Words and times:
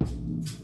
Thank 0.00 0.58
you. 0.58 0.63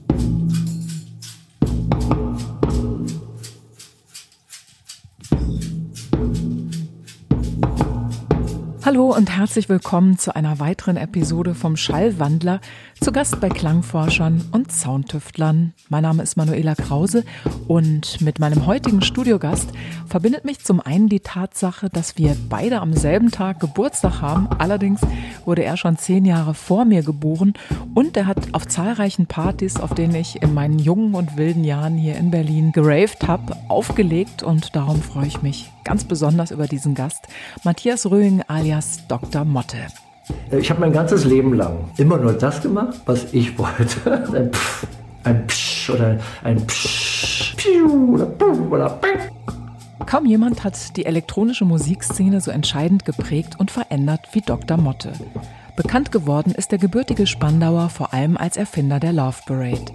Hallo 8.92 9.14
und 9.14 9.30
herzlich 9.30 9.69
willkommen 9.69 10.19
zu 10.19 10.34
einer 10.34 10.58
weiteren 10.58 10.96
Episode 10.96 11.54
vom 11.54 11.76
Schallwandler, 11.76 12.60
zu 13.01 13.12
Gast 13.12 13.40
bei 13.40 13.48
Klangforschern 13.48 14.48
und 14.51 14.72
Soundtüftlern. 14.72 15.74
Mein 15.88 16.02
Name 16.02 16.24
ist 16.24 16.37
Manuela 16.37 16.74
Krause 16.74 17.23
und 17.69 18.20
mit 18.20 18.41
meinem 18.41 18.66
heutigen 18.66 19.01
Studiogast 19.01 19.69
verbindet 20.09 20.45
mich 20.45 20.59
zum 20.59 20.80
einen 20.80 21.09
die 21.09 21.20
Tatsache, 21.20 21.88
dass 21.88 22.19
wir 22.19 22.37
beide 22.48 22.80
am 22.80 22.92
selben 22.92 23.30
Tag 23.30 23.61
Geburtstag 23.61 24.23
haben. 24.23 24.48
Allerdings 24.59 25.02
wurde 25.45 25.62
er 25.62 25.77
schon 25.77 25.97
zehn 25.97 26.25
Jahre 26.25 26.55
vor 26.55 26.84
mir 26.84 27.05
geboren 27.05 27.55
und 27.95 28.16
er 28.16 28.27
hat 28.27 28.55
auf 28.55 28.66
zahlreichen 28.66 29.27
Partys, 29.27 29.79
auf 29.79 29.95
denen 29.95 30.16
ich 30.16 30.43
in 30.43 30.52
meinen 30.52 30.80
jungen 30.80 31.15
und 31.15 31.37
wilden 31.37 31.62
Jahren 31.62 31.97
hier 31.97 32.16
in 32.16 32.33
Berlin 32.33 32.73
geraved 32.73 33.29
habe, 33.29 33.57
aufgelegt 33.69 34.43
und 34.43 34.75
darum 34.75 35.01
freue 35.01 35.29
ich 35.29 35.43
mich 35.43 35.70
ganz 35.91 36.05
besonders 36.05 36.53
über 36.53 36.69
diesen 36.69 36.95
Gast, 36.95 37.27
Matthias 37.65 38.09
Röhing 38.09 38.45
alias 38.47 39.09
Dr. 39.09 39.45
Motte. 39.45 39.89
Ich 40.53 40.71
habe 40.71 40.79
mein 40.79 40.93
ganzes 40.93 41.25
Leben 41.25 41.53
lang 41.55 41.91
immer 41.97 42.17
nur 42.17 42.33
das 42.33 42.62
gemacht, 42.62 43.01
was 43.07 43.35
ich 43.35 43.59
wollte. 43.59 44.23
Ein 44.33 44.53
Pff, 44.53 44.87
ein 45.25 45.47
Psch 45.48 45.91
oder 45.91 46.19
ein 46.45 46.65
Psch, 46.65 47.57
Piu 47.57 48.15
oder 48.15 48.27
Puh 48.27 48.73
oder 48.73 48.89
Bang. 48.89 49.19
Kaum 50.07 50.27
jemand 50.27 50.62
hat 50.62 50.97
die 50.97 51.07
elektronische 51.07 51.65
Musikszene 51.65 52.41
so 52.41 52.53
entscheidend 52.53 53.05
geprägt 53.05 53.59
und 53.59 53.73
verändert 53.73 54.29
wie 54.31 54.43
Dr. 54.43 54.77
Motte. 54.77 55.12
Bekannt 55.75 56.12
geworden 56.12 56.55
ist 56.57 56.70
der 56.70 56.79
gebürtige 56.79 57.27
Spandauer 57.27 57.89
vor 57.89 58.15
allem 58.15 58.37
als 58.37 58.57
Erfinder 58.57 59.01
der 59.01 59.12
Love 59.12 59.39
Parade. 59.45 59.87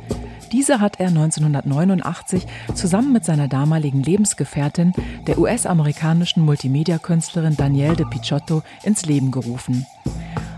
Diese 0.51 0.79
hat 0.79 0.99
er 0.99 1.07
1989 1.07 2.45
zusammen 2.73 3.11
mit 3.11 3.25
seiner 3.25 3.47
damaligen 3.47 4.03
Lebensgefährtin, 4.03 4.93
der 5.27 5.37
US-amerikanischen 5.37 6.43
Multimedia-Künstlerin 6.43 7.57
Danielle 7.57 7.95
de 7.95 8.05
Picciotto, 8.05 8.63
ins 8.83 9.05
Leben 9.05 9.31
gerufen. 9.31 9.85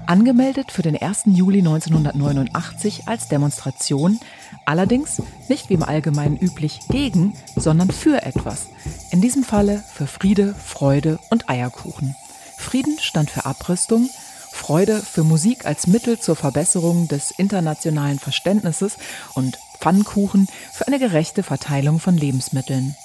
Angemeldet 0.06 0.72
für 0.72 0.84
den 0.84 0.96
1. 0.96 1.24
Juli 1.26 1.60
1989 1.60 3.08
als 3.08 3.28
Demonstration, 3.28 4.20
allerdings 4.66 5.22
nicht 5.50 5.70
wie 5.70 5.74
im 5.74 5.84
Allgemeinen 5.84 6.38
üblich 6.38 6.80
gegen, 6.90 7.34
sondern 7.58 7.92
für 7.92 8.24
etwas. 8.24 8.68
In 9.12 9.20
diesem 9.20 9.44
Falle 9.44 9.84
für 9.94 10.08
Friede, 10.08 10.54
Freude 10.54 11.20
und 11.30 11.50
Eierkuchen. 11.50 12.16
Frieden 12.58 12.98
stand 13.00 13.30
für 13.30 13.46
Abrüstung, 13.46 14.10
Freude 14.52 15.02
für 15.02 15.24
Musik 15.24 15.66
als 15.66 15.88
Mittel 15.88 16.20
zur 16.20 16.36
Verbesserung 16.36 17.08
des 17.08 17.32
internationalen 17.32 18.18
Verständnisses 18.18 18.98
und 19.36 19.60
Pfannkuchen 19.80 20.48
für 20.74 20.88
eine 20.88 21.00
gerechte 21.00 21.44
Verteilung 21.44 22.00
von 22.00 22.18
Lebensmitteln. 22.18 22.96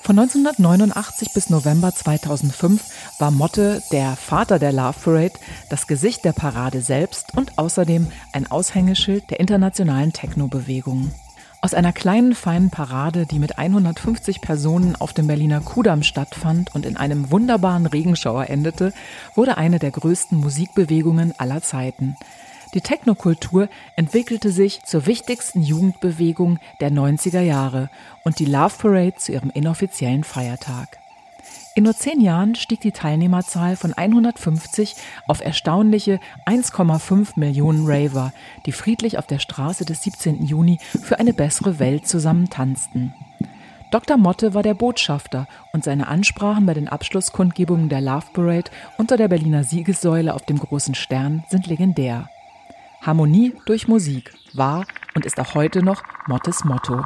Von 0.00 0.18
1989 0.18 1.32
bis 1.34 1.50
November 1.50 1.94
2005 1.94 2.82
war 3.18 3.30
Motte 3.30 3.82
der 3.92 4.16
Vater 4.16 4.58
der 4.58 4.72
Love 4.72 4.94
Parade, 5.02 5.32
das 5.68 5.86
Gesicht 5.86 6.24
der 6.24 6.32
Parade 6.32 6.80
selbst 6.80 7.36
und 7.36 7.58
außerdem 7.58 8.06
ein 8.32 8.50
Aushängeschild 8.50 9.30
der 9.30 9.40
internationalen 9.40 10.12
Techno-Bewegung. 10.12 11.10
Aus 11.60 11.74
einer 11.74 11.92
kleinen, 11.92 12.36
feinen 12.36 12.70
Parade, 12.70 13.26
die 13.26 13.40
mit 13.40 13.58
150 13.58 14.40
Personen 14.40 14.94
auf 14.94 15.12
dem 15.12 15.26
Berliner 15.26 15.60
Kudamm 15.60 16.04
stattfand 16.04 16.72
und 16.74 16.86
in 16.86 16.96
einem 16.96 17.32
wunderbaren 17.32 17.86
Regenschauer 17.86 18.48
endete, 18.48 18.92
wurde 19.34 19.58
eine 19.58 19.80
der 19.80 19.90
größten 19.90 20.38
Musikbewegungen 20.38 21.34
aller 21.36 21.60
Zeiten. 21.60 22.16
Die 22.74 22.82
Technokultur 22.82 23.68
entwickelte 23.96 24.50
sich 24.50 24.82
zur 24.84 25.06
wichtigsten 25.06 25.62
Jugendbewegung 25.62 26.58
der 26.80 26.90
90er 26.90 27.40
Jahre 27.40 27.88
und 28.24 28.38
die 28.38 28.44
Love 28.44 28.74
Parade 28.78 29.14
zu 29.16 29.32
ihrem 29.32 29.50
inoffiziellen 29.50 30.22
Feiertag. 30.22 30.98
In 31.74 31.84
nur 31.84 31.94
zehn 31.94 32.20
Jahren 32.20 32.56
stieg 32.56 32.80
die 32.80 32.92
Teilnehmerzahl 32.92 33.76
von 33.76 33.94
150 33.94 34.96
auf 35.28 35.40
erstaunliche 35.40 36.18
1,5 36.44 37.38
Millionen 37.38 37.86
Raver, 37.86 38.32
die 38.66 38.72
friedlich 38.72 39.16
auf 39.16 39.26
der 39.26 39.38
Straße 39.38 39.84
des 39.84 40.02
17. 40.02 40.44
Juni 40.44 40.78
für 41.02 41.20
eine 41.20 41.32
bessere 41.32 41.78
Welt 41.78 42.06
zusammen 42.06 42.50
tanzten. 42.50 43.14
Dr. 43.90 44.18
Motte 44.18 44.52
war 44.52 44.62
der 44.62 44.74
Botschafter 44.74 45.46
und 45.72 45.84
seine 45.84 46.08
Ansprachen 46.08 46.66
bei 46.66 46.74
den 46.74 46.88
Abschlusskundgebungen 46.88 47.88
der 47.88 48.02
Love 48.02 48.26
Parade 48.34 48.70
unter 48.98 49.16
der 49.16 49.28
Berliner 49.28 49.64
Siegessäule 49.64 50.34
auf 50.34 50.42
dem 50.44 50.58
großen 50.58 50.94
Stern 50.94 51.44
sind 51.48 51.68
legendär. 51.68 52.28
Harmonie 53.02 53.54
durch 53.66 53.88
Musik 53.88 54.32
war 54.54 54.84
und 55.14 55.24
ist 55.24 55.38
auch 55.40 55.54
heute 55.54 55.82
noch 55.82 56.02
Mottes 56.26 56.64
Motto. 56.64 57.04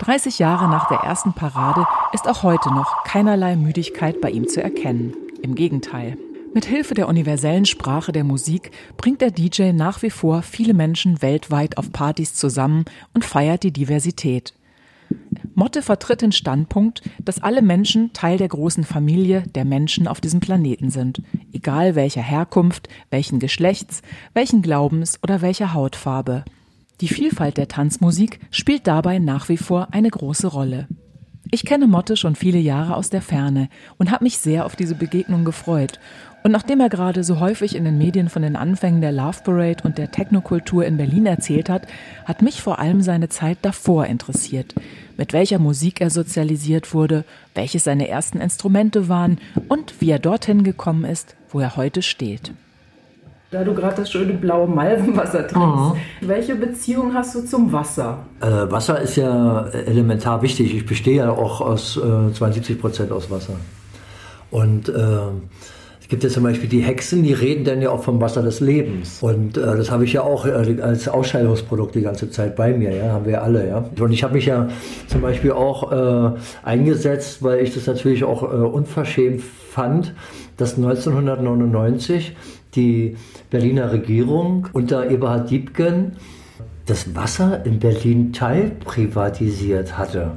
30 0.00 0.38
Jahre 0.38 0.68
nach 0.68 0.88
der 0.88 0.98
ersten 0.98 1.32
Parade 1.32 1.86
ist 2.12 2.28
auch 2.28 2.42
heute 2.42 2.72
noch 2.72 3.04
keinerlei 3.04 3.56
Müdigkeit 3.56 4.20
bei 4.20 4.30
ihm 4.30 4.46
zu 4.46 4.62
erkennen. 4.62 5.14
Im 5.42 5.54
Gegenteil. 5.54 6.16
Mit 6.54 6.64
Hilfe 6.64 6.94
der 6.94 7.08
universellen 7.08 7.66
Sprache 7.66 8.12
der 8.12 8.24
Musik 8.24 8.70
bringt 8.96 9.20
der 9.20 9.30
DJ 9.30 9.72
nach 9.72 10.02
wie 10.02 10.10
vor 10.10 10.42
viele 10.42 10.74
Menschen 10.74 11.20
weltweit 11.20 11.76
auf 11.76 11.92
Partys 11.92 12.34
zusammen 12.34 12.84
und 13.12 13.24
feiert 13.24 13.62
die 13.62 13.72
Diversität. 13.72 14.54
Motte 15.58 15.82
vertritt 15.82 16.22
den 16.22 16.30
Standpunkt, 16.30 17.02
dass 17.20 17.42
alle 17.42 17.62
Menschen 17.62 18.12
Teil 18.12 18.38
der 18.38 18.46
großen 18.46 18.84
Familie 18.84 19.42
der 19.56 19.64
Menschen 19.64 20.06
auf 20.06 20.20
diesem 20.20 20.38
Planeten 20.38 20.90
sind, 20.90 21.20
egal 21.52 21.96
welcher 21.96 22.22
Herkunft, 22.22 22.88
welchen 23.10 23.40
Geschlechts, 23.40 24.02
welchen 24.34 24.62
Glaubens 24.62 25.18
oder 25.20 25.42
welcher 25.42 25.74
Hautfarbe. 25.74 26.44
Die 27.00 27.08
Vielfalt 27.08 27.56
der 27.56 27.66
Tanzmusik 27.66 28.38
spielt 28.52 28.86
dabei 28.86 29.18
nach 29.18 29.48
wie 29.48 29.56
vor 29.56 29.88
eine 29.90 30.10
große 30.10 30.46
Rolle. 30.46 30.86
Ich 31.50 31.64
kenne 31.64 31.88
Motte 31.88 32.16
schon 32.16 32.36
viele 32.36 32.58
Jahre 32.58 32.94
aus 32.94 33.10
der 33.10 33.22
Ferne 33.22 33.68
und 33.96 34.12
habe 34.12 34.22
mich 34.22 34.38
sehr 34.38 34.64
auf 34.64 34.76
diese 34.76 34.94
Begegnung 34.94 35.44
gefreut. 35.44 35.98
Und 36.48 36.52
nachdem 36.52 36.80
er 36.80 36.88
gerade 36.88 37.24
so 37.24 37.40
häufig 37.40 37.76
in 37.76 37.84
den 37.84 37.98
Medien 37.98 38.30
von 38.30 38.40
den 38.40 38.56
Anfängen 38.56 39.02
der 39.02 39.12
Love 39.12 39.40
Parade 39.44 39.84
und 39.84 39.98
der 39.98 40.10
Technokultur 40.10 40.82
in 40.82 40.96
Berlin 40.96 41.26
erzählt 41.26 41.68
hat, 41.68 41.86
hat 42.24 42.40
mich 42.40 42.62
vor 42.62 42.78
allem 42.78 43.02
seine 43.02 43.28
Zeit 43.28 43.58
davor 43.60 44.06
interessiert. 44.06 44.74
Mit 45.18 45.34
welcher 45.34 45.58
Musik 45.58 46.00
er 46.00 46.08
sozialisiert 46.08 46.94
wurde, 46.94 47.24
welche 47.54 47.80
seine 47.80 48.08
ersten 48.08 48.40
Instrumente 48.40 49.10
waren 49.10 49.36
und 49.68 50.00
wie 50.00 50.08
er 50.08 50.18
dorthin 50.18 50.64
gekommen 50.64 51.04
ist, 51.04 51.36
wo 51.50 51.60
er 51.60 51.76
heute 51.76 52.00
steht. 52.00 52.50
Da 53.50 53.62
du 53.62 53.74
gerade 53.74 53.96
das 53.96 54.10
schöne 54.10 54.32
blaue 54.32 54.68
Malvenwasser 54.68 55.46
trinkst, 55.46 55.96
mhm. 56.22 56.28
welche 56.28 56.54
Beziehung 56.54 57.12
hast 57.12 57.34
du 57.34 57.42
zum 57.42 57.70
Wasser? 57.74 58.20
Äh, 58.40 58.46
Wasser 58.70 58.98
ist 59.02 59.16
ja 59.16 59.66
elementar 59.66 60.40
wichtig. 60.40 60.74
Ich 60.74 60.86
bestehe 60.86 61.16
ja 61.16 61.30
auch 61.30 61.60
aus 61.60 61.98
äh, 61.98 62.32
72 62.32 62.80
Prozent 62.80 63.12
aus 63.12 63.30
Wasser. 63.30 63.56
Und 64.50 64.88
äh, 64.88 65.18
gibt 66.08 66.24
ja 66.24 66.30
zum 66.30 66.42
Beispiel 66.42 66.68
die 66.68 66.80
Hexen, 66.80 67.22
die 67.22 67.34
reden 67.34 67.64
dann 67.64 67.82
ja 67.82 67.90
auch 67.90 68.02
vom 68.02 68.20
Wasser 68.20 68.42
des 68.42 68.60
Lebens. 68.60 69.22
Und 69.22 69.58
äh, 69.58 69.60
das 69.60 69.90
habe 69.90 70.04
ich 70.04 70.14
ja 70.14 70.22
auch 70.22 70.46
äh, 70.46 70.80
als 70.80 71.06
Ausscheidungsprodukt 71.06 71.94
die 71.94 72.00
ganze 72.00 72.30
Zeit 72.30 72.56
bei 72.56 72.72
mir, 72.72 72.94
ja, 72.94 73.12
haben 73.12 73.26
wir 73.26 73.42
alle, 73.42 73.68
ja. 73.68 73.84
Und 74.00 74.12
ich 74.12 74.24
habe 74.24 74.34
mich 74.34 74.46
ja 74.46 74.68
zum 75.06 75.20
Beispiel 75.20 75.52
auch 75.52 75.92
äh, 75.92 76.38
eingesetzt, 76.62 77.42
weil 77.42 77.60
ich 77.60 77.74
das 77.74 77.86
natürlich 77.86 78.24
auch 78.24 78.42
äh, 78.42 78.46
unverschämt 78.46 79.42
fand, 79.42 80.14
dass 80.56 80.76
1999 80.76 82.34
die 82.74 83.16
Berliner 83.50 83.92
Regierung 83.92 84.68
unter 84.72 85.10
Eberhard 85.10 85.50
Diebken 85.50 86.12
das 86.86 87.14
Wasser 87.14 87.66
in 87.66 87.80
Berlin 87.80 88.32
teilprivatisiert 88.32 89.98
hatte. 89.98 90.32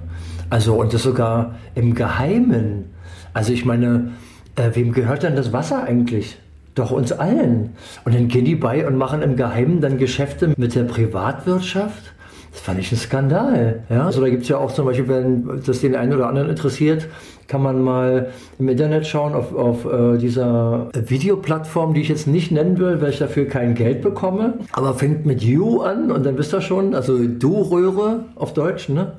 Also 0.49 0.75
und 0.75 0.93
das 0.93 1.03
sogar 1.03 1.55
im 1.75 1.95
Geheimen. 1.95 2.91
Also 3.33 3.53
ich 3.53 3.63
meine, 3.63 4.11
äh, 4.56 4.69
wem 4.73 4.91
gehört 4.91 5.23
denn 5.23 5.35
das 5.35 5.53
Wasser 5.53 5.84
eigentlich? 5.84 6.38
Doch 6.75 6.91
uns 6.91 7.12
allen. 7.12 7.72
Und 8.06 8.16
dann 8.16 8.28
gehen 8.28 8.45
die 8.45 8.56
bei 8.56 8.88
und 8.88 8.97
machen 8.97 9.22
im 9.22 9.35
Geheimen 9.35 9.81
dann 9.81 9.97
Geschäfte 9.97 10.53
mit 10.57 10.73
der 10.75 10.84
Privatwirtschaft. 10.84 12.14
Das 12.52 12.61
fand 12.61 12.79
ich 12.79 12.91
ein 12.91 12.97
Skandal. 12.97 13.84
Ja? 13.90 14.05
Also 14.05 14.22
da 14.22 14.29
gibt 14.29 14.43
es 14.43 14.49
ja 14.49 14.58
auch 14.58 14.73
zum 14.73 14.85
Beispiel, 14.85 15.08
wenn 15.08 15.61
das 15.66 15.81
den 15.81 15.96
einen 15.96 16.14
oder 16.14 16.28
anderen 16.28 16.49
interessiert, 16.49 17.08
kann 17.47 17.61
man 17.61 17.81
mal 17.81 18.29
im 18.59 18.70
Internet 18.70 19.05
schauen 19.05 19.34
auf, 19.34 19.53
auf 19.53 19.85
äh, 19.85 20.17
dieser 20.17 20.90
Videoplattform, 20.93 21.93
die 21.93 22.02
ich 22.02 22.09
jetzt 22.09 22.28
nicht 22.28 22.52
nennen 22.52 22.78
will, 22.78 23.02
weil 23.02 23.09
ich 23.09 23.20
dafür 23.20 23.46
kein 23.46 23.75
Geld 23.75 24.02
bekomme. 24.02 24.53
Aber 24.72 24.93
fängt 24.93 25.25
mit 25.25 25.41
You 25.41 25.81
an 25.81 26.11
und 26.11 26.25
dann 26.25 26.37
wisst 26.37 26.53
ihr 26.53 26.61
schon, 26.61 26.96
also 26.96 27.17
Du-Röhre 27.17 28.25
auf 28.35 28.53
Deutsch, 28.53 28.87
ne? 28.87 29.14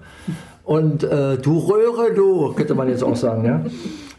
Und 0.64 1.04
äh, 1.04 1.36
Du 1.36 1.58
Röhre, 1.58 2.14
du, 2.14 2.54
könnte 2.54 2.74
man 2.74 2.88
jetzt 2.88 3.02
auch 3.04 3.16
sagen, 3.16 3.44
ja? 3.44 3.64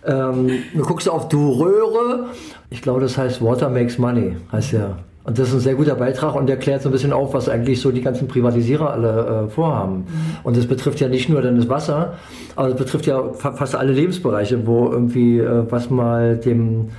Ähm, 0.06 0.50
du 0.74 0.82
guckst 0.82 1.08
auf 1.10 1.30
Du 1.30 1.52
Röhre, 1.52 2.26
ich 2.70 2.82
glaube, 2.82 3.02
das 3.02 3.18
heißt 3.18 3.42
Water 3.42 3.70
Makes 3.70 3.98
Money, 3.98 4.36
heißt 4.52 4.74
ja. 4.74 4.98
Und 5.26 5.40
das 5.40 5.50
ist 5.50 5.54
ein 5.54 5.60
sehr 5.62 5.76
guter 5.76 5.96
Beitrag 5.96 6.36
und 6.36 6.48
der 6.48 6.58
klärt 6.58 6.82
so 6.82 6.90
ein 6.90 6.92
bisschen 6.92 7.14
auf, 7.14 7.34
was 7.34 7.48
eigentlich 7.48 7.80
so 7.80 7.92
die 7.92 8.02
ganzen 8.02 8.28
Privatisierer 8.28 8.92
alle 8.92 9.46
äh, 9.46 9.50
vorhaben. 9.50 10.00
Mhm. 10.00 10.06
Und 10.44 10.58
das 10.58 10.66
betrifft 10.66 11.00
ja 11.00 11.08
nicht 11.08 11.30
nur 11.30 11.42
dann 11.42 11.56
das 11.56 11.70
Wasser, 11.70 12.16
aber 12.58 12.70
es 12.70 12.76
betrifft 12.76 13.06
ja 13.06 13.32
fa 13.32 13.54
fast 13.54 13.76
alle 13.76 13.94
Lebensbereiche, 13.94 14.68
wo 14.68 14.90
irgendwie 14.90 15.40
äh, 15.40 15.64
was 15.70 15.90
mal 15.90 16.36
dem 16.36 16.90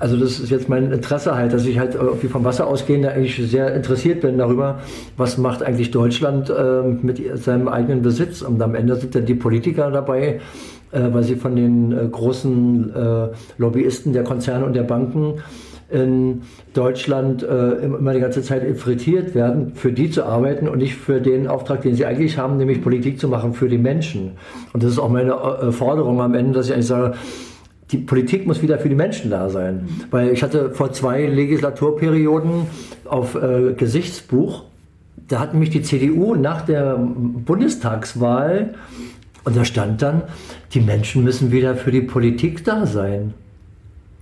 also 0.00 0.16
das 0.16 0.40
ist 0.40 0.50
jetzt 0.50 0.68
mein 0.70 0.90
Interesse 0.90 1.34
halt, 1.34 1.52
dass 1.52 1.66
ich 1.66 1.78
halt 1.78 1.94
irgendwie 1.94 2.28
vom 2.28 2.42
Wasser 2.42 2.66
ausgehend 2.66 3.04
eigentlich 3.04 3.36
sehr 3.50 3.74
interessiert 3.74 4.22
bin 4.22 4.38
darüber, 4.38 4.80
was 5.18 5.36
macht 5.36 5.62
eigentlich 5.62 5.90
Deutschland 5.90 6.48
äh, 6.48 6.82
mit 6.82 7.20
seinem 7.38 7.68
eigenen 7.68 8.00
Besitz. 8.00 8.40
Und 8.40 8.60
am 8.62 8.74
Ende 8.74 8.96
sind 8.96 9.14
dann 9.14 9.26
die 9.26 9.34
Politiker 9.34 9.90
dabei, 9.90 10.22
äh, 10.26 10.40
weil 10.92 11.22
sie 11.22 11.36
von 11.36 11.56
den 11.56 11.92
äh, 11.92 12.08
großen 12.08 12.94
äh, 12.94 13.28
Lobbyisten 13.58 14.12
der 14.12 14.24
Konzerne 14.24 14.64
und 14.64 14.74
der 14.74 14.82
Banken 14.82 15.34
in 15.90 16.42
Deutschland 16.72 17.42
äh, 17.42 17.84
immer 17.84 18.12
die 18.12 18.20
ganze 18.20 18.42
Zeit 18.42 18.64
infiltriert 18.64 19.34
werden, 19.34 19.72
für 19.74 19.92
die 19.92 20.10
zu 20.10 20.24
arbeiten 20.24 20.68
und 20.68 20.78
nicht 20.78 20.94
für 20.94 21.20
den 21.20 21.48
Auftrag, 21.48 21.82
den 21.82 21.94
sie 21.94 22.06
eigentlich 22.06 22.38
haben, 22.38 22.56
nämlich 22.56 22.80
Politik 22.80 23.18
zu 23.18 23.28
machen 23.28 23.54
für 23.54 23.68
die 23.68 23.78
Menschen. 23.78 24.32
Und 24.72 24.82
das 24.82 24.92
ist 24.92 24.98
auch 24.98 25.08
meine 25.08 25.32
äh, 25.32 25.72
Forderung 25.72 26.20
am 26.20 26.34
Ende, 26.34 26.52
dass 26.52 26.66
ich 26.66 26.74
eigentlich 26.74 26.86
sage, 26.86 27.14
die 27.90 27.98
Politik 27.98 28.46
muss 28.46 28.62
wieder 28.62 28.78
für 28.78 28.88
die 28.88 28.94
Menschen 28.94 29.30
da 29.30 29.48
sein. 29.48 29.88
Weil 30.12 30.30
ich 30.30 30.44
hatte 30.44 30.70
vor 30.70 30.92
zwei 30.92 31.26
Legislaturperioden 31.26 32.66
auf 33.04 33.34
äh, 33.34 33.72
Gesichtsbuch, 33.76 34.64
da 35.26 35.40
hat 35.40 35.52
nämlich 35.52 35.70
die 35.70 35.82
CDU 35.82 36.36
nach 36.36 36.62
der 36.62 36.98
Bundestagswahl, 36.98 38.74
und 39.44 39.56
da 39.56 39.64
stand 39.64 40.02
dann, 40.02 40.22
die 40.74 40.80
Menschen 40.80 41.24
müssen 41.24 41.52
wieder 41.52 41.74
für 41.76 41.90
die 41.90 42.02
Politik 42.02 42.64
da 42.64 42.86
sein. 42.86 43.34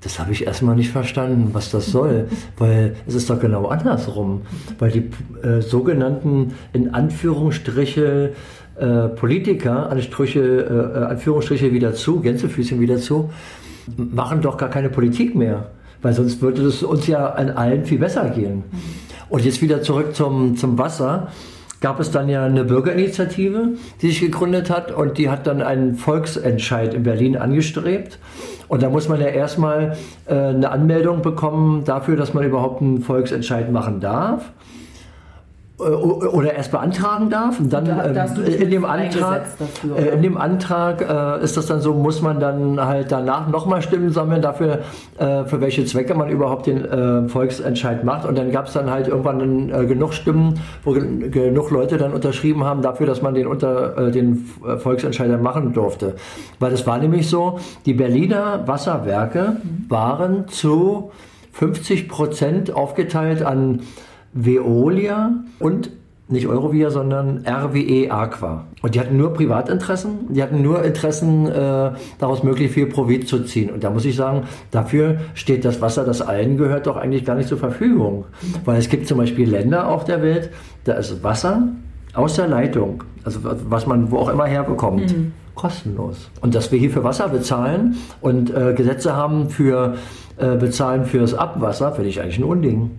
Das 0.01 0.21
habe 0.21 0.31
ich 0.31 0.47
erstmal 0.47 0.77
nicht 0.77 0.91
verstanden, 0.91 1.51
was 1.53 1.71
das 1.71 1.87
soll, 1.87 2.29
weil 2.59 2.95
es 3.07 3.15
ist 3.15 3.31
doch 3.31 3.41
genau 3.41 3.67
andersrum. 3.67 4.43
Weil 4.79 4.91
die 4.93 5.11
äh, 5.47 5.61
sogenannten, 5.61 6.55
in 6.73 6.95
Anführungsstriche, 6.95 8.33
äh, 8.79 9.09
Politiker, 9.09 9.91
Anstriche, 9.91 10.41
äh, 10.41 11.05
Anführungsstriche 11.11 11.73
wieder 11.73 11.95
zu, 11.95 12.21
Gänsefüßchen 12.21 12.81
wieder 12.81 12.99
zu, 12.99 13.31
machen 13.97 14.41
doch 14.41 14.57
gar 14.57 14.71
keine 14.71 14.89
Politik 14.89 15.35
mehr. 15.35 15.71
Weil 16.01 16.13
sonst 16.13 16.41
würde 16.41 16.63
es 16.63 16.85
uns 16.85 17.09
ja 17.09 17.31
an 17.31 17.51
allen 17.51 17.85
viel 17.85 17.99
besser 17.99 18.31
gehen. 18.31 18.63
Und 19.29 19.45
jetzt 19.45 19.61
wieder 19.63 19.83
zurück 19.83 20.15
zum, 20.15 20.57
zum 20.57 20.79
Wasser. 20.79 21.33
Gab 21.81 22.01
es 22.01 22.11
dann 22.11 22.29
ja 22.29 22.45
eine 22.45 22.65
Bürgerinitiative, 22.65 23.75
die 24.03 24.09
sich 24.09 24.21
gegründet 24.21 24.69
hat 24.69 24.91
und 24.91 25.17
die 25.17 25.31
hat 25.31 25.47
dann 25.47 25.63
einen 25.63 25.95
Volksentscheid 25.95 26.93
in 26.93 27.05
Berlin 27.05 27.37
angestrebt. 27.37 28.19
Und 28.67 28.83
da 28.83 28.91
muss 28.91 29.09
man 29.09 29.21
ja 29.21 29.29
erstmal 29.29 29.97
äh, 30.27 30.35
eine 30.35 30.71
Anmeldung 30.71 31.23
bekommen 31.23 31.85
dafür, 31.85 32.17
dass 32.17 32.35
man 32.35 32.45
überhaupt 32.45 32.83
einen 32.83 33.01
Volksentscheid 33.01 33.71
machen 33.71 34.01
darf. 34.01 34.51
Äh, 35.81 35.83
oder 35.83 36.55
erst 36.55 36.73
beantragen 36.73 37.31
darf 37.31 37.61
und 37.61 37.73
dann 37.73 37.85
da, 37.85 38.05
ähm, 38.05 38.45
in, 38.45 38.71
dem 38.71 38.85
Antrag, 38.85 39.45
dafür, 39.59 39.97
äh, 39.97 40.09
in 40.09 40.23
dem 40.23 40.37
Antrag 40.37 41.01
äh, 41.03 41.45
ist 41.45 41.57
das 41.57 41.67
dann 41.67 41.81
so, 41.81 41.95
muss 41.95 42.21
man 42.21 42.41
dann 42.41 42.85
halt 42.85 43.13
danach 43.13 43.47
nochmal 43.49 43.81
Stimmen 43.83 44.11
sammeln 44.11 44.43
dafür, 44.43 44.81
für 45.17 45.61
welche 45.61 45.85
Zwecke 45.85 46.15
man 46.15 46.29
überhaupt 46.29 46.67
den 46.67 47.29
Volksentscheid 47.29 48.05
macht 48.05 48.27
und 48.27 48.37
dann 48.37 48.51
gab 48.51 48.67
es 48.67 48.73
dann 48.73 48.91
halt 48.91 49.09
irgendwann 49.09 49.39
dann, 49.69 49.89
genug 49.89 50.15
Stimmen, 50.15 50.61
wo 50.85 50.93
genug 50.93 51.71
Leute 51.71 51.97
dann 51.97 52.13
unterschrieben 52.13 52.65
haben 52.65 52.83
dafür, 52.83 53.07
dass 53.07 53.23
man 53.23 53.35
den, 53.35 53.47
unter, 53.47 54.11
den 54.11 54.47
Volksentscheid 54.79 55.41
machen 55.41 55.73
durfte. 55.73 56.15
Weil 56.59 56.73
es 56.73 56.87
war 56.87 56.99
nämlich 56.99 57.29
so, 57.29 57.59
die 57.87 57.95
Berliner 57.95 58.67
Wasserwerke 58.67 59.57
mhm. 59.63 59.87
waren 59.89 60.49
zu 60.49 61.11
50 61.53 62.09
Prozent 62.09 62.73
aufgeteilt 62.73 63.43
an 63.43 63.81
Veolia 64.33 65.33
und 65.59 65.91
nicht 66.29 66.47
Eurovia, 66.47 66.91
sondern 66.91 67.45
RWE 67.47 68.11
Aqua. 68.11 68.67
Und 68.83 68.95
die 68.95 69.01
hatten 69.01 69.17
nur 69.17 69.33
Privatinteressen, 69.33 70.33
die 70.33 70.43
hatten 70.43 70.63
nur 70.63 70.85
Interessen, 70.85 71.47
äh, 71.47 71.93
daraus 72.19 72.43
möglichst 72.43 72.75
viel 72.75 72.87
Profit 72.87 73.27
zu 73.27 73.45
ziehen. 73.45 73.71
Und 73.71 73.83
da 73.83 73.91
muss 73.91 74.05
ich 74.05 74.15
sagen, 74.15 74.43
dafür 74.71 75.19
steht 75.35 75.65
das 75.65 75.81
Wasser, 75.81 76.05
das 76.05 76.21
allen 76.21 76.59
gehört, 76.59 76.87
doch 76.87 76.97
eigentlich 76.97 77.25
gar 77.25 77.35
nicht 77.35 77.49
zur 77.49 77.59
Verfügung. 77.59 78.27
Weil 78.65 78.79
es 78.79 78.89
gibt 78.91 79.09
zum 79.09 79.19
Beispiel 79.19 79.49
Länder 79.49 79.89
auf 79.89 80.05
der 80.05 80.23
Welt, 80.23 80.51
da 80.85 80.95
ist 80.95 81.23
Wasser 81.23 81.69
aus 82.13 82.35
der 82.35 82.47
Leitung, 82.47 83.05
also 83.25 83.41
was 83.43 83.87
man 83.87 84.11
wo 84.11 84.19
auch 84.19 84.29
immer 84.29 84.47
herbekommt, 84.47 85.17
mhm. 85.17 85.33
kostenlos. 85.55 86.31
Und 86.43 86.55
dass 86.55 86.71
wir 86.71 86.79
hier 86.79 86.91
für 86.91 87.05
Wasser 87.05 87.29
bezahlen 87.29 87.97
und 88.21 88.55
äh, 88.55 88.75
Gesetze 88.75 89.17
haben 89.17 89.49
für 89.49 89.95
äh, 90.37 90.57
bezahlen 90.57 91.07
fürs 91.07 91.33
Abwasser, 91.33 91.93
finde 91.93 92.11
ich 92.11 92.21
eigentlich 92.21 92.39
ein 92.39 92.45
Unding. 92.45 92.91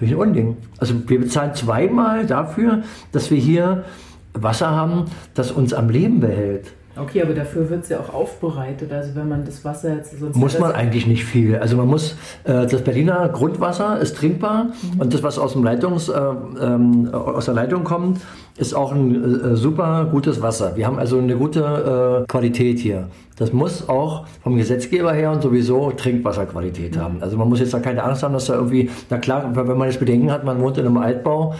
Ein 0.00 0.14
Unding. 0.14 0.56
Also 0.78 0.94
wir 1.08 1.20
bezahlen 1.20 1.54
zweimal 1.54 2.26
dafür, 2.26 2.82
dass 3.12 3.30
wir 3.30 3.38
hier 3.38 3.84
Wasser 4.32 4.70
haben, 4.70 5.06
das 5.34 5.50
uns 5.50 5.74
am 5.74 5.90
Leben 5.90 6.20
behält. 6.20 6.72
Okay, 6.96 7.22
aber 7.22 7.34
dafür 7.34 7.70
wird 7.70 7.84
es 7.84 7.88
ja 7.88 8.00
auch 8.00 8.12
aufbereitet. 8.12 8.92
Also 8.92 9.14
wenn 9.14 9.28
man 9.28 9.44
das 9.44 9.64
Wasser 9.64 9.94
jetzt 9.94 10.18
sonst 10.18 10.36
muss 10.36 10.58
man 10.58 10.72
eigentlich 10.72 11.06
nicht 11.06 11.24
viel. 11.24 11.56
Also 11.56 11.76
man 11.76 11.86
muss 11.86 12.16
äh, 12.44 12.66
das 12.66 12.82
Berliner 12.82 13.28
Grundwasser 13.28 14.00
ist 14.00 14.16
trinkbar 14.16 14.64
mhm. 14.64 15.00
und 15.00 15.14
das 15.14 15.22
was 15.22 15.38
aus 15.38 15.52
dem 15.52 15.62
Leitungs 15.62 16.08
äh, 16.08 16.12
äh, 16.12 17.12
aus 17.12 17.44
der 17.44 17.54
Leitung 17.54 17.84
kommt 17.84 18.20
ist 18.56 18.74
auch 18.74 18.92
ein 18.92 19.52
äh, 19.52 19.56
super 19.56 20.08
gutes 20.10 20.42
Wasser. 20.42 20.76
Wir 20.76 20.86
haben 20.86 20.98
also 20.98 21.18
eine 21.18 21.36
gute 21.36 22.24
äh, 22.24 22.26
Qualität 22.26 22.78
hier. 22.78 23.08
Das 23.36 23.52
muss 23.52 23.88
auch 23.88 24.26
vom 24.42 24.56
Gesetzgeber 24.56 25.12
her 25.12 25.30
und 25.30 25.42
sowieso 25.42 25.92
Trinkwasserqualität 25.92 26.96
mhm. 26.96 27.00
haben. 27.00 27.22
Also 27.22 27.36
man 27.36 27.48
muss 27.48 27.60
jetzt 27.60 27.72
da 27.72 27.78
keine 27.78 28.02
Angst 28.02 28.22
haben, 28.22 28.34
dass 28.34 28.46
da 28.46 28.54
irgendwie, 28.54 28.90
na 29.08 29.18
klar, 29.18 29.50
wenn 29.54 29.78
man 29.78 29.88
das 29.88 29.96
Bedenken 29.96 30.30
hat, 30.30 30.44
man 30.44 30.60
wohnt 30.60 30.76
in 30.76 30.86
einem 30.86 30.98
Altbau 30.98 31.54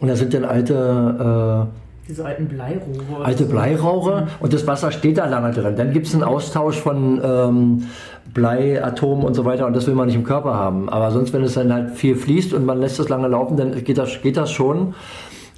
und 0.00 0.08
da 0.08 0.14
sind 0.14 0.34
dann 0.34 0.44
alte 0.44 1.68
äh, 1.72 1.85
diese 2.08 2.24
alten 2.24 2.46
Bleirohre. 2.46 3.24
Alte 3.24 3.44
so. 3.44 3.50
Bleirohre 3.50 4.28
und 4.40 4.52
das 4.52 4.66
Wasser 4.66 4.92
steht 4.92 5.18
da 5.18 5.26
lange 5.26 5.52
drin. 5.52 5.74
Dann 5.76 5.92
gibt 5.92 6.06
es 6.06 6.14
einen 6.14 6.22
Austausch 6.22 6.76
von 6.76 7.20
ähm, 7.22 7.82
Blei, 8.32 8.82
Atomen 8.84 9.24
und 9.24 9.34
so 9.34 9.44
weiter 9.44 9.66
und 9.66 9.74
das 9.74 9.86
will 9.86 9.94
man 9.94 10.06
nicht 10.06 10.14
im 10.14 10.24
Körper 10.24 10.54
haben. 10.54 10.88
Aber 10.88 11.10
sonst, 11.10 11.32
wenn 11.32 11.42
es 11.42 11.54
dann 11.54 11.72
halt 11.72 11.90
viel 11.92 12.14
fließt 12.14 12.52
und 12.52 12.64
man 12.64 12.80
lässt 12.80 13.00
es 13.00 13.08
lange 13.08 13.28
laufen, 13.28 13.56
dann 13.56 13.82
geht 13.82 13.98
das, 13.98 14.20
geht 14.22 14.36
das 14.36 14.50
schon. 14.50 14.94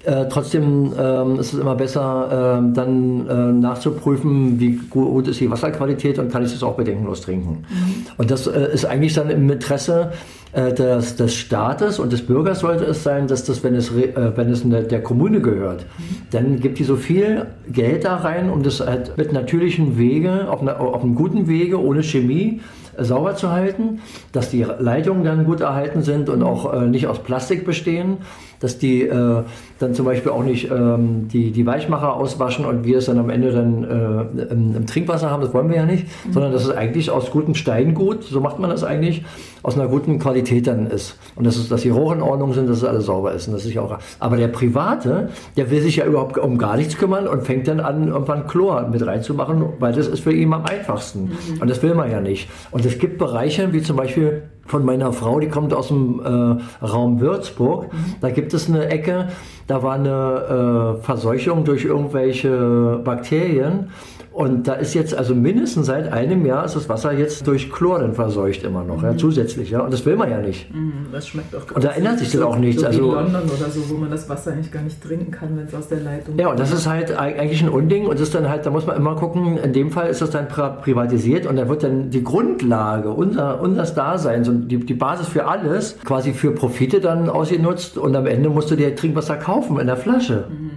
Äh, 0.04 0.26
trotzdem 0.30 0.92
ähm, 0.96 1.40
ist 1.40 1.52
es 1.52 1.58
immer 1.58 1.74
besser, 1.74 2.60
äh, 2.60 2.72
dann 2.72 3.26
äh, 3.28 3.52
nachzuprüfen, 3.52 4.60
wie 4.60 4.76
gut 4.88 5.26
ist 5.26 5.40
die 5.40 5.50
Wasserqualität 5.50 6.20
und 6.20 6.30
kann 6.30 6.44
ich 6.44 6.52
das 6.52 6.62
auch 6.62 6.76
bedenkenlos 6.76 7.22
trinken. 7.22 7.64
Mhm. 7.68 8.06
Und 8.16 8.30
das 8.30 8.46
äh, 8.46 8.72
ist 8.72 8.84
eigentlich 8.84 9.14
dann 9.14 9.28
im 9.28 9.50
Interesse 9.50 10.12
äh, 10.52 10.72
des, 10.72 11.16
des 11.16 11.34
Staates 11.34 11.98
und 11.98 12.12
des 12.12 12.24
Bürgers 12.24 12.60
sollte 12.60 12.84
es 12.84 13.02
sein, 13.02 13.26
dass 13.26 13.42
das, 13.44 13.64
wenn 13.64 13.74
es, 13.74 13.90
äh, 13.90 14.32
wenn 14.36 14.50
es 14.50 14.62
der, 14.62 14.82
der 14.82 15.02
Kommune 15.02 15.40
gehört, 15.40 15.80
mhm. 15.80 16.16
dann 16.30 16.60
gibt 16.60 16.78
die 16.78 16.84
so 16.84 16.94
viel 16.94 17.46
Geld 17.68 18.04
da 18.04 18.16
rein, 18.16 18.50
um 18.50 18.62
das 18.62 18.78
halt 18.78 19.18
mit 19.18 19.32
natürlichen 19.32 19.98
Wege, 19.98 20.48
auf, 20.48 20.60
eine, 20.60 20.78
auf 20.78 21.02
einem 21.02 21.16
guten 21.16 21.48
Wege, 21.48 21.82
ohne 21.82 22.04
Chemie, 22.04 22.60
sauber 22.98 23.36
zu 23.36 23.50
halten, 23.50 24.00
dass 24.32 24.50
die 24.50 24.62
Leitungen 24.62 25.24
dann 25.24 25.44
gut 25.44 25.60
erhalten 25.60 26.02
sind 26.02 26.28
und 26.28 26.42
auch 26.42 26.72
äh, 26.72 26.86
nicht 26.86 27.06
aus 27.06 27.20
Plastik 27.20 27.64
bestehen, 27.64 28.18
dass 28.60 28.78
die 28.78 29.02
äh, 29.02 29.42
dann 29.78 29.94
zum 29.94 30.04
Beispiel 30.04 30.32
auch 30.32 30.42
nicht 30.42 30.70
ähm, 30.70 31.28
die, 31.28 31.52
die 31.52 31.66
Weichmacher 31.66 32.14
auswaschen 32.14 32.64
und 32.64 32.84
wir 32.84 32.98
es 32.98 33.06
dann 33.06 33.18
am 33.18 33.30
Ende 33.30 33.52
dann 33.52 33.84
äh, 33.84 34.42
im, 34.52 34.76
im, 34.76 34.86
Trinkwasser 34.86 35.30
haben, 35.30 35.42
das 35.42 35.54
wollen 35.54 35.68
wir 35.68 35.76
ja 35.76 35.86
nicht, 35.86 36.06
mhm. 36.26 36.32
sondern 36.32 36.52
dass 36.52 36.64
es 36.64 36.70
eigentlich 36.70 37.10
aus 37.10 37.30
gutem 37.30 37.54
Steingut, 37.54 38.24
so 38.24 38.40
macht 38.40 38.58
man 38.58 38.70
das 38.70 38.82
eigentlich, 38.82 39.24
aus 39.62 39.76
einer 39.76 39.88
guten 39.88 40.18
Qualität 40.18 40.66
dann 40.66 40.86
ist. 40.86 41.18
Und 41.36 41.46
dass, 41.46 41.56
es, 41.56 41.68
dass 41.68 41.82
die 41.82 41.90
Rohre 41.90 42.14
in 42.14 42.22
Ordnung 42.22 42.54
sind, 42.54 42.68
dass 42.68 42.78
es 42.78 42.84
alles 42.84 43.06
sauber 43.06 43.32
ist. 43.32 43.48
Und 43.48 43.54
das 43.54 43.64
ist 43.64 43.76
auch, 43.78 43.98
aber 44.18 44.36
der 44.36 44.48
Private, 44.48 45.28
der 45.56 45.70
will 45.70 45.80
sich 45.80 45.96
ja 45.96 46.06
überhaupt 46.06 46.38
um 46.38 46.58
gar 46.58 46.76
nichts 46.76 46.96
kümmern 46.96 47.28
und 47.28 47.42
fängt 47.42 47.68
dann 47.68 47.80
an, 47.80 48.08
irgendwann 48.08 48.46
Chlor 48.46 48.88
mit 48.88 49.04
reinzumachen, 49.06 49.64
weil 49.78 49.92
das 49.92 50.06
ist 50.06 50.20
für 50.20 50.32
ihn 50.32 50.52
am 50.52 50.64
einfachsten. 50.64 51.24
Mhm. 51.24 51.60
Und 51.60 51.70
das 51.70 51.82
will 51.82 51.94
man 51.94 52.10
ja 52.10 52.20
nicht. 52.20 52.48
Und 52.70 52.84
es 52.84 52.98
gibt 52.98 53.18
Bereiche, 53.18 53.72
wie 53.72 53.82
zum 53.82 53.96
Beispiel 53.96 54.42
von 54.68 54.84
meiner 54.84 55.12
Frau, 55.12 55.40
die 55.40 55.48
kommt 55.48 55.72
aus 55.74 55.88
dem 55.88 56.20
äh, 56.20 56.84
Raum 56.84 57.20
Würzburg. 57.20 57.92
Mhm. 57.92 58.14
Da 58.20 58.30
gibt 58.30 58.54
es 58.54 58.68
eine 58.68 58.86
Ecke, 58.88 59.28
da 59.66 59.82
war 59.82 59.94
eine 59.94 60.98
äh, 60.98 61.02
Verseuchung 61.02 61.64
durch 61.64 61.84
irgendwelche 61.84 63.00
Bakterien. 63.02 63.90
Und 64.38 64.68
da 64.68 64.74
ist 64.74 64.94
jetzt 64.94 65.18
also 65.18 65.34
mindestens 65.34 65.86
seit 65.86 66.12
einem 66.12 66.46
Jahr 66.46 66.64
ist 66.64 66.76
das 66.76 66.88
Wasser 66.88 67.12
jetzt 67.12 67.44
durch 67.48 67.72
Chlor 67.72 67.98
dann 67.98 68.14
verseucht 68.14 68.62
immer 68.62 68.84
noch, 68.84 68.98
mhm. 68.98 69.04
ja, 69.04 69.16
zusätzlich. 69.16 69.70
Ja, 69.70 69.80
und 69.80 69.92
das 69.92 70.06
will 70.06 70.14
man 70.14 70.30
ja 70.30 70.38
nicht. 70.38 70.72
Mhm, 70.72 71.06
das 71.10 71.26
schmeckt 71.26 71.56
auch 71.56 71.74
Und 71.74 71.82
da 71.82 71.88
ändert 71.88 72.20
sich 72.20 72.30
dann 72.30 72.44
auch 72.44 72.56
nichts. 72.56 72.82
So 72.82 72.86
also, 72.86 73.00
wie 73.00 73.14
London 73.14 73.42
oder 73.42 73.68
so, 73.68 73.90
wo 73.90 73.94
man 73.94 74.12
das 74.12 74.28
Wasser 74.28 74.52
eigentlich 74.52 74.70
gar 74.70 74.82
nicht 74.82 75.02
trinken 75.02 75.32
kann, 75.32 75.56
wenn 75.56 75.66
es 75.66 75.74
aus 75.74 75.88
der 75.88 75.98
Leitung 75.98 76.26
kommt. 76.26 76.40
Ja, 76.40 76.50
und 76.50 76.60
das 76.60 76.70
ist 76.70 76.86
halt 76.86 77.18
eigentlich 77.18 77.60
ein 77.64 77.68
Unding. 77.68 78.06
Und 78.06 78.14
das 78.14 78.28
ist 78.28 78.34
dann 78.36 78.48
halt, 78.48 78.64
da 78.64 78.70
muss 78.70 78.86
man 78.86 78.96
immer 78.96 79.16
gucken, 79.16 79.56
in 79.56 79.72
dem 79.72 79.90
Fall 79.90 80.08
ist 80.08 80.22
das 80.22 80.30
dann 80.30 80.46
privatisiert 80.46 81.44
und 81.44 81.56
da 81.56 81.68
wird 81.68 81.82
dann 81.82 82.10
die 82.10 82.22
Grundlage, 82.22 83.10
unser, 83.10 83.60
unseres 83.60 83.94
Daseins 83.94 84.48
und 84.48 84.68
die, 84.68 84.78
die 84.78 84.94
Basis 84.94 85.26
für 85.26 85.48
alles 85.48 85.98
quasi 86.04 86.32
für 86.32 86.52
Profite 86.52 87.00
dann 87.00 87.28
ausgenutzt 87.28 87.98
und 87.98 88.14
am 88.14 88.26
Ende 88.26 88.50
musst 88.50 88.70
du 88.70 88.76
dir 88.76 88.94
Trinkwasser 88.94 89.34
kaufen 89.34 89.80
in 89.80 89.88
der 89.88 89.96
Flasche. 89.96 90.44
Mhm. 90.48 90.70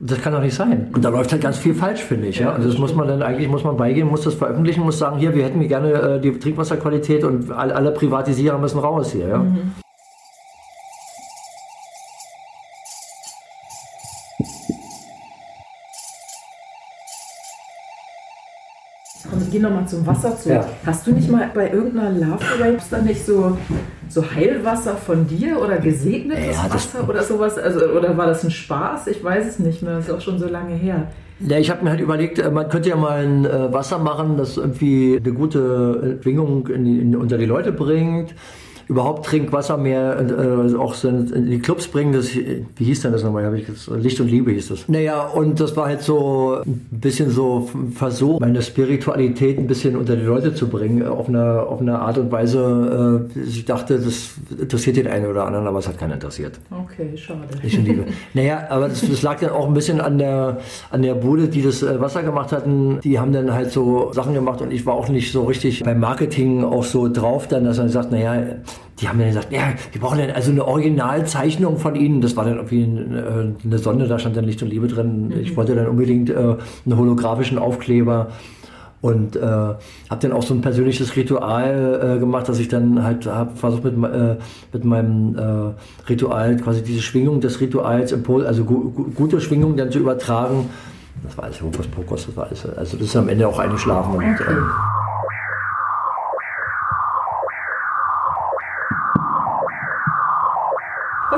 Das 0.00 0.20
kann 0.20 0.32
doch 0.32 0.40
nicht 0.40 0.54
sein. 0.54 0.90
Und 0.92 1.04
da 1.04 1.08
läuft 1.08 1.32
halt 1.32 1.42
ganz 1.42 1.56
viel 1.56 1.74
falsch, 1.74 2.02
finde 2.02 2.28
ich. 2.28 2.38
Ja? 2.38 2.54
Und 2.54 2.64
das 2.64 2.78
muss 2.78 2.94
man 2.94 3.08
dann 3.08 3.22
eigentlich, 3.22 3.48
muss 3.48 3.64
man 3.64 3.76
beigehen, 3.76 4.08
muss 4.08 4.22
das 4.22 4.34
veröffentlichen, 4.34 4.82
muss 4.82 4.98
sagen, 4.98 5.18
hier, 5.18 5.34
wir 5.34 5.44
hätten 5.44 5.66
gerne 5.66 5.92
äh, 5.92 6.20
die 6.20 6.38
Trinkwasserqualität 6.38 7.24
und 7.24 7.50
alle, 7.50 7.74
alle 7.74 7.90
Privatisierer 7.92 8.58
müssen 8.58 8.78
raus 8.78 9.12
hier. 9.12 9.28
Ja? 9.28 9.38
Mhm. 9.38 9.72
Gehe 19.54 19.62
nochmal 19.62 19.86
zum 19.86 20.04
Wasser 20.04 20.36
zu. 20.36 20.48
Ja. 20.48 20.66
Hast 20.84 21.06
du 21.06 21.12
nicht 21.12 21.30
mal 21.30 21.48
bei 21.54 21.70
irgendeiner 21.70 22.10
Love 22.10 22.38
Parade 22.38 22.78
dann 22.90 23.04
nicht 23.04 23.24
so, 23.24 23.56
so 24.08 24.28
Heilwasser 24.28 24.96
von 24.96 25.28
dir 25.28 25.62
oder 25.62 25.78
gesegnetes 25.78 26.56
ja, 26.56 26.74
Wasser 26.74 27.08
oder 27.08 27.22
sowas? 27.22 27.56
Also, 27.56 27.86
oder 27.86 28.16
war 28.16 28.26
das 28.26 28.42
ein 28.42 28.50
Spaß? 28.50 29.06
Ich 29.06 29.22
weiß 29.22 29.46
es 29.46 29.60
nicht 29.60 29.80
mehr. 29.80 29.94
Das 29.94 30.08
ist 30.08 30.10
auch 30.10 30.20
schon 30.20 30.40
so 30.40 30.48
lange 30.48 30.74
her. 30.74 31.06
Ja, 31.38 31.56
ich 31.56 31.70
habe 31.70 31.84
mir 31.84 31.90
halt 31.90 32.00
überlegt, 32.00 32.40
äh, 32.40 32.50
man 32.50 32.68
könnte 32.68 32.88
ja 32.88 32.96
mal 32.96 33.24
ein 33.24 33.44
äh, 33.44 33.72
Wasser 33.72 34.00
machen, 34.00 34.36
das 34.36 34.56
irgendwie 34.56 35.20
eine 35.24 35.32
gute 35.32 36.18
Schwingung 36.20 36.66
in 36.66 37.00
in, 37.00 37.14
unter 37.14 37.38
die 37.38 37.46
Leute 37.46 37.70
bringt 37.70 38.34
überhaupt 38.88 39.26
Trinkwasser 39.26 39.76
mehr 39.76 40.18
äh, 40.20 40.76
auch 40.76 40.94
in 41.04 41.50
die 41.50 41.58
Clubs 41.58 41.88
bringen. 41.88 42.12
Das, 42.12 42.34
wie 42.34 42.84
hieß 42.84 43.02
denn 43.02 43.12
das 43.12 43.22
nochmal? 43.22 43.44
Hab 43.46 43.54
ich 43.54 43.68
jetzt, 43.68 43.88
Licht 43.88 44.20
und 44.20 44.28
Liebe 44.28 44.50
hieß 44.52 44.68
das. 44.68 44.88
Naja, 44.88 45.26
und 45.26 45.60
das 45.60 45.76
war 45.76 45.86
halt 45.86 46.02
so 46.02 46.58
ein 46.64 46.86
bisschen 46.90 47.30
so 47.30 47.70
Versuch, 47.94 48.40
meine 48.40 48.62
Spiritualität 48.62 49.58
ein 49.58 49.66
bisschen 49.66 49.96
unter 49.96 50.16
die 50.16 50.22
Leute 50.24 50.54
zu 50.54 50.68
bringen, 50.68 51.06
auf 51.06 51.28
eine, 51.28 51.62
auf 51.62 51.80
eine 51.80 51.98
Art 51.98 52.18
und 52.18 52.30
Weise. 52.30 53.28
Äh, 53.34 53.40
ich 53.40 53.64
dachte, 53.64 53.98
das 53.98 54.30
interessiert 54.58 54.96
den 54.96 55.06
einen 55.06 55.26
oder 55.26 55.46
anderen, 55.46 55.66
aber 55.66 55.78
es 55.78 55.88
hat 55.88 55.98
keinen 55.98 56.12
interessiert. 56.12 56.58
Okay, 56.70 57.16
schade. 57.16 57.40
Licht 57.62 57.78
und 57.78 57.84
Liebe. 57.84 58.04
naja, 58.34 58.66
aber 58.68 58.88
das, 58.88 59.00
das, 59.00 59.22
lag 59.22 59.40
dann 59.40 59.50
auch 59.50 59.66
ein 59.66 59.74
bisschen 59.74 60.00
an 60.00 60.18
der, 60.18 60.58
an 60.90 61.02
der 61.02 61.14
Bude, 61.14 61.48
die 61.48 61.62
das 61.62 61.82
äh, 61.82 62.00
Wasser 62.00 62.22
gemacht 62.22 62.52
hatten. 62.52 63.00
Die 63.02 63.18
haben 63.18 63.32
dann 63.32 63.52
halt 63.52 63.72
so 63.72 64.12
Sachen 64.12 64.34
gemacht 64.34 64.60
und 64.60 64.72
ich 64.72 64.84
war 64.86 64.94
auch 64.94 65.08
nicht 65.08 65.32
so 65.32 65.44
richtig 65.44 65.82
beim 65.82 66.00
Marketing 66.00 66.64
auch 66.64 66.84
so 66.84 67.08
drauf, 67.08 67.48
dann, 67.48 67.64
dass 67.64 67.78
man 67.78 67.88
sagt, 67.88 68.12
naja, 68.12 68.42
die 69.00 69.08
haben 69.08 69.18
dann 69.18 69.28
gesagt, 69.28 69.52
ja, 69.52 69.72
wir 69.92 70.00
brauchen 70.00 70.18
dann 70.18 70.30
also 70.30 70.50
eine 70.50 70.64
Originalzeichnung 70.64 71.78
von 71.78 71.96
ihnen. 71.96 72.20
Das 72.20 72.36
war 72.36 72.44
dann 72.44 72.56
irgendwie 72.56 72.84
eine, 72.84 73.56
eine 73.64 73.78
Sonne, 73.78 74.06
da 74.06 74.18
stand 74.18 74.36
dann 74.36 74.44
Licht 74.44 74.62
und 74.62 74.68
Liebe 74.68 74.86
drin. 74.86 75.28
Mhm. 75.28 75.40
Ich 75.40 75.56
wollte 75.56 75.74
dann 75.74 75.88
unbedingt 75.88 76.30
äh, 76.30 76.34
einen 76.36 76.96
holographischen 76.96 77.58
Aufkleber 77.58 78.28
und 79.04 79.36
äh, 79.36 79.40
habe 79.42 79.78
dann 80.20 80.32
auch 80.32 80.42
so 80.42 80.54
ein 80.54 80.62
persönliches 80.62 81.14
Ritual 81.14 82.16
äh, 82.16 82.18
gemacht, 82.18 82.48
dass 82.48 82.58
ich 82.58 82.68
dann 82.68 83.02
halt 83.02 83.26
habe 83.26 83.54
versucht 83.54 83.84
mit, 83.84 83.92
äh, 84.10 84.36
mit 84.72 84.84
meinem 84.84 85.36
äh, 85.36 86.08
Ritual 86.08 86.56
quasi 86.56 86.82
diese 86.82 87.02
Schwingung 87.02 87.40
des 87.42 87.60
Rituals, 87.60 88.12
Impuls, 88.12 88.46
also 88.46 88.64
gu 88.64 89.10
gute 89.14 89.42
Schwingung 89.42 89.76
dann 89.76 89.90
zu 89.90 89.98
übertragen. 89.98 90.70
Das 91.22 91.36
war 91.36 91.44
alles 91.44 91.60
Hokuspokus, 91.60 92.26
das 92.26 92.36
war 92.36 92.46
alles, 92.46 92.64
also 92.64 92.96
das 92.96 93.08
ist 93.08 93.16
am 93.16 93.28
Ende 93.28 93.46
auch 93.46 93.58
eingeschlafen. 93.58 94.14
Und, 94.14 94.24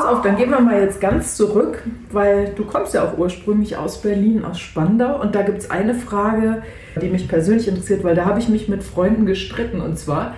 auf, 0.06 0.22
dann 0.22 0.36
gehen 0.36 0.50
wir 0.50 0.60
mal 0.60 0.80
jetzt 0.80 1.00
ganz 1.00 1.36
zurück, 1.36 1.82
weil 2.10 2.52
du 2.56 2.64
kommst 2.64 2.94
ja 2.94 3.04
auch 3.04 3.18
ursprünglich 3.18 3.76
aus 3.76 4.00
Berlin, 4.00 4.44
aus 4.44 4.60
Spandau. 4.60 5.20
Und 5.20 5.34
da 5.34 5.42
gibt 5.42 5.58
es 5.58 5.70
eine 5.70 5.94
Frage, 5.94 6.62
die 7.00 7.08
mich 7.08 7.28
persönlich 7.28 7.68
interessiert, 7.68 8.04
weil 8.04 8.14
da 8.14 8.24
habe 8.24 8.38
ich 8.38 8.48
mich 8.48 8.68
mit 8.68 8.82
Freunden 8.82 9.26
gestritten. 9.26 9.80
Und 9.80 9.98
zwar 9.98 10.34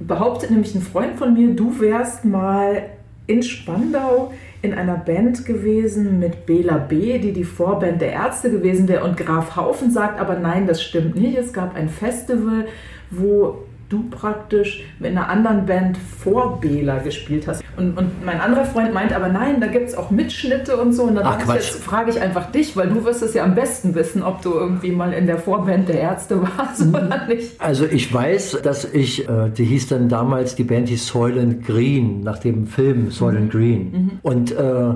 behauptet 0.00 0.50
nämlich 0.50 0.74
ein 0.74 0.82
Freund 0.82 1.18
von 1.18 1.34
mir, 1.34 1.54
du 1.54 1.80
wärst 1.80 2.24
mal 2.24 2.82
in 3.26 3.42
Spandau 3.42 4.32
in 4.62 4.74
einer 4.74 4.96
Band 4.96 5.44
gewesen 5.44 6.18
mit 6.18 6.46
Bela 6.46 6.78
B., 6.78 7.18
die 7.18 7.32
die 7.32 7.44
Vorband 7.44 8.00
der 8.00 8.12
Ärzte 8.12 8.50
gewesen 8.50 8.88
wäre. 8.88 9.04
Und 9.04 9.16
Graf 9.16 9.56
Haufen 9.56 9.90
sagt 9.90 10.20
aber 10.20 10.36
nein, 10.38 10.66
das 10.66 10.82
stimmt 10.82 11.14
nicht. 11.14 11.38
Es 11.38 11.52
gab 11.52 11.76
ein 11.76 11.88
Festival, 11.88 12.66
wo 13.10 13.64
du 13.88 14.04
praktisch 14.10 14.82
mit 14.98 15.12
einer 15.12 15.28
anderen 15.28 15.66
Band 15.66 15.96
vor 15.96 16.60
Bela 16.60 16.98
gespielt 16.98 17.48
hast. 17.48 17.62
Und, 17.76 17.96
und 17.96 18.24
mein 18.24 18.40
anderer 18.40 18.64
Freund 18.64 18.92
meint 18.92 19.12
aber, 19.12 19.28
nein, 19.28 19.60
da 19.60 19.66
gibt 19.66 19.88
es 19.88 19.96
auch 19.96 20.10
Mitschnitte 20.10 20.76
und 20.76 20.92
so. 20.92 21.04
Und 21.04 21.14
dann 21.14 21.26
Ach, 21.26 21.54
jetzt, 21.54 21.82
frage 21.82 22.10
ich 22.10 22.20
einfach 22.20 22.50
dich, 22.52 22.76
weil 22.76 22.88
du 22.88 23.04
wirst 23.04 23.22
es 23.22 23.34
ja 23.34 23.44
am 23.44 23.54
besten 23.54 23.94
wissen, 23.94 24.22
ob 24.22 24.42
du 24.42 24.52
irgendwie 24.52 24.90
mal 24.90 25.12
in 25.12 25.26
der 25.26 25.38
Vorband 25.38 25.88
der 25.88 26.00
Ärzte 26.00 26.42
warst 26.42 26.84
mhm. 26.84 26.94
oder 26.94 27.26
nicht. 27.26 27.60
Also 27.60 27.86
ich 27.86 28.12
weiß, 28.12 28.60
dass 28.62 28.84
ich, 28.84 29.28
äh, 29.28 29.50
die 29.56 29.64
hieß 29.64 29.88
dann 29.88 30.08
damals, 30.08 30.54
die 30.54 30.64
Band 30.64 30.88
hieß 30.88 31.06
Soylent 31.06 31.64
Green, 31.64 32.22
nach 32.22 32.38
dem 32.38 32.66
Film 32.66 33.10
Soylent 33.10 33.46
mhm. 33.46 33.58
Green. 33.58 33.80
Mhm. 33.90 34.10
Und 34.22 34.52
äh, 34.52 34.94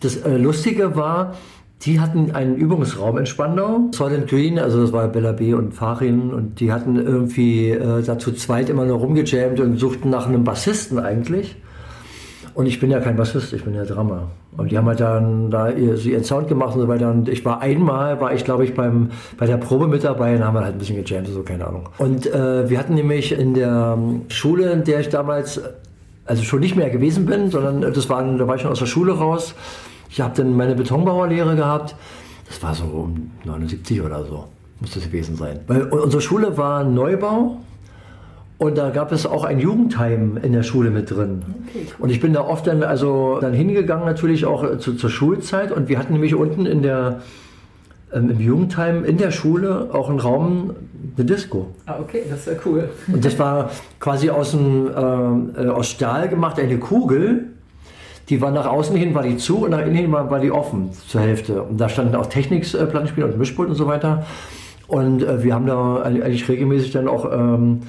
das 0.00 0.16
äh, 0.16 0.36
Lustige 0.36 0.94
war, 0.94 1.34
die 1.84 2.00
hatten 2.00 2.34
einen 2.34 2.56
Übungsraum 2.56 3.18
in 3.18 3.26
Spandau, 3.26 3.88
Solent 3.92 4.28
Green, 4.28 4.58
also 4.58 4.80
das 4.80 4.92
war 4.92 5.06
Bella 5.08 5.32
B. 5.32 5.52
und 5.52 5.74
Farin 5.74 6.32
und 6.32 6.60
die 6.60 6.72
hatten 6.72 6.96
irgendwie 6.96 7.70
äh, 7.70 8.02
da 8.02 8.18
zu 8.18 8.32
zweit 8.32 8.70
immer 8.70 8.86
nur 8.86 8.98
rumgejammt 8.98 9.60
und 9.60 9.76
suchten 9.78 10.08
nach 10.08 10.26
einem 10.26 10.44
Bassisten 10.44 10.98
eigentlich. 10.98 11.56
Und 12.54 12.66
ich 12.66 12.78
bin 12.78 12.90
ja 12.90 13.00
kein 13.00 13.16
Bassist, 13.16 13.52
ich 13.52 13.64
bin 13.64 13.74
ja 13.74 13.84
Drummer. 13.84 14.30
Und 14.56 14.70
die 14.70 14.78
haben 14.78 14.86
halt 14.86 15.00
dann 15.00 15.50
da 15.50 15.70
ihr, 15.70 15.96
so 15.96 16.08
ihren 16.08 16.22
Sound 16.22 16.46
gemacht 16.46 16.76
und 16.76 16.82
so 16.82 16.88
weiter. 16.88 17.10
Und 17.10 17.28
ich 17.28 17.44
war 17.44 17.60
einmal, 17.60 18.20
war 18.20 18.32
ich 18.32 18.44
glaube 18.44 18.64
ich 18.64 18.74
beim, 18.74 19.10
bei 19.36 19.46
der 19.46 19.56
Probe 19.56 19.88
mit 19.88 20.04
dabei 20.04 20.36
und 20.36 20.44
haben 20.44 20.56
halt 20.56 20.74
ein 20.74 20.78
bisschen 20.78 21.02
gejammt, 21.02 21.26
so 21.26 21.42
keine 21.42 21.66
Ahnung. 21.66 21.88
Und 21.98 22.26
äh, 22.26 22.70
wir 22.70 22.78
hatten 22.78 22.94
nämlich 22.94 23.32
in 23.32 23.54
der 23.54 23.98
Schule, 24.28 24.70
in 24.70 24.84
der 24.84 25.00
ich 25.00 25.08
damals, 25.08 25.60
also 26.24 26.44
schon 26.44 26.60
nicht 26.60 26.76
mehr 26.76 26.90
gewesen 26.90 27.26
bin, 27.26 27.50
sondern 27.50 27.80
das 27.80 28.08
war, 28.08 28.22
da 28.22 28.46
war 28.46 28.54
ich 28.54 28.62
schon 28.62 28.70
aus 28.70 28.78
der 28.78 28.86
Schule 28.86 29.12
raus, 29.12 29.54
ich 30.14 30.20
habe 30.20 30.32
dann 30.36 30.56
meine 30.56 30.76
Betonbauerlehre 30.76 31.56
gehabt. 31.56 31.96
Das 32.46 32.62
war 32.62 32.72
so 32.72 32.84
um 32.84 33.32
79 33.42 34.00
oder 34.00 34.24
so, 34.24 34.44
muss 34.78 34.94
das 34.94 35.02
gewesen 35.02 35.34
sein. 35.34 35.58
Weil 35.66 35.82
unsere 35.88 36.22
Schule 36.22 36.56
war 36.56 36.84
Neubau. 36.84 37.56
Und 38.56 38.78
da 38.78 38.90
gab 38.90 39.10
es 39.10 39.26
auch 39.26 39.42
ein 39.42 39.58
Jugendheim 39.58 40.38
in 40.40 40.52
der 40.52 40.62
Schule 40.62 40.90
mit 40.90 41.10
drin. 41.10 41.42
Okay. 41.68 41.86
Und 41.98 42.10
ich 42.10 42.20
bin 42.20 42.32
da 42.32 42.42
oft 42.42 42.68
dann, 42.68 42.84
also 42.84 43.40
dann 43.40 43.54
hingegangen 43.54 44.04
natürlich 44.04 44.46
auch 44.46 44.62
äh, 44.62 44.78
zu, 44.78 44.94
zur 44.94 45.10
Schulzeit. 45.10 45.72
Und 45.72 45.88
wir 45.88 45.98
hatten 45.98 46.12
nämlich 46.12 46.36
unten 46.36 46.64
in 46.64 46.82
der, 46.82 47.22
ähm, 48.12 48.30
im 48.30 48.38
Jugendheim 48.38 49.04
in 49.04 49.18
der 49.18 49.32
Schule 49.32 49.88
auch 49.92 50.10
einen 50.10 50.20
Raum, 50.20 50.76
eine 51.16 51.26
Disco. 51.26 51.74
Ah, 51.86 51.96
okay, 52.00 52.22
das 52.30 52.38
ist 52.38 52.46
ja 52.46 52.52
cool. 52.64 52.88
Und 53.12 53.24
das 53.24 53.36
war 53.40 53.70
quasi 53.98 54.30
aus, 54.30 54.52
dem, 54.52 54.86
äh, 54.86 55.66
aus 55.66 55.88
Stahl 55.88 56.28
gemacht, 56.28 56.60
eine 56.60 56.78
Kugel 56.78 57.53
die 58.28 58.40
war 58.40 58.50
nach 58.50 58.66
außen 58.66 58.96
hin 58.96 59.14
war 59.14 59.22
die 59.22 59.36
zu 59.36 59.64
und 59.64 59.70
nach 59.70 59.80
innen 59.80 59.94
hin 59.94 60.12
war, 60.12 60.40
die 60.40 60.50
offen 60.50 60.90
zur 61.06 61.20
Hälfte. 61.20 61.62
Und 61.62 61.80
da 61.80 61.88
standen 61.88 62.14
auch 62.14 62.26
Technikplattenspieler 62.26 63.26
und 63.26 63.38
Mischpult 63.38 63.68
und 63.68 63.74
so 63.74 63.86
weiter. 63.86 64.24
Und 64.86 65.22
äh, 65.22 65.42
wir 65.42 65.54
haben 65.54 65.66
da 65.66 66.02
eigentlich 66.02 66.48
regelmäßig 66.48 66.92
dann 66.92 67.08
auch 67.08 67.30
ähm, 67.32 67.80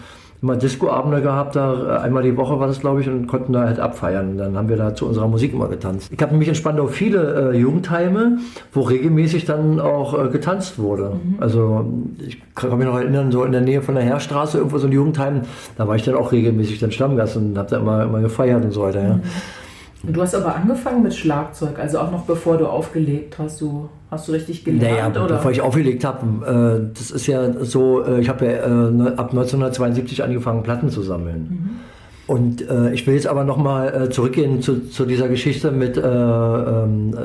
immer 0.42 0.56
Discoabende 0.56 1.22
gehabt, 1.22 1.56
da 1.56 1.98
äh, 1.98 2.04
einmal 2.04 2.24
die 2.24 2.38
Woche 2.38 2.60
war 2.60 2.68
das, 2.68 2.80
glaube 2.80 3.02
ich, 3.02 3.08
und 3.08 3.28
konnten 3.28 3.54
da 3.54 3.64
halt 3.64 3.80
abfeiern. 3.80 4.38
Dann 4.38 4.56
haben 4.56 4.70
wir 4.70 4.78
da 4.78 4.94
zu 4.94 5.08
unserer 5.08 5.28
Musik 5.28 5.54
immer 5.54 5.68
getanzt. 5.68 6.12
Ich 6.12 6.22
habe 6.22 6.32
nämlich 6.32 6.50
in 6.50 6.56
Spandau 6.56 6.88
viele 6.88 7.54
äh, 7.54 7.58
Jugendheime, 7.58 8.38
wo 8.72 8.82
regelmäßig 8.82 9.46
dann 9.46 9.80
auch 9.80 10.26
äh, 10.26 10.30
getanzt 10.30 10.78
wurde. 10.78 11.14
Mhm. 11.24 11.36
Also 11.40 11.86
ich 12.26 12.42
kann 12.54 12.78
mich 12.78 12.88
noch 12.88 12.98
erinnern, 12.98 13.32
so 13.32 13.44
in 13.44 13.54
der 13.54 13.62
Nähe 13.62 13.82
von 13.82 13.96
der 13.96 14.04
Heerstraße, 14.04 14.58
irgendwo 14.58 14.78
so 14.78 14.88
ein 14.88 14.94
Jugendheim, 14.94 15.42
da 15.78 15.88
war 15.88 15.96
ich 15.96 16.04
dann 16.04 16.16
auch 16.16 16.32
regelmäßig 16.32 16.80
dann 16.80 16.92
Stammgast 16.92 17.38
und 17.38 17.58
habe 17.58 17.70
da 17.70 17.78
immer, 17.78 18.04
immer 18.04 18.22
gefeiert 18.22 18.64
und 18.64 18.72
so 18.72 18.84
weiter. 18.84 19.02
Ja. 19.02 19.14
Mhm. 19.16 19.22
Du 20.08 20.22
hast 20.22 20.36
aber 20.36 20.56
angefangen 20.56 21.04
mit 21.04 21.14
Schlagzeug, 21.14 21.80
also 21.80 22.00
auch 22.00 22.12
noch 22.12 22.24
bevor 22.24 22.58
du 22.58 22.68
aufgelegt 22.68 23.38
hast. 23.40 23.62
Du 23.62 23.90
hast 24.12 24.28
du 24.28 24.32
richtig 24.32 24.64
gelernt 24.64 25.16
naja, 25.16 25.26
oder? 25.26 25.36
Bevor 25.36 25.52
ich 25.52 25.62
aufgelegt 25.62 26.04
habe, 26.04 26.90
äh, 26.92 26.98
das 26.98 27.12
ist 27.12 27.28
ja 27.28 27.64
so. 27.64 28.04
Äh, 28.04 28.22
ich 28.22 28.30
habe 28.30 28.46
ja 28.46 28.52
äh, 28.52 29.16
ab 29.16 29.32
1972 29.32 30.24
angefangen 30.24 30.64
Platten 30.64 30.90
zu 30.90 31.02
sammeln. 31.02 31.48
Mhm. 31.50 31.70
Und 32.28 32.66
ich 32.92 33.06
will 33.06 33.14
jetzt 33.14 33.28
aber 33.28 33.44
nochmal 33.44 34.06
äh, 34.06 34.10
zurückgehen 34.10 34.60
zu, 34.60 34.90
zu, 34.90 35.06
dieser 35.06 35.28
Geschichte 35.28 35.70
mit 35.70 35.96
äh, 35.96 36.02
ähm, 36.02 37.16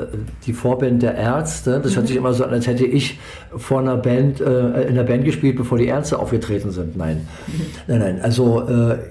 die 0.45 0.53
Vorband 0.53 1.01
der 1.01 1.15
Ärzte. 1.15 1.79
Das 1.81 1.93
mhm. 1.93 1.95
hört 1.95 2.07
sich 2.07 2.17
immer 2.17 2.33
so 2.35 2.43
an, 2.43 2.51
als 2.51 2.67
hätte 2.67 2.85
ich 2.85 3.19
vor 3.57 3.79
einer 3.79 3.97
Band, 3.97 4.41
in 4.41 4.93
der 4.93 5.03
Band 5.03 5.25
gespielt, 5.25 5.55
bevor 5.55 5.79
die 5.79 5.87
Ärzte 5.87 6.19
aufgetreten 6.19 6.69
sind. 6.69 6.97
Nein. 6.97 7.25
Mhm. 7.47 7.61
Nein, 7.87 7.99
nein. 7.99 8.19
Also 8.21 8.63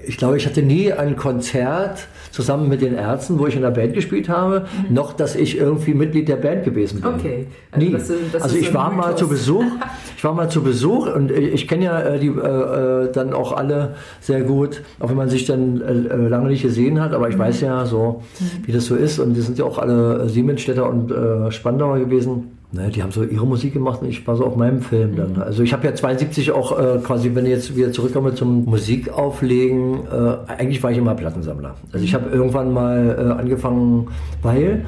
ich 0.07 0.15
glaube, 0.15 0.37
ich 0.37 0.45
hatte 0.45 0.61
nie 0.61 0.93
ein 0.93 1.17
Konzert 1.17 2.07
zusammen 2.31 2.69
mit 2.69 2.81
den 2.81 2.95
Ärzten, 2.95 3.39
wo 3.39 3.47
ich 3.47 3.55
in 3.55 3.61
der 3.61 3.71
Band 3.71 3.93
gespielt 3.93 4.29
habe, 4.29 4.65
mhm. 4.87 4.93
noch, 4.93 5.13
dass 5.13 5.35
ich 5.35 5.57
irgendwie 5.57 5.93
Mitglied 5.93 6.27
der 6.27 6.37
Band 6.37 6.63
gewesen 6.63 7.01
bin. 7.01 7.13
Okay. 7.13 7.47
Also 7.71 7.85
Nie. 7.85 7.93
Das, 7.93 8.11
das 8.31 8.41
also 8.41 8.55
ich 8.57 8.73
war 8.73 8.91
mal 8.91 9.15
zu 9.15 9.27
Besuch, 9.27 9.65
ich 10.17 10.23
war 10.23 10.33
mal 10.33 10.49
zu 10.49 10.63
Besuch 10.63 11.13
und 11.13 11.31
ich 11.31 11.67
kenne 11.67 11.85
ja 11.85 12.01
äh, 12.01 12.19
die 12.19 12.27
äh, 12.27 12.31
äh, 12.31 13.11
dann 13.11 13.33
auch 13.33 13.51
alle 13.51 13.95
sehr 14.19 14.41
gut, 14.41 14.81
auch 14.99 15.09
wenn 15.09 15.17
man 15.17 15.29
sich 15.29 15.45
dann 15.45 15.81
äh, 15.81 16.13
äh 16.13 16.27
lange 16.27 16.47
nicht 16.47 16.61
gesehen 16.61 17.01
hat, 17.01 17.13
aber 17.13 17.29
ich 17.29 17.35
mhm. 17.35 17.39
weiß 17.39 17.61
ja 17.61 17.85
so, 17.85 18.23
mhm. 18.39 18.67
wie 18.67 18.71
das 18.71 18.85
so 18.85 18.95
ist 18.95 19.19
und 19.19 19.33
die 19.33 19.41
sind 19.41 19.57
ja 19.57 19.65
auch 19.65 19.77
alle 19.77 20.29
Siemensstädter 20.29 20.89
und 20.89 21.11
äh, 21.11 21.51
Spandauer 21.51 21.99
gewesen. 21.99 22.60
Ne, 22.73 22.89
die 22.89 23.03
haben 23.03 23.11
so 23.11 23.23
ihre 23.23 23.45
Musik 23.45 23.73
gemacht 23.73 24.01
und 24.01 24.07
ich 24.07 24.25
war 24.25 24.37
so 24.37 24.45
auf 24.45 24.55
meinem 24.55 24.81
Film 24.81 25.17
dann. 25.17 25.33
Mhm. 25.33 25.41
Also 25.41 25.61
ich 25.61 25.73
habe 25.73 25.85
ja 25.85 25.93
72 25.93 26.51
auch 26.53 26.79
äh, 26.79 26.99
quasi, 26.99 27.35
wenn 27.35 27.45
ich 27.45 27.51
jetzt 27.51 27.75
wieder 27.75 27.91
zurückkomme 27.91 28.33
zum 28.33 28.63
Musikauflegen, 28.63 30.05
äh, 30.05 30.37
eigentlich 30.47 30.81
war 30.81 30.89
ich 30.91 30.97
immer 30.97 31.13
Plattensammler. 31.13 31.75
Also 31.91 32.05
ich 32.05 32.13
habe 32.13 32.29
irgendwann 32.29 32.71
mal 32.71 33.15
äh, 33.17 33.41
angefangen, 33.41 34.07
weil 34.41 34.85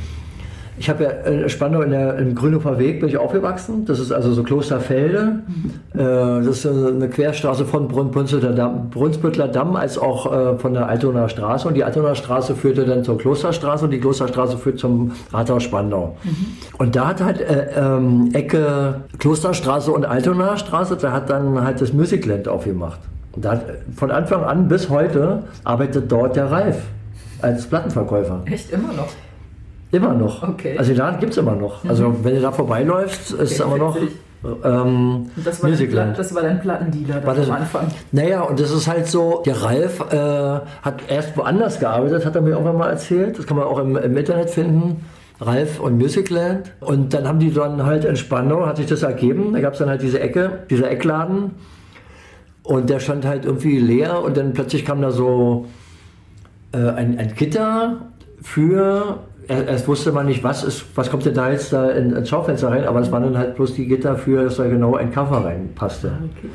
Ich 0.84 0.90
habe 0.90 1.06
ja 1.06 1.12
in 1.12 1.48
Spandau 1.48 1.82
in 1.82 1.92
der, 1.92 2.18
im 2.18 2.36
Grünhofer 2.36 2.78
Weg 2.78 3.00
bin 3.00 3.08
ich 3.08 3.16
aufgewachsen. 3.16 3.86
Das 3.86 4.00
ist 4.00 4.12
also 4.12 4.34
so 4.34 4.44
Klosterfelde. 4.44 5.40
Mhm. 5.48 5.98
Äh, 5.98 6.44
das 6.44 6.66
ist 6.66 6.68
eine 6.68 7.08
Querstraße 7.08 7.64
von 7.64 7.88
Brunsbüttler 7.88 8.52
Damm, 8.52 8.92
Damm 9.54 9.76
als 9.78 9.98
auch 9.98 10.34
äh, 10.34 10.58
von 10.58 10.74
der 10.74 10.90
Altonaer 10.90 11.30
Straße. 11.30 11.70
Und 11.70 11.76
die 11.76 11.86
Altonaer 11.86 12.16
Straße 12.16 12.54
führte 12.54 12.84
dann 12.84 13.06
zur 13.06 13.18
Klosterstraße 13.18 13.86
und 13.86 13.92
die 13.92 14.00
Klosterstraße 14.02 14.58
führt 14.58 14.78
zum 14.78 15.14
Rathaus 15.32 15.64
Spandau. 15.64 16.18
Mhm. 16.22 16.48
Und 16.78 16.98
da 16.98 17.08
hat 17.08 17.24
halt 17.24 17.40
äh, 17.40 17.68
ähm, 17.78 18.32
Ecke 18.34 19.04
Klosterstraße 19.20 19.90
und 19.90 20.04
Altonaer 20.04 20.58
Straße, 20.58 20.98
da 20.98 21.14
hat 21.14 21.30
dann 21.30 21.64
halt 21.64 21.80
das 21.80 21.94
Musicland 21.94 22.50
aufgemacht. 22.50 23.00
Und 23.32 23.46
da 23.46 23.52
hat, 23.52 23.62
von 23.96 24.12
Anfang 24.12 24.44
an 24.44 24.68
bis 24.68 24.90
heute 24.90 25.44
arbeitet 25.64 26.12
dort 26.12 26.36
der 26.36 26.52
Ralf 26.52 26.82
als 27.42 27.68
Plattenverkäufer. 27.68 28.42
Echt 28.48 28.70
immer 28.74 28.92
noch? 28.92 29.08
Immer 29.94 30.16
noch. 30.16 30.42
Okay. 30.42 30.76
Also 30.78 30.92
den 30.92 30.98
Laden 30.98 31.20
gibt 31.20 31.34
es 31.34 31.38
immer 31.38 31.56
noch. 31.56 31.86
Also 31.86 32.10
mhm. 32.10 32.24
wenn 32.24 32.36
du 32.36 32.42
da 32.42 32.52
vorbeiläufst, 32.52 33.32
ist 33.34 33.62
okay, 33.62 33.70
immer 33.70 33.78
noch. 33.78 33.98
Ähm, 34.66 35.30
das, 35.38 35.64
war 35.64 35.70
dein, 35.70 36.16
das 36.16 36.36
war 36.36 36.42
dein 36.42 36.60
Plattendealer 36.60 37.26
war 37.26 37.36
das, 37.36 37.48
am 37.48 37.58
Anfang. 37.58 37.88
Naja, 38.12 38.42
und 38.42 38.60
das 38.60 38.72
ist 38.72 38.88
halt 38.88 39.08
so, 39.08 39.44
der 39.46 39.62
Ralf 39.62 40.02
äh, 40.12 40.66
hat 40.82 40.96
erst 41.08 41.38
woanders 41.38 41.80
gearbeitet, 41.80 42.26
hat 42.26 42.36
er 42.36 42.42
mir 42.42 42.50
irgendwann 42.50 42.78
mal 42.78 42.90
erzählt. 42.90 43.38
Das 43.38 43.46
kann 43.46 43.56
man 43.56 43.68
auch 43.68 43.78
im, 43.78 43.96
im 43.96 44.18
Internet 44.18 44.50
finden. 44.50 45.06
Ralf 45.40 45.80
und 45.80 45.98
Musicland. 45.98 46.72
Und 46.80 47.14
dann 47.14 47.28
haben 47.28 47.40
die 47.40 47.54
dann 47.54 47.86
halt 47.86 48.04
in 48.04 48.16
Spandau, 48.16 48.66
hat 48.66 48.78
sich 48.78 48.88
das 48.88 49.04
ergeben. 49.04 49.54
Da 49.54 49.62
gab 49.62 49.74
es 49.74 49.80
dann 49.80 49.90
halt 49.90 50.02
diese 50.02 50.20
Ecke, 50.20 50.64
dieser 50.70 50.90
Eckladen. 50.90 51.52
Und 52.64 52.90
der 52.90 53.00
stand 53.00 53.26
halt 53.26 53.46
irgendwie 53.46 53.78
leer 53.78 54.24
und 54.24 54.38
dann 54.38 54.54
plötzlich 54.54 54.86
kam 54.86 55.02
da 55.02 55.12
so 55.12 55.68
äh, 56.72 56.78
ein, 56.78 57.20
ein 57.20 57.36
Gitter 57.36 58.08
für 58.42 59.20
erst 59.48 59.88
wusste 59.88 60.12
man 60.12 60.26
nicht, 60.26 60.44
was 60.44 60.64
ist, 60.64 60.86
was 60.96 61.10
kommt 61.10 61.26
denn 61.26 61.34
da 61.34 61.52
jetzt 61.52 61.74
da 61.74 61.90
in, 61.90 62.12
ins 62.12 62.30
Schaufenster 62.30 62.70
rein, 62.70 62.86
aber 62.86 63.00
es 63.00 63.12
waren 63.12 63.24
dann 63.24 63.38
halt 63.38 63.56
bloß 63.56 63.74
die 63.74 63.88
Gitter 63.88 64.16
für, 64.16 64.44
dass 64.44 64.58
da 64.58 64.68
genau 64.68 64.96
ein 64.96 65.12
Cover 65.12 65.46
reinpasste. 65.46 66.12
Ah, 66.12 66.26
okay. 66.26 66.50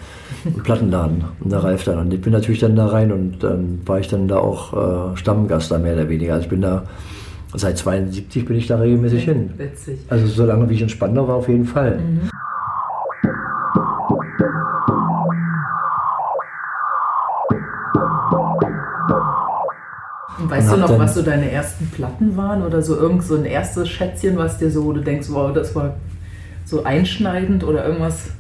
Ein 0.45 0.63
Plattenladen 0.63 1.25
und 1.41 1.53
der 1.53 1.63
Ralf 1.63 1.85
dann. 1.85 1.99
Und 1.99 2.15
ich 2.15 2.21
bin 2.21 2.33
natürlich 2.33 2.61
dann 2.61 2.77
da 2.77 2.87
rein 2.87 3.13
und 3.13 3.43
dann 3.43 3.81
war 3.85 3.99
ich 3.99 4.09
dann 4.09 4.29
da 4.29 4.39
auch 4.39 5.13
äh, 5.13 5.17
Stammgast 5.17 5.71
da 5.71 5.79
mehr 5.79 5.95
oder 5.95 6.09
weniger. 6.09 6.35
Also 6.35 6.45
ich 6.45 6.51
bin 6.51 6.63
da 6.63 6.85
seit 7.55 7.79
72 7.79 8.45
bin 8.45 8.57
ich 8.57 8.67
da 8.67 8.79
regelmäßig 8.79 9.25
hin. 9.25 9.51
Witzig. 9.57 10.01
Also 10.09 10.27
so 10.27 10.45
lange 10.45 10.69
wie 10.69 10.75
ich 10.75 10.83
in 10.83 10.89
Spandau 10.89 11.29
war 11.29 11.37
auf 11.37 11.49
jeden 11.49 11.65
Fall. 11.65 11.99
Mhm. 11.99 12.31
Weißt 20.51 20.73
du 20.73 20.77
noch, 20.77 20.99
was 20.99 21.15
so 21.15 21.23
deine 21.23 21.51
ersten 21.51 21.89
Platten 21.89 22.37
waren 22.37 22.63
oder 22.63 22.83
so 22.83 22.97
irgend 22.97 23.23
so 23.23 23.37
ein 23.37 23.45
erstes 23.45 23.89
Schätzchen, 23.89 24.37
was 24.37 24.59
dir 24.59 24.71
so, 24.71 24.85
wo 24.85 24.93
du 24.93 25.01
denkst, 25.01 25.29
wow, 25.31 25.53
das 25.53 25.75
war 25.75 25.95
so 26.65 26.85
einschneidend 26.85 27.65
oder 27.65 27.87
irgendwas, 27.87 28.31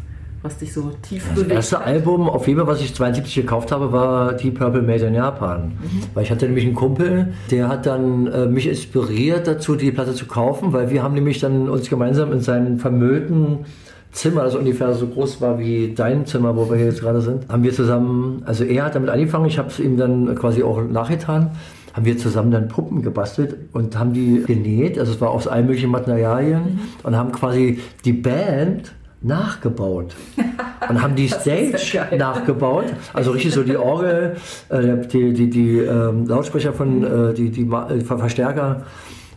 was 0.43 0.59
dich 0.59 0.73
so 0.73 0.93
tief 1.03 1.25
das 1.25 1.35
bewegt? 1.35 1.51
Das 1.51 1.73
erste 1.73 1.81
Album, 1.81 2.29
auf 2.29 2.47
jeden 2.47 2.59
Fall, 2.59 2.69
was 2.69 2.81
ich 2.81 2.95
72 2.95 3.35
gekauft 3.35 3.73
habe, 3.73 3.93
war 3.93 4.35
Deep 4.35 4.59
Purple 4.59 4.83
Made 4.83 5.05
in 5.05 5.15
Japan. 5.15 5.73
Mhm. 5.83 6.03
Weil 6.15 6.25
ich 6.25 6.31
hatte 6.31 6.47
nämlich 6.47 6.65
einen 6.65 6.75
Kumpel, 6.75 7.33
der 7.51 7.69
hat 7.69 7.87
dann 7.87 8.27
äh, 8.29 8.47
mich 8.47 8.69
inspiriert 8.69 9.47
dazu, 9.47 9.75
die 9.75 9.91
Platte 9.91 10.15
zu 10.15 10.27
kaufen, 10.27 10.73
weil 10.73 10.91
wir 10.91 11.03
haben 11.03 11.15
nämlich 11.15 11.41
dann 11.41 11.69
uns 11.69 11.89
gemeinsam 11.89 12.33
in 12.33 12.41
seinem 12.41 12.79
vermüllten 12.79 13.65
Zimmer, 14.13 14.45
das 14.45 14.55
ungefähr 14.55 14.95
so 14.95 15.07
groß 15.07 15.41
war 15.41 15.59
wie 15.59 15.93
dein 15.95 16.25
Zimmer, 16.25 16.57
wo 16.57 16.71
wir 16.71 16.77
hier 16.77 16.87
jetzt 16.87 17.01
gerade 17.01 17.21
sind, 17.21 17.49
haben 17.49 17.63
wir 17.63 17.73
zusammen, 17.73 18.43
also 18.47 18.65
er 18.65 18.87
hat 18.87 18.95
damit 18.95 19.11
angefangen, 19.11 19.47
ich 19.47 19.59
habe 19.59 19.69
es 19.69 19.79
ihm 19.79 19.97
dann 19.97 20.35
quasi 20.35 20.63
auch 20.63 20.83
nachgetan 20.83 21.51
haben 21.95 22.05
wir 22.05 22.19
zusammen 22.19 22.51
dann 22.51 22.69
Puppen 22.69 23.03
gebastelt 23.03 23.57
und 23.73 23.99
haben 23.99 24.13
die 24.13 24.43
genäht. 24.47 24.99
Also 24.99 25.13
es 25.13 25.21
war 25.21 25.31
aus 25.31 25.47
allen 25.47 25.67
möglichen 25.67 25.91
Materialien 25.91 26.63
mhm. 26.63 26.79
und 27.03 27.17
haben 27.17 27.33
quasi 27.33 27.81
die 28.05 28.13
Band 28.13 28.93
nachgebaut 29.21 30.15
und 30.89 31.03
haben 31.03 31.17
die 31.17 31.29
Stage 31.29 32.07
nachgebaut, 32.17 32.87
also 33.13 33.33
richtig 33.33 33.53
so 33.53 33.63
die 33.63 33.77
Orgel, 33.77 34.37
äh, 34.69 35.07
die, 35.09 35.33
die, 35.33 35.51
die 35.51 35.79
ähm, 35.79 36.27
Lautsprecher 36.27 36.73
von, 36.73 37.03
äh, 37.03 37.35
die, 37.35 37.51
die 37.51 37.63
äh, 37.63 38.01
Verstärker, 38.01 38.83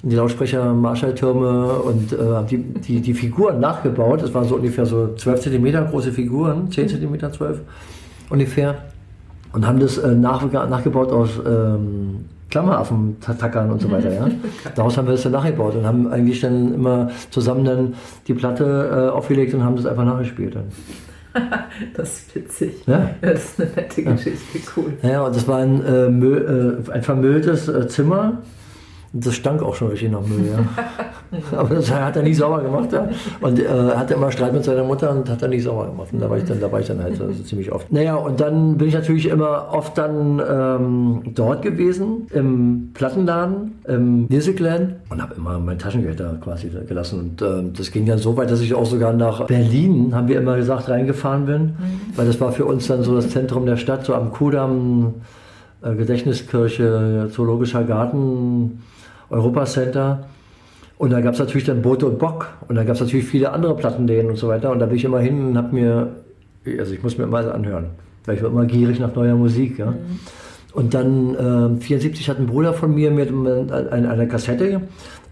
die 0.03 0.15
Lautsprecher, 0.15 0.73
Marschalltürme 0.73 1.73
und 1.73 2.13
äh, 2.13 2.17
die, 2.49 2.57
die, 2.57 3.01
die 3.01 3.13
Figuren 3.13 3.59
nachgebaut. 3.59 4.21
Das 4.21 4.33
waren 4.33 4.47
so 4.47 4.55
ungefähr 4.55 4.85
so 4.85 5.15
12 5.15 5.41
cm 5.41 5.89
große 5.89 6.11
Figuren, 6.11 6.71
10 6.71 6.89
cm, 6.89 7.33
12 7.33 7.59
ungefähr 8.29 8.77
und 9.53 9.67
haben 9.67 9.79
das 9.79 9.97
äh, 9.97 10.15
nach, 10.15 10.49
nachgebaut 10.51 11.11
aus 11.11 11.39
ähm, 11.45 12.25
Klammeraffen 12.51 13.17
tackern 13.19 13.71
und 13.71 13.81
so 13.81 13.89
weiter. 13.89 14.13
Ja? 14.13 14.29
Daraus 14.75 14.97
haben 14.97 15.07
wir 15.07 15.15
es 15.15 15.23
dann 15.23 15.31
nachgebaut 15.31 15.75
und 15.75 15.85
haben 15.85 16.11
eigentlich 16.11 16.41
dann 16.41 16.75
immer 16.75 17.09
zusammen 17.31 17.65
dann 17.65 17.93
die 18.27 18.33
Platte 18.33 19.09
äh, 19.09 19.09
aufgelegt 19.09 19.53
und 19.53 19.63
haben 19.63 19.77
das 19.77 19.85
einfach 19.85 20.05
nachgespielt. 20.05 20.55
Dann. 20.55 20.65
das 21.95 22.19
ist 22.19 22.35
witzig. 22.35 22.83
Ja? 22.85 23.09
Das 23.21 23.43
ist 23.43 23.61
eine 23.61 23.71
nette 23.71 24.03
Geschichte, 24.03 24.59
cool. 24.75 24.93
Ja, 25.01 25.23
und 25.23 25.35
das 25.35 25.47
war 25.47 25.59
ein, 25.59 25.83
äh, 25.83 26.09
Müll, 26.09 26.83
äh, 26.87 26.91
ein 26.91 27.03
vermülltes 27.03 27.67
äh, 27.69 27.87
Zimmer 27.87 28.39
das 29.13 29.35
stank 29.35 29.61
auch 29.61 29.75
schon 29.75 29.89
richtig 29.89 30.11
nach 30.11 30.21
Müll, 30.21 30.49
ja. 30.49 30.59
Aber 31.57 31.75
das 31.75 31.91
hat 31.91 32.15
er 32.15 32.23
nie 32.23 32.33
sauber 32.33 32.61
gemacht, 32.61 32.91
ja. 32.91 33.09
Und 33.41 33.59
äh, 33.59 33.67
hatte 33.67 34.13
immer 34.13 34.31
Streit 34.31 34.53
mit 34.53 34.63
seiner 34.63 34.83
Mutter 34.83 35.11
und 35.11 35.29
hat 35.29 35.41
er 35.41 35.47
nie 35.47 35.59
sauber 35.59 35.87
gemacht. 35.87 36.09
Und 36.11 36.21
da 36.21 36.29
war 36.29 36.37
ich 36.37 36.45
dann, 36.45 36.59
da 36.59 36.71
war 36.71 36.79
ich 36.79 36.87
dann 36.87 37.01
halt 37.01 37.19
also 37.19 37.43
ziemlich 37.43 37.71
oft. 37.71 37.91
Naja, 37.91 38.15
und 38.15 38.39
dann 38.39 38.77
bin 38.77 38.87
ich 38.87 38.93
natürlich 38.93 39.27
immer 39.27 39.69
oft 39.71 39.97
dann 39.97 40.41
ähm, 40.49 41.21
dort 41.35 41.61
gewesen, 41.61 42.27
im 42.31 42.91
Plattenladen, 42.93 43.79
im 43.85 44.27
Musicland 44.29 44.95
und 45.09 45.21
habe 45.21 45.35
immer 45.35 45.59
mein 45.59 45.77
Taschengeld 45.77 46.19
da 46.19 46.37
quasi 46.41 46.69
gelassen. 46.87 47.19
Und 47.19 47.41
äh, 47.41 47.71
das 47.77 47.91
ging 47.91 48.05
dann 48.05 48.17
so 48.17 48.35
weit, 48.37 48.49
dass 48.49 48.61
ich 48.61 48.73
auch 48.73 48.85
sogar 48.85 49.13
nach 49.13 49.45
Berlin, 49.45 50.15
haben 50.15 50.27
wir 50.27 50.37
immer 50.37 50.55
gesagt, 50.55 50.89
reingefahren 50.89 51.45
bin. 51.45 51.61
Mhm. 51.61 51.73
Weil 52.15 52.27
das 52.27 52.39
war 52.39 52.51
für 52.51 52.65
uns 52.65 52.87
dann 52.87 53.03
so 53.03 53.15
das 53.15 53.29
Zentrum 53.29 53.65
der 53.65 53.77
Stadt, 53.77 54.05
so 54.05 54.15
am 54.15 54.31
Kudamm, 54.31 55.15
äh, 55.81 55.95
Gedächtniskirche, 55.95 57.29
Zoologischer 57.31 57.83
Garten, 57.83 58.81
Europacenter. 59.31 60.25
Und 60.97 61.09
da 61.11 61.21
gab 61.21 61.33
es 61.33 61.39
natürlich 61.39 61.65
dann 61.65 61.81
Bote 61.81 62.05
und 62.05 62.19
Bock. 62.19 62.49
Und 62.67 62.75
da 62.75 62.83
gab 62.83 62.95
es 62.95 63.01
natürlich 63.01 63.25
viele 63.25 63.51
andere 63.51 63.75
Plattenläden 63.75 64.29
und 64.29 64.37
so 64.37 64.47
weiter. 64.47 64.71
Und 64.71 64.79
da 64.79 64.85
bin 64.85 64.97
ich 64.97 65.05
immer 65.05 65.19
hin 65.19 65.47
und 65.47 65.57
habe 65.57 65.73
mir, 65.73 66.09
also 66.77 66.93
ich 66.93 67.01
muss 67.01 67.17
mir 67.17 67.23
immer 67.23 67.53
anhören, 67.53 67.85
weil 68.25 68.35
ich 68.35 68.43
war 68.43 68.51
immer 68.51 68.65
gierig 68.65 68.99
nach 68.99 69.15
neuer 69.15 69.35
Musik. 69.35 69.79
Ja. 69.79 69.87
Mhm. 69.87 70.19
Und 70.73 70.93
dann 70.93 71.79
äh, 71.79 71.81
74 71.81 72.29
hat 72.29 72.39
ein 72.39 72.45
Bruder 72.45 72.73
von 72.73 72.93
mir 72.93 73.11
mir 73.11 73.27
eine, 73.27 74.09
eine 74.09 74.27
Kassette 74.27 74.81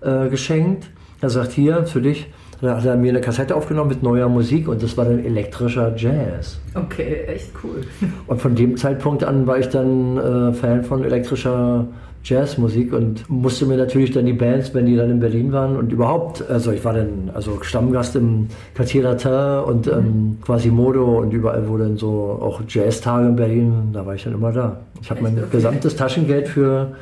äh, 0.01 0.27
geschenkt. 0.29 0.89
Er 1.21 1.29
sagt, 1.29 1.51
hier, 1.51 1.85
für 1.85 2.01
dich. 2.01 2.27
Da 2.61 2.75
hat 2.75 2.85
er 2.85 2.97
mir 2.97 3.11
eine 3.11 3.21
Kassette 3.21 3.55
aufgenommen 3.55 3.89
mit 3.89 4.03
neuer 4.03 4.27
Musik 4.27 4.67
und 4.67 4.83
das 4.83 4.97
war 4.97 5.05
dann 5.05 5.23
elektrischer 5.23 5.95
Jazz. 5.95 6.59
Okay, 6.75 7.23
echt 7.27 7.51
cool. 7.63 7.83
Und 8.27 8.41
von 8.41 8.53
dem 8.53 8.75
Zeitpunkt 8.75 9.23
an 9.23 9.47
war 9.47 9.59
ich 9.59 9.69
dann 9.69 10.17
äh, 10.17 10.53
Fan 10.53 10.83
von 10.83 11.05
elektrischer 11.05 11.87
Jazzmusik 12.23 12.93
und 12.93 13.29
musste 13.29 13.65
mir 13.65 13.77
natürlich 13.77 14.11
dann 14.11 14.25
die 14.25 14.33
Bands, 14.33 14.73
wenn 14.73 14.85
die 14.85 14.95
dann 14.95 15.09
in 15.09 15.19
Berlin 15.19 15.51
waren 15.51 15.77
und 15.77 15.91
überhaupt, 15.91 16.47
also 16.49 16.71
ich 16.71 16.83
war 16.83 16.93
dann 16.93 17.31
also 17.33 17.59
Stammgast 17.61 18.15
im 18.15 18.47
Quartier 18.75 19.03
Latin 19.03 19.63
und 19.63 19.87
ähm. 19.87 20.37
Quasimodo 20.41 21.19
und 21.19 21.31
überall, 21.31 21.67
wo 21.69 21.77
dann 21.77 21.97
so 21.97 22.37
auch 22.41 22.61
Jazztage 22.67 23.27
in 23.27 23.35
Berlin, 23.35 23.73
da 23.93 24.05
war 24.05 24.15
ich 24.15 24.23
dann 24.23 24.33
immer 24.33 24.51
da. 24.51 24.81
Ich 25.01 25.09
habe 25.09 25.21
mein 25.21 25.41
gesamtes 25.51 25.95
Taschengeld 25.95 26.47
für 26.47 26.93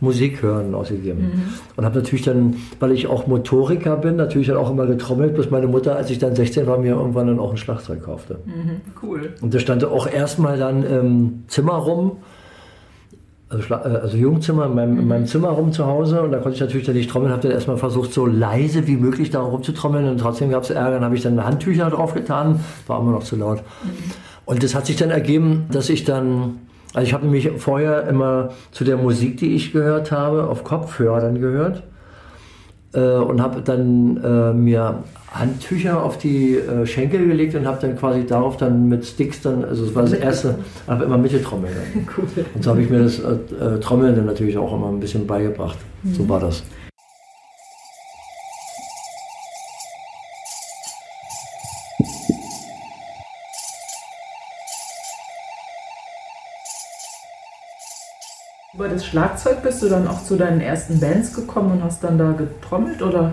Musik 0.00 0.42
hören 0.42 0.74
ausgegeben. 0.74 1.20
Mhm. 1.20 1.42
Und 1.76 1.84
habe 1.84 1.96
natürlich 1.96 2.24
dann, 2.24 2.56
weil 2.80 2.92
ich 2.92 3.06
auch 3.06 3.26
Motoriker 3.26 3.96
bin, 3.96 4.16
natürlich 4.16 4.48
dann 4.48 4.56
auch 4.56 4.70
immer 4.70 4.86
getrommelt, 4.86 5.34
bis 5.34 5.50
meine 5.50 5.66
Mutter, 5.66 5.96
als 5.96 6.10
ich 6.10 6.18
dann 6.18 6.34
16 6.34 6.66
war, 6.66 6.78
mir 6.78 6.94
irgendwann 6.94 7.28
dann 7.28 7.38
auch 7.38 7.50
ein 7.50 7.56
Schlagzeug 7.56 8.02
kaufte. 8.02 8.38
Mhm. 8.44 8.80
Cool. 9.02 9.34
Und 9.40 9.54
das 9.54 9.62
stand 9.62 9.84
auch 9.84 10.06
erstmal 10.06 10.58
dann 10.58 10.84
im 10.84 11.44
Zimmer 11.48 11.74
rum 11.74 12.18
also, 13.48 13.74
äh, 13.74 13.74
also 13.74 14.16
Jugendzimmer, 14.16 14.66
in 14.66 14.74
meinem, 14.74 14.98
in 14.98 15.08
meinem, 15.08 15.26
Zimmer 15.26 15.48
rum 15.48 15.72
zu 15.72 15.86
Hause 15.86 16.22
und 16.22 16.32
da 16.32 16.38
konnte 16.38 16.54
ich 16.56 16.60
natürlich 16.60 16.86
dann 16.86 16.96
nicht 16.96 17.10
trommeln, 17.10 17.32
habe 17.32 17.42
dann 17.42 17.52
erstmal 17.52 17.76
versucht, 17.76 18.12
so 18.12 18.26
leise 18.26 18.86
wie 18.86 18.96
möglich 18.96 19.30
da 19.30 19.40
rumzutrommeln 19.40 20.08
und 20.08 20.18
trotzdem 20.18 20.50
gab 20.50 20.62
es 20.62 20.70
Ärger, 20.70 20.92
dann 20.92 21.04
habe 21.04 21.16
ich 21.16 21.22
dann 21.22 21.42
Handtücher 21.44 21.90
drauf 21.90 22.14
getan, 22.14 22.60
war 22.86 23.00
immer 23.00 23.12
noch 23.12 23.24
zu 23.24 23.36
laut. 23.36 23.58
Mhm. 23.58 23.90
Und 24.46 24.62
das 24.62 24.74
hat 24.74 24.86
sich 24.86 24.96
dann 24.96 25.10
ergeben, 25.10 25.66
dass 25.70 25.88
ich 25.88 26.04
dann, 26.04 26.58
also 26.92 27.06
ich 27.06 27.14
habe 27.14 27.24
nämlich 27.24 27.50
vorher 27.58 28.06
immer 28.08 28.50
zu 28.72 28.84
der 28.84 28.96
Musik, 28.96 29.38
die 29.38 29.54
ich 29.54 29.72
gehört 29.72 30.12
habe, 30.12 30.48
auf 30.48 30.64
Kopfhörern 30.64 31.40
gehört 31.40 31.82
und 33.00 33.42
habe 33.42 33.60
dann 33.62 34.16
äh, 34.22 34.52
mir 34.52 35.02
Handtücher 35.34 36.02
auf 36.02 36.16
die 36.16 36.54
äh, 36.54 36.86
Schenkel 36.86 37.26
gelegt 37.26 37.54
und 37.56 37.66
habe 37.66 37.78
dann 37.80 37.96
quasi 37.96 38.24
darauf 38.24 38.56
dann 38.56 38.88
mit 38.88 39.04
Sticks 39.04 39.42
dann, 39.42 39.64
also 39.64 39.84
das 39.84 39.94
war 39.94 40.02
das 40.02 40.12
erste, 40.12 40.54
aber 40.86 41.04
immer 41.04 41.18
Mitteltrommel. 41.18 41.70
Cool. 42.16 42.44
Und 42.54 42.62
so 42.62 42.70
habe 42.70 42.82
ich 42.82 42.90
mir 42.90 43.02
das 43.02 43.18
äh, 43.18 43.32
äh, 43.32 43.80
Trommeln 43.80 44.14
dann 44.14 44.26
natürlich 44.26 44.56
auch 44.56 44.72
immer 44.72 44.88
ein 44.88 45.00
bisschen 45.00 45.26
beigebracht. 45.26 45.78
Mhm. 46.02 46.14
So 46.14 46.28
war 46.28 46.38
das. 46.38 46.62
Über 58.84 58.92
das 58.92 59.06
Schlagzeug 59.06 59.62
bist 59.62 59.82
du 59.82 59.88
dann 59.88 60.06
auch 60.06 60.22
zu 60.24 60.36
deinen 60.36 60.60
ersten 60.60 61.00
Bands 61.00 61.32
gekommen 61.32 61.72
und 61.72 61.84
hast 61.84 62.04
dann 62.04 62.18
da 62.18 62.32
getrommelt 62.32 63.00
oder? 63.00 63.32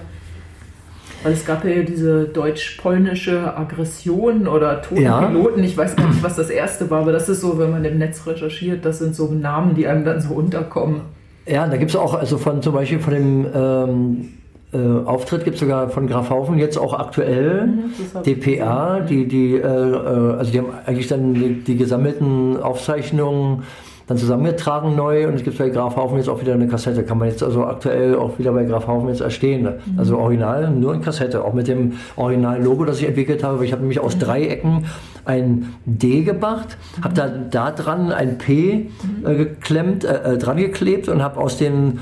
Weil 1.24 1.34
es 1.34 1.46
gab 1.46 1.66
ja 1.66 1.84
diese 1.84 2.24
deutsch-polnische 2.24 3.58
Aggression 3.58 4.48
oder 4.48 4.82
Totenpiloten. 4.82 5.60
Ja. 5.60 5.66
Ich 5.66 5.76
weiß 5.76 5.98
gar 5.98 6.08
nicht, 6.08 6.24
was 6.24 6.38
das 6.38 6.50
erste 6.50 6.90
war, 6.90 7.02
aber 7.02 7.12
das 7.12 7.28
ist 7.28 7.42
so, 7.42 7.60
wenn 7.60 7.70
man 7.70 7.84
im 7.84 7.98
Netz 7.98 8.26
recherchiert, 8.26 8.86
das 8.86 9.00
sind 9.00 9.14
so 9.14 9.26
Namen, 9.30 9.76
die 9.76 9.88
einem 9.88 10.06
dann 10.06 10.22
so 10.22 10.36
unterkommen. 10.36 11.02
Ja, 11.46 11.68
da 11.68 11.76
gibt 11.76 11.92
es 11.92 11.98
auch, 11.98 12.14
also 12.14 12.38
von 12.38 12.62
zum 12.62 12.72
Beispiel 12.72 13.00
von 13.00 13.14
dem 13.14 13.46
ähm, 13.54 14.28
äh, 14.72 15.06
Auftritt 15.06 15.44
gibt 15.44 15.56
es 15.56 15.60
sogar 15.60 15.90
von 15.90 16.08
Grafhaufen 16.08 16.60
jetzt 16.60 16.78
auch 16.78 16.94
aktuell 16.94 17.68
mhm, 17.68 18.24
DPA, 18.24 19.02
die, 19.02 19.28
die, 19.28 19.56
äh, 19.56 19.60
äh, 19.60 20.38
also 20.38 20.50
die 20.50 20.60
haben 20.60 20.70
eigentlich 20.86 21.10
dann 21.10 21.34
die, 21.34 21.56
die 21.56 21.76
gesammelten 21.76 22.56
Aufzeichnungen 22.56 23.64
dann 24.12 24.18
zusammengetragen 24.18 24.96
neu 24.96 25.28
und 25.28 25.36
es 25.36 25.44
gibt 25.44 25.58
bei 25.58 25.70
Grafhaufen 25.70 26.18
jetzt 26.18 26.28
auch 26.28 26.42
wieder 26.42 26.54
eine 26.54 26.68
Kassette. 26.68 27.04
Kann 27.04 27.18
man 27.18 27.30
jetzt 27.30 27.42
also 27.42 27.66
aktuell 27.66 28.16
auch 28.16 28.38
wieder 28.38 28.52
bei 28.52 28.66
Grafhaufen 28.66 29.08
jetzt 29.08 29.22
erstehen. 29.22 29.64
Mhm. 29.64 30.00
Also 30.00 30.18
original 30.18 30.70
nur 30.70 30.94
in 30.94 31.02
Kassette, 31.02 31.44
auch 31.46 31.54
mit 31.54 31.68
dem 31.68 31.94
originalen 32.18 32.64
Logo, 32.64 32.84
das 32.84 33.00
ich 33.00 33.08
entwickelt 33.08 33.44
habe. 33.44 33.64
Ich 33.66 33.72
habe 33.72 33.82
nämlich 33.82 34.00
aus 34.00 34.16
mhm. 34.16 34.20
drei 34.20 34.48
Ecken 34.48 34.86
ein 35.24 35.74
D 35.86 36.24
gemacht, 36.24 36.78
habe 37.02 37.14
da, 37.14 37.28
da 37.28 37.72
dran 37.72 38.12
ein 38.12 38.38
P 38.38 38.90
mhm. 39.02 39.26
äh, 39.26 39.36
geklemmt, 39.36 40.04
äh, 40.04 40.34
äh, 40.34 40.38
dran 40.38 40.58
geklebt 40.58 41.08
und 41.08 41.24
habe 41.24 41.40
aus 41.40 41.58
den 41.58 42.00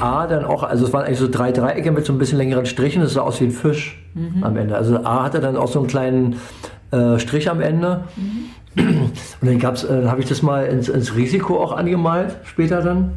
A 0.00 0.26
dann 0.26 0.44
auch, 0.44 0.62
also 0.62 0.86
es 0.86 0.92
waren 0.92 1.04
eigentlich 1.04 1.18
so 1.18 1.28
drei 1.28 1.52
Dreiecke 1.52 1.90
mit 1.90 2.06
so 2.06 2.12
ein 2.12 2.18
bisschen 2.18 2.38
längeren 2.38 2.64
Strichen, 2.64 3.02
das 3.02 3.12
sah 3.12 3.20
aus 3.20 3.40
wie 3.40 3.46
ein 3.46 3.50
Fisch 3.50 4.02
mhm. 4.14 4.42
am 4.42 4.56
Ende. 4.56 4.74
Also 4.76 4.96
A 5.04 5.24
hatte 5.24 5.40
dann 5.40 5.56
auch 5.56 5.68
so 5.68 5.80
einen 5.80 5.88
kleinen 5.88 6.36
äh, 6.92 7.18
Strich 7.18 7.50
am 7.50 7.60
Ende. 7.60 8.04
Mhm. 8.16 8.46
Und 8.76 9.12
dann 9.40 9.58
gab's, 9.58 9.84
äh, 9.84 10.06
habe 10.06 10.20
ich 10.20 10.28
das 10.28 10.42
mal 10.42 10.66
ins, 10.66 10.88
ins, 10.88 11.14
Risiko 11.16 11.62
auch 11.62 11.76
angemalt, 11.76 12.36
später 12.44 12.82
dann. 12.82 13.12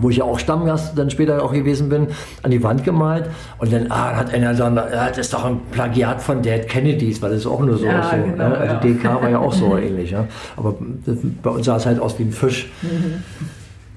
Wo 0.00 0.10
ich 0.10 0.18
ja 0.18 0.24
auch 0.24 0.38
Stammgast 0.38 0.96
dann 0.96 1.10
später 1.10 1.42
auch 1.42 1.52
gewesen 1.52 1.88
bin, 1.88 2.06
an 2.44 2.52
die 2.52 2.62
Wand 2.62 2.84
gemalt. 2.84 3.24
Und 3.58 3.72
dann 3.72 3.90
ah, 3.90 4.14
hat 4.14 4.32
einer 4.32 4.50
gesagt, 4.50 4.76
ja, 4.76 5.08
das 5.08 5.18
ist 5.18 5.34
doch 5.34 5.44
ein 5.44 5.60
Plagiat 5.72 6.22
von 6.22 6.40
Dad 6.40 6.68
Kennedys, 6.68 7.20
weil 7.20 7.30
das 7.30 7.40
ist 7.40 7.46
auch 7.46 7.58
nur 7.60 7.78
so. 7.78 7.86
Ja, 7.86 8.04
so 8.04 8.16
genau, 8.16 8.48
ne? 8.48 8.58
Also 8.58 8.74
ja. 8.74 8.80
DK 8.80 9.04
war 9.04 9.28
ja 9.28 9.38
auch 9.40 9.52
so 9.52 9.76
ähnlich. 9.78 10.12
Ja? 10.12 10.26
Aber 10.56 10.76
bei 11.42 11.50
uns 11.50 11.66
sah 11.66 11.76
es 11.76 11.86
halt 11.86 11.98
aus 11.98 12.16
wie 12.18 12.24
ein 12.24 12.32
Fisch. 12.32 12.70
Mhm. 12.82 13.24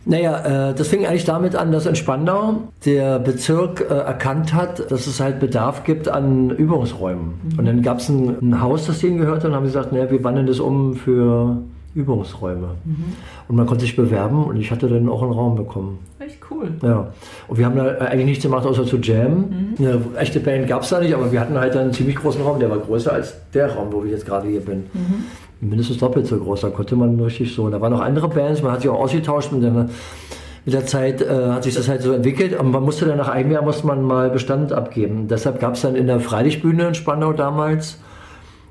Naja, 0.06 0.70
äh, 0.70 0.74
das 0.74 0.88
fing 0.88 1.06
eigentlich 1.06 1.26
damit 1.26 1.56
an, 1.56 1.72
dass 1.72 1.86
in 1.86 1.96
Spandau 1.96 2.64
der 2.86 3.20
Bezirk 3.20 3.82
äh, 3.82 3.94
erkannt 3.94 4.54
hat, 4.54 4.92
dass 4.92 5.06
es 5.06 5.20
halt 5.20 5.40
Bedarf 5.40 5.84
gibt 5.84 6.08
an 6.08 6.50
Übungsräumen. 6.50 7.34
Mhm. 7.44 7.60
Und 7.60 7.66
dann 7.66 7.82
gab 7.82 8.00
es 8.00 8.10
ein, 8.10 8.38
ein, 8.42 8.62
Haus, 8.62 8.88
das 8.88 9.00
denen 9.00 9.18
gehörte, 9.20 9.48
und 9.48 9.54
haben 9.54 9.66
gesagt, 9.66 9.92
naja, 9.92 10.10
wir 10.10 10.24
wandeln 10.24 10.48
das 10.48 10.60
um 10.60 10.96
für 10.96 11.58
Übungsräume. 11.94 12.70
Mhm. 12.84 13.06
Und 13.48 13.56
man 13.56 13.68
konnte 13.68 13.82
sich 13.82 13.96
bewerben 13.96 14.46
und 14.46 14.56
ich 14.58 14.72
hatte 14.72 14.88
dann 14.88 15.08
auch 15.08 15.22
einen 15.22 15.34
Raum 15.34 15.56
bekommen. 15.56 16.00
Echt 16.20 16.38
cool. 16.50 16.72
Ja. 16.82 17.12
Und 17.48 17.58
wir 17.58 17.66
haben 17.66 17.76
da 17.76 17.98
eigentlich 17.98 18.26
nichts 18.26 18.44
gemacht, 18.44 18.66
außer 18.66 18.86
zu 18.86 18.98
jammen. 18.98 19.76
Mhm. 19.78 19.86
Eine 19.86 20.02
echte 20.18 20.40
Band 20.40 20.68
gab 20.68 20.82
es 20.82 20.90
da 20.90 21.00
nicht, 21.00 21.14
aber 21.14 21.32
wir 21.32 21.40
hatten 21.40 21.60
halt 21.60 21.76
einen 21.76 21.94
ziemlich 21.94 22.16
großen 22.16 22.42
Raum, 22.42 22.60
der 22.60 22.72
war 22.72 22.80
größer 22.80 23.14
als 23.14 23.36
der 23.54 23.72
Raum, 23.76 23.90
wo 23.92 24.04
ich 24.04 24.12
jetzt 24.12 24.26
gerade 24.26 24.48
hier 24.48 24.62
bin. 24.62 24.86
Mhm 24.94 25.26
mindestens 25.62 26.00
doppelt 26.00 26.28
so 26.28 26.38
groß. 26.38 26.62
Da 26.62 26.70
konnte 26.70 26.96
man 26.96 27.20
richtig 27.20 27.54
so. 27.54 27.70
Da 27.70 27.80
waren 27.80 27.94
noch 27.94 28.02
andere 28.02 28.28
Bands, 28.28 28.62
man 28.62 28.74
hat 28.74 28.82
sich 28.82 28.90
auch 28.90 29.00
ausgetauscht 29.00 29.52
mit 29.52 29.64
der, 29.64 29.72
mit 29.72 30.74
der 30.74 30.86
Zeit 30.86 31.22
äh, 31.22 31.50
hat 31.50 31.64
sich 31.64 31.76
das 31.76 31.88
halt 31.88 32.02
so 32.02 32.12
entwickelt 32.12 32.60
und 32.60 32.72
man 32.72 32.84
musste 32.84 33.06
dann 33.06 33.18
nach 33.18 33.30
einem 33.30 33.52
Jahr 33.52 33.64
musste 33.64 33.88
man 33.88 34.02
mal 34.04 34.30
Bestand 34.30 34.74
abgeben. 34.74 35.28
Deshalb 35.28 35.60
gab 35.60 35.76
es 35.76 35.82
dann 35.82 35.96
in 35.96 36.08
der 36.08 36.20
Freilichtbühne 36.20 36.88
in 36.88 36.96
Spandau 36.96 37.34
damals, 37.34 38.00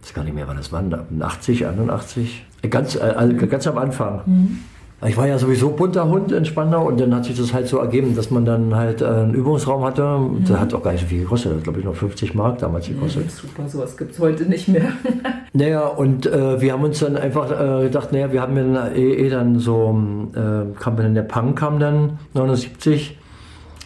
ich 0.02 0.08
weiß 0.08 0.14
gar 0.14 0.24
nicht 0.24 0.34
mehr, 0.34 0.48
wann 0.48 0.56
das 0.56 0.72
war, 0.72 0.82
80, 1.20 1.66
81, 1.66 2.44
ganz, 2.68 2.96
äh, 2.96 3.34
ganz 3.48 3.66
am 3.66 3.78
Anfang. 3.78 4.22
Mhm. 4.26 4.58
Ich 5.06 5.16
war 5.16 5.26
ja 5.26 5.38
sowieso 5.38 5.70
bunter 5.70 6.08
Hund 6.08 6.30
in 6.30 6.44
Spandau 6.44 6.86
und 6.86 7.00
dann 7.00 7.14
hat 7.14 7.24
sich 7.24 7.34
das 7.34 7.54
halt 7.54 7.66
so 7.66 7.78
ergeben, 7.78 8.14
dass 8.14 8.30
man 8.30 8.44
dann 8.44 8.74
halt 8.74 9.00
äh, 9.00 9.06
einen 9.06 9.32
Übungsraum 9.32 9.82
hatte. 9.82 10.02
Mhm. 10.02 10.44
Der 10.44 10.60
hat 10.60 10.74
auch 10.74 10.82
gar 10.82 10.92
nicht 10.92 11.00
so 11.00 11.06
viel 11.06 11.22
gekostet, 11.22 11.56
das 11.56 11.62
glaube 11.62 11.78
ich 11.78 11.86
noch 11.86 11.94
50 11.94 12.34
Mark 12.34 12.58
damals 12.58 12.86
gekostet. 12.86 13.24
Mhm, 13.24 13.30
super, 13.30 13.68
sowas 13.68 13.96
gibt 13.96 14.12
es 14.12 14.18
heute 14.18 14.44
nicht 14.44 14.68
mehr. 14.68 14.92
naja, 15.54 15.86
und 15.86 16.26
äh, 16.26 16.60
wir 16.60 16.74
haben 16.74 16.84
uns 16.84 16.98
dann 16.98 17.16
einfach 17.16 17.50
äh, 17.50 17.84
gedacht, 17.84 18.12
naja, 18.12 18.30
wir 18.30 18.42
haben 18.42 18.74
ja 18.74 18.88
eh, 18.88 19.26
eh 19.26 19.30
dann 19.30 19.58
so, 19.58 19.98
äh, 20.34 20.78
kam 20.78 20.98
dann 20.98 21.14
der 21.14 21.22
Punk 21.22 21.58
kam 21.58 21.80
dann 21.80 22.18
79. 22.34 23.16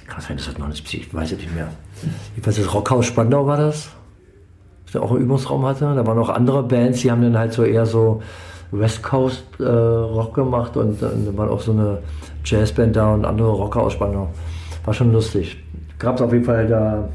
Kann 0.09 0.21
sein, 0.21 0.37
das 0.37 0.49
hat 0.49 0.59
79, 0.59 1.07
ich 1.07 1.15
weiß 1.15 1.31
es 1.31 1.39
nicht 1.39 1.55
mehr. 1.55 1.69
Ich 2.37 2.45
weiß, 2.45 2.57
das 2.57 2.75
Rockhaus 2.75 3.07
Spandau 3.07 3.47
war 3.47 3.57
das, 3.57 3.91
der 4.93 5.01
auch 5.01 5.13
einen 5.13 5.21
Übungsraum 5.21 5.65
hatte. 5.65 5.93
Da 5.95 6.05
waren 6.05 6.19
auch 6.19 6.29
andere 6.29 6.65
Bands, 6.65 7.03
die 7.03 7.11
haben 7.13 7.23
dann 7.23 7.39
halt 7.39 7.53
so 7.53 7.63
eher 7.63 7.87
so 7.87 8.21
West 8.79 9.03
Coast 9.03 9.45
äh, 9.59 9.65
Rock 9.65 10.35
gemacht 10.35 10.77
und 10.77 11.01
dann 11.01 11.37
war 11.37 11.51
auch 11.51 11.61
so 11.61 11.73
eine 11.73 11.99
Jazzband 12.45 12.97
da 12.97 13.15
und 13.15 13.25
andere 13.25 13.51
Rocker 13.51 13.83
aus. 13.83 13.99
War 14.01 14.95
schon 14.95 15.13
lustig. 15.13 15.63
Gab 15.99 16.17
es 16.17 16.23
auf 16.23 16.33
jeden 16.33 16.45
Fall 16.45 16.67
da 16.67 17.09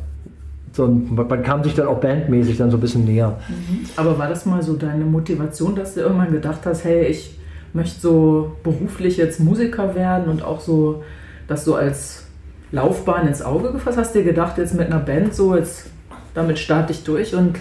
so 0.72 0.86
ein, 0.86 1.14
man 1.14 1.44
kam 1.44 1.64
sich 1.64 1.76
dann 1.76 1.88
auch 1.88 2.00
bandmäßig 2.00 2.58
dann 2.58 2.72
so 2.72 2.78
ein 2.78 2.80
bisschen 2.80 3.06
näher. 3.06 3.38
Mhm. 3.50 3.86
Aber 3.96 4.18
war 4.18 4.30
das 4.30 4.46
mal 4.46 4.62
so 4.62 4.76
deine 4.76 5.06
Motivation, 5.06 5.76
dass 5.76 5.96
du 5.96 6.02
irgendwann 6.02 6.32
gedacht 6.32 6.62
hast, 6.66 6.84
hey, 6.86 7.06
ich 7.06 7.38
möchte 7.74 8.00
so 8.00 8.52
beruflich 8.64 9.18
jetzt 9.18 9.40
Musiker 9.40 9.96
werden 9.96 10.30
und 10.30 10.44
auch 10.44 10.60
so 10.60 11.04
das 11.48 11.66
so 11.66 11.76
als 11.76 12.26
Laufbahn 12.72 13.28
ins 13.28 13.42
Auge 13.42 13.72
gefasst? 13.72 13.98
Hast 13.98 14.16
du 14.16 14.20
dir 14.20 14.26
gedacht, 14.26 14.58
jetzt 14.58 14.74
mit 14.74 14.88
einer 14.88 15.00
Band 15.00 15.34
so, 15.34 15.56
jetzt 15.56 15.90
damit 16.34 16.60
starte 16.60 16.94
ich 16.94 17.04
durch 17.04 17.36
und 17.36 17.58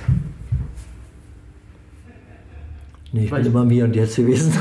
Nee, 3.13 3.25
ich 3.25 3.31
bin 3.31 3.47
immer 3.47 3.65
mir 3.65 3.85
und 3.85 3.97
jetzt 3.97 4.17
gewesen. 4.17 4.53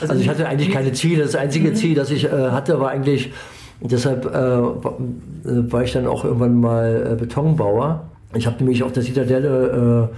also, 0.00 0.12
also, 0.12 0.22
ich 0.22 0.28
hatte 0.28 0.48
eigentlich 0.48 0.70
keine 0.70 0.92
Ziele. 0.92 1.22
Das 1.22 1.34
einzige 1.34 1.70
mhm. 1.70 1.74
Ziel, 1.74 1.94
das 1.94 2.10
ich 2.10 2.24
äh, 2.24 2.30
hatte, 2.30 2.80
war 2.80 2.90
eigentlich, 2.90 3.32
deshalb 3.80 4.26
äh, 4.26 4.30
war 4.32 5.82
ich 5.82 5.92
dann 5.92 6.06
auch 6.06 6.24
irgendwann 6.24 6.58
mal 6.58 7.12
äh, 7.12 7.16
Betonbauer. 7.16 8.08
Ich 8.34 8.46
habe 8.46 8.56
nämlich 8.58 8.82
auf 8.82 8.92
der 8.92 9.02
Zitadelle 9.02 10.10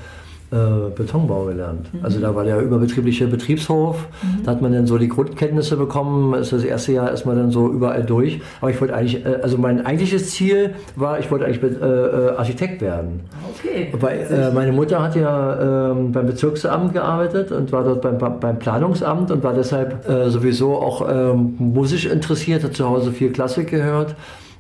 äh, 0.53 0.91
Betonbau 0.95 1.47
gelernt. 1.47 1.93
Mhm. 1.93 2.05
Also 2.05 2.21
da 2.21 2.35
war 2.35 2.45
der 2.45 2.61
überbetriebliche 2.61 3.27
Betriebshof, 3.27 4.07
mhm. 4.23 4.45
da 4.45 4.51
hat 4.53 4.61
man 4.61 4.73
dann 4.73 4.87
so 4.87 4.99
die 4.99 5.09
Grundkenntnisse 5.09 5.77
bekommen, 5.77 6.35
ist 6.35 6.53
das 6.53 6.63
erste 6.63 6.93
Jahr 6.93 7.11
erstmal 7.11 7.37
dann 7.37 7.51
so 7.51 7.69
überall 7.69 8.05
durch. 8.05 8.41
Aber 8.61 8.71
ich 8.71 8.81
wollte 8.81 8.95
eigentlich, 8.95 9.25
äh, 9.25 9.41
also 9.43 9.57
mein 9.57 9.87
eigentliches 9.87 10.31
Ziel 10.31 10.75
war, 10.95 11.19
ich 11.19 11.31
wollte 11.31 11.47
eigentlich 11.47 11.63
äh, 11.63 11.87
äh 11.87 12.37
Architekt 12.37 12.83
werden. 12.83 13.21
Okay. 13.59 13.93
Weil 13.99 14.21
äh, 14.31 14.53
meine 14.53 14.73
Mutter 14.73 15.03
hat 15.03 15.17
ja 15.17 15.91
ähm, 15.91 16.13
beim 16.13 16.27
Bezirksamt 16.27 16.93
gearbeitet 16.93 17.51
und 17.51 17.73
war 17.73 17.85
dort 17.85 18.03
beim, 18.03 18.39
beim 18.39 18.59
Planungsamt 18.59 19.31
und 19.31 19.43
war 19.43 19.55
deshalb 19.55 20.09
äh, 20.09 20.29
sowieso 20.29 20.75
auch 20.77 21.09
ähm, 21.09 21.55
musisch 21.59 22.07
interessiert, 22.07 22.63
hat 22.63 22.75
zu 22.75 22.87
Hause 22.87 23.13
viel 23.13 23.33
Klassik 23.33 23.71
gehört 23.71 24.17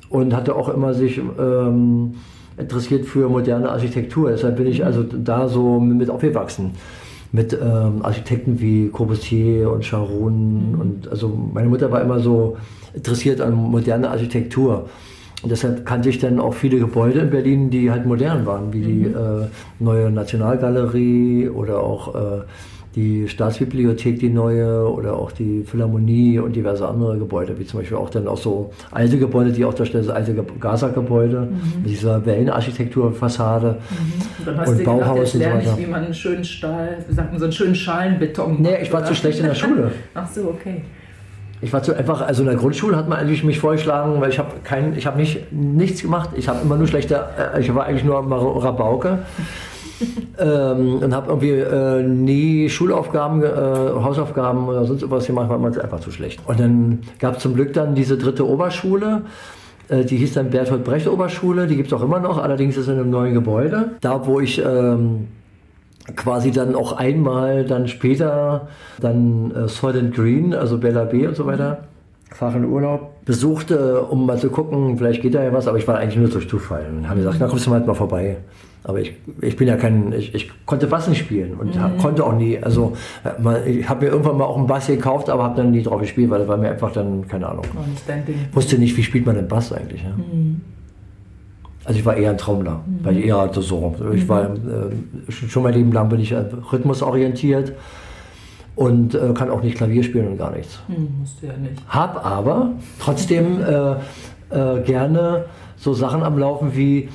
und 0.08 0.34
hatte 0.34 0.54
auch 0.54 0.68
immer 0.68 0.94
sich 0.94 1.18
ähm, 1.18 2.14
interessiert 2.56 3.06
für 3.06 3.28
moderne 3.28 3.70
Architektur. 3.70 4.30
Deshalb 4.30 4.56
bin 4.56 4.66
ich 4.66 4.80
mhm. 4.80 4.86
also 4.86 5.02
da 5.02 5.48
so 5.48 5.80
mit 5.80 6.10
aufgewachsen. 6.10 6.72
Mit 7.34 7.54
ähm, 7.54 8.02
Architekten 8.02 8.60
wie 8.60 8.88
Corbusier 8.88 9.70
und 9.70 9.84
Charon. 9.84 10.72
Mhm. 10.72 10.80
Und 10.80 11.08
also 11.08 11.28
meine 11.54 11.68
Mutter 11.68 11.90
war 11.90 12.02
immer 12.02 12.20
so 12.20 12.56
interessiert 12.94 13.40
an 13.40 13.54
moderner 13.54 14.10
Architektur. 14.10 14.88
Und 15.42 15.50
deshalb 15.50 15.84
kannte 15.84 16.08
ich 16.08 16.18
dann 16.18 16.38
auch 16.38 16.54
viele 16.54 16.78
Gebäude 16.78 17.20
in 17.20 17.30
Berlin, 17.30 17.70
die 17.70 17.90
halt 17.90 18.06
modern 18.06 18.46
waren, 18.46 18.72
wie 18.72 18.80
die 18.80 19.08
mhm. 19.08 19.14
äh, 19.14 19.48
neue 19.80 20.10
Nationalgalerie 20.10 21.48
oder 21.48 21.80
auch 21.80 22.14
äh, 22.14 22.42
die 22.94 23.26
Staatsbibliothek, 23.26 24.18
die 24.18 24.28
neue, 24.28 24.90
oder 24.90 25.14
auch 25.14 25.32
die 25.32 25.64
Philharmonie 25.64 26.38
und 26.38 26.54
diverse 26.54 26.86
andere 26.86 27.18
Gebäude, 27.18 27.58
wie 27.58 27.66
zum 27.66 27.80
Beispiel 27.80 27.96
auch 27.96 28.10
dann 28.10 28.28
auch 28.28 28.36
so 28.36 28.72
alte 28.90 29.18
Gebäude, 29.18 29.52
die 29.52 29.64
auch 29.64 29.72
darstellen, 29.72 30.06
das 30.06 30.14
alte 30.14 30.34
Gaza-Gebäude 30.34 31.40
mhm. 31.40 31.82
mit 31.82 31.90
dieser 31.90 32.24
Wellenarchitekturfassade 32.26 33.78
mhm. 34.44 34.48
und, 34.48 34.68
und 34.68 34.84
Bauhaus 34.84 35.32
gedacht, 35.32 35.54
und 35.54 35.62
so 35.62 35.70
weiter. 35.70 35.78
wie 35.78 35.86
man 35.86 36.04
einen 36.04 36.14
schönen 36.14 36.44
Stahl, 36.44 36.98
wie 37.08 37.14
sagt 37.14 37.30
man, 37.30 37.38
so 37.38 37.46
einen 37.46 37.52
schönen 37.52 37.74
Schalenbeton 37.74 38.60
Nee, 38.60 38.82
ich 38.82 38.92
war 38.92 39.00
oder? 39.00 39.08
zu 39.08 39.14
schlecht 39.14 39.38
in 39.38 39.46
der 39.46 39.54
Schule. 39.54 39.92
Ach 40.14 40.28
so, 40.28 40.42
okay. 40.42 40.82
Ich 41.62 41.72
war 41.72 41.82
zu 41.82 41.96
einfach, 41.96 42.22
also 42.22 42.42
in 42.42 42.48
der 42.48 42.56
Grundschule 42.56 42.96
hat 42.96 43.08
man 43.08 43.18
eigentlich 43.18 43.44
mich 43.44 43.60
vorgeschlagen, 43.60 44.20
weil 44.20 44.30
ich 44.30 44.38
habe 44.40 44.50
kein, 44.64 44.96
ich 44.98 45.06
habe 45.06 45.16
nicht 45.16 45.52
nichts 45.52 46.02
gemacht. 46.02 46.30
Ich 46.34 46.48
habe 46.48 46.58
immer 46.60 46.76
nur 46.76 46.88
schlechte, 46.88 47.24
äh, 47.54 47.60
ich 47.60 47.72
war 47.72 47.86
eigentlich 47.86 48.04
nur 48.04 48.16
Rabauke 48.16 49.20
ähm, 50.38 50.96
und 50.96 51.14
habe 51.14 51.28
irgendwie 51.28 51.50
äh, 51.50 52.02
nie 52.02 52.68
Schulaufgaben, 52.68 53.42
äh, 53.42 53.46
Hausaufgaben 53.46 54.68
oder 54.68 54.84
sonst 54.84 55.08
was 55.10 55.26
gemacht, 55.26 55.48
man 55.48 55.70
es 55.70 55.78
einfach 55.78 56.00
zu 56.00 56.10
schlecht. 56.10 56.40
Und 56.46 56.60
dann 56.60 57.00
gab 57.18 57.36
es 57.36 57.42
zum 57.42 57.54
Glück 57.54 57.72
dann 57.72 57.94
diese 57.94 58.16
dritte 58.16 58.46
Oberschule. 58.46 59.22
Äh, 59.88 60.04
die 60.04 60.16
hieß 60.16 60.34
dann 60.34 60.50
Bertolt 60.50 60.84
Brecht 60.84 61.08
Oberschule, 61.08 61.66
die 61.66 61.76
gibt 61.76 61.88
es 61.88 61.92
auch 61.92 62.02
immer 62.02 62.20
noch, 62.20 62.38
allerdings 62.38 62.76
ist 62.76 62.88
in 62.88 62.94
einem 62.94 63.10
neuen 63.10 63.34
Gebäude. 63.34 63.92
Da, 64.00 64.26
wo 64.26 64.40
ich 64.40 64.62
ähm, 64.64 65.28
quasi 66.16 66.50
dann 66.50 66.74
auch 66.74 66.92
einmal 66.92 67.64
dann 67.64 67.88
später 67.88 68.68
dann 69.00 69.52
äh, 69.54 69.68
Soylent 69.68 70.14
Green, 70.14 70.54
also 70.54 70.78
Bella 70.78 71.04
B 71.04 71.26
und 71.26 71.36
so 71.36 71.46
weiter, 71.46 71.84
fahren 72.30 72.64
Urlaub, 72.64 73.24
besuchte, 73.24 74.02
um 74.02 74.26
mal 74.26 74.38
zu 74.38 74.50
gucken, 74.50 74.96
vielleicht 74.96 75.22
geht 75.22 75.34
da 75.34 75.42
ja 75.42 75.52
was, 75.52 75.68
aber 75.68 75.78
ich 75.78 75.86
war 75.86 75.98
eigentlich 75.98 76.16
nur 76.16 76.28
durch 76.28 76.48
Zufall. 76.48 76.86
Und 76.90 77.08
habe 77.08 77.20
gesagt, 77.20 77.36
na 77.40 77.46
kommst 77.46 77.66
du 77.66 77.70
mal, 77.70 77.76
halt 77.76 77.86
mal 77.86 77.94
vorbei. 77.94 78.38
Aber 78.84 79.00
ich, 79.00 79.14
ich 79.40 79.56
bin 79.56 79.68
ja 79.68 79.76
kein, 79.76 80.12
ich, 80.12 80.34
ich 80.34 80.50
konnte 80.66 80.88
Bass 80.88 81.06
nicht 81.06 81.20
spielen 81.20 81.54
und 81.54 81.76
mhm. 81.76 81.98
konnte 81.98 82.24
auch 82.24 82.34
nie. 82.34 82.58
Also 82.58 82.96
ich 83.64 83.88
habe 83.88 84.04
mir 84.04 84.10
irgendwann 84.10 84.36
mal 84.38 84.44
auch 84.44 84.56
einen 84.56 84.66
Bass 84.66 84.88
gekauft, 84.88 85.30
aber 85.30 85.44
habe 85.44 85.56
dann 85.56 85.70
nie 85.70 85.82
drauf 85.82 86.00
gespielt, 86.00 86.30
weil 86.30 86.40
das 86.40 86.48
war 86.48 86.56
mir 86.56 86.70
einfach 86.70 86.92
dann, 86.92 87.28
keine 87.28 87.48
Ahnung. 87.48 87.64
Wusste 88.52 88.78
nicht, 88.78 88.96
wie 88.96 89.02
spielt 89.04 89.24
man 89.24 89.36
den 89.36 89.46
Bass 89.46 89.72
eigentlich. 89.72 90.02
Ja? 90.02 90.10
Mhm. 90.10 90.62
Also 91.84 91.98
ich 91.98 92.04
war 92.04 92.16
eher 92.16 92.30
ein 92.30 92.38
Trommler, 92.38 92.82
mhm. 92.86 93.04
weil 93.04 93.18
ich 93.18 93.26
eher 93.26 93.50
so. 93.52 93.94
Ich 94.14 94.28
war 94.28 94.50
äh, 94.50 95.30
schon 95.30 95.62
mein 95.62 95.74
Leben 95.74 95.92
lang 95.92 96.08
bin 96.08 96.20
ich 96.20 96.32
äh, 96.32 96.44
rhythmusorientiert 96.72 97.72
und 98.74 99.14
äh, 99.14 99.32
kann 99.34 99.50
auch 99.50 99.62
nicht 99.62 99.76
Klavier 99.76 100.02
spielen 100.02 100.28
und 100.28 100.38
gar 100.38 100.52
nichts. 100.52 100.80
Hm, 100.86 101.08
musst 101.20 101.42
du 101.42 101.46
ja 101.46 101.56
nicht. 101.56 101.82
Hab 101.88 102.24
aber 102.24 102.72
trotzdem 102.98 103.60
äh, 103.62 103.92
äh, 104.50 104.82
gerne 104.82 105.46
so 105.76 105.94
Sachen 105.94 106.22
am 106.22 106.38
Laufen 106.38 106.76
wie, 106.76 107.08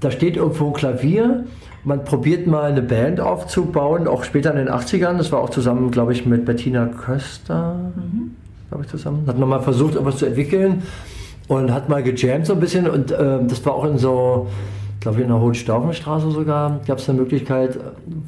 da 0.00 0.10
steht 0.10 0.36
irgendwo 0.36 0.68
ein 0.68 0.72
Klavier, 0.72 1.44
man 1.84 2.04
probiert 2.04 2.46
mal 2.46 2.70
eine 2.70 2.82
Band 2.82 3.20
aufzubauen, 3.20 4.06
auch 4.06 4.24
später 4.24 4.50
in 4.50 4.56
den 4.56 4.68
80ern, 4.68 5.16
das 5.16 5.32
war 5.32 5.40
auch 5.40 5.50
zusammen, 5.50 5.90
glaube 5.90 6.12
ich, 6.12 6.26
mit 6.26 6.44
Bettina 6.44 6.86
Köster, 6.86 7.92
mhm. 7.96 8.36
glaube 8.68 8.84
ich, 8.84 8.90
zusammen, 8.90 9.24
hat 9.26 9.38
man 9.38 9.48
mal 9.48 9.60
versucht, 9.60 9.96
etwas 9.96 10.18
zu 10.18 10.26
entwickeln 10.26 10.82
und 11.48 11.72
hat 11.72 11.88
mal 11.88 12.02
gejammt 12.02 12.46
so 12.46 12.52
ein 12.52 12.60
bisschen. 12.60 12.88
Und 12.88 13.10
äh, 13.10 13.38
das 13.46 13.64
war 13.64 13.74
auch 13.74 13.84
in 13.84 13.98
so, 13.98 14.48
glaube 15.00 15.18
ich, 15.18 15.22
in 15.22 15.28
der 15.28 15.40
Hohenstaufenstraße 15.40 16.30
sogar, 16.30 16.80
gab 16.86 16.98
es 16.98 17.08
eine 17.08 17.18
Möglichkeit, 17.18 17.78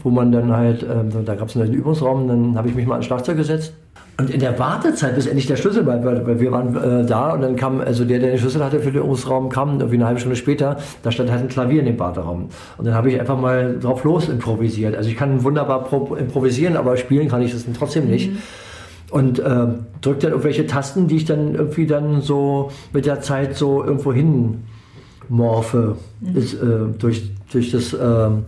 wo 0.02 0.10
man 0.10 0.32
dann 0.32 0.54
halt, 0.56 0.82
äh, 0.82 0.86
da 1.24 1.34
gab 1.34 1.48
es 1.48 1.56
einen 1.56 1.72
Übungsraum, 1.72 2.26
dann 2.28 2.56
habe 2.56 2.68
ich 2.68 2.74
mich 2.74 2.86
mal 2.86 2.94
ans 2.94 3.06
Schlagzeug 3.06 3.36
gesetzt. 3.36 3.74
Und 4.18 4.30
in 4.30 4.40
der 4.40 4.58
Wartezeit, 4.58 5.14
bis 5.14 5.26
endlich 5.26 5.46
der 5.46 5.56
Schlüssel 5.56 5.86
war, 5.86 6.04
weil, 6.04 6.26
weil 6.26 6.38
wir 6.38 6.52
waren 6.52 6.76
äh, 6.76 7.06
da 7.06 7.32
und 7.32 7.40
dann 7.40 7.56
kam, 7.56 7.80
also 7.80 8.04
der, 8.04 8.18
der 8.18 8.30
den 8.30 8.38
Schlüssel 8.38 8.62
hatte 8.62 8.80
für 8.80 8.92
den 8.92 9.02
Übungsraum, 9.02 9.48
kam 9.48 9.78
irgendwie 9.78 9.96
eine 9.96 10.06
halbe 10.06 10.20
Stunde 10.20 10.36
später, 10.36 10.76
da 11.02 11.10
stand 11.10 11.30
halt 11.30 11.42
ein 11.42 11.48
Klavier 11.48 11.80
in 11.80 11.86
dem 11.86 11.98
Warteraum. 11.98 12.48
Und 12.78 12.84
dann 12.86 12.94
habe 12.94 13.10
ich 13.10 13.18
einfach 13.18 13.38
mal 13.38 13.78
drauf 13.78 14.04
los 14.04 14.28
improvisiert. 14.28 14.96
Also 14.96 15.08
ich 15.08 15.16
kann 15.16 15.44
wunderbar 15.44 15.88
improvisieren, 16.18 16.76
aber 16.76 16.96
spielen 16.96 17.28
kann 17.28 17.42
ich 17.42 17.52
das 17.52 17.64
trotzdem 17.78 18.08
nicht. 18.08 18.32
Mhm 18.32 18.38
und 19.12 19.40
äh, 19.40 19.66
drückt 20.00 20.24
dann 20.24 20.30
irgendwelche 20.30 20.66
Tasten, 20.66 21.06
die 21.06 21.16
ich 21.16 21.26
dann 21.26 21.54
irgendwie 21.54 21.86
dann 21.86 22.22
so 22.22 22.70
mit 22.94 23.04
der 23.04 23.20
Zeit 23.20 23.54
so 23.54 23.84
irgendwo 23.84 24.10
hin 24.10 24.62
morphe. 25.28 25.96
Mhm. 26.20 26.36
Ist, 26.36 26.54
äh, 26.54 26.66
durch, 26.98 27.30
durch 27.52 27.70
das 27.70 27.94
ähm, 27.94 28.44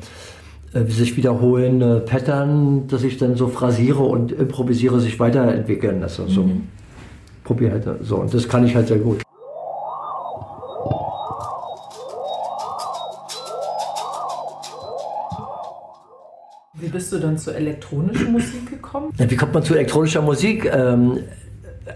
äh, 0.72 0.84
sich 0.84 1.16
wiederholende 1.16 2.00
Pattern, 2.00 2.86
dass 2.88 3.04
ich 3.04 3.18
dann 3.18 3.36
so 3.36 3.48
phrasiere 3.48 4.02
und 4.02 4.32
improvisiere, 4.32 5.00
sich 5.00 5.18
weiterentwickeln. 5.20 6.02
Also 6.02 6.24
mhm. 6.24 6.28
so 6.28 6.50
probiere 7.44 7.72
halt 7.72 7.88
so. 8.02 8.16
Und 8.16 8.32
das 8.32 8.48
kann 8.48 8.66
ich 8.66 8.74
halt 8.74 8.88
sehr 8.88 8.98
gut. 8.98 9.24
bist 16.94 17.12
du 17.12 17.18
dann 17.18 17.36
zur 17.36 17.54
elektronischen 17.54 18.32
Musik 18.32 18.70
gekommen? 18.70 19.12
Wie 19.18 19.36
kommt 19.36 19.52
man 19.52 19.62
zu 19.62 19.74
elektronischer 19.74 20.22
Musik? 20.22 20.70
Ähm, 20.72 21.18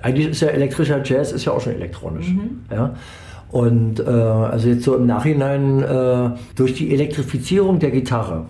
eigentlich 0.02 0.28
ist 0.28 0.40
ja 0.40 0.48
elektrischer 0.48 1.02
Jazz 1.04 1.32
ist 1.32 1.44
ja 1.44 1.52
auch 1.52 1.60
schon 1.60 1.74
elektronisch. 1.74 2.28
Mhm. 2.28 2.64
Ja? 2.70 2.94
Und 3.50 4.00
äh, 4.00 4.04
also 4.04 4.68
jetzt 4.68 4.84
so 4.84 4.94
im 4.94 5.06
Nachhinein 5.06 5.82
äh, 5.82 6.30
durch 6.54 6.74
die 6.74 6.92
Elektrifizierung 6.92 7.78
der 7.78 7.90
Gitarre 7.90 8.44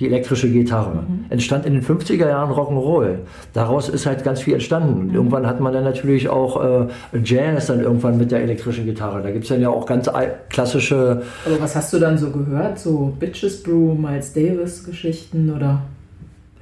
die 0.00 0.06
elektrische 0.06 0.50
Gitarre. 0.50 1.04
Mhm. 1.06 1.26
Entstand 1.28 1.66
in 1.66 1.74
den 1.74 1.82
50er 1.82 2.26
Jahren 2.26 2.50
Rock'n'Roll. 2.50 3.16
Daraus 3.52 3.90
ist 3.90 4.06
halt 4.06 4.24
ganz 4.24 4.40
viel 4.40 4.54
entstanden. 4.54 5.08
Mhm. 5.08 5.14
Irgendwann 5.14 5.46
hat 5.46 5.60
man 5.60 5.74
dann 5.74 5.84
natürlich 5.84 6.28
auch 6.30 6.64
äh, 6.64 6.86
Jazz 7.22 7.66
dann 7.66 7.80
irgendwann 7.80 8.16
mit 8.16 8.30
der 8.30 8.40
elektrischen 8.40 8.86
Gitarre. 8.86 9.22
Da 9.22 9.30
gibt 9.30 9.44
es 9.44 9.50
dann 9.50 9.60
ja 9.60 9.68
auch 9.68 9.84
ganz 9.84 10.10
klassische. 10.48 11.22
Aber 11.44 11.60
was 11.60 11.76
hast 11.76 11.92
du 11.92 11.98
dann 11.98 12.16
so 12.16 12.30
gehört? 12.30 12.78
So 12.78 13.14
Bitches 13.18 13.62
Brew, 13.62 13.94
Miles 13.94 14.32
Davis 14.32 14.84
Geschichten 14.84 15.54
oder? 15.54 15.82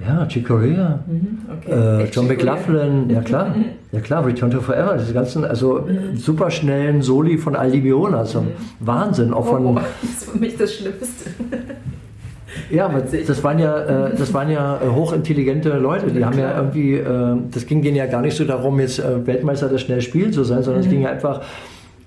Ja, 0.05 0.25
Chick 0.27 0.47
Corea, 0.47 0.99
mhm, 1.07 1.39
okay. 1.57 2.03
äh, 2.03 2.09
John 2.09 2.27
McLaughlin, 2.27 3.09
ja 3.09 3.21
klar, 3.25 3.53
ja 3.91 3.99
klar, 3.99 4.25
Return 4.25 4.49
to 4.49 4.61
Forever, 4.61 4.97
diese 4.97 5.13
ganzen, 5.13 5.43
also 5.43 5.81
mhm. 5.81 6.15
super 6.15 6.49
schnellen 6.49 7.01
Soli 7.01 7.37
von 7.37 7.55
Aldi 7.55 7.81
Biola, 7.81 8.19
also 8.19 8.41
mhm. 8.41 8.47
Wahnsinn, 8.79 9.33
auch 9.33 9.45
von. 9.45 9.65
Oh, 9.65 9.75
das 9.75 10.09
ist 10.09 10.31
für 10.31 10.37
mich 10.37 10.55
das 10.57 10.73
Schlimmste. 10.73 11.31
Ja, 12.71 12.85
aber 12.85 13.01
das 13.01 13.43
waren 13.43 13.59
ja, 13.59 14.07
äh, 14.07 14.15
das 14.15 14.33
waren 14.33 14.49
ja 14.49 14.77
äh, 14.81 14.87
hochintelligente 14.87 15.77
Leute. 15.77 16.07
Die 16.07 16.23
haben 16.23 16.37
ja 16.37 16.55
irgendwie, 16.57 16.95
äh, 16.95 17.37
das 17.51 17.65
ging 17.65 17.81
denen 17.81 17.95
ja 17.95 18.05
gar 18.07 18.21
nicht 18.21 18.35
so 18.35 18.43
darum, 18.43 18.79
jetzt 18.79 18.99
äh, 18.99 19.25
Weltmeister 19.25 19.69
des 19.69 19.81
schnell 19.81 20.01
Spielen 20.01 20.33
zu 20.33 20.43
sein, 20.43 20.63
sondern 20.63 20.81
mhm. 20.81 20.87
es 20.87 20.91
ging 20.91 21.01
ja 21.01 21.09
einfach, 21.09 21.41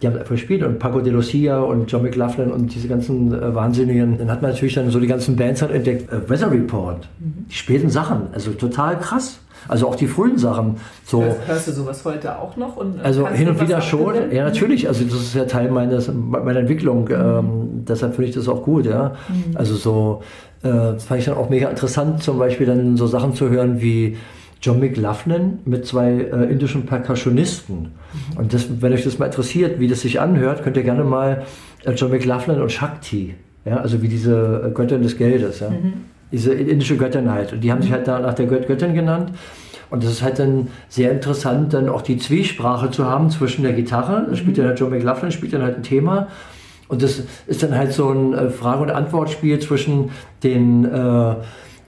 die 0.02 0.08
haben 0.08 0.16
einfach 0.16 0.32
gespielt 0.32 0.62
und 0.62 0.78
Paco 0.78 1.00
de 1.00 1.12
Lucia 1.12 1.60
und 1.60 1.90
John 1.90 2.02
McLaughlin 2.02 2.50
und 2.50 2.74
diese 2.74 2.88
ganzen 2.88 3.32
äh, 3.32 3.54
Wahnsinnigen. 3.54 4.18
Dann 4.18 4.30
hat 4.30 4.42
man 4.42 4.50
natürlich 4.50 4.74
dann 4.74 4.90
so 4.90 4.98
die 4.98 5.06
ganzen 5.06 5.36
Bands 5.36 5.62
halt 5.62 5.72
entdeckt. 5.72 6.12
Äh, 6.12 6.28
Weather 6.28 6.50
Report, 6.50 7.08
mhm. 7.18 7.46
die 7.48 7.54
späten 7.54 7.88
Sachen, 7.88 8.22
also 8.32 8.50
total 8.50 8.98
krass. 8.98 9.38
Also 9.68 9.86
auch 9.86 9.94
die 9.94 10.08
frühen 10.08 10.38
Sachen. 10.38 10.78
So, 11.04 11.22
hörst, 11.22 11.46
hörst 11.46 11.68
du 11.68 11.72
sowas 11.72 12.04
heute 12.04 12.36
auch 12.36 12.56
noch? 12.56 12.76
Und 12.76 13.00
also 13.00 13.28
hin 13.28 13.48
und 13.48 13.60
wieder 13.60 13.80
schon. 13.80 14.32
Ja, 14.32 14.44
natürlich. 14.44 14.88
Also 14.88 15.04
das 15.04 15.14
ist 15.14 15.34
ja 15.36 15.44
Teil 15.44 15.70
meines, 15.70 16.10
meiner 16.12 16.58
Entwicklung. 16.58 17.04
Mhm. 17.04 17.12
Ähm, 17.12 17.84
deshalb 17.86 18.16
finde 18.16 18.30
ich 18.30 18.34
das 18.34 18.48
auch 18.48 18.64
gut. 18.64 18.86
Ja. 18.86 19.12
Mhm. 19.28 19.56
Also 19.56 19.76
so, 19.76 20.22
äh, 20.64 20.68
das 20.68 21.04
fand 21.04 21.20
ich 21.20 21.26
dann 21.26 21.36
auch 21.36 21.48
mega 21.48 21.68
interessant, 21.68 22.24
zum 22.24 22.40
Beispiel 22.40 22.66
dann 22.66 22.96
so 22.96 23.06
Sachen 23.06 23.34
zu 23.34 23.50
hören 23.50 23.80
wie 23.80 24.16
John 24.62 24.80
McLaughlin 24.80 25.58
mit 25.64 25.86
zwei 25.86 26.12
äh, 26.12 26.50
indischen 26.50 26.86
Percussionisten. 26.86 27.76
Mhm. 27.76 28.38
Und 28.38 28.54
das, 28.54 28.66
wenn 28.80 28.92
euch 28.92 29.04
das 29.04 29.18
mal 29.18 29.26
interessiert, 29.26 29.80
wie 29.80 29.88
das 29.88 30.00
sich 30.00 30.20
anhört, 30.20 30.62
könnt 30.62 30.76
ihr 30.76 30.84
gerne 30.84 31.04
mal 31.04 31.42
äh, 31.84 31.92
John 31.92 32.10
McLaughlin 32.10 32.60
und 32.60 32.70
Shakti, 32.72 33.34
ja, 33.64 33.76
also 33.78 34.00
wie 34.02 34.08
diese 34.08 34.68
äh, 34.68 34.70
Göttin 34.70 35.02
des 35.02 35.18
Geldes. 35.18 35.60
Ja. 35.60 35.70
Mhm 35.70 36.12
diese 36.32 36.54
indische 36.54 36.96
Göttin 36.96 37.30
halt. 37.30 37.52
Und 37.52 37.60
die 37.60 37.70
haben 37.70 37.82
sich 37.82 37.92
halt 37.92 38.08
da 38.08 38.18
nach 38.18 38.34
der 38.34 38.46
Gött 38.46 38.66
Göttin 38.66 38.94
genannt. 38.94 39.32
Und 39.90 40.02
das 40.02 40.10
ist 40.10 40.22
halt 40.22 40.38
dann 40.38 40.68
sehr 40.88 41.12
interessant, 41.12 41.74
dann 41.74 41.90
auch 41.90 42.00
die 42.00 42.16
Zwiesprache 42.16 42.90
zu 42.90 43.04
haben 43.04 43.30
zwischen 43.30 43.62
der 43.62 43.74
Gitarre, 43.74 44.26
das 44.28 44.38
spielt 44.38 44.56
dann 44.56 44.66
halt 44.66 44.80
John 44.80 44.90
McLaughlin, 44.90 45.30
spielt 45.30 45.52
dann 45.52 45.62
halt 45.62 45.76
ein 45.76 45.82
Thema. 45.82 46.28
Und 46.88 47.02
das 47.02 47.22
ist 47.46 47.62
dann 47.62 47.76
halt 47.76 47.92
so 47.92 48.10
ein 48.10 48.32
äh, 48.32 48.50
Frage- 48.50 48.82
und 48.82 48.90
Antwortspiel 48.90 49.58
zwischen 49.60 50.10
den 50.42 50.86
äh, 50.86 51.34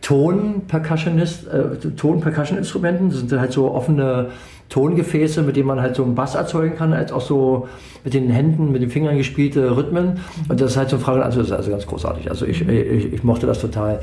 Ton-Percussionist, 0.04 1.48
äh, 1.48 1.76
Ton-Percussion-Instrumenten. 1.96 3.08
Das 3.08 3.20
sind 3.20 3.40
halt 3.40 3.52
so 3.52 3.72
offene 3.72 4.28
Tongefäße, 4.68 5.42
mit 5.42 5.56
denen 5.56 5.66
man 5.66 5.80
halt 5.80 5.96
so 5.96 6.04
einen 6.04 6.14
Bass 6.14 6.34
erzeugen 6.34 6.76
kann, 6.76 6.92
als 6.92 7.10
auch 7.10 7.22
so 7.22 7.68
mit 8.04 8.12
den 8.12 8.28
Händen, 8.28 8.70
mit 8.70 8.82
den 8.82 8.90
Fingern 8.90 9.16
gespielte 9.16 9.76
Rhythmen. 9.76 10.20
Und 10.48 10.60
das 10.60 10.72
ist 10.72 10.76
halt 10.76 10.90
so 10.90 10.96
eine 10.96 11.04
Frage 11.04 11.24
Antwort, 11.24 11.44
das 11.44 11.50
ist 11.50 11.56
also 11.56 11.70
ganz 11.70 11.86
großartig. 11.86 12.30
Also 12.30 12.44
ich, 12.44 12.68
ich, 12.68 13.14
ich 13.14 13.24
mochte 13.24 13.46
das 13.46 13.60
total. 13.60 14.00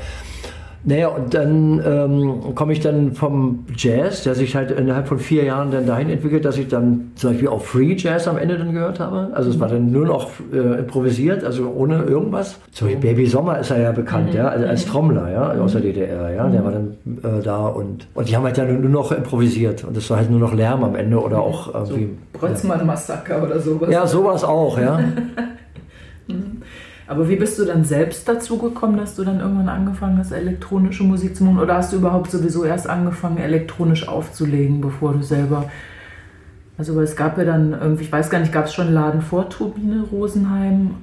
Naja, 0.84 1.08
und 1.08 1.32
dann 1.32 1.80
ähm, 1.86 2.54
komme 2.56 2.72
ich 2.72 2.80
dann 2.80 3.12
vom 3.12 3.66
Jazz, 3.76 4.24
der 4.24 4.34
sich 4.34 4.56
halt 4.56 4.72
innerhalb 4.72 5.06
von 5.06 5.18
vier 5.18 5.44
Jahren 5.44 5.70
dann 5.70 5.86
dahin 5.86 6.10
entwickelt, 6.10 6.44
dass 6.44 6.58
ich 6.58 6.66
dann 6.68 7.12
zum 7.14 7.30
Beispiel 7.30 7.48
auch 7.48 7.62
Free 7.62 7.94
Jazz 7.96 8.26
am 8.26 8.36
Ende 8.36 8.58
dann 8.58 8.72
gehört 8.72 8.98
habe. 8.98 9.30
Also 9.32 9.50
es 9.50 9.60
war 9.60 9.68
dann 9.68 9.92
nur 9.92 10.06
noch 10.06 10.30
äh, 10.52 10.80
improvisiert, 10.80 11.44
also 11.44 11.70
ohne 11.70 12.02
irgendwas. 12.02 12.58
So 12.72 12.88
wie 12.88 12.96
Baby 12.96 13.26
Sommer 13.26 13.60
ist 13.60 13.70
er 13.70 13.80
ja 13.80 13.92
bekannt, 13.92 14.30
mhm. 14.30 14.36
ja, 14.36 14.48
also 14.48 14.66
als 14.66 14.84
Trommler, 14.86 15.30
ja, 15.30 15.52
aus 15.52 15.72
der 15.72 15.82
DDR, 15.82 16.30
ja, 16.30 16.48
der 16.48 16.64
war 16.64 16.72
dann 16.72 16.96
äh, 17.22 17.42
da 17.42 17.66
und, 17.66 18.08
und 18.14 18.28
die 18.28 18.36
haben 18.36 18.44
halt 18.44 18.58
dann 18.58 18.80
nur 18.80 18.90
noch 18.90 19.12
improvisiert 19.12 19.84
und 19.84 19.96
es 19.96 20.10
war 20.10 20.16
halt 20.16 20.30
nur 20.30 20.40
noch 20.40 20.52
Lärm 20.52 20.82
am 20.82 20.96
Ende 20.96 21.20
oder 21.20 21.40
auch 21.40 21.72
irgendwie. 21.72 22.08
So 22.32 22.40
Brötzmann-Massaker 22.40 23.42
oder 23.44 23.60
sowas. 23.60 23.88
Ja, 23.90 24.06
sowas 24.06 24.42
auch, 24.42 24.78
ja. 24.78 24.98
Aber 27.12 27.28
wie 27.28 27.36
bist 27.36 27.58
du 27.58 27.66
dann 27.66 27.84
selbst 27.84 28.26
dazu 28.26 28.56
gekommen, 28.56 28.96
dass 28.96 29.16
du 29.16 29.22
dann 29.22 29.40
irgendwann 29.40 29.68
angefangen 29.68 30.16
hast, 30.16 30.32
elektronische 30.32 31.04
Musik 31.04 31.36
zu 31.36 31.44
machen? 31.44 31.58
Oder 31.58 31.74
hast 31.74 31.92
du 31.92 31.98
überhaupt 31.98 32.30
sowieso 32.30 32.64
erst 32.64 32.88
angefangen, 32.88 33.36
elektronisch 33.36 34.08
aufzulegen, 34.08 34.80
bevor 34.80 35.12
du 35.12 35.22
selber. 35.22 35.68
Also, 36.78 36.96
weil 36.96 37.04
es 37.04 37.14
gab 37.14 37.36
ja 37.36 37.44
dann 37.44 37.72
irgendwie, 37.78 38.04
ich 38.04 38.12
weiß 38.12 38.30
gar 38.30 38.38
nicht, 38.38 38.50
gab 38.50 38.64
es 38.64 38.72
schon 38.72 38.94
Laden 38.94 39.20
vor 39.20 39.50
Turbine 39.50 40.04
Rosenheim? 40.10 40.94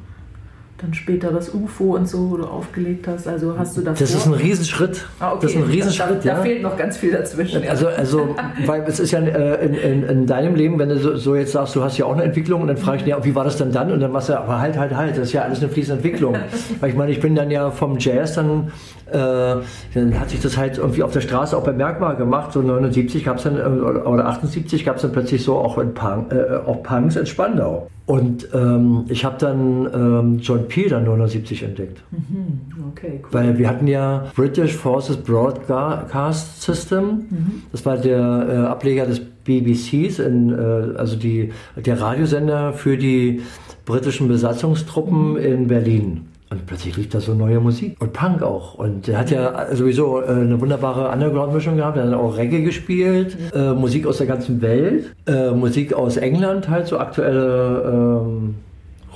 Dann 0.82 0.94
später 0.94 1.32
das 1.32 1.54
UFO 1.54 1.96
und 1.96 2.08
so, 2.08 2.32
wo 2.32 2.38
du 2.38 2.46
aufgelegt 2.46 3.08
hast. 3.08 3.28
Also 3.28 3.58
hast 3.58 3.76
du 3.76 3.82
das. 3.82 4.00
Das 4.00 4.12
ist 4.12 4.26
ein 4.26 4.34
Riesenschritt. 4.34 5.06
Ah, 5.20 5.34
okay. 5.34 5.39
Das 5.42 5.52
ist 5.52 5.58
ein 5.58 5.63
Riesenschritt, 5.63 6.24
da, 6.24 6.28
ja. 6.28 6.36
Da 6.36 6.42
fehlt 6.42 6.62
noch 6.62 6.78
ganz 6.78 6.98
viel 6.98 7.12
dazwischen. 7.12 7.68
Also, 7.68 7.88
also 7.88 8.36
weil 8.65 8.84
es 8.84 9.00
ist 9.00 9.12
ja 9.12 9.20
äh, 9.20 9.65
in, 9.65 9.74
in, 9.74 10.04
in, 10.04 10.26
deinem 10.26 10.56
Leben, 10.56 10.80
wenn 10.80 10.89
du 10.89 10.98
so, 10.98 11.18
so, 11.18 11.36
jetzt 11.36 11.52
sagst, 11.52 11.76
du 11.76 11.84
hast 11.84 11.98
ja 11.98 12.06
auch 12.06 12.13
eine 12.13 12.24
Entwicklung 12.24 12.62
und 12.62 12.68
dann 12.68 12.78
frage 12.78 13.02
ich 13.02 13.06
ja, 13.06 13.24
wie 13.26 13.36
war 13.36 13.44
das 13.44 13.58
denn 13.58 13.72
dann? 13.72 13.92
Und 13.92 14.00
dann 14.00 14.12
machst 14.12 14.30
du, 14.30 14.39
aber 14.39 14.60
halt, 14.60 14.78
halt, 14.78 14.96
halt, 14.96 15.18
das 15.18 15.28
ist 15.28 15.34
ja 15.34 15.42
alles 15.42 15.60
eine 15.60 15.70
fließende 15.70 16.02
Entwicklung. 16.02 16.36
weil 16.80 16.89
ich 16.89 16.96
meine, 16.96 17.12
ich 17.12 17.20
bin 17.20 17.36
dann 17.36 17.52
ja 17.52 17.72
vom 17.72 17.98
Jazz 18.00 18.36
dann, 18.36 18.72
äh, 19.08 19.12
dann 19.12 20.20
hat 20.20 20.30
sich 20.30 20.39
das 20.39 20.58
halt 20.58 20.78
irgendwie 20.78 21.04
auf 21.04 21.12
der 21.12 21.22
Straße 21.22 21.58
auch 21.58 21.63
bemerkbar 21.63 22.15
gemacht. 22.15 22.54
So 22.54 22.62
79 22.62 23.26
gab 23.26 23.38
es 23.38 23.44
dann, 23.44 23.58
äh, 23.58 23.62
oder 23.62 24.28
78 24.28 24.86
gab 24.86 24.96
es 24.96 25.02
dann 25.02 25.12
plötzlich 25.12 25.44
so 25.44 25.58
auch, 25.58 25.78
in 25.78 25.94
Punk, 25.94 26.32
äh, 26.32 26.58
auch 26.65 26.84
Punks 26.84 27.18
in 27.18 27.26
Spandau. 27.26 27.89
Und 28.10 28.48
ähm, 28.56 29.06
ich 29.08 29.24
habe 29.24 29.38
dann 29.38 29.88
ähm, 29.93 30.39
John 30.39 30.67
Peel 30.67 30.89
dann 30.89 31.04
79 31.04 31.62
entdeckt. 31.62 32.02
Mhm. 32.10 32.88
Okay, 32.89 33.19
cool. 33.22 33.30
Weil 33.32 33.60
wir 33.60 33.69
hatten 33.69 33.86
ja 33.86 34.32
British 34.36 34.76
Forces 34.76 35.15
Broadcast 35.17 36.60
System. 36.60 37.04
Mhm. 37.04 37.63
Das 37.72 37.86
war 37.86 37.98
der 37.98 38.17
äh, 38.17 38.56
Ableger 38.65 39.06
des 39.06 39.19
BBCs, 39.19 40.17
in, 40.17 40.50
äh, 40.52 40.98
also 40.98 41.17
die, 41.17 41.54
der 41.76 42.02
Radiosender 42.02 42.74
für 42.74 42.98
die 42.98 43.41
britischen 43.86 44.28
Besatzungstruppen 44.28 45.34
mhm. 45.34 45.38
in 45.38 45.67
Berlin. 45.67 46.29
Und 46.51 46.65
plötzlich 46.65 46.97
lief 46.97 47.09
da 47.09 47.19
so 47.19 47.35
neue 47.35 47.59
Musik. 47.59 47.95
Und 47.99 48.12
Punk 48.13 48.41
auch. 48.41 48.73
Und 48.73 49.07
er 49.07 49.19
hat 49.19 49.29
ja 49.29 49.75
sowieso 49.75 50.21
äh, 50.21 50.29
eine 50.29 50.59
wunderbare 50.59 51.09
Underground-Mischung 51.09 51.77
gehabt. 51.77 51.97
Er 51.97 52.07
hat 52.07 52.13
auch 52.13 52.38
Reggae 52.38 52.63
gespielt, 52.63 53.38
äh, 53.53 53.73
Musik 53.73 54.07
aus 54.07 54.17
der 54.17 54.27
ganzen 54.27 54.62
Welt, 54.62 55.13
äh, 55.27 55.51
Musik 55.51 55.93
aus 55.93 56.17
England, 56.17 56.67
halt 56.67 56.88
so 56.88 56.97
aktuelle 56.97 58.23
ähm, 58.25 58.55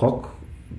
Rock. 0.00 0.28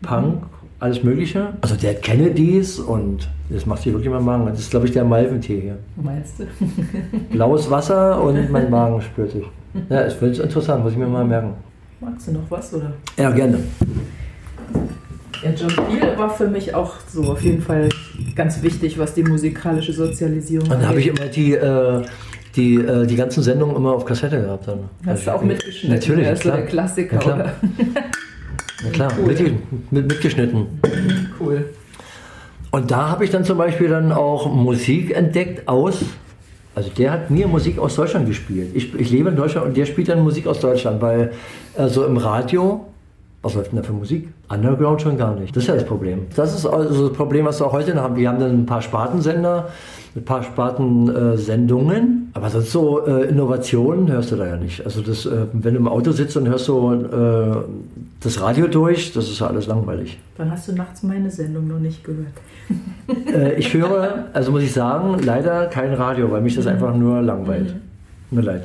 Punk, 0.02 0.44
alles 0.80 1.04
Mögliche. 1.04 1.54
Also 1.62 1.76
der 1.76 1.96
Kennedys 1.96 2.80
und 2.80 3.28
das 3.50 3.66
macht 3.66 3.84
sich 3.84 3.94
wirklich 3.94 4.12
mal 4.12 4.22
Magen. 4.22 4.46
Das 4.48 4.60
ist, 4.60 4.72
glaube 4.72 4.86
ich, 4.86 4.92
der 4.92 5.04
Malventee 5.04 5.62
hier. 5.62 5.78
Meinst 5.96 6.40
du? 6.40 6.46
Blaues 7.32 7.70
Wasser 7.70 8.22
und 8.22 8.52
mein 8.52 8.70
Magen 8.70 9.02
spürt 9.02 9.32
sich. 9.32 9.44
Ja, 9.90 10.02
ist 10.02 10.22
wirklich 10.22 10.42
interessant, 10.42 10.84
muss 10.84 10.94
ich 10.94 10.98
mir 10.98 11.08
mal 11.08 11.26
merken. 11.26 11.54
Magst 12.00 12.28
du 12.28 12.34
noch 12.34 12.50
was, 12.50 12.74
oder? 12.74 12.94
Ja, 13.18 13.32
gerne. 13.32 13.60
Ja, 15.46 15.52
John 15.52 15.70
Peel 15.88 16.18
war 16.18 16.30
für 16.32 16.48
mich 16.48 16.74
auch 16.74 16.96
so 17.08 17.24
auf 17.26 17.42
jeden 17.44 17.62
Fall 17.62 17.90
ganz 18.36 18.64
wichtig, 18.64 18.98
was 18.98 19.14
die 19.14 19.22
musikalische 19.24 19.94
Sozialisierung 19.94 20.72
Und 20.72 20.82
da 20.82 20.88
habe 20.90 21.00
ich 21.00 21.08
immer 21.08 21.28
die, 21.28 21.54
äh, 21.54 22.02
die, 22.56 22.76
äh, 22.76 23.06
die 23.06 23.16
ganzen 23.16 23.44
Sendungen 23.44 23.76
immer 23.76 23.94
auf 23.94 24.06
Kassette 24.06 24.42
gehabt. 24.42 24.68
Dann. 24.68 24.80
Hast 25.06 25.28
du 25.28 25.32
auch 25.36 25.42
mitgeschnitten? 25.44 25.96
Natürlich, 26.00 26.24
Der 26.24 26.34
ist 26.34 26.46
der 26.46 26.66
Klassiker, 26.66 27.16
Ja, 27.16 27.20
klar. 27.22 27.36
oder? 27.36 27.54
Ja, 28.84 28.90
klar, 28.92 29.12
Cool. 29.18 29.28
mit, 29.28 29.92
mit, 29.92 30.08
mitgeschnitten. 30.08 30.68
Cool. 31.40 31.70
Und 32.72 32.92
da 32.92 33.10
habe 33.10 33.24
ich 33.24 33.30
dann 33.32 33.44
zum 33.46 33.58
Beispiel 33.58 33.88
dann 33.88 34.12
auch 34.12 34.52
Musik 34.52 35.16
entdeckt 35.16 35.68
aus, 35.68 36.04
also 36.76 36.90
der 36.90 37.12
hat 37.12 37.30
mir 37.32 37.48
Musik 37.48 37.80
aus 37.80 37.96
Deutschland 37.96 38.28
gespielt. 38.28 38.72
Ich, 38.74 38.94
ich 38.94 39.10
lebe 39.12 39.30
in 39.30 39.36
Deutschland 39.38 39.68
und 39.68 39.78
der 39.78 39.86
spielt 39.86 40.10
dann 40.10 40.22
Musik 40.24 40.46
aus 40.46 40.60
Deutschland, 40.60 41.02
weil 41.02 41.32
also 41.78 42.06
im 42.06 42.18
Radio, 42.18 42.86
was 43.46 43.54
läuft 43.54 43.72
denn 43.72 43.78
da 43.78 43.84
für 43.84 43.94
Musik? 43.94 44.28
Underground 44.50 45.04
schon 45.04 45.18
gar 45.18 45.36
nicht. 45.36 45.56
Das 45.56 45.64
ist 45.64 45.68
ja 45.68 45.76
das 45.76 45.86
Problem. 45.86 46.26
Das 46.36 46.56
ist 46.56 46.66
also 46.66 47.10
das 47.10 47.16
Problem, 47.16 47.46
was 47.46 47.60
wir 47.62 47.68
auch 47.68 47.74
heute 47.74 47.94
noch 47.94 48.02
haben. 48.02 48.16
Wir 48.16 48.28
haben 48.28 48.40
dann 48.40 48.62
ein 48.62 48.66
paar 48.66 48.82
Spartensender, 48.82 49.70
ein 50.16 50.26
paar 50.26 50.42
Spartensendungen, 50.42 52.32
aber 52.34 52.50
sonst 52.50 52.72
so 52.72 53.06
äh, 53.06 53.30
Innovationen 53.30 54.12
hörst 54.12 54.32
du 54.32 54.36
da 54.36 54.48
ja 54.48 54.58
nicht. 54.58 54.84
Also 54.84 55.02
das, 55.02 55.28
äh, 55.28 55.46
wenn 55.54 55.76
du 55.76 55.80
im 55.80 55.88
Auto 55.88 56.12
sitzt 56.12 56.36
und 56.38 56.48
hörst 56.48 56.66
so 56.66 56.92
äh, 56.92 57.56
das 58.22 58.42
Radio 58.42 58.66
durch, 58.66 59.14
das 59.14 59.30
ist 59.30 59.40
ja 59.40 59.48
alles 59.48 59.68
langweilig. 59.68 60.18
Dann 60.38 60.50
hast 60.50 60.68
du 60.68 60.74
nachts 60.74 61.04
meine 61.04 61.30
Sendung 61.30 61.68
noch 61.68 61.80
nicht 61.80 62.04
gehört. 62.04 62.34
Ich 63.58 63.74
höre, 63.76 64.26
also 64.34 64.52
muss 64.52 64.64
ich 64.64 64.74
sagen, 64.74 65.20
leider 65.24 65.68
kein 65.68 65.94
Radio, 65.94 66.32
weil 66.32 66.42
mich 66.42 66.56
das 66.56 66.66
einfach 66.66 66.96
nur 66.96 67.22
langweilt. 67.22 67.76
Mir 68.32 68.42
leid. 68.42 68.64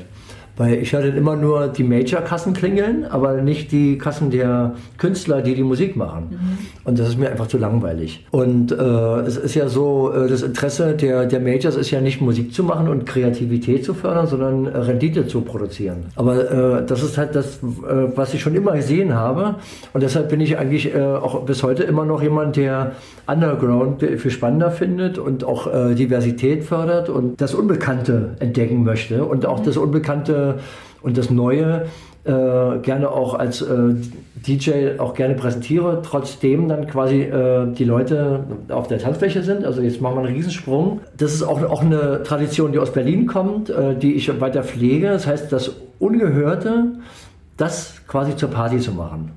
Weil 0.60 0.74
ich 0.74 0.92
höre 0.92 1.00
dann 1.00 1.16
immer 1.16 1.36
nur 1.36 1.68
die 1.68 1.84
Major-Kassen 1.84 2.52
klingeln, 2.52 3.06
aber 3.06 3.40
nicht 3.40 3.72
die 3.72 3.96
Kassen 3.96 4.30
der 4.30 4.74
Künstler, 4.98 5.40
die 5.40 5.54
die 5.54 5.62
Musik 5.62 5.96
machen. 5.96 6.58
Und 6.84 6.98
das 6.98 7.08
ist 7.08 7.18
mir 7.18 7.30
einfach 7.30 7.46
zu 7.46 7.56
langweilig. 7.56 8.26
Und 8.30 8.70
äh, 8.70 8.74
es 8.74 9.38
ist 9.38 9.54
ja 9.54 9.70
so, 9.70 10.12
äh, 10.12 10.28
das 10.28 10.42
Interesse 10.42 10.92
der, 10.94 11.24
der 11.24 11.40
Majors 11.40 11.76
ist 11.76 11.90
ja 11.90 12.02
nicht 12.02 12.20
Musik 12.20 12.52
zu 12.52 12.62
machen 12.62 12.88
und 12.88 13.06
Kreativität 13.06 13.86
zu 13.86 13.94
fördern, 13.94 14.26
sondern 14.26 14.66
äh, 14.66 14.76
Rendite 14.76 15.26
zu 15.26 15.40
produzieren. 15.40 16.04
Aber 16.14 16.50
äh, 16.80 16.84
das 16.84 17.02
ist 17.02 17.16
halt 17.16 17.34
das, 17.34 17.56
äh, 17.62 18.14
was 18.14 18.34
ich 18.34 18.42
schon 18.42 18.54
immer 18.54 18.72
gesehen 18.72 19.14
habe. 19.14 19.54
Und 19.94 20.02
deshalb 20.02 20.28
bin 20.28 20.42
ich 20.42 20.58
eigentlich 20.58 20.94
äh, 20.94 21.00
auch 21.00 21.40
bis 21.46 21.62
heute 21.62 21.84
immer 21.84 22.04
noch 22.04 22.22
jemand, 22.22 22.56
der 22.56 22.92
Underground 23.26 24.02
viel 24.02 24.30
spannender 24.30 24.70
findet 24.70 25.16
und 25.16 25.44
auch 25.44 25.70
Diversität 25.94 26.64
fördert 26.64 27.08
und 27.08 27.40
das 27.40 27.54
Unbekannte 27.54 28.34
entdecken 28.40 28.82
möchte 28.82 29.24
und 29.24 29.46
auch 29.46 29.60
das 29.60 29.76
Unbekannte 29.76 30.49
und 31.02 31.16
das 31.16 31.30
Neue 31.30 31.86
äh, 32.24 32.78
gerne 32.82 33.10
auch 33.10 33.34
als 33.34 33.62
äh, 33.62 33.94
DJ 34.46 34.98
auch 34.98 35.14
gerne 35.14 35.34
präsentiere, 35.34 36.02
trotzdem 36.02 36.68
dann 36.68 36.86
quasi 36.86 37.22
äh, 37.22 37.72
die 37.72 37.84
Leute 37.84 38.44
auf 38.68 38.88
der 38.88 38.98
Tanzfläche 38.98 39.42
sind. 39.42 39.64
Also 39.64 39.80
jetzt 39.80 40.00
machen 40.00 40.16
wir 40.16 40.24
einen 40.24 40.34
Riesensprung. 40.34 41.00
Das 41.16 41.32
ist 41.32 41.42
auch, 41.42 41.62
auch 41.62 41.82
eine 41.82 42.22
Tradition, 42.22 42.72
die 42.72 42.78
aus 42.78 42.92
Berlin 42.92 43.26
kommt, 43.26 43.70
äh, 43.70 43.94
die 43.94 44.14
ich 44.14 44.40
weiter 44.40 44.62
pflege. 44.62 45.08
Das 45.08 45.26
heißt, 45.26 45.50
das 45.50 45.72
Ungehörte, 45.98 46.92
das 47.56 47.94
quasi 48.06 48.36
zur 48.36 48.50
Party 48.50 48.78
zu 48.78 48.92
machen. 48.92 49.32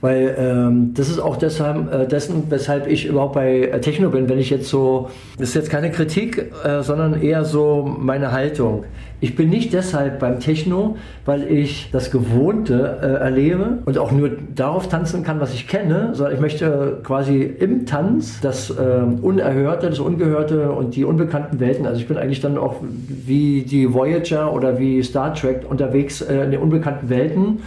Weil 0.00 0.34
ähm, 0.38 0.94
das 0.94 1.08
ist 1.08 1.18
auch 1.18 1.36
deshalb, 1.36 1.92
äh, 1.92 2.06
dessen, 2.06 2.44
weshalb 2.50 2.86
ich 2.86 3.06
überhaupt 3.06 3.34
bei 3.34 3.62
äh, 3.62 3.80
Techno 3.80 4.10
bin. 4.10 4.28
Wenn 4.28 4.38
ich 4.38 4.50
jetzt 4.50 4.68
so, 4.68 5.10
das 5.38 5.50
ist 5.50 5.54
jetzt 5.54 5.70
keine 5.70 5.90
Kritik, 5.90 6.52
äh, 6.64 6.82
sondern 6.82 7.20
eher 7.20 7.44
so 7.44 7.82
meine 7.98 8.32
Haltung. 8.32 8.84
Ich 9.20 9.34
bin 9.34 9.48
nicht 9.48 9.72
deshalb 9.72 10.18
beim 10.18 10.40
Techno, 10.40 10.96
weil 11.24 11.50
ich 11.50 11.88
das 11.90 12.10
Gewohnte 12.10 12.98
äh, 13.00 13.06
erlebe 13.24 13.78
und 13.86 13.96
auch 13.96 14.12
nur 14.12 14.30
darauf 14.54 14.88
tanzen 14.88 15.22
kann, 15.22 15.40
was 15.40 15.54
ich 15.54 15.66
kenne, 15.66 16.10
sondern 16.12 16.34
ich 16.34 16.40
möchte 16.40 17.00
quasi 17.02 17.42
im 17.42 17.86
Tanz 17.86 18.40
das 18.42 18.68
ähm, 18.70 19.20
Unerhörte, 19.22 19.88
das 19.88 20.00
Ungehörte 20.00 20.70
und 20.70 20.96
die 20.96 21.04
unbekannten 21.04 21.60
Welten. 21.60 21.86
Also 21.86 22.00
ich 22.00 22.08
bin 22.08 22.18
eigentlich 22.18 22.40
dann 22.40 22.58
auch 22.58 22.76
wie 22.82 23.62
die 23.62 23.94
Voyager 23.94 24.52
oder 24.52 24.78
wie 24.78 25.02
Star 25.02 25.32
Trek 25.32 25.62
unterwegs 25.66 26.20
äh, 26.20 26.44
in 26.44 26.50
den 26.50 26.60
unbekannten 26.60 27.08
Welten. 27.08 27.60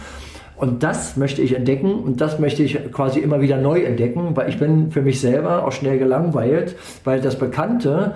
Und 0.60 0.82
das 0.82 1.16
möchte 1.16 1.40
ich 1.40 1.56
entdecken 1.56 1.94
und 1.94 2.20
das 2.20 2.38
möchte 2.38 2.62
ich 2.62 2.92
quasi 2.92 3.18
immer 3.18 3.40
wieder 3.40 3.56
neu 3.56 3.80
entdecken, 3.80 4.36
weil 4.36 4.50
ich 4.50 4.58
bin 4.58 4.92
für 4.92 5.00
mich 5.00 5.18
selber 5.18 5.66
auch 5.66 5.72
schnell 5.72 5.98
gelangweilt, 5.98 6.76
weil 7.02 7.22
das 7.22 7.38
Bekannte 7.38 8.14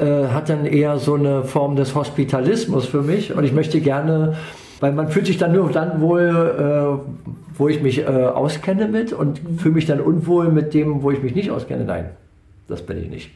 äh, 0.00 0.28
hat 0.28 0.48
dann 0.48 0.66
eher 0.66 0.98
so 0.98 1.14
eine 1.14 1.44
Form 1.44 1.76
des 1.76 1.94
Hospitalismus 1.94 2.86
für 2.86 3.02
mich 3.02 3.34
und 3.34 3.44
ich 3.44 3.52
möchte 3.52 3.80
gerne, 3.80 4.34
weil 4.80 4.92
man 4.92 5.08
fühlt 5.08 5.26
sich 5.26 5.38
dann 5.38 5.52
nur 5.52 5.70
dann 5.70 6.00
wohl, 6.00 6.20
äh, 6.20 7.30
wo 7.58 7.68
ich 7.68 7.82
mich 7.82 8.00
äh, 8.00 8.04
auskenne 8.04 8.88
mit 8.88 9.12
und 9.12 9.40
fühle 9.58 9.74
mich 9.74 9.86
dann 9.86 10.00
unwohl 10.00 10.50
mit 10.50 10.74
dem, 10.74 11.02
wo 11.02 11.10
ich 11.10 11.22
mich 11.22 11.34
nicht 11.34 11.50
auskenne. 11.50 11.84
Nein, 11.84 12.10
das 12.68 12.82
bin 12.82 13.02
ich 13.02 13.10
nicht. 13.10 13.30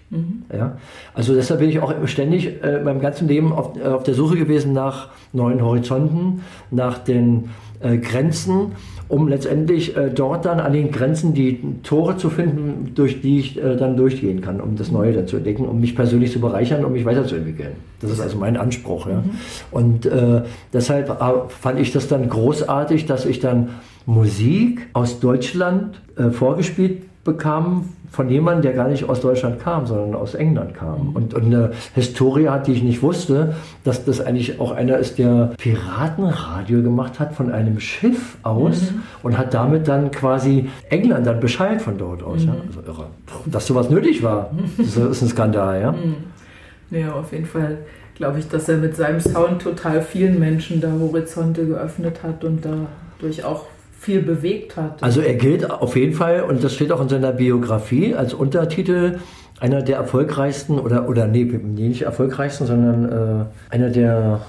Ja? 0.53 0.79
Also 1.12 1.35
deshalb 1.35 1.61
bin 1.61 1.68
ich 1.68 1.81
auch 1.81 1.92
ständig 2.07 2.62
äh, 2.62 2.81
meinem 2.81 3.00
ganzen 3.00 3.29
Leben 3.29 3.53
auf, 3.53 3.77
äh, 3.77 3.83
auf 3.83 4.05
der 4.05 4.14
Suche 4.14 4.37
gewesen 4.37 4.72
nach 4.72 5.09
neuen 5.33 5.62
Horizonten, 5.62 6.42
nach 6.70 6.98
den 6.98 7.50
äh, 7.85 7.99
Grenzen, 7.99 8.73
um 9.09 9.29
letztendlich 9.29 9.97
äh, 9.97 10.11
dort 10.11 10.44
dann 10.47 10.59
an 10.59 10.73
den 10.73 10.90
Grenzen 10.90 11.35
die 11.35 11.61
Tore 11.83 12.16
zu 12.16 12.31
finden, 12.31 12.92
durch 12.94 13.20
die 13.20 13.38
ich 13.38 13.62
äh, 13.62 13.77
dann 13.77 13.97
durchgehen 13.97 14.40
kann, 14.40 14.61
um 14.61 14.77
das 14.77 14.90
Neue 14.90 15.12
dann 15.12 15.29
zu 15.29 15.37
entdecken, 15.37 15.66
um 15.66 15.81
mich 15.81 15.94
persönlich 15.94 16.33
zu 16.33 16.40
bereichern, 16.40 16.85
um 16.85 16.92
mich 16.92 17.05
weiterzuentwickeln. 17.05 17.73
Das 18.01 18.11
ist 18.11 18.20
also 18.20 18.38
mein 18.38 18.57
Anspruch. 18.57 19.07
Ja? 19.07 19.23
Und 19.70 20.07
äh, 20.07 20.42
deshalb 20.73 21.11
äh, 21.11 21.49
fand 21.49 21.79
ich 21.79 21.92
das 21.92 22.09
dann 22.09 22.29
großartig, 22.29 23.07
dass 23.07 23.27
ich 23.27 23.40
dann 23.40 23.70
Musik 24.07 24.88
aus 24.92 25.20
Deutschland 25.20 26.01
vorgespielt 26.33 27.03
bekam 27.25 27.88
von 28.14 28.29
jemandem, 28.29 28.62
der 28.62 28.72
gar 28.74 28.88
nicht 28.88 29.09
aus 29.09 29.20
Deutschland 29.20 29.61
kam, 29.61 29.87
sondern 29.87 30.14
aus 30.14 30.35
England 30.35 30.74
kam. 30.74 31.14
Und, 31.14 31.35
und 31.35 31.44
eine 31.46 31.72
Historie 31.94 32.48
hat, 32.48 32.68
die 32.68 32.72
ich 32.72 32.83
nicht 32.83 33.03
wusste, 33.03 33.57
dass 33.83 34.05
das 34.05 34.20
eigentlich 34.20 34.61
auch 34.61 34.70
einer 34.70 34.98
ist, 34.98 35.18
der 35.18 35.50
Piratenradio 35.59 36.83
gemacht 36.83 37.18
hat 37.18 37.35
von 37.35 37.50
einem 37.50 37.81
Schiff 37.81 38.37
aus 38.44 38.92
und 39.24 39.37
hat 39.37 39.53
damit 39.53 39.88
dann 39.88 40.12
quasi 40.12 40.68
England 40.90 41.27
dann 41.27 41.40
Bescheid 41.40 41.83
von 41.83 41.98
dort 41.98 42.22
aus. 42.22 42.44
Ja? 42.44 42.55
Also 42.66 42.81
irre. 42.87 43.07
Dass 43.46 43.66
sowas 43.66 43.90
nötig 43.90 44.22
war, 44.22 44.50
das 44.79 44.96
ist 44.96 45.22
ein 45.22 45.29
Skandal. 45.29 45.81
Ja? 45.81 45.94
Ja, 46.90 47.12
auf 47.14 47.33
jeden 47.33 47.46
Fall 47.46 47.79
glaube 48.14 48.38
ich, 48.38 48.48
dass 48.48 48.68
er 48.68 48.77
mit 48.77 48.94
seinem 48.94 49.20
Sound 49.20 49.62
total 49.62 50.03
vielen 50.03 50.38
Menschen 50.38 50.81
da 50.81 50.92
Horizonte 50.92 51.66
geöffnet 51.66 52.22
hat 52.22 52.44
und 52.44 52.64
dadurch 52.64 53.44
auch 53.44 53.66
viel 54.04 54.20
bewegt 54.22 54.76
hat. 54.76 55.02
Also 55.02 55.20
er 55.20 55.34
gilt 55.34 55.70
auf 55.70 55.96
jeden 55.96 56.12
Fall, 56.12 56.42
und 56.42 56.62
das 56.62 56.74
steht 56.74 56.92
auch 56.92 57.00
in 57.00 57.08
seiner 57.08 57.32
Biografie 57.32 58.14
als 58.14 58.34
Untertitel, 58.34 59.18
einer 59.60 59.82
der 59.82 59.96
erfolgreichsten, 59.96 60.78
oder, 60.78 61.08
oder 61.08 61.26
nee, 61.26 61.44
nicht 61.44 62.02
erfolgreichsten, 62.02 62.66
sondern 62.66 63.48
äh, 63.70 63.74
einer 63.74 63.88
der 63.90 64.40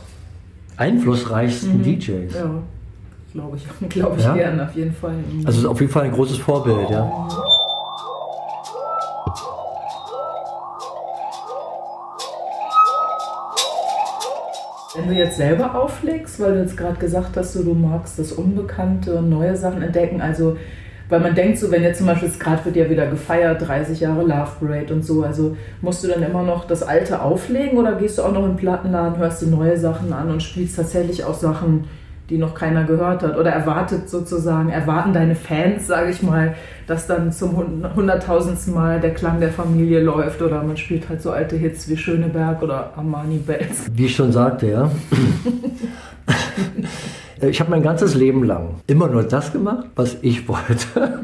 einflussreichsten 0.77 1.83
DJs. 1.83 2.33
ja, 2.33 2.49
glaube 3.33 3.57
ich, 3.57 3.89
glaube 3.89 4.17
ich 4.17 4.23
Ja? 4.23 4.33
gern, 4.35 4.59
auf 4.59 4.75
jeden 4.75 4.93
Fall. 4.93 5.13
Also 5.45 5.59
ist 5.59 5.65
auf 5.65 5.79
jeden 5.79 5.91
Fall 5.91 6.03
ein 6.03 6.11
großes 6.11 6.37
Vorbild, 6.37 6.89
ja. 6.89 7.27
Wenn 15.05 15.13
du 15.13 15.19
jetzt 15.19 15.37
selber 15.37 15.75
auflegst, 15.75 16.39
weil 16.39 16.53
du 16.53 16.61
jetzt 16.61 16.75
gerade 16.75 16.97
gesagt 16.97 17.37
hast, 17.37 17.53
so, 17.53 17.61
du 17.61 17.75
magst 17.75 18.17
das 18.17 18.31
Unbekannte 18.31 19.15
und 19.17 19.29
neue 19.29 19.55
Sachen 19.55 19.83
entdecken, 19.83 20.19
also 20.19 20.57
weil 21.09 21.19
man 21.19 21.35
denkt 21.35 21.59
so, 21.59 21.69
wenn 21.69 21.83
jetzt 21.83 21.99
zum 21.99 22.07
Beispiel, 22.07 22.31
gerade 22.39 22.65
wird 22.65 22.75
ja 22.75 22.89
wieder 22.89 23.05
gefeiert, 23.05 23.61
30 23.61 23.99
Jahre 23.99 24.23
Love 24.23 24.49
Parade 24.59 24.91
und 24.91 25.05
so, 25.05 25.21
also 25.21 25.55
musst 25.81 26.03
du 26.03 26.07
dann 26.07 26.23
immer 26.23 26.41
noch 26.41 26.65
das 26.65 26.81
Alte 26.81 27.21
auflegen 27.21 27.77
oder 27.77 27.93
gehst 27.93 28.17
du 28.17 28.23
auch 28.23 28.31
noch 28.31 28.45
in 28.45 28.53
den 28.53 28.57
Plattenladen, 28.57 29.19
hörst 29.19 29.43
dir 29.43 29.45
neue 29.45 29.77
Sachen 29.77 30.11
an 30.11 30.31
und 30.31 30.41
spielst 30.41 30.75
tatsächlich 30.75 31.23
auch 31.23 31.35
Sachen, 31.35 31.83
die 32.29 32.37
noch 32.37 32.55
keiner 32.55 32.83
gehört 32.85 33.21
hat 33.23 33.37
oder 33.37 33.51
erwartet 33.51 34.09
sozusagen, 34.09 34.69
erwarten 34.69 35.13
deine 35.13 35.35
Fans, 35.35 35.87
sage 35.87 36.09
ich 36.11 36.23
mal, 36.23 36.55
dass 36.87 37.05
dann 37.07 37.31
zum 37.31 37.55
hund- 37.55 37.95
hunderttausendsten 37.95 38.73
Mal 38.73 38.99
der 38.99 39.13
Klang 39.13 39.39
der 39.39 39.51
Familie 39.51 40.01
läuft 40.01 40.41
oder 40.41 40.63
man 40.63 40.75
spielt 40.77 41.07
halt 41.09 41.21
so 41.21 41.31
alte 41.31 41.55
Hits 41.55 41.87
wie 41.87 41.97
Schöneberg 41.97 42.61
oder 42.63 42.93
Armani 42.95 43.37
Bells. 43.37 43.85
Wie 43.93 44.05
ich 44.05 44.15
schon 44.15 44.31
sagte, 44.31 44.67
ja. 44.67 44.91
Ich 47.41 47.59
habe 47.59 47.69
mein 47.69 47.83
ganzes 47.83 48.15
Leben 48.15 48.43
lang 48.43 48.75
immer 48.87 49.07
nur 49.07 49.21
das 49.23 49.51
gemacht, 49.51 49.87
was 49.95 50.17
ich 50.21 50.47
wollte. 50.47 51.19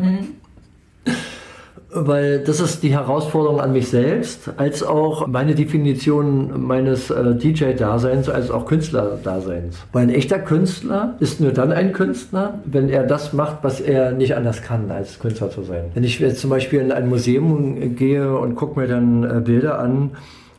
Weil 1.93 2.39
das 2.39 2.59
ist 2.59 2.83
die 2.83 2.93
Herausforderung 2.93 3.59
an 3.59 3.73
mich 3.73 3.89
selbst, 3.89 4.51
als 4.57 4.83
auch 4.83 5.27
meine 5.27 5.55
Definition 5.55 6.65
meines 6.65 7.09
äh, 7.09 7.35
DJ-Daseins, 7.35 8.29
als 8.29 8.49
auch 8.49 8.65
Künstler-Daseins. 8.65 9.77
Weil 9.91 10.03
ein 10.03 10.09
echter 10.09 10.39
Künstler 10.39 11.15
ist 11.19 11.41
nur 11.41 11.51
dann 11.51 11.71
ein 11.71 11.93
Künstler, 11.93 12.59
wenn 12.65 12.89
er 12.89 13.03
das 13.03 13.33
macht, 13.33 13.57
was 13.63 13.81
er 13.81 14.11
nicht 14.13 14.35
anders 14.35 14.61
kann, 14.61 14.89
als 14.89 15.19
Künstler 15.19 15.49
zu 15.49 15.63
sein. 15.63 15.91
Wenn 15.93 16.03
ich 16.03 16.19
jetzt 16.19 16.39
zum 16.39 16.49
Beispiel 16.49 16.79
in 16.79 16.91
ein 16.91 17.09
Museum 17.09 17.95
gehe 17.95 18.37
und 18.37 18.55
gucke 18.55 18.79
mir 18.79 18.87
dann 18.87 19.23
äh, 19.23 19.41
Bilder 19.41 19.79
an, 19.79 20.11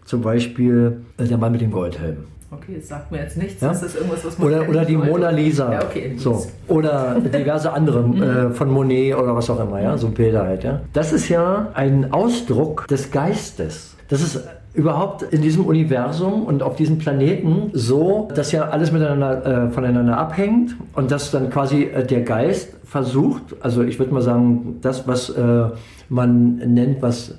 zum 0.04 0.20
Beispiel 0.20 1.02
äh, 1.16 1.24
der 1.24 1.38
Mann 1.38 1.52
mit 1.52 1.60
dem 1.60 1.70
Goldhelm. 1.70 2.31
Okay, 2.53 2.76
das 2.76 2.88
sagt 2.88 3.11
mir 3.11 3.18
jetzt 3.18 3.38
nichts. 3.38 3.62
Ja? 3.62 3.68
Das 3.68 3.82
ist 3.82 3.96
irgendwas, 3.96 4.24
was 4.26 4.38
man 4.38 4.48
Oder, 4.48 4.68
oder 4.68 4.84
die. 4.84 4.96
Mona 4.96 5.30
Lisa. 5.30 5.72
Ja, 5.72 5.84
okay. 5.84 6.12
so. 6.18 6.46
Oder 6.68 7.16
diverse 7.20 7.72
andere 7.72 8.00
äh, 8.00 8.50
von 8.50 8.70
Monet 8.70 9.16
oder 9.16 9.34
was 9.34 9.48
auch 9.48 9.59
immer, 9.61 9.80
ja, 9.80 9.96
so 9.96 10.09
Bilder 10.09 10.44
halt, 10.44 10.62
ja. 10.62 10.80
Das 10.92 11.12
ist 11.12 11.30
ja 11.30 11.68
ein 11.72 12.12
Ausdruck 12.12 12.86
des 12.88 13.11
Geistes. 13.11 13.96
Das 14.09 14.20
ist 14.20 14.46
überhaupt 14.74 15.22
in 15.22 15.40
diesem 15.40 15.64
Universum 15.64 16.44
und 16.44 16.62
auf 16.62 16.76
diesem 16.76 16.98
Planeten 16.98 17.70
so, 17.72 18.28
dass 18.34 18.53
ja 18.53 18.68
alles 18.68 18.92
miteinander 18.92 19.68
äh, 19.68 19.70
voneinander 19.70 20.18
abhängt 20.18 20.76
und 20.94 21.11
dass 21.11 21.30
dann 21.30 21.48
quasi 21.48 21.84
äh, 21.84 22.05
der 22.05 22.20
Geist 22.20 22.74
versucht, 22.84 23.42
also 23.61 23.82
ich 23.82 23.98
würde 23.98 24.12
mal 24.12 24.22
sagen, 24.22 24.78
das, 24.82 25.09
was 25.09 25.30
äh, 25.30 25.64
man 26.11 26.57
nennt, 26.57 27.00
was 27.00 27.34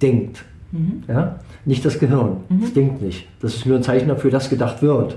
denkt. 0.00 0.44
Ja? 1.08 1.36
Nicht 1.64 1.84
das 1.84 1.98
Gehirn. 1.98 2.38
Das 2.60 2.72
denkt 2.72 3.02
nicht. 3.02 3.26
Das 3.40 3.54
ist 3.54 3.66
nur 3.66 3.76
ein 3.76 3.82
Zeichen 3.82 4.08
dafür, 4.08 4.30
dass 4.30 4.50
gedacht 4.50 4.82
wird. 4.82 5.16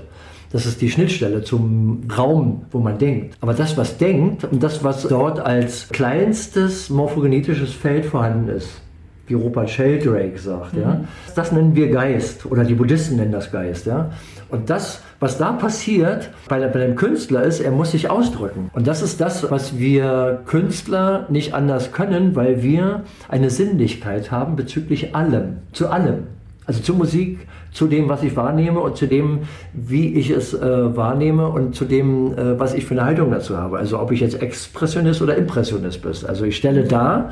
Das 0.50 0.64
ist 0.64 0.80
die 0.80 0.88
Schnittstelle 0.88 1.42
zum 1.42 2.04
Raum, 2.16 2.62
wo 2.70 2.78
man 2.78 2.96
denkt. 2.96 3.36
Aber 3.40 3.52
das, 3.52 3.76
was 3.76 3.98
denkt 3.98 4.44
und 4.44 4.62
das, 4.62 4.82
was 4.82 5.02
dort 5.02 5.40
als 5.40 5.88
kleinstes 5.90 6.88
morphogenetisches 6.88 7.72
Feld 7.74 8.06
vorhanden 8.06 8.48
ist, 8.48 8.80
wie 9.26 9.34
Rupert 9.34 9.68
Sheldrake 9.68 10.38
sagt, 10.38 10.74
ja, 10.74 11.02
das 11.34 11.52
nennen 11.52 11.76
wir 11.76 11.90
Geist 11.90 12.46
oder 12.46 12.64
die 12.64 12.74
Buddhisten 12.74 13.16
nennen 13.16 13.32
das 13.32 13.52
Geist. 13.52 13.84
Ja. 13.84 14.10
Und 14.48 14.70
das, 14.70 15.02
was 15.20 15.36
da 15.36 15.52
passiert 15.52 16.30
bei, 16.48 16.66
bei 16.66 16.78
dem 16.80 16.96
Künstler 16.96 17.42
ist, 17.42 17.60
er 17.60 17.70
muss 17.70 17.90
sich 17.90 18.08
ausdrücken. 18.08 18.70
Und 18.72 18.86
das 18.86 19.02
ist 19.02 19.20
das, 19.20 19.50
was 19.50 19.76
wir 19.76 20.40
Künstler 20.46 21.26
nicht 21.28 21.52
anders 21.52 21.92
können, 21.92 22.34
weil 22.36 22.62
wir 22.62 23.04
eine 23.28 23.50
Sinnlichkeit 23.50 24.30
haben 24.30 24.56
bezüglich 24.56 25.14
allem, 25.14 25.58
zu 25.72 25.88
allem. 25.88 26.24
Also 26.68 26.82
zur 26.82 26.96
Musik, 26.96 27.48
zu 27.72 27.86
dem, 27.86 28.10
was 28.10 28.22
ich 28.22 28.36
wahrnehme 28.36 28.80
und 28.80 28.98
zu 28.98 29.06
dem, 29.06 29.40
wie 29.72 30.12
ich 30.12 30.28
es 30.28 30.52
äh, 30.52 30.94
wahrnehme 30.94 31.48
und 31.48 31.74
zu 31.74 31.86
dem, 31.86 32.36
äh, 32.36 32.60
was 32.60 32.74
ich 32.74 32.84
für 32.84 32.92
eine 32.92 33.06
Haltung 33.06 33.30
dazu 33.30 33.56
habe. 33.56 33.78
Also 33.78 33.98
ob 33.98 34.12
ich 34.12 34.20
jetzt 34.20 34.42
Expressionist 34.42 35.22
oder 35.22 35.34
Impressionist 35.36 36.02
bin. 36.02 36.12
Also 36.26 36.44
ich 36.44 36.58
stelle 36.58 36.84
dar, 36.84 37.30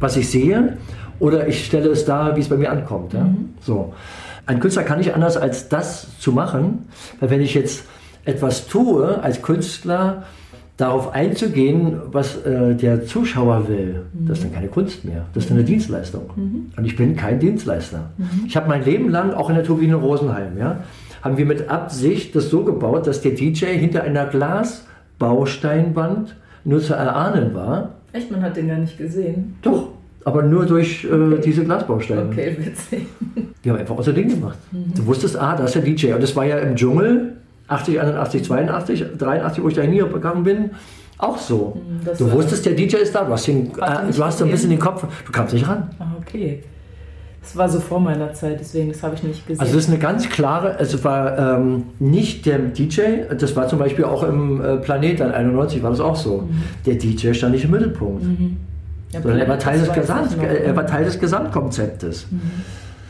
was 0.00 0.16
ich 0.16 0.28
sehe 0.28 0.76
oder 1.20 1.46
ich 1.46 1.64
stelle 1.64 1.88
es 1.88 2.04
dar, 2.04 2.34
wie 2.34 2.40
es 2.40 2.48
bei 2.48 2.56
mir 2.56 2.72
ankommt. 2.72 3.12
Ja? 3.12 3.28
So. 3.60 3.94
Ein 4.44 4.58
Künstler 4.58 4.82
kann 4.82 4.98
nicht 4.98 5.14
anders 5.14 5.36
als 5.36 5.68
das 5.68 6.18
zu 6.18 6.32
machen, 6.32 6.88
weil 7.20 7.30
wenn 7.30 7.42
ich 7.42 7.54
jetzt 7.54 7.84
etwas 8.24 8.66
tue 8.66 9.22
als 9.22 9.40
Künstler, 9.40 10.24
darauf 10.76 11.14
einzugehen, 11.14 11.98
was 12.06 12.44
äh, 12.44 12.74
der 12.74 13.06
Zuschauer 13.06 13.68
will, 13.68 14.02
das 14.12 14.38
ist 14.38 14.44
dann 14.44 14.52
keine 14.52 14.66
Kunst 14.68 15.04
mehr. 15.04 15.26
Das 15.32 15.44
ist 15.44 15.50
dann 15.50 15.58
eine 15.58 15.66
Dienstleistung. 15.66 16.30
Und 16.76 16.84
ich 16.84 16.96
bin 16.96 17.14
kein 17.14 17.38
Dienstleister. 17.38 18.10
Ich 18.46 18.56
habe 18.56 18.68
mein 18.68 18.84
Leben 18.84 19.08
lang, 19.08 19.32
auch 19.32 19.50
in 19.50 19.54
der 19.54 19.62
Turbine 19.64 19.94
Rosenheim, 19.94 20.58
ja, 20.58 20.80
haben 21.22 21.38
wir 21.38 21.46
mit 21.46 21.70
Absicht 21.70 22.34
das 22.34 22.50
so 22.50 22.64
gebaut, 22.64 23.06
dass 23.06 23.20
der 23.20 23.30
DJ 23.32 23.66
hinter 23.66 24.02
einer 24.02 24.26
Glasbausteinwand 24.26 26.34
nur 26.64 26.80
zu 26.80 26.94
erahnen 26.94 27.54
war. 27.54 27.90
Echt, 28.12 28.28
man 28.30 28.42
hat 28.42 28.56
den 28.56 28.68
gar 28.68 28.78
nicht 28.78 28.96
gesehen. 28.98 29.56
Doch, 29.62 29.90
aber 30.24 30.42
nur 30.42 30.66
durch 30.66 31.04
äh, 31.04 31.38
diese 31.42 31.64
Glasbausteine. 31.64 32.26
Okay, 32.30 32.56
witzig. 32.58 33.06
Die 33.64 33.70
haben 33.70 33.78
einfach 33.78 33.96
unser 33.96 34.12
Ding 34.12 34.28
gemacht. 34.28 34.58
Du 34.72 35.06
wusstest, 35.06 35.38
ah, 35.38 35.56
da 35.56 35.64
ist 35.64 35.74
der 35.74 35.82
DJ. 35.82 36.12
Und 36.14 36.22
das 36.22 36.36
war 36.36 36.44
ja 36.44 36.58
im 36.58 36.76
Dschungel, 36.76 37.32
80, 37.74 38.00
81, 38.00 38.44
82, 38.44 39.04
83, 39.18 39.62
wo 39.64 39.68
ich 39.68 39.74
da 39.74 39.82
hingegangen 39.82 40.44
bin, 40.44 40.70
auch 41.18 41.38
so. 41.38 41.80
das 42.04 42.18
du 42.18 42.30
wusstest, 42.30 42.66
der 42.66 42.74
DJ 42.74 42.96
ist 42.96 43.14
da. 43.14 43.24
Du 43.24 43.32
hast, 43.32 43.46
den, 43.46 43.66
äh, 43.66 44.12
du 44.12 44.24
hast 44.24 44.38
so 44.38 44.44
ein 44.44 44.50
bisschen 44.50 44.70
den 44.70 44.78
Kopf, 44.78 45.06
du 45.24 45.32
kamst 45.32 45.54
nicht 45.54 45.66
ran. 45.66 45.90
Ah, 45.98 46.06
okay. 46.20 46.62
Das 47.40 47.56
war 47.56 47.68
so 47.68 47.78
vor 47.78 48.00
meiner 48.00 48.32
Zeit, 48.32 48.58
deswegen, 48.58 48.88
das 48.88 49.02
habe 49.02 49.14
ich 49.14 49.22
nicht 49.22 49.46
gesehen. 49.46 49.60
Also 49.60 49.74
das 49.74 49.84
ist 49.84 49.90
eine 49.90 49.98
ganz 49.98 50.28
klare, 50.30 50.76
also 50.76 50.96
es 50.96 51.04
war 51.04 51.58
ähm, 51.58 51.84
nicht 51.98 52.46
der 52.46 52.58
DJ, 52.58 53.00
das 53.38 53.54
war 53.54 53.68
zum 53.68 53.78
Beispiel 53.78 54.06
auch 54.06 54.22
im 54.22 54.62
äh, 54.62 54.76
Planet 54.78 55.20
dann 55.20 55.32
91 55.32 55.82
war 55.82 55.90
das 55.90 56.00
auch 56.00 56.16
so. 56.16 56.38
Mhm. 56.38 56.62
Der 56.86 56.94
DJ 56.94 57.34
stand 57.34 57.54
nicht 57.54 57.66
im 57.66 57.72
Mittelpunkt. 57.72 58.24
Ja, 59.12 59.20
sondern 59.20 59.40
er 59.40 59.48
war 59.48 59.58
Teil 59.58 59.78
des, 59.78 59.92
Gesamt, 59.92 60.36
er 60.42 60.74
war 60.74 60.86
Teil 60.86 61.04
des 61.04 61.20
Gesamtkonzeptes. 61.20 62.26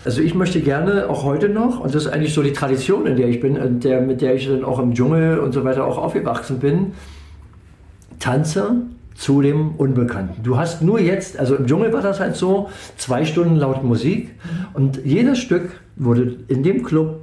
Also 0.05 0.21
ich 0.21 0.35
möchte 0.35 0.61
gerne 0.61 1.09
auch 1.09 1.25
heute 1.25 1.49
noch, 1.49 1.81
und 1.81 1.95
das 1.95 2.05
ist 2.05 2.13
eigentlich 2.13 2.35
so 2.35 2.43
die 2.43 2.53
Tradition, 2.53 3.07
in 3.07 3.17
der 3.17 3.29
ich 3.29 3.41
bin, 3.41 3.57
in 3.57 3.81
der, 3.81 4.03
mit 4.03 4.21
der 4.21 4.35
ich 4.35 4.47
dann 4.47 4.63
auch 4.63 4.79
im 4.79 4.95
Dschungel 4.95 5.39
und 5.39 5.53
so 5.53 5.65
weiter 5.65 5.87
auch 5.87 5.97
aufgewachsen 5.97 6.59
bin, 6.59 6.93
tanze 8.19 8.83
zu 9.15 9.41
dem 9.41 9.77
Unbekannten. 9.77 10.43
Du 10.43 10.59
hast 10.59 10.83
nur 10.83 11.01
jetzt, 11.01 11.39
also 11.39 11.57
im 11.57 11.67
Dschungel 11.67 11.93
war 11.93 12.03
das 12.03 12.21
halt 12.21 12.37
so, 12.37 12.69
zwei 12.99 13.25
Stunden 13.25 13.57
laut 13.57 13.83
Musik 13.83 14.31
und 14.75 15.01
jedes 15.05 15.39
Stück 15.39 15.71
wurde 15.97 16.37
in 16.49 16.63
dem 16.63 16.83
Club 16.83 17.21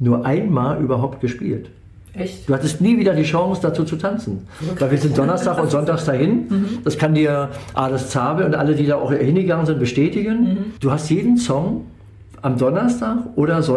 nur 0.00 0.26
einmal 0.26 0.82
überhaupt 0.82 1.20
gespielt. 1.20 1.70
Echt? 2.12 2.48
Du 2.48 2.54
hattest 2.54 2.80
nie 2.80 2.98
wieder 2.98 3.14
die 3.14 3.24
Chance, 3.24 3.60
dazu 3.62 3.84
zu 3.84 3.96
tanzen. 3.96 4.48
Weil 4.78 4.90
wir 4.90 4.98
sind 4.98 5.16
Donnerstag 5.16 5.60
und 5.60 5.70
Sonntags 5.70 6.06
dahin. 6.06 6.46
Das 6.84 6.96
kann 6.96 7.14
dir 7.14 7.50
Ades 7.74 8.08
Zabe 8.08 8.46
und 8.46 8.54
alle, 8.54 8.74
die 8.74 8.86
da 8.86 8.96
auch 8.96 9.12
hingegangen 9.12 9.66
sind, 9.66 9.78
bestätigen. 9.78 10.72
Du 10.80 10.90
hast 10.90 11.10
jeden 11.10 11.36
Song 11.36 11.84
am 12.46 12.56
Donnerstag 12.56 13.18
oder 13.34 13.60
du, 13.60 13.76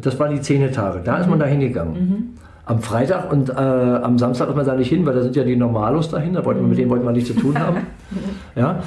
das 0.00 0.18
waren 0.18 0.30
die 0.30 0.40
Zehnetage, 0.42 1.00
da 1.02 1.16
ist 1.18 1.28
man 1.28 1.38
da 1.38 1.46
hingegangen. 1.46 2.36
Am 2.66 2.80
Freitag 2.80 3.32
und 3.32 3.48
äh, 3.48 3.52
am 3.54 4.18
Samstag 4.18 4.50
ist 4.50 4.56
man 4.56 4.66
da 4.66 4.74
nicht 4.74 4.88
hin, 4.88 5.06
weil 5.06 5.14
da 5.14 5.22
sind 5.22 5.34
ja 5.36 5.42
die 5.42 5.56
Normalos 5.56 6.10
dahin, 6.10 6.34
da 6.34 6.44
wollten 6.44 6.60
wir, 6.60 6.68
mit 6.68 6.78
denen 6.78 6.90
wollten 6.90 7.04
wir 7.06 7.12
nichts 7.12 7.30
zu 7.30 7.34
tun 7.34 7.58
haben. 7.58 7.78
Ja. 8.56 8.82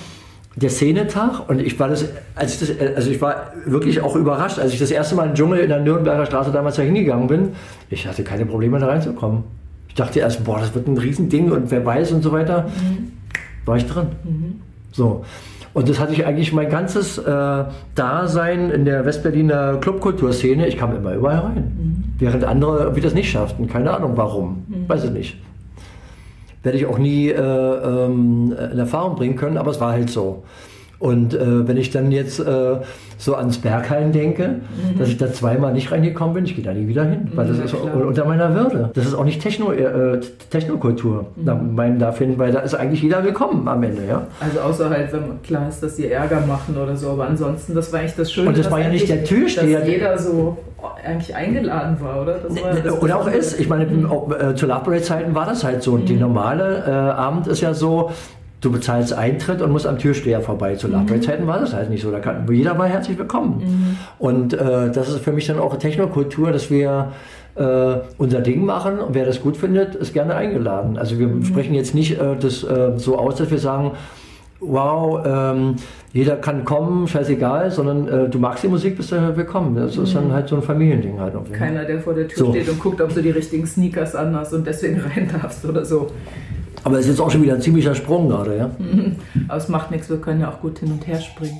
Der 0.56 0.70
Szenetag 0.70 1.50
und 1.50 1.62
ich 1.62 1.80
war 1.80 1.88
das, 1.88 2.06
als 2.34 2.62
ich 2.62 2.78
das, 2.78 2.96
also 2.96 3.12
ich 3.12 3.22
war 3.22 3.52
wirklich 3.66 4.02
auch 4.02 4.16
überrascht, 4.16 4.58
als 4.58 4.74
ich 4.74 4.80
das 4.80 4.90
erste 4.90 5.14
Mal 5.14 5.24
in 5.24 5.30
den 5.32 5.36
Dschungel 5.36 5.60
in 5.60 5.70
der 5.70 5.82
Nürnberger 5.82 6.26
Straße 6.26 6.52
damals 6.52 6.78
da 6.78 6.82
hingegangen 6.82 7.28
bin. 7.28 7.50
Ich 7.90 8.08
hatte 8.08 8.24
keine 8.24 8.46
Probleme 8.46 8.80
da 8.80 8.88
reinzukommen. 8.88 9.44
Ich 9.88 9.94
dachte 9.94 10.20
erst, 10.20 10.44
boah, 10.46 10.60
das 10.60 10.74
wird 10.74 10.88
ein 10.88 10.98
Riesending 10.98 11.52
und 11.52 11.70
wer 11.70 11.86
weiß 11.86 12.12
und 12.12 12.24
so 12.24 12.32
weiter. 12.32 12.66
War 13.66 13.78
ich 13.78 13.86
drin. 13.86 14.08
So. 14.94 15.24
Und 15.78 15.88
das 15.88 16.00
hatte 16.00 16.12
ich 16.12 16.26
eigentlich 16.26 16.54
mein 16.54 16.72
ganzes 16.72 17.20
äh, 17.20 17.64
Dasein 17.94 18.72
in 18.72 18.84
der 18.84 19.06
Westberliner 19.06 19.78
Clubkulturszene. 19.78 20.66
Ich 20.66 20.76
kam 20.76 20.96
immer 20.96 21.14
überall 21.14 21.38
rein. 21.38 22.16
Während 22.18 22.46
andere 22.46 22.80
irgendwie 22.80 23.02
das 23.02 23.14
nicht 23.14 23.30
schafften. 23.30 23.68
Keine 23.68 23.96
Ahnung 23.96 24.14
warum. 24.16 24.66
Weiß 24.88 25.04
ich 25.04 25.12
nicht. 25.12 25.38
Werde 26.64 26.80
ich 26.80 26.88
auch 26.88 26.98
nie 26.98 27.30
äh, 27.30 27.40
ähm, 27.40 28.56
in 28.72 28.80
Erfahrung 28.80 29.18
bringen 29.18 29.36
können, 29.36 29.60
aber 29.60 29.70
es 29.70 29.80
war 29.80 29.92
halt 29.92 30.10
so. 30.10 30.46
Und 31.00 31.36
äh, 31.36 31.68
wenn 31.68 31.78
ich 31.78 31.92
dann 31.92 32.12
jetzt 32.12 32.40
äh, 32.40 32.78
so 33.20 33.36
ans 33.36 33.60
Berghain 33.60 34.12
denke, 34.12 34.62
dass 34.98 35.10
ich 35.10 35.18
da 35.18 35.32
zweimal 35.32 35.74
nicht 35.74 35.92
reingekommen 35.92 36.34
bin, 36.34 36.46
ich 36.46 36.56
gehe 36.56 36.64
da 36.64 36.74
nie 36.74 36.88
wieder 36.88 37.04
hin, 37.04 37.32
weil 37.36 37.48
das 37.48 37.58
Ja, 37.60 37.66
ist 37.66 37.76
klar. 37.76 38.06
unter 38.06 38.26
meiner 38.26 38.54
Würde. 38.56 38.90
Das 38.96 39.06
ist 39.06 39.14
auch 39.14 39.24
nicht 39.26 39.42
Techno, 39.42 39.72
äh, 39.72 40.20
Technokultur, 40.50 41.28
nach 41.36 41.62
meinem 41.62 42.00
Dafür, 42.00 42.28
weil 42.38 42.52
da 42.52 42.60
ist 42.60 42.74
eigentlich 42.74 43.04
jeder 43.04 43.24
willkommen 43.24 43.68
am 43.68 43.84
Ende, 43.84 44.04
ja. 44.08 44.24
Also 44.40 44.60
außer 44.60 44.90
halt, 44.90 45.14
wenn 45.14 45.42
klar 45.44 45.68
ist, 45.70 45.84
dass 45.84 45.96
die 45.98 46.08
Ärger 46.10 46.42
machen 46.48 46.76
oder 46.76 46.96
so, 46.96 47.12
aber 47.12 47.28
ansonsten, 47.28 47.76
das 47.76 47.94
war 47.94 48.00
eigentlich 48.00 48.16
das 48.16 48.32
Schöne. 48.32 48.50
Und 48.50 48.58
das 48.58 48.72
war 48.72 48.80
ja 48.80 48.90
nicht 48.90 49.08
der 49.08 49.24
Türsteher, 49.24 49.80
Dass 49.82 49.88
jeder 49.88 50.18
so 50.18 50.58
eigentlich 51.06 51.36
eingeladen 51.36 51.98
war, 52.00 52.22
oder? 52.22 52.38
Das 52.40 52.64
war 52.64 52.74
das 52.74 53.02
Oder 53.02 53.18
auch 53.18 53.28
ist. 53.28 53.60
Ich 53.60 53.68
meine, 53.70 53.88
auch, 54.10 54.32
äh, 54.32 54.56
zu 54.56 54.66
Love 54.66 54.82
Parade 54.84 55.02
Zeiten 55.02 55.36
war 55.36 55.46
das 55.46 55.64
halt 55.64 55.84
so. 55.84 55.94
Und 55.94 56.08
die 56.10 56.16
normale 56.16 56.84
äh, 56.88 56.92
Abend 56.92 57.48
ist 57.48 57.62
ja 57.62 57.74
so, 57.74 58.12
du 58.62 58.72
bezahlst 58.72 59.14
Eintritt 59.14 59.62
und 59.62 59.72
musst 59.72 59.86
am 59.86 59.98
Türsteher 59.98 60.42
vorbei. 60.42 60.76
Zu 60.76 60.88
Love 60.88 61.06
Parade 61.06 61.22
Zeiten 61.22 61.48
war 61.48 61.60
das 61.60 61.74
halt 61.74 61.90
nicht 61.90 62.02
so. 62.02 62.12
Da 62.12 62.20
kann, 62.20 62.46
jeder 62.52 62.78
war 62.78 62.88
herzlich 62.88 63.18
willkommen. 63.18 63.98
Und 64.20 64.54
äh, 64.54 64.92
das 64.92 65.10
ist 65.10 65.20
für 65.20 65.32
mich 65.32 65.48
dann 65.48 65.60
auch 65.60 65.76
Technokultur, 65.78 66.52
dass 66.52 66.72
wir 66.72 67.12
äh, 67.56 67.96
unser 68.18 68.42
Ding 68.42 68.66
machen 68.66 69.00
und 69.00 69.14
wer 69.14 69.26
das 69.26 69.42
gut 69.42 69.58
findet, 69.58 69.96
ist 69.96 70.14
gerne 70.14 70.36
eingeladen. 70.36 70.98
Also 70.98 71.20
wir 71.20 71.30
sprechen 71.44 71.74
jetzt 71.74 71.94
nicht 71.96 72.20
äh, 72.20 72.36
das 72.40 72.64
äh, 72.64 72.94
so 72.98 73.18
aus, 73.18 73.36
dass 73.36 73.50
wir 73.52 73.60
sagen, 73.60 73.92
wow, 74.60 75.22
ähm, 75.26 75.76
jeder 76.14 76.36
kann 76.38 76.66
kommen, 76.66 77.08
scheißegal, 77.08 77.70
sondern 77.72 78.08
äh, 78.08 78.30
du 78.30 78.40
magst 78.40 78.64
die 78.64 78.68
Musik, 78.68 78.98
bist 78.98 79.12
du 79.12 79.38
willkommen. 79.38 79.76
Das 79.76 79.98
ist 79.98 80.16
dann 80.16 80.32
halt 80.32 80.48
so 80.48 80.56
ein 80.56 80.62
Familiending 80.64 81.20
halt. 81.20 81.34
irgendwie. 81.34 81.54
Keiner, 81.54 81.86
der 81.86 82.00
vor 82.00 82.14
der 82.14 82.28
Tür 82.28 82.38
So. 82.38 82.52
steht 82.52 82.70
und 82.70 82.80
guckt, 82.80 83.02
ob 83.02 83.14
du 83.14 83.22
die 83.22 83.30
richtigen 83.30 83.68
Sneakers 83.68 84.16
anhast 84.16 84.54
und 84.54 84.66
deswegen 84.66 85.00
rein 85.16 85.30
darfst 85.42 85.64
oder 85.66 85.86
so. 85.86 86.08
Aber 86.88 87.00
es 87.00 87.02
ist 87.02 87.10
jetzt 87.10 87.20
auch 87.20 87.30
schon 87.30 87.44
wieder 87.44 87.56
ein 87.56 87.62
ziemlicher 87.62 87.94
Sprung 87.96 88.30
gerade, 88.30 88.56
ja? 88.56 88.72
Aber 89.50 89.58
es 89.58 89.68
macht 89.68 89.92
nichts, 89.92 90.10
wir 90.10 90.22
können 90.22 90.40
ja 90.40 90.50
auch 90.50 90.62
gut 90.62 90.80
hin 90.80 90.90
und 90.90 91.06
her 91.06 91.20
springen. 91.20 91.60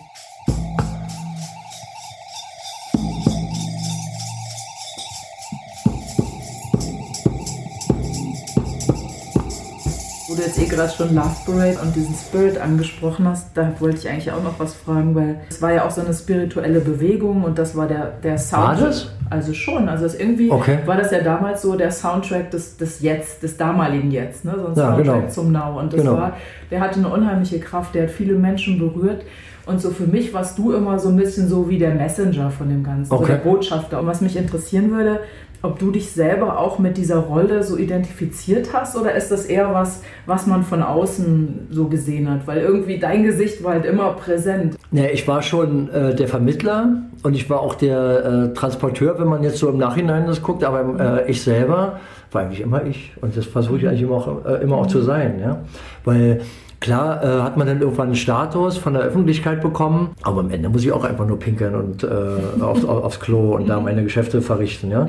Jetzt 10.48 10.60
eh 10.60 10.66
gerade 10.66 10.92
schon 10.92 11.14
Love 11.14 11.36
Parade 11.46 11.78
und 11.82 11.96
diesen 11.96 12.16
Spirit 12.16 12.58
angesprochen 12.60 13.28
hast, 13.28 13.56
da 13.56 13.72
wollte 13.80 13.98
ich 13.98 14.10
eigentlich 14.10 14.32
auch 14.32 14.44
noch 14.44 14.60
was 14.60 14.74
fragen, 14.74 15.14
weil 15.16 15.40
es 15.50 15.62
war 15.62 15.72
ja 15.74 15.86
auch 15.86 15.92
so 15.92 16.02
eine 16.02 16.14
spirituelle 16.14 16.80
Bewegung 16.80 17.44
und 17.44 17.58
das 17.60 17.76
war 17.76 17.88
der, 17.88 18.14
der 18.24 18.38
Sound. 18.38 18.64
War 18.64 18.76
das? 18.76 19.12
Also 19.30 19.54
schon, 19.54 19.90
also 19.90 20.06
es 20.06 20.16
irgendwie 20.16 20.50
Okay. 20.50 20.80
war 20.86 20.96
das 20.98 21.12
ja 21.12 21.20
damals 21.20 21.62
so 21.62 21.76
der 21.76 21.92
Soundtrack 21.92 22.50
des, 22.52 22.78
des 22.78 23.02
Jetzt, 23.02 23.44
des 23.44 23.58
damaligen 23.58 24.10
Jetzt, 24.12 24.46
ne? 24.46 24.54
so 24.58 24.68
ein 24.68 24.76
Ja, 24.76 24.96
Soundtrack 24.96 25.16
genau. 25.22 25.28
zum 25.30 25.52
Now. 25.52 25.80
Und 25.80 25.92
das 25.94 26.00
Genau. 26.02 26.14
war, 26.18 26.38
der 26.72 26.80
hatte 26.80 27.00
eine 27.00 27.10
unheimliche 27.10 27.60
Kraft, 27.60 27.94
der 27.94 28.04
hat 28.04 28.12
viele 28.12 28.36
Menschen 28.36 28.80
berührt. 28.80 29.24
Und 29.66 29.82
so 29.82 29.90
für 29.90 30.08
mich 30.08 30.34
warst 30.34 30.58
du 30.58 30.72
immer 30.72 30.98
so 30.98 31.10
ein 31.10 31.18
bisschen 31.18 31.50
so 31.50 31.68
wie 31.70 31.78
der 31.78 31.94
Messenger 31.94 32.50
von 32.52 32.70
dem 32.70 32.86
Ganzen, 32.86 33.10
so 33.10 33.16
Okay. 33.18 33.34
der 33.34 33.40
Botschafter. 33.40 34.00
Und 34.00 34.08
was 34.08 34.22
mich 34.22 34.38
interessieren 34.38 34.92
würde, 34.92 35.20
ob 35.62 35.80
du 35.80 35.92
dich 35.92 36.12
selber 36.12 36.60
auch 36.60 36.80
mit 36.80 36.98
dieser 36.98 37.18
Rolle 37.18 37.64
so 37.64 37.78
identifiziert 37.78 38.70
hast 38.74 38.96
oder 38.96 39.14
ist 39.16 39.32
das 39.32 39.46
eher 39.46 39.74
was, 39.74 40.02
was 40.26 40.46
man 40.48 40.64
von 40.64 40.84
außen 40.84 41.68
so 41.72 41.88
gesehen 41.88 42.30
hat? 42.30 42.48
Weil 42.48 42.60
irgendwie 42.60 43.00
dein 43.00 43.24
Gesicht 43.24 43.64
war 43.64 43.74
halt 43.74 43.86
immer 43.86 44.14
präsent. 44.14 44.76
Nee, 44.92 45.10
ich 45.12 45.28
war 45.28 45.42
schon 45.42 45.90
äh, 45.90 46.16
der 46.16 46.28
Vermittler 46.28 47.02
und 47.24 47.36
ich 47.36 47.50
war 47.50 47.60
auch 47.60 47.76
der 47.76 48.26
äh, 48.26 48.54
Transporteur, 48.54 49.20
wenn 49.20 49.28
man 49.28 49.44
jetzt 49.44 49.58
so 49.58 49.70
im 49.70 49.78
Nachhinein 49.78 50.28
das 50.28 50.42
guckt, 50.42 50.64
aber 50.64 51.26
äh, 51.26 51.32
ich 51.32 51.42
selber 51.42 52.00
war 52.32 52.42
eigentlich 52.42 52.62
immer 52.62 52.86
ich 52.86 53.14
und 53.22 53.36
das 53.36 53.46
versuche 53.46 53.78
ich 53.78 53.88
eigentlich 53.88 54.02
immer 54.02 54.16
auch, 54.16 54.46
äh, 54.46 54.62
immer 54.62 54.78
auch 54.78 54.88
zu 54.88 55.02
sein. 55.02 55.40
Ja? 55.40 55.62
Weil 56.04 56.42
klar 56.80 57.24
äh, 57.24 57.42
hat 57.42 57.58
man 57.58 57.68
dann 57.68 57.82
irgendwann 57.82 58.08
einen 58.08 58.16
Status 58.16 58.78
von 58.78 58.94
der 58.94 59.04
Öffentlichkeit 59.04 59.62
bekommen, 59.62 60.12
aber 60.22 60.42
am 60.42 60.52
Ende 60.52 60.70
muss 60.70 60.84
ich 60.84 60.92
auch 60.92 61.04
einfach 61.04 61.28
nur 61.28 61.40
pinkeln 61.40 61.76
und 61.76 62.04
äh, 62.04 62.08
auf, 62.62 62.84
auf, 62.84 63.04
aufs 63.04 63.20
Klo 63.20 63.56
und 63.56 63.68
da 63.68 63.80
meine 63.80 64.04
Geschäfte 64.04 64.42
verrichten. 64.42 64.92
Ja? 64.92 65.08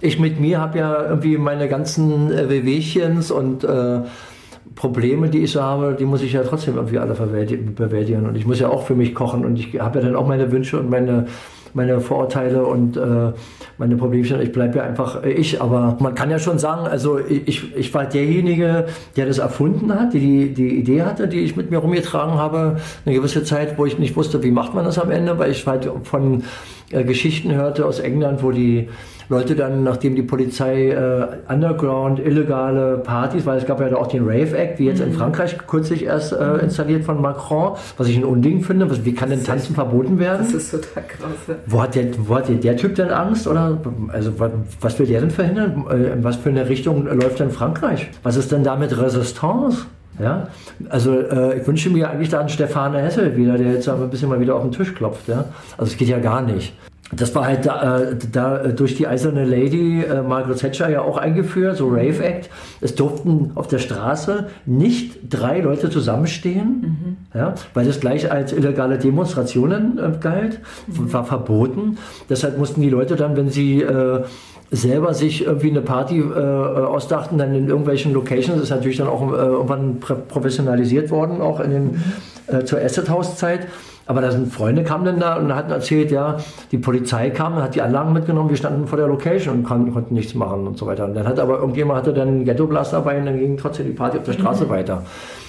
Ich 0.00 0.18
mit 0.18 0.40
mir 0.40 0.60
habe 0.60 0.78
ja 0.78 1.02
irgendwie 1.04 1.38
meine 1.38 1.68
ganzen 1.68 2.32
äh, 2.32 2.48
Wehwehchens 2.48 3.30
und 3.30 3.64
äh, 3.64 4.00
Probleme, 4.74 5.28
die 5.28 5.38
ich 5.38 5.52
so 5.52 5.62
habe, 5.62 5.94
die 5.98 6.04
muss 6.04 6.22
ich 6.22 6.32
ja 6.32 6.42
trotzdem 6.42 6.76
irgendwie 6.76 6.98
alle 6.98 7.14
bewältigen. 7.14 8.26
Und 8.26 8.36
ich 8.36 8.46
muss 8.46 8.58
ja 8.58 8.68
auch 8.68 8.82
für 8.82 8.94
mich 8.94 9.14
kochen 9.14 9.44
und 9.44 9.58
ich 9.58 9.78
habe 9.80 10.00
ja 10.00 10.06
dann 10.06 10.16
auch 10.16 10.26
meine 10.26 10.50
Wünsche 10.50 10.78
und 10.80 10.90
meine, 10.90 11.26
meine 11.74 12.00
Vorurteile 12.00 12.64
und 12.64 12.96
äh, 12.96 13.32
meine 13.78 13.96
Problemchen. 13.96 14.40
Ich 14.40 14.52
bleibe 14.52 14.78
ja 14.78 14.84
einfach 14.84 15.22
ich. 15.22 15.60
Aber 15.60 15.96
man 16.00 16.14
kann 16.14 16.30
ja 16.30 16.38
schon 16.38 16.58
sagen, 16.58 16.86
also 16.86 17.18
ich, 17.18 17.76
ich 17.76 17.92
war 17.94 18.06
derjenige, 18.06 18.86
der 19.16 19.26
das 19.26 19.38
erfunden 19.38 19.94
hat, 19.94 20.14
die, 20.14 20.52
die 20.52 20.64
die 20.68 20.78
Idee 20.78 21.02
hatte, 21.02 21.28
die 21.28 21.40
ich 21.40 21.56
mit 21.56 21.70
mir 21.70 21.78
rumgetragen 21.78 22.34
habe, 22.34 22.76
eine 23.04 23.14
gewisse 23.14 23.44
Zeit, 23.44 23.78
wo 23.78 23.86
ich 23.86 23.98
nicht 23.98 24.16
wusste, 24.16 24.42
wie 24.42 24.50
macht 24.50 24.74
man 24.74 24.84
das 24.84 24.98
am 24.98 25.10
Ende, 25.10 25.38
weil 25.38 25.50
ich 25.50 25.66
halt 25.66 25.90
von 26.04 26.44
äh, 26.90 27.04
Geschichten 27.04 27.52
hörte 27.52 27.86
aus 27.86 27.98
England, 27.98 28.42
wo 28.42 28.50
die 28.50 28.88
Leute 29.28 29.54
dann, 29.56 29.82
nachdem 29.84 30.14
die 30.14 30.22
Polizei 30.22 30.90
äh, 30.90 31.26
Underground, 31.52 32.18
illegale 32.18 32.98
Partys, 32.98 33.46
weil 33.46 33.58
es 33.58 33.66
gab 33.66 33.80
ja 33.80 33.88
da 33.88 33.96
auch 33.96 34.06
den 34.06 34.24
Rave 34.24 34.56
Act, 34.56 34.78
wie 34.78 34.86
jetzt 34.86 35.00
in 35.00 35.12
Frankreich 35.12 35.56
kürzlich 35.66 36.04
erst 36.04 36.32
äh, 36.32 36.56
installiert 36.58 37.04
von 37.04 37.20
Macron, 37.20 37.72
was 37.96 38.08
ich 38.08 38.16
ein 38.16 38.24
Unding 38.24 38.62
finde. 38.62 38.90
Was, 38.90 39.04
wie 39.04 39.14
kann 39.14 39.30
denn 39.30 39.42
Tanzen 39.42 39.74
verboten 39.74 40.18
werden? 40.18 40.44
Das 40.44 40.52
ist 40.54 40.70
total 40.70 41.02
krass. 41.08 41.56
Wo 41.66 41.82
hat, 41.82 41.94
der, 41.94 42.06
wo 42.18 42.36
hat 42.36 42.48
der, 42.48 42.56
der 42.56 42.76
Typ 42.76 42.94
denn 42.94 43.10
Angst? 43.10 43.46
Oder 43.46 43.78
also 44.08 44.38
was, 44.38 44.50
was 44.80 44.98
will 44.98 45.06
der 45.06 45.20
denn 45.20 45.30
verhindern? 45.30 45.84
Äh, 45.90 46.12
In 46.12 46.24
was 46.24 46.36
für 46.36 46.50
eine 46.50 46.68
Richtung 46.68 47.06
läuft 47.06 47.40
denn 47.40 47.50
Frankreich? 47.50 48.10
Was 48.22 48.36
ist 48.36 48.52
denn 48.52 48.64
da 48.64 48.76
mit 48.76 48.96
Resistance? 48.96 49.86
Ja, 50.20 50.46
also 50.90 51.12
äh, 51.18 51.58
ich 51.58 51.66
wünsche 51.66 51.90
mir 51.90 52.08
eigentlich 52.08 52.28
da 52.28 52.38
einen 52.38 52.48
Stefane 52.48 53.00
Hessel 53.02 53.36
wieder, 53.36 53.58
der 53.58 53.72
jetzt 53.72 53.88
aber 53.88 54.04
ein 54.04 54.10
bisschen 54.10 54.28
mal 54.28 54.38
wieder 54.38 54.54
auf 54.54 54.62
den 54.62 54.70
Tisch 54.70 54.94
klopft. 54.94 55.26
Ja? 55.26 55.46
Also 55.76 55.90
es 55.90 55.96
geht 55.96 56.08
ja 56.08 56.20
gar 56.20 56.40
nicht. 56.42 56.72
Das 57.12 57.34
war 57.34 57.46
halt 57.46 57.66
da, 57.66 58.00
äh, 58.00 58.16
da 58.32 58.62
äh, 58.62 58.72
durch 58.72 58.94
die 58.96 59.06
eiserne 59.06 59.44
Lady 59.44 60.02
äh, 60.02 60.22
Margaret 60.22 60.58
Thatcher 60.58 60.88
ja 60.88 61.02
auch 61.02 61.18
eingeführt, 61.18 61.76
so 61.76 61.88
Rave 61.88 62.24
Act. 62.24 62.50
Es 62.80 62.94
durften 62.94 63.52
auf 63.54 63.68
der 63.68 63.78
Straße 63.78 64.46
nicht 64.64 65.18
drei 65.28 65.60
Leute 65.60 65.90
zusammenstehen, 65.90 67.18
ja, 67.34 67.54
weil 67.74 67.86
das 67.86 68.00
gleich 68.00 68.32
als 68.32 68.52
illegale 68.52 68.98
Demonstrationen 68.98 69.98
äh, 69.98 70.12
galt, 70.18 70.60
war 70.86 71.24
verboten. 71.24 71.98
Deshalb 72.30 72.58
mussten 72.58 72.80
die 72.80 72.90
Leute 72.90 73.16
dann, 73.16 73.36
wenn 73.36 73.50
sie 73.50 73.82
äh, 73.82 74.22
selber 74.70 75.14
sich 75.14 75.44
irgendwie 75.44 75.70
eine 75.70 75.82
Party 75.82 76.20
äh, 76.20 76.22
ausdachten, 76.22 77.38
dann 77.38 77.54
in 77.54 77.68
irgendwelchen 77.68 78.12
Locations, 78.12 78.60
ist 78.60 78.70
natürlich 78.70 78.96
dann 78.96 79.08
auch 79.08 79.30
äh, 79.30 79.36
irgendwann 79.36 80.00
professionalisiert 80.00 81.10
worden, 81.10 81.40
auch 81.40 81.60
in 81.60 81.70
den, 81.70 82.04
äh, 82.46 82.64
zur 82.64 82.80
Acid 82.80 83.08
House 83.08 83.36
Zeit. 83.36 83.66
Aber 84.06 84.20
da 84.20 84.30
sind 84.30 84.52
Freunde 84.52 84.82
kamen 84.82 85.04
dann 85.04 85.18
da 85.18 85.36
und 85.36 85.54
hatten 85.54 85.70
erzählt, 85.70 86.10
ja, 86.10 86.36
die 86.72 86.78
Polizei 86.78 87.30
kam, 87.30 87.54
hat 87.56 87.74
die 87.74 87.82
Anlagen 87.82 88.12
mitgenommen, 88.12 88.50
wir 88.50 88.56
standen 88.56 88.86
vor 88.86 88.98
der 88.98 89.06
Location 89.06 89.58
und 89.58 89.64
kon 89.64 89.92
konnten 89.92 90.14
nichts 90.14 90.34
machen 90.34 90.66
und 90.66 90.76
so 90.76 90.86
weiter. 90.86 91.06
Und 91.06 91.14
dann 91.14 91.26
hat 91.26 91.38
aber 91.38 91.58
irgendjemand 91.58 92.00
hatte 92.00 92.12
dann 92.12 92.28
einen 92.28 92.44
Ghetto 92.44 92.66
Blast 92.66 92.92
dabei 92.92 93.18
und 93.18 93.26
dann 93.26 93.38
ging 93.38 93.56
trotzdem 93.56 93.86
die 93.86 93.92
Party 93.92 94.18
auf 94.18 94.24
der 94.24 94.32
Straße 94.34 94.68
weiter. 94.68 95.04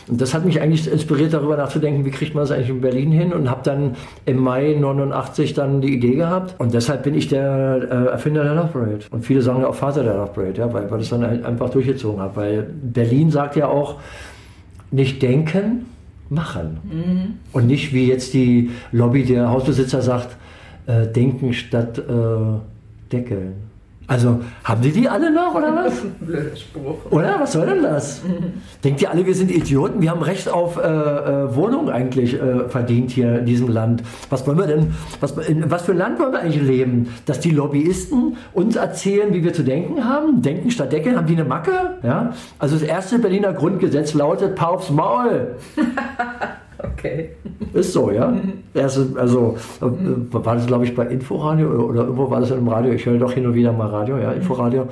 Und 0.07 0.21
das 0.21 0.33
hat 0.33 0.45
mich 0.45 0.61
eigentlich 0.61 0.89
inspiriert, 0.89 1.33
darüber 1.33 1.57
nachzudenken, 1.57 2.05
wie 2.05 2.11
kriegt 2.11 2.35
man 2.35 2.43
das 2.43 2.51
eigentlich 2.51 2.69
in 2.69 2.81
Berlin 2.81 3.11
hin 3.11 3.33
und 3.33 3.49
habe 3.49 3.61
dann 3.63 3.95
im 4.25 4.37
Mai 4.37 4.75
89 4.79 5.55
dann 5.55 5.81
die 5.81 5.95
Idee 5.95 6.13
gehabt 6.13 6.55
und 6.59 6.73
deshalb 6.73 7.03
bin 7.03 7.15
ich 7.15 7.27
der 7.27 7.79
äh, 7.89 8.11
Erfinder 8.11 8.43
der 8.43 8.53
Love 8.53 8.67
Parade. 8.67 8.99
Und 9.09 9.25
viele 9.25 9.41
sagen 9.41 9.61
ja 9.61 9.67
auch 9.67 9.75
Vater 9.75 10.03
der 10.03 10.13
Love 10.13 10.31
Parade, 10.33 10.59
ja, 10.59 10.71
weil, 10.71 10.89
weil 10.91 11.01
ich 11.01 11.09
das 11.09 11.19
dann 11.19 11.43
einfach 11.43 11.69
durchgezogen 11.69 12.21
habe. 12.21 12.35
Weil 12.35 12.61
Berlin 12.63 13.31
sagt 13.31 13.55
ja 13.55 13.67
auch, 13.67 13.95
nicht 14.91 15.21
denken, 15.21 15.87
machen. 16.29 16.79
Und 17.51 17.67
nicht 17.67 17.93
wie 17.93 18.07
jetzt 18.07 18.33
die 18.33 18.71
Lobby 18.91 19.23
der 19.23 19.49
Hausbesitzer 19.49 20.01
sagt, 20.01 20.35
äh, 20.87 21.07
denken 21.07 21.53
statt 21.53 21.97
äh, 21.97 23.11
deckeln. 23.11 23.53
Also 24.07 24.41
haben 24.63 24.81
die 24.81 24.91
die 24.91 25.09
alle 25.09 25.31
noch 25.31 25.55
oder 25.55 25.75
was? 25.75 25.93
Blöder 26.19 26.55
Spruch. 26.55 26.97
Oder? 27.09 27.39
Was 27.39 27.53
soll 27.53 27.65
denn 27.65 27.81
das? 27.81 28.21
Denkt 28.83 29.01
ihr 29.01 29.09
alle, 29.09 29.25
wir 29.25 29.33
sind 29.33 29.51
Idioten? 29.51 30.01
Wir 30.01 30.11
haben 30.11 30.21
Recht 30.21 30.47
auf 30.47 30.77
äh, 30.77 30.81
äh, 30.81 31.55
Wohnung 31.55 31.89
eigentlich 31.89 32.39
äh, 32.39 32.69
verdient 32.69 33.11
hier 33.11 33.39
in 33.39 33.45
diesem 33.45 33.67
Land. 33.67 34.03
Was 34.29 34.45
wollen 34.45 34.57
wir 34.57 34.67
denn, 34.67 34.93
was, 35.19 35.31
in 35.47 35.69
was 35.71 35.83
für 35.83 35.93
ein 35.93 35.97
Land 35.97 36.19
wollen 36.19 36.33
wir 36.33 36.39
eigentlich 36.39 36.61
leben? 36.61 37.13
Dass 37.25 37.39
die 37.39 37.51
Lobbyisten 37.51 38.37
uns 38.53 38.75
erzählen, 38.75 39.33
wie 39.33 39.43
wir 39.43 39.53
zu 39.53 39.63
denken 39.63 40.05
haben? 40.05 40.41
Denken 40.41 40.69
statt 40.69 40.91
deckeln? 40.91 41.15
Haben 41.17 41.27
die 41.27 41.33
eine 41.33 41.45
Macke? 41.45 41.97
Ja? 42.03 42.33
Also 42.59 42.75
das 42.75 42.87
erste 42.87 43.19
Berliner 43.19 43.53
Grundgesetz 43.53 44.13
lautet, 44.13 44.55
Pau 44.55 44.75
aufs 44.75 44.91
Maul. 44.91 45.55
Okay. 46.93 47.29
Ist 47.73 47.93
so, 47.93 48.11
ja. 48.11 48.33
Erste, 48.73 49.07
also 49.15 49.57
äh, 49.81 49.85
war 50.31 50.55
das, 50.55 50.67
glaube 50.67 50.85
ich, 50.85 50.95
bei 50.95 51.05
Inforadio 51.07 51.69
oder, 51.69 51.85
oder 51.85 52.01
irgendwo 52.03 52.29
war 52.29 52.39
das 52.39 52.51
im 52.51 52.67
Radio. 52.67 52.93
Ich 52.93 53.05
höre 53.05 53.17
doch 53.17 53.31
hin 53.31 53.45
und 53.45 53.55
wieder 53.55 53.71
mal 53.71 53.87
Radio, 53.87 54.17
ja, 54.17 54.31
Inforadio, 54.31 54.87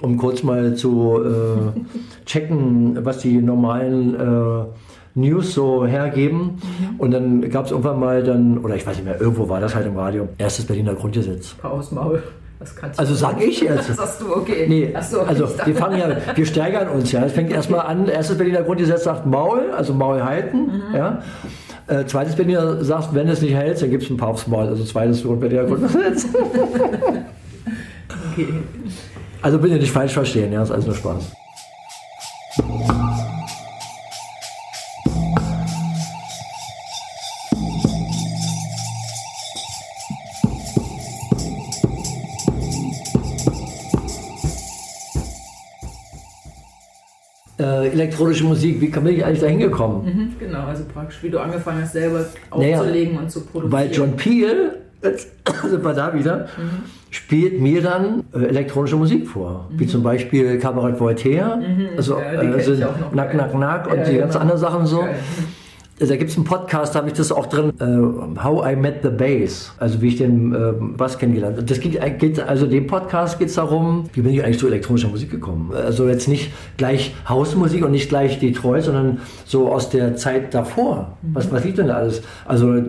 um 0.00 0.16
kurz 0.16 0.42
mal 0.42 0.74
zu 0.74 1.20
äh, 1.22 1.80
checken, 2.26 3.04
was 3.04 3.18
die 3.18 3.40
normalen 3.40 4.14
äh, 4.14 4.64
News 5.14 5.54
so 5.54 5.86
hergeben. 5.86 6.60
Und 6.98 7.10
dann 7.12 7.48
gab 7.50 7.66
es 7.66 7.70
irgendwann 7.70 8.00
mal 8.00 8.22
dann, 8.22 8.58
oder 8.58 8.76
ich 8.76 8.86
weiß 8.86 8.96
nicht 8.96 9.06
mehr, 9.06 9.20
irgendwo 9.20 9.48
war 9.48 9.60
das 9.60 9.74
halt 9.74 9.86
im 9.86 9.96
Radio, 9.96 10.28
erstes 10.38 10.66
Berliner 10.66 10.94
Grundgesetz. 10.94 11.54
Paus 11.54 11.92
Maul. 11.92 12.22
Also 12.96 13.14
sag 13.14 13.40
ich 13.40 13.60
jetzt. 13.60 13.88
Das 13.88 13.96
sagst 13.96 14.20
du, 14.20 14.36
okay. 14.36 14.66
Nee, 14.68 14.94
so, 15.08 15.20
also 15.22 15.48
wir 15.64 15.74
fangen 15.74 15.98
ja, 15.98 16.16
wir 16.34 16.46
steigern 16.46 16.88
uns 16.88 17.10
ja. 17.10 17.24
Es 17.24 17.32
fängt 17.32 17.50
erstmal 17.50 17.80
an, 17.86 18.06
erstes 18.08 18.36
Berliner 18.36 18.62
Grundgesetz 18.62 19.04
sagt 19.04 19.24
Maul, 19.26 19.70
also 19.76 19.94
Maul 19.94 20.22
halten, 20.22 20.66
Mhm. 20.66 20.82
ja. 20.94 21.22
Äh, 21.86 22.04
zweites 22.06 22.36
Berliner 22.36 22.84
sagt, 22.84 23.14
wenn 23.14 23.28
es 23.28 23.40
nicht 23.40 23.54
hält, 23.54 23.80
dann 23.82 23.90
gibt 23.90 24.02
es 24.04 24.10
ein 24.10 24.16
paar 24.16 24.28
aufs 24.28 24.46
Maul, 24.46 24.68
also 24.68 24.84
zweites 24.84 25.22
Berliner 25.22 25.64
Grundgesetz. 25.64 26.26
Okay. 28.32 28.46
Also 29.42 29.58
bitte 29.58 29.76
nicht 29.76 29.90
falsch 29.90 30.12
verstehen, 30.12 30.52
ja, 30.52 30.62
ist 30.62 30.70
alles 30.70 30.84
nur 30.84 30.94
Spaß. 30.94 31.32
Elektronische 47.92 48.44
Musik, 48.44 48.80
wie 48.80 48.88
bin 48.88 49.06
ich 49.08 49.24
eigentlich 49.24 49.40
da 49.40 49.46
hingekommen? 49.46 50.04
Mhm, 50.04 50.32
genau, 50.38 50.64
also 50.64 50.84
praktisch, 50.92 51.22
wie 51.22 51.30
du 51.30 51.38
angefangen 51.38 51.82
hast, 51.82 51.92
selber 51.92 52.26
Naja, 52.56 52.78
aufzulegen 52.78 53.18
und 53.18 53.30
zu 53.30 53.40
produzieren. 53.40 53.72
Weil 53.72 53.90
John 53.92 54.16
Peel, 54.16 54.76
jetzt 55.02 55.28
sind 55.68 55.84
wir 55.84 55.92
da 55.94 56.14
wieder, 56.14 56.46
spielt 57.10 57.60
mir 57.60 57.82
dann 57.82 58.24
äh, 58.34 58.44
elektronische 58.46 58.96
Musik 58.96 59.28
vor. 59.28 59.68
Wie 59.70 59.86
zum 59.86 60.02
Beispiel 60.02 60.58
Cabaret 60.58 60.98
Voltaire, 61.00 61.60
also, 61.96 62.18
Ja, 62.18 62.40
kenn 62.40 62.52
also. 62.54 62.74
Nack, 63.12 63.34
Nack, 63.34 63.54
Nack 63.54 63.86
und 63.90 63.98
Ja, 63.98 64.04
die 64.04 64.16
ganz 64.18 64.32
genau. 64.32 64.42
anderen 64.42 64.60
Sachen 64.60 64.86
so. 64.86 65.00
Geil. 65.00 65.14
Da 66.06 66.16
gibt 66.16 66.30
es 66.30 66.36
einen 66.36 66.46
Podcast, 66.46 66.94
da 66.94 67.00
habe 67.00 67.08
ich 67.08 67.14
das 67.14 67.30
auch 67.30 67.46
drin, 67.46 67.72
äh, 67.78 68.42
How 68.42 68.72
I 68.72 68.76
Met 68.76 69.02
the 69.02 69.10
Bass, 69.10 69.72
also 69.78 70.00
wie 70.00 70.08
ich 70.08 70.16
den 70.16 70.54
äh, 70.54 70.72
Bass 70.96 71.18
kennengelernt 71.18 71.58
habe. 71.58 71.66
Das 71.66 71.78
geht, 71.78 72.00
geht, 72.18 72.40
also 72.40 72.66
dem 72.66 72.86
Podcast 72.86 73.38
geht 73.38 73.48
es 73.48 73.54
darum, 73.54 74.04
wie 74.14 74.22
bin 74.22 74.32
ich 74.32 74.42
eigentlich 74.42 74.58
zu 74.58 74.66
elektronischer 74.66 75.08
Musik 75.08 75.30
gekommen. 75.30 75.72
Also 75.74 76.08
jetzt 76.08 76.26
nicht 76.26 76.52
gleich 76.78 77.14
Hausmusik 77.28 77.84
und 77.84 77.90
nicht 77.90 78.08
gleich 78.08 78.38
Detroit, 78.38 78.84
sondern 78.84 79.18
so 79.44 79.70
aus 79.70 79.90
der 79.90 80.16
Zeit 80.16 80.54
davor. 80.54 81.18
Mhm. 81.20 81.34
Was, 81.34 81.52
was 81.52 81.64
liegt 81.64 81.76
denn 81.76 81.88
da 81.88 81.96
alles? 81.96 82.22
Also 82.46 82.74
da, 82.74 82.82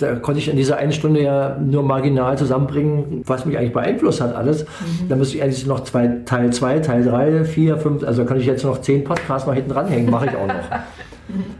da, 0.00 0.14
konnte 0.16 0.40
ich 0.40 0.48
in 0.48 0.56
dieser 0.56 0.78
einen 0.78 0.92
Stunde 0.92 1.22
ja 1.22 1.58
nur 1.58 1.82
marginal 1.82 2.38
zusammenbringen, 2.38 3.22
was 3.26 3.44
mich 3.44 3.58
eigentlich 3.58 3.74
beeinflusst 3.74 4.22
hat 4.22 4.34
alles. 4.34 4.64
Mhm. 4.64 5.08
Da 5.10 5.16
müsste 5.16 5.36
ich 5.36 5.42
eigentlich 5.42 5.66
noch 5.66 5.80
zwei, 5.80 6.06
Teil 6.24 6.50
2, 6.50 6.78
Teil 6.78 7.04
3, 7.04 7.44
4, 7.44 7.76
5, 7.76 8.04
also 8.04 8.24
kann 8.24 8.40
ich 8.40 8.46
jetzt 8.46 8.64
noch 8.64 8.80
zehn 8.80 9.04
Podcasts 9.04 9.46
mal 9.46 9.54
hinten 9.54 9.70
dranhängen, 9.70 10.10
mache 10.10 10.26
ich 10.26 10.36
auch 10.36 10.46
noch. 10.46 10.54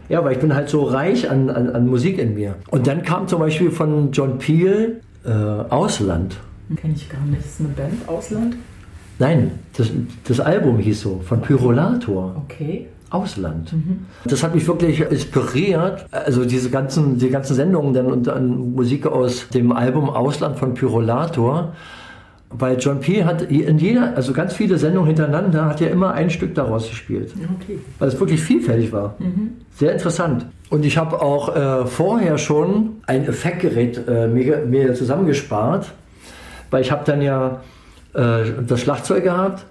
Ja, 0.09 0.23
weil 0.23 0.33
ich 0.33 0.39
bin 0.39 0.53
halt 0.53 0.69
so 0.69 0.83
reich 0.83 1.29
an, 1.29 1.49
an, 1.49 1.69
an 1.69 1.87
Musik 1.87 2.19
in 2.19 2.35
mir. 2.35 2.55
Und 2.69 2.87
dann 2.87 3.03
kam 3.03 3.27
zum 3.27 3.39
Beispiel 3.39 3.71
von 3.71 4.11
John 4.11 4.37
Peel 4.37 5.01
äh, 5.25 5.29
Ausland. 5.29 6.37
Kenne 6.75 6.93
ich 6.95 7.09
gar 7.09 7.23
nicht. 7.25 7.45
Ist 7.45 7.59
eine 7.59 7.69
Band 7.69 8.07
Ausland? 8.07 8.55
Nein, 9.19 9.51
das, 9.77 9.91
das 10.27 10.39
Album 10.39 10.77
hieß 10.77 11.01
so, 11.01 11.21
von 11.23 11.41
Pyrolator. 11.41 12.35
Okay. 12.45 12.87
Ausland. 13.11 13.71
Mhm. 13.71 14.05
Das 14.25 14.43
hat 14.43 14.55
mich 14.55 14.67
wirklich 14.67 14.99
inspiriert. 14.99 16.05
Also 16.11 16.43
diese 16.43 16.69
ganzen, 16.69 17.17
die 17.17 17.29
ganzen 17.29 17.55
Sendungen 17.55 17.93
dann 17.93 18.07
und 18.07 18.27
dann 18.27 18.73
Musik 18.73 19.05
aus 19.05 19.47
dem 19.49 19.71
Album 19.71 20.09
Ausland 20.09 20.57
von 20.57 20.73
Pyrolator 20.73 21.73
weil 22.49 22.77
John 22.79 22.99
P. 22.99 23.23
hat 23.23 23.41
in 23.41 23.77
jeder, 23.77 24.15
also 24.15 24.31
ganz 24.31 24.53
viele 24.53 24.77
Sendungen 24.77 25.07
hintereinander, 25.07 25.65
hat 25.65 25.81
ja 25.81 25.87
immer 25.87 26.13
ein 26.13 26.29
Stück 26.29 26.55
daraus 26.55 26.89
gespielt. 26.89 27.33
Okay. 27.61 27.79
Weil 27.99 28.07
es 28.07 28.19
wirklich 28.19 28.41
vielfältig 28.41 28.91
war. 28.91 29.15
Mhm. 29.19 29.53
Sehr 29.75 29.91
interessant. 29.91 30.45
Und 30.69 30.85
ich 30.85 30.97
habe 30.97 31.21
auch 31.21 31.55
äh, 31.55 31.85
vorher 31.85 32.37
schon 32.37 32.97
ein 33.07 33.27
Effektgerät 33.27 34.07
äh, 34.07 34.27
mir, 34.27 34.65
mir, 34.65 34.93
zusammengespart, 34.93 35.91
weil 36.71 36.81
ich 36.81 36.91
habe 36.91 37.03
dann 37.05 37.21
ja 37.21 37.61
äh, 38.13 38.43
das 38.65 38.81
Schlagzeug 38.81 39.23
gehabt 39.23 39.65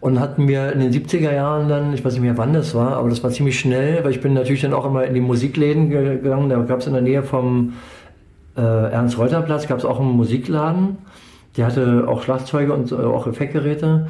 und 0.00 0.20
hatten 0.20 0.44
mir 0.44 0.72
in 0.72 0.80
den 0.80 0.92
70er 0.92 1.32
Jahren 1.32 1.68
dann, 1.68 1.94
ich 1.94 2.04
weiß 2.04 2.14
nicht 2.14 2.22
mehr 2.22 2.36
wann 2.36 2.52
das 2.52 2.74
war, 2.74 2.96
aber 2.96 3.08
das 3.08 3.22
war 3.22 3.30
ziemlich 3.30 3.58
schnell, 3.58 4.04
weil 4.04 4.10
ich 4.10 4.20
bin 4.20 4.34
natürlich 4.34 4.62
dann 4.62 4.74
auch 4.74 4.84
immer 4.84 5.04
in 5.04 5.14
die 5.14 5.20
Musikläden 5.20 5.88
gegangen, 5.90 6.48
da 6.48 6.58
gab 6.58 6.80
es 6.80 6.86
in 6.86 6.92
der 6.92 7.02
Nähe 7.02 7.22
vom 7.22 7.74
äh, 8.56 8.60
Ernst-Reuter-Platz, 8.60 9.66
gab 9.66 9.78
es 9.78 9.84
auch 9.84 10.00
einen 10.00 10.10
Musikladen 10.10 10.98
der 11.56 11.66
hatte 11.66 12.04
auch 12.08 12.22
Schlagzeuge 12.22 12.72
und 12.72 12.92
auch 12.92 13.26
Effektgeräte. 13.26 14.08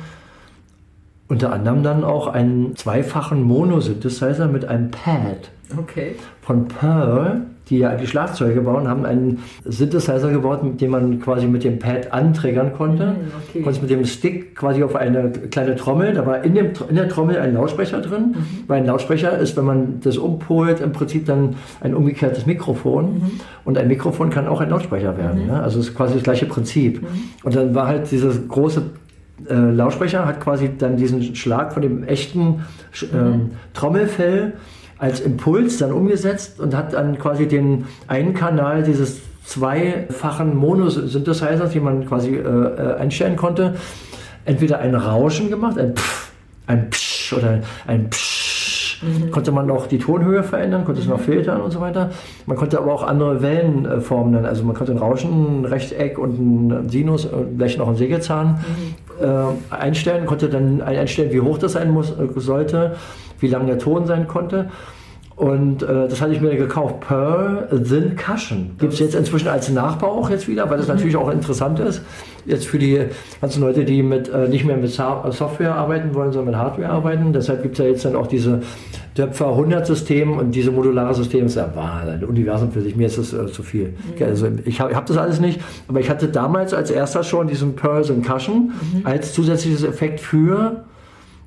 Unter 1.29 1.53
anderem 1.53 1.83
dann 1.83 2.05
auch 2.05 2.27
einen 2.27 2.77
zweifachen 2.77 3.43
Mono-Synthesizer 3.43 4.47
mit 4.47 4.67
einem 4.67 4.91
Pad. 4.91 5.51
Okay. 5.77 6.17
Von 6.43 6.69
Pearl, 6.69 7.47
die 7.71 7.79
ja 7.79 7.91
eigentlich 7.91 8.11
Schlagzeuge 8.11 8.61
bauen, 8.61 8.89
haben 8.89 9.07
einen 9.07 9.43
Synthesizer 9.65 10.31
gebaut, 10.31 10.63
mit 10.63 10.81
dem 10.81 10.91
man 10.91 11.21
quasi 11.21 11.47
mit 11.47 11.65
dem 11.65 11.79
Pad 11.79 12.13
anträgern 12.13 12.75
konnte. 12.75 13.07
Mm, 13.07 13.17
okay. 13.49 13.63
Konnte 13.63 13.81
mit 13.81 13.91
dem 13.91 14.05
Stick 14.05 14.55
quasi 14.55 14.83
auf 14.83 14.95
eine 14.95 15.31
kleine 15.31 15.75
Trommel, 15.75 16.13
da 16.13 16.27
war 16.27 16.45
in, 16.45 16.55
dem, 16.55 16.73
in 16.89 16.97
der 16.97 17.09
Trommel 17.09 17.39
ein 17.39 17.55
Lautsprecher 17.55 18.01
drin. 18.01 18.35
Mhm. 18.35 18.65
Weil 18.67 18.83
ein 18.83 18.87
Lautsprecher 18.87 19.39
ist, 19.39 19.57
wenn 19.57 19.65
man 19.65 20.01
das 20.01 20.19
umpolt, 20.19 20.81
im 20.81 20.93
Prinzip 20.93 21.25
dann 21.25 21.57
ein 21.81 21.95
umgekehrtes 21.95 22.45
Mikrofon. 22.45 23.15
Mhm. 23.15 23.31
Und 23.65 23.79
ein 23.79 23.89
Mikrofon 23.89 24.29
kann 24.29 24.47
auch 24.47 24.61
ein 24.61 24.69
Lautsprecher 24.69 25.17
werden. 25.17 25.43
Mhm. 25.43 25.47
Ne? 25.49 25.63
Also 25.63 25.81
es 25.81 25.89
ist 25.89 25.95
quasi 25.95 26.15
das 26.15 26.23
gleiche 26.23 26.47
Prinzip. 26.47 27.01
Mhm. 27.01 27.07
Und 27.45 27.57
dann 27.57 27.75
war 27.75 27.87
halt 27.87 28.11
dieses 28.11 28.47
große 28.47 28.83
äh, 29.49 29.55
Lautsprecher, 29.55 30.27
hat 30.27 30.41
quasi 30.41 30.71
dann 30.77 30.97
diesen 30.97 31.35
Schlag 31.35 31.73
von 31.73 31.83
dem 31.83 32.05
echten 32.05 32.65
äh, 33.03 33.39
Trommelfell 33.73 34.53
als 35.05 35.21
Impuls 35.21 35.77
dann 35.77 35.93
umgesetzt 35.93 36.59
und 36.59 36.75
hat 36.75 36.95
dann 36.95 37.19
quasi 37.19 37.47
den 37.47 37.85
einen 38.09 38.33
Kanal 38.33 38.83
dieses 38.83 39.21
zweifachen 39.45 40.57
Monosynthesizers, 40.57 41.73
die 41.73 41.81
man 41.81 42.07
quasi 42.07 42.37
äh, 42.37 42.41
äh, 42.41 42.95
einstellen 42.95 43.37
konnte, 43.37 43.75
entweder 44.47 44.79
ein 44.79 44.95
Rauschen 44.95 45.51
gemacht, 45.51 45.79
ein 45.79 45.95
Pff, 45.95 46.33
ein 46.67 46.89
Psch 46.89 47.35
oder 47.35 47.61
ein 47.87 48.09
Psch. 48.09 49.03
Mhm. 49.03 49.31
Konnte 49.31 49.53
man 49.53 49.67
noch 49.67 49.89
die 49.89 49.99
Tonhöhe 49.99 50.43
verändern, 50.43 50.87
konnte 50.87 51.03
es 51.03 51.07
noch 51.07 51.21
filtern 51.21 51.61
und 51.61 51.71
so 51.71 51.83
weiter. 51.83 52.09
Man 52.47 52.57
konnte 52.57 52.79
aber 52.79 52.91
auch 52.91 53.03
andere 53.03 53.43
Wellenformen 53.43 54.33
dann, 54.33 54.47
also 54.47 54.65
man 54.65 54.75
konnte 54.75 54.93
ein 54.93 54.99
Rauschen, 54.99 55.61
ein 55.61 55.65
Rechteck 55.67 56.19
und 56.19 56.39
ein 56.39 56.89
Sinus, 56.89 57.29
vielleicht 57.55 57.79
noch 57.79 57.89
ein 57.89 57.97
Sägezahn 57.97 58.65
mhm. 59.21 59.23
äh, 59.23 59.75
einstellen, 59.75 60.25
konnte 60.25 60.49
dann 60.49 60.81
einstellen, 60.81 61.31
wie 61.31 61.43
hoch 61.43 61.59
das 61.59 61.73
sein 61.73 61.91
muss, 61.91 62.13
äh, 62.13 62.27
sollte 62.37 62.97
wie 63.41 63.49
lang 63.49 63.67
der 63.67 63.79
Ton 63.79 64.07
sein 64.07 64.27
konnte. 64.27 64.71
Und 65.37 65.83
äh, 65.83 66.07
das 66.09 66.21
hatte 66.21 66.33
ich 66.33 66.41
mir 66.41 66.55
gekauft. 66.55 67.01
Pearl 67.01 67.69
Thin 67.89 68.15
Cushion. 68.15 68.77
Gibt 68.79 68.93
es 68.93 69.01
jetzt 69.01 69.17
inzwischen 69.17 69.49
als 69.49 69.69
Nachbau 69.69 70.07
auch 70.07 70.31
jetzt 70.31 70.47
wieder, 70.47 70.71
weil 70.71 70.77
das 70.77 70.87
mhm. 70.87 70.95
natürlich 70.95 71.17
auch 71.17 71.29
interessant 71.29 71.81
ist. 71.81 72.03
Jetzt 72.47 72.67
für 72.67 72.79
die 72.79 73.01
ganzen 73.41 73.61
Leute, 73.61 73.85
die 73.85 74.05
mit, 74.05 74.29
äh, 74.29 74.49
nicht 74.49 74.65
mehr 74.65 74.77
mit 74.77 74.91
Software 74.93 75.75
arbeiten 75.75 76.15
wollen, 76.15 76.33
sondern 76.33 76.55
mit 76.55 76.57
Hardware 76.57 76.89
arbeiten. 76.89 77.33
Deshalb 77.33 77.63
gibt 77.63 77.75
es 77.75 77.85
ja 77.85 77.91
jetzt 77.91 78.05
dann 78.05 78.15
auch 78.15 78.29
diese 78.29 78.61
Döpfer 79.19 79.49
100 79.49 79.85
System 79.85 80.39
und 80.39 80.53
diese 80.55 80.71
modulare 80.71 81.15
Systeme. 81.15 81.45
Das 81.45 81.57
ist 81.57 81.57
ja 81.57 82.05
ein 82.07 82.25
Universum 82.25 82.71
für 82.71 82.83
sich. 82.83 82.95
Mir 82.95 83.09
ist 83.09 83.19
das 83.19 83.33
äh, 83.33 83.47
zu 83.47 83.65
viel. 83.65 83.95
Mhm. 84.17 84.25
Also 84.25 84.47
ich 84.65 84.81
habe 84.81 84.95
hab 84.95 85.07
das 85.07 85.17
alles 85.17 85.41
nicht. 85.41 85.61
Aber 85.89 85.99
ich 85.99 86.11
hatte 86.11 86.29
damals 86.29 86.73
als 86.73 86.93
erster 86.93 87.25
schon 87.25 87.49
diesen 87.49 87.75
Pearl 87.75 88.05
Thin 88.05 88.23
Cushion 88.23 88.73
mhm. 88.93 89.01
als 89.03 89.33
zusätzliches 89.33 89.83
Effekt 89.83 90.21
für 90.21 90.85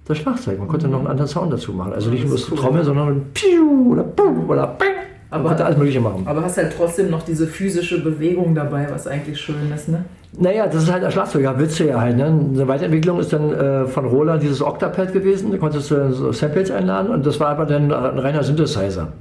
das 0.07 0.17
Schlagzeug. 0.17 0.59
Man 0.59 0.67
konnte 0.67 0.87
noch 0.87 0.99
einen 0.99 1.07
anderen 1.07 1.27
Sound 1.27 1.51
dazu 1.51 1.73
machen. 1.73 1.93
Also 1.93 2.09
nicht 2.09 2.25
nur 2.25 2.35
das 2.35 2.49
cool. 2.51 2.57
Trommel, 2.57 2.83
sondern 2.83 3.25
Piu 3.33 3.91
oder 3.91 4.03
Bum 4.03 4.49
oder 4.49 4.67
Bang. 4.67 4.87
Man 5.29 5.41
aber, 5.41 5.49
konnte 5.49 5.65
alles 5.65 5.77
Mögliche 5.77 5.99
machen. 5.99 6.23
Aber 6.25 6.41
hast 6.41 6.57
halt 6.57 6.73
trotzdem 6.75 7.09
noch 7.09 7.23
diese 7.23 7.47
physische 7.47 8.01
Bewegung 8.01 8.55
dabei, 8.55 8.87
was 8.89 9.07
eigentlich 9.07 9.39
schön 9.39 9.71
ist, 9.75 9.89
ne? 9.89 10.05
Naja, 10.39 10.67
das 10.67 10.83
ist 10.83 10.91
halt 10.91 11.03
ein 11.03 11.11
Schlagzeug, 11.11 11.43
ja, 11.43 11.57
willst 11.57 11.79
du 11.79 11.85
ja 11.85 11.99
halt. 11.99 12.15
Ne? 12.15 12.25
Eine 12.25 12.67
Weiterentwicklung 12.67 13.19
ist 13.19 13.33
dann 13.33 13.51
äh, 13.53 13.85
von 13.87 14.05
Roland 14.05 14.43
dieses 14.43 14.61
Octapad 14.61 15.11
gewesen, 15.11 15.51
da 15.51 15.57
konntest 15.57 15.89
du 15.91 16.13
so 16.13 16.31
Samples 16.31 16.69
einladen 16.69 17.09
und 17.09 17.25
das 17.25 17.39
war 17.39 17.49
aber 17.49 17.65
dann 17.65 17.91
ein 17.91 18.19
reiner 18.19 18.43
Synthesizer. 18.43 19.13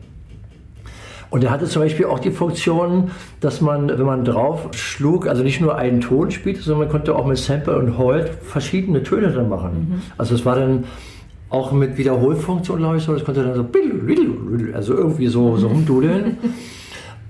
Und 1.31 1.43
er 1.45 1.51
hatte 1.51 1.67
zum 1.67 1.83
Beispiel 1.83 2.07
auch 2.07 2.19
die 2.19 2.31
Funktion, 2.31 3.11
dass 3.41 3.61
man, 3.61 3.89
wenn 3.89 4.07
man 4.07 4.25
drauf 4.25 4.69
schlug, 4.73 5.27
also 5.27 5.43
nicht 5.43 5.61
nur 5.61 5.77
einen 5.77 6.01
Ton 6.01 6.31
spielte, 6.31 6.61
sondern 6.63 6.85
man 6.85 6.89
konnte 6.89 7.17
auch 7.17 7.27
mit 7.27 7.39
Sample 7.39 7.77
und 7.77 7.99
Hold 7.99 8.29
verschiedene 8.29 9.03
Töne 9.03 9.33
dann 9.33 9.49
machen. 9.49 9.89
Mhm. 9.91 10.03
Also 10.19 10.35
es 10.35 10.45
war 10.45 10.57
dann 10.57 10.85
auch 11.49 11.73
mit 11.73 11.97
Wiederholfunktion, 11.97 12.79
glaube 12.79 12.97
ich, 12.97 13.05
so, 13.05 13.13
das 13.13 13.25
konnte 13.25 13.43
dann 13.43 13.55
so, 13.55 13.67
also 14.75 14.95
irgendwie 14.95 15.27
so, 15.27 15.57
so 15.57 15.69
rumdudeln. 15.69 16.39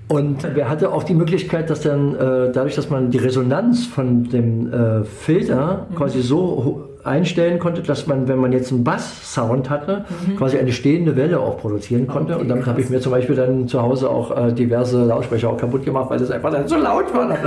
Und 0.09 0.45
er 0.45 0.69
hatte 0.69 0.93
auch 0.93 1.03
die 1.03 1.13
Möglichkeit, 1.13 1.69
dass 1.69 1.81
dann 1.81 2.15
äh, 2.15 2.51
dadurch, 2.53 2.75
dass 2.75 2.89
man 2.89 3.11
die 3.11 3.17
Resonanz 3.17 3.85
von 3.85 4.23
dem 4.23 4.71
äh, 4.71 5.03
Filter 5.03 5.87
mhm. 5.89 5.95
quasi 5.95 6.21
so 6.21 6.96
einstellen 7.07 7.59
konnte, 7.59 7.81
dass 7.81 8.07
man, 8.07 8.27
wenn 8.27 8.39
man 8.39 8.51
jetzt 8.51 8.71
einen 8.71 8.83
Bass-Sound 8.83 9.69
hatte, 9.69 10.05
mhm. 10.25 10.35
quasi 10.35 10.57
eine 10.57 10.71
stehende 10.71 11.15
Welle 11.15 11.39
auch 11.39 11.57
produzieren 11.57 12.07
konnte. 12.07 12.33
Okay, 12.33 12.41
und 12.41 12.49
damit 12.49 12.65
habe 12.65 12.81
ich 12.81 12.89
mir 12.89 12.99
zum 12.99 13.11
Beispiel 13.11 13.35
dann 13.35 13.67
zu 13.67 13.81
Hause 13.81 14.09
auch 14.09 14.35
äh, 14.35 14.51
diverse 14.53 15.03
Lautsprecher 15.05 15.49
auch 15.49 15.57
kaputt 15.57 15.85
gemacht, 15.85 16.09
weil 16.09 16.19
das 16.19 16.31
einfach 16.31 16.51
dann 16.51 16.67
so 16.67 16.75
laut 16.75 17.13
war. 17.13 17.37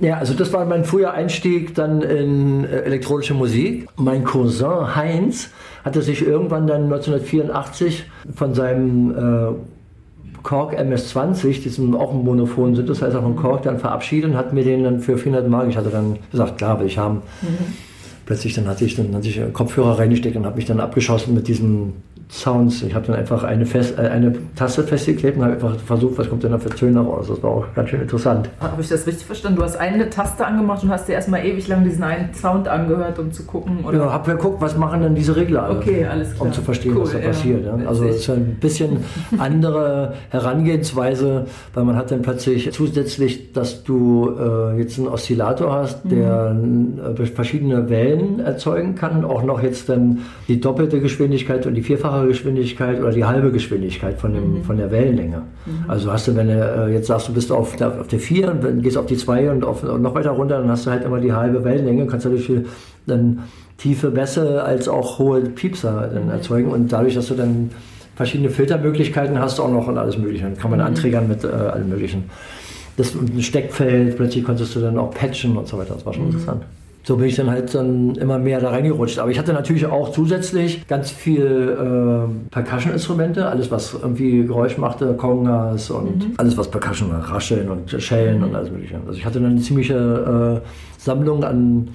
ja, 0.00 0.18
also 0.18 0.34
das 0.34 0.52
war 0.52 0.64
mein 0.64 0.84
früher 0.84 1.12
Einstieg 1.12 1.74
dann 1.74 2.02
in 2.02 2.64
äh, 2.64 2.80
elektronische 2.80 3.34
Musik. 3.34 3.88
Mein 3.96 4.24
Cousin 4.24 4.94
Heinz 4.96 5.50
hatte 5.84 6.02
sich 6.02 6.26
irgendwann 6.26 6.66
dann 6.66 6.84
1984 6.84 8.04
von 8.34 8.54
seinem 8.54 9.10
äh, 9.10 9.54
Korg 10.42 10.78
MS-20, 10.78 11.62
diesem 11.62 11.94
auch 11.94 12.12
ein 12.12 12.24
Monophon 12.24 12.74
Synthesizer 12.74 13.22
von 13.22 13.36
Korg, 13.36 13.62
dann 13.62 13.78
verabschiedet 13.78 14.30
und 14.30 14.36
hat 14.36 14.52
mir 14.52 14.64
den 14.64 14.84
dann 14.84 15.00
für 15.00 15.18
400 15.18 15.48
Mark, 15.48 15.68
ich 15.68 15.76
hatte 15.76 15.90
dann 15.90 16.18
gesagt, 16.30 16.58
klar 16.58 16.78
will 16.80 16.86
ich 16.86 16.98
haben. 16.98 17.22
Mhm 17.42 17.87
plötzlich 18.28 18.52
dann 18.52 18.68
hatte 18.68 18.84
ich 18.84 18.94
dann 18.94 19.14
hatte 19.14 19.26
ich 19.26 19.40
Kopfhörer 19.54 19.98
reingesteckt 19.98 20.36
und 20.36 20.44
habe 20.44 20.56
mich 20.56 20.66
dann 20.66 20.80
abgeschossen 20.80 21.32
mit 21.32 21.48
diesem 21.48 21.94
Sounds. 22.30 22.82
Ich 22.82 22.94
habe 22.94 23.06
dann 23.06 23.16
einfach 23.16 23.42
eine, 23.42 23.64
Fest, 23.64 23.98
äh, 23.98 24.02
eine 24.02 24.34
Taste 24.54 24.82
festgeklebt 24.82 25.38
und 25.38 25.44
habe 25.44 25.54
einfach 25.54 25.76
versucht, 25.76 26.18
was 26.18 26.28
kommt 26.28 26.42
denn 26.42 26.52
da 26.52 26.58
für 26.58 26.68
Töne 26.68 27.00
raus. 27.00 27.26
Das 27.28 27.42
war 27.42 27.50
auch 27.50 27.74
ganz 27.74 27.88
schön 27.88 28.02
interessant. 28.02 28.50
Habe 28.60 28.82
ich 28.82 28.88
das 28.88 29.06
richtig 29.06 29.24
verstanden? 29.24 29.56
Du 29.58 29.64
hast 29.64 29.76
eine 29.76 30.10
Taste 30.10 30.44
angemacht 30.44 30.82
und 30.82 30.90
hast 30.90 31.08
dir 31.08 31.14
erstmal 31.14 31.44
ewig 31.44 31.66
lang 31.68 31.84
diesen 31.84 32.02
einen 32.02 32.34
Sound 32.34 32.68
angehört, 32.68 33.18
um 33.18 33.32
zu 33.32 33.44
gucken? 33.44 33.84
Oder? 33.84 33.98
Ja, 33.98 34.12
habe 34.12 34.32
geguckt, 34.32 34.60
was 34.60 34.76
machen 34.76 35.02
denn 35.02 35.14
diese 35.14 35.36
Regler 35.36 35.64
alle? 35.64 35.78
Okay, 35.78 36.04
alles 36.04 36.34
klar. 36.34 36.46
Um 36.46 36.52
zu 36.52 36.60
verstehen, 36.60 36.94
cool, 36.94 37.02
was 37.02 37.12
da 37.12 37.18
ja. 37.18 37.28
passiert. 37.28 37.64
Ja. 37.64 37.88
Also 37.88 38.04
es 38.04 38.16
ist 38.16 38.30
ein 38.30 38.56
bisschen 38.60 39.04
andere 39.38 40.12
Herangehensweise, 40.28 41.46
weil 41.72 41.84
man 41.84 41.96
hat 41.96 42.10
dann 42.10 42.20
plötzlich 42.20 42.70
zusätzlich, 42.72 43.52
dass 43.52 43.84
du 43.84 44.36
äh, 44.38 44.78
jetzt 44.78 44.98
einen 44.98 45.08
Oszillator 45.08 45.72
hast, 45.72 46.02
der 46.04 46.52
mhm. 46.52 46.98
äh, 47.18 47.26
verschiedene 47.26 47.88
Wellen 47.88 48.40
erzeugen 48.40 48.96
kann, 48.96 49.24
auch 49.24 49.42
noch 49.42 49.62
jetzt 49.62 49.88
dann 49.88 50.20
die 50.46 50.60
doppelte 50.60 51.00
Geschwindigkeit 51.00 51.66
und 51.66 51.74
die 51.74 51.82
vierfache 51.82 52.17
vierfache 52.18 52.28
Geschwindigkeit 52.28 53.00
oder 53.00 53.10
die 53.10 53.24
halbe 53.24 53.50
Geschwindigkeit 53.52 54.18
von, 54.18 54.34
dem, 54.34 54.58
mhm. 54.58 54.62
von 54.64 54.76
der 54.76 54.90
Wellenlänge. 54.90 55.42
Mhm. 55.66 55.84
Also 55.90 56.12
hast 56.12 56.28
du, 56.28 56.36
wenn 56.36 56.48
du 56.48 56.54
äh, 56.54 56.92
jetzt 56.92 57.06
sagst, 57.06 57.28
du 57.28 57.34
bist 57.34 57.52
auf 57.52 57.76
der, 57.76 58.00
auf 58.00 58.08
der 58.08 58.18
4 58.18 58.50
und 58.50 58.64
dann 58.64 58.82
gehst 58.82 58.96
auf 58.96 59.06
die 59.06 59.16
2 59.16 59.50
und, 59.50 59.64
auf, 59.64 59.82
und 59.82 60.02
noch 60.02 60.14
weiter 60.14 60.30
runter, 60.30 60.58
dann 60.58 60.70
hast 60.70 60.86
du 60.86 60.90
halt 60.90 61.04
immer 61.04 61.20
die 61.20 61.32
halbe 61.32 61.64
Wellenlänge, 61.64 62.06
kannst 62.06 62.26
dadurch 62.26 62.50
dann 63.06 63.40
tiefe 63.76 64.10
Bässe 64.10 64.62
als 64.62 64.88
auch 64.88 65.18
hohe 65.18 65.40
Piepser 65.40 66.10
dann 66.12 66.24
mhm. 66.24 66.30
erzeugen 66.30 66.70
und 66.70 66.92
dadurch, 66.92 67.14
dass 67.14 67.28
du 67.28 67.34
dann 67.34 67.70
verschiedene 68.16 68.50
Filtermöglichkeiten 68.50 69.38
hast 69.38 69.60
auch 69.60 69.70
noch 69.70 69.86
und 69.86 69.96
alles 69.96 70.18
Mögliche. 70.18 70.44
Dann 70.44 70.56
kann 70.56 70.70
man 70.70 70.80
mhm. 70.80 70.86
anträgern 70.86 71.28
mit 71.28 71.44
äh, 71.44 71.48
allem 71.48 71.88
Möglichen. 71.88 72.24
Das 72.96 73.14
ein 73.14 73.42
Steckfeld, 73.42 74.16
plötzlich 74.16 74.42
konntest 74.42 74.74
du 74.74 74.80
dann 74.80 74.98
auch 74.98 75.12
patchen 75.12 75.56
und 75.56 75.68
so 75.68 75.78
weiter. 75.78 75.94
Das 75.94 76.04
war 76.04 76.12
schon 76.12 76.24
mhm. 76.24 76.30
interessant 76.30 76.62
so 77.08 77.16
bin 77.16 77.28
ich 77.28 77.36
dann 77.36 77.48
halt 77.50 77.74
dann 77.74 78.16
immer 78.16 78.38
mehr 78.38 78.60
da 78.60 78.68
reingerutscht. 78.68 79.18
Aber 79.18 79.30
ich 79.30 79.38
hatte 79.38 79.54
natürlich 79.54 79.86
auch 79.86 80.12
zusätzlich 80.12 80.86
ganz 80.88 81.10
viel 81.10 81.40
äh, 81.40 82.50
Percussion-Instrumente, 82.50 83.46
alles 83.46 83.70
was 83.70 83.94
irgendwie 83.94 84.44
Geräusch 84.44 84.76
machte, 84.76 85.14
Kongas 85.14 85.90
und 85.90 86.18
mhm. 86.18 86.34
alles 86.36 86.58
was 86.58 86.70
Percussion 86.70 87.10
war, 87.10 87.20
Rascheln 87.20 87.70
und 87.70 87.90
Schellen 88.02 88.40
mhm. 88.40 88.44
und 88.44 88.54
alles 88.56 88.70
mögliche. 88.70 88.96
Also 89.06 89.18
ich 89.18 89.24
hatte 89.24 89.40
dann 89.40 89.52
eine 89.52 89.60
ziemliche 89.60 90.62
äh, 90.62 90.68
Sammlung 90.98 91.44
an 91.44 91.88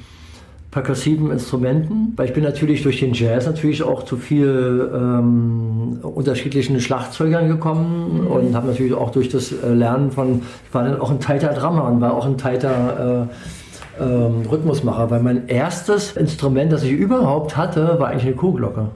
perkussiven 0.71 1.29
Instrumenten, 1.29 2.13
weil 2.15 2.29
ich 2.29 2.33
bin 2.33 2.43
natürlich 2.43 2.81
durch 2.81 2.99
den 2.99 3.13
Jazz 3.13 3.45
natürlich 3.45 3.83
auch 3.83 4.05
zu 4.05 4.17
viel 4.17 4.89
ähm, 4.95 5.99
unterschiedlichen 6.01 6.79
Schlagzeugern 6.79 7.49
gekommen 7.49 8.21
mhm. 8.21 8.27
und 8.31 8.55
habe 8.55 8.65
natürlich 8.65 8.95
auch 8.95 9.11
durch 9.11 9.29
das 9.29 9.51
äh, 9.51 9.71
Lernen 9.75 10.09
von, 10.09 10.41
ich 10.67 10.73
war 10.73 10.85
dann 10.85 10.99
auch 10.99 11.11
ein 11.11 11.19
tighter 11.19 11.53
Drummer 11.53 11.83
und 11.83 12.01
war 12.01 12.15
auch 12.15 12.25
ein 12.25 12.39
tighter 12.39 13.27
äh, 13.29 13.62
ähm, 13.99 14.43
Rhythmusmacher, 14.49 15.11
weil 15.11 15.21
mein 15.21 15.47
erstes 15.47 16.17
Instrument, 16.17 16.71
das 16.71 16.83
ich 16.83 16.91
überhaupt 16.91 17.55
hatte, 17.57 17.99
war 17.99 18.09
eigentlich 18.09 18.25
eine 18.25 18.35
Kuhglocke. 18.35 18.87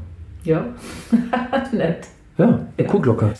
Ja, 0.43 0.65
nett. 1.71 2.07
Ja, 2.37 2.47
eine 2.47 2.61
ja. 2.77 2.85
Kuhglocke. 2.85 3.33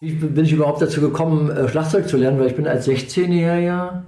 Wie 0.00 0.10
bin 0.10 0.44
ich 0.44 0.52
überhaupt 0.52 0.82
dazu 0.82 1.00
gekommen, 1.00 1.48
äh, 1.50 1.68
Schlagzeug 1.68 2.08
zu 2.08 2.16
lernen? 2.16 2.40
Weil 2.40 2.48
ich 2.48 2.56
bin 2.56 2.66
als 2.66 2.88
16-Jähriger 2.88 4.02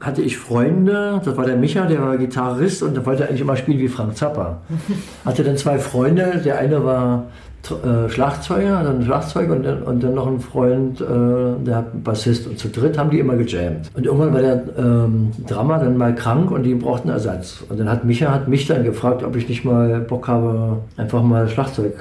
hatte 0.00 0.22
ich 0.22 0.38
Freunde, 0.38 1.20
das 1.24 1.36
war 1.36 1.44
der 1.44 1.56
Micha, 1.56 1.86
der 1.86 2.00
war 2.00 2.16
Gitarrist 2.16 2.82
und 2.82 2.94
der 2.94 3.04
wollte 3.04 3.28
eigentlich 3.28 3.42
immer 3.42 3.56
spielen 3.56 3.78
wie 3.78 3.88
Frank 3.88 4.16
Zappa. 4.16 4.58
Hatte 5.24 5.44
dann 5.44 5.56
zwei 5.56 5.78
Freunde, 5.78 6.40
der 6.44 6.58
eine 6.58 6.84
war 6.84 7.26
äh, 7.68 8.08
Schlagzeuger, 8.08 8.82
dann 8.82 9.04
Schlagzeug 9.04 9.50
und, 9.50 9.66
und 9.66 10.02
dann 10.02 10.14
noch 10.14 10.26
ein 10.26 10.40
Freund, 10.40 11.00
äh, 11.00 11.04
der 11.04 11.84
Bassist. 12.02 12.46
Und 12.46 12.58
zu 12.58 12.68
dritt 12.68 12.96
haben 12.96 13.10
die 13.10 13.18
immer 13.18 13.36
gejammt. 13.36 13.90
Und 13.94 14.06
irgendwann 14.06 14.32
war 14.32 14.40
der 14.40 14.62
ähm, 14.78 15.32
Drummer 15.46 15.78
dann 15.78 15.96
mal 15.98 16.14
krank 16.14 16.50
und 16.50 16.62
die 16.62 16.74
brauchten 16.74 17.10
Ersatz. 17.10 17.62
Und 17.68 17.78
dann 17.78 17.90
hat 17.90 18.04
Micha 18.04 18.32
hat 18.32 18.48
mich 18.48 18.66
dann 18.66 18.82
gefragt, 18.82 19.22
ob 19.22 19.36
ich 19.36 19.48
nicht 19.48 19.64
mal 19.64 20.00
Bock 20.00 20.26
habe, 20.26 20.78
einfach 20.96 21.22
mal 21.22 21.48
Schlagzeug 21.48 21.92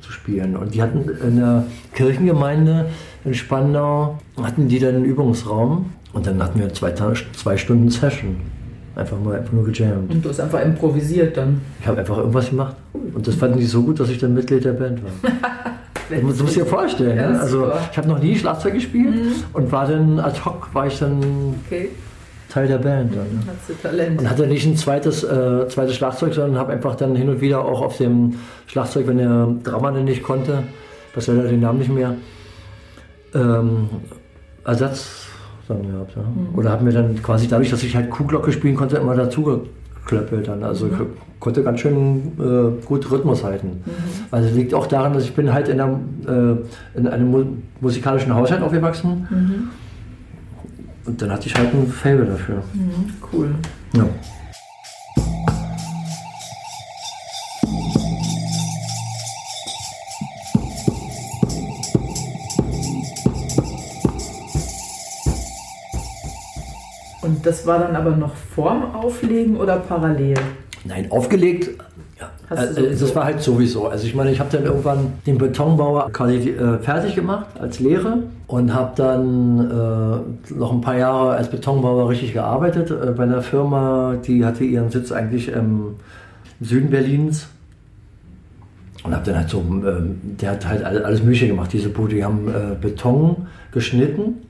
zu 0.00 0.12
spielen. 0.12 0.56
Und 0.56 0.74
die 0.74 0.82
hatten 0.82 1.08
in 1.26 1.36
der 1.36 1.64
Kirchengemeinde 1.94 2.86
in 3.24 3.34
Spandau, 3.34 4.18
hatten 4.40 4.68
die 4.68 4.78
dann 4.78 4.96
einen 4.96 5.04
Übungsraum 5.06 5.86
und 6.16 6.26
dann 6.26 6.42
hatten 6.42 6.58
wir 6.58 6.72
zwei, 6.72 6.92
zwei 6.92 7.56
Stunden 7.58 7.90
Session. 7.90 8.36
Einfach 8.94 9.20
mal 9.20 9.36
einfach 9.36 9.52
nur 9.52 9.64
gejammt. 9.66 10.10
Und 10.10 10.24
du 10.24 10.30
hast 10.30 10.40
einfach 10.40 10.62
improvisiert 10.62 11.36
dann? 11.36 11.60
Ich 11.78 11.86
habe 11.86 11.98
einfach 11.98 12.16
irgendwas 12.16 12.48
gemacht. 12.48 12.74
Und 12.94 13.28
das 13.28 13.34
fanden 13.34 13.58
die 13.58 13.66
so 13.66 13.82
gut, 13.82 14.00
dass 14.00 14.08
ich 14.08 14.16
dann 14.16 14.32
Mitglied 14.32 14.64
der 14.64 14.72
Band 14.72 15.02
war. 15.04 15.10
das 16.10 16.22
musst 16.22 16.40
du 16.40 16.46
dir 16.46 16.64
vorstellen. 16.64 17.18
Ja? 17.18 17.38
Also 17.38 17.70
ich 17.92 17.98
habe 17.98 18.08
noch 18.08 18.18
nie 18.18 18.34
Schlagzeug 18.34 18.72
gespielt 18.72 19.14
mhm. 19.14 19.32
und 19.52 19.70
war 19.70 19.86
dann 19.86 20.18
ad 20.18 20.40
hoc, 20.42 20.70
war 20.72 20.86
ich 20.86 20.98
dann 20.98 21.20
okay. 21.66 21.90
Teil 22.48 22.66
der 22.66 22.78
Band. 22.78 23.14
Dann, 23.14 23.24
ne? 23.24 23.40
Hast 23.46 23.68
du 23.68 23.74
Talent. 23.74 24.18
Und 24.18 24.30
hatte 24.30 24.46
nicht 24.46 24.64
ein 24.64 24.76
zweites, 24.76 25.22
äh, 25.22 25.68
zweites 25.68 25.96
Schlagzeug, 25.96 26.32
sondern 26.32 26.58
habe 26.58 26.72
einfach 26.72 26.94
dann 26.94 27.14
hin 27.14 27.28
und 27.28 27.42
wieder 27.42 27.62
auch 27.62 27.82
auf 27.82 27.98
dem 27.98 28.36
Schlagzeug, 28.66 29.06
wenn 29.06 29.18
der 29.18 29.48
Drama 29.62 29.90
nicht 29.90 30.22
konnte, 30.22 30.62
was 31.14 31.26
leider 31.26 31.42
den 31.42 31.60
Namen 31.60 31.80
nicht 31.80 31.92
mehr, 31.92 32.14
ähm, 33.34 33.90
Ersatz 34.64 35.25
dann 35.68 35.82
gehabt. 35.82 36.16
Ja. 36.16 36.22
Mhm. 36.22 36.58
Oder 36.58 36.70
habe 36.70 36.84
mir 36.84 36.92
dann 36.92 37.22
quasi 37.22 37.48
dadurch, 37.48 37.70
dass 37.70 37.82
ich 37.82 37.94
halt 37.96 38.10
Kuhglocke 38.10 38.52
spielen 38.52 38.76
konnte, 38.76 38.96
immer 38.96 39.14
dazu 39.14 39.62
geklöppelt 40.04 40.48
dann. 40.48 40.62
Also 40.62 40.86
mhm. 40.86 40.92
ich 40.92 41.40
konnte 41.40 41.62
ganz 41.62 41.80
schön 41.80 42.32
äh, 42.38 42.84
gut 42.86 43.10
Rhythmus 43.10 43.44
halten. 43.44 43.82
Mhm. 43.84 43.92
Also 44.30 44.54
liegt 44.54 44.74
auch 44.74 44.86
daran, 44.86 45.12
dass 45.12 45.24
ich 45.24 45.34
bin 45.34 45.52
halt 45.52 45.68
in, 45.68 45.80
einer, 45.80 45.98
äh, 46.26 46.98
in 46.98 47.06
einem 47.06 47.30
mu 47.30 47.44
musikalischen 47.80 48.34
Haushalt 48.34 48.62
aufgewachsen. 48.62 49.26
Mhm. 49.30 49.68
Und 51.06 51.22
dann 51.22 51.30
hatte 51.30 51.46
ich 51.46 51.54
halt 51.54 51.72
ein 51.72 51.86
Fable 51.86 52.26
dafür. 52.26 52.56
Mhm. 52.74 53.12
Cool. 53.32 53.48
Ja. 53.94 54.04
Das 67.46 67.66
war 67.66 67.78
dann 67.78 67.94
aber 67.94 68.10
noch 68.10 68.34
vorm 68.34 68.94
Auflegen 68.94 69.56
oder 69.56 69.76
parallel? 69.76 70.34
Nein, 70.84 71.10
aufgelegt. 71.10 71.70
Ja. 72.18 72.30
Also, 72.48 72.80
das 72.80 73.14
war 73.14 73.24
halt 73.24 73.40
sowieso. 73.40 73.86
Also 73.86 74.06
ich 74.06 74.14
meine, 74.14 74.32
ich 74.32 74.40
habe 74.40 74.50
dann 74.50 74.64
irgendwann 74.64 75.12
den 75.26 75.38
Betonbauer 75.38 76.10
quasi 76.12 76.50
äh, 76.50 76.78
fertig 76.78 77.14
gemacht 77.14 77.46
als 77.60 77.78
Lehre 77.78 78.24
und 78.46 78.74
habe 78.74 78.92
dann 78.96 79.60
äh, 79.60 80.54
noch 80.54 80.72
ein 80.72 80.80
paar 80.80 80.96
Jahre 80.96 81.32
als 81.32 81.48
Betonbauer 81.48 82.08
richtig 82.08 82.32
gearbeitet 82.32 82.90
äh, 82.90 83.12
bei 83.12 83.24
einer 83.24 83.42
Firma, 83.42 84.16
die 84.26 84.44
hatte 84.44 84.64
ihren 84.64 84.90
Sitz 84.90 85.12
eigentlich 85.12 85.48
im 85.48 85.96
Süden 86.60 86.90
Berlins 86.90 87.48
und 89.04 89.14
habe 89.14 89.24
dann 89.24 89.36
halt 89.36 89.50
so, 89.50 89.58
ähm, 89.58 90.20
der 90.40 90.52
hat 90.52 90.66
halt 90.66 90.84
alles 90.84 91.22
Mögliche 91.22 91.48
gemacht, 91.48 91.72
diese 91.72 91.90
Bude. 91.90 92.16
Die 92.16 92.24
haben 92.24 92.48
äh, 92.48 92.74
Beton 92.80 93.46
geschnitten 93.72 94.45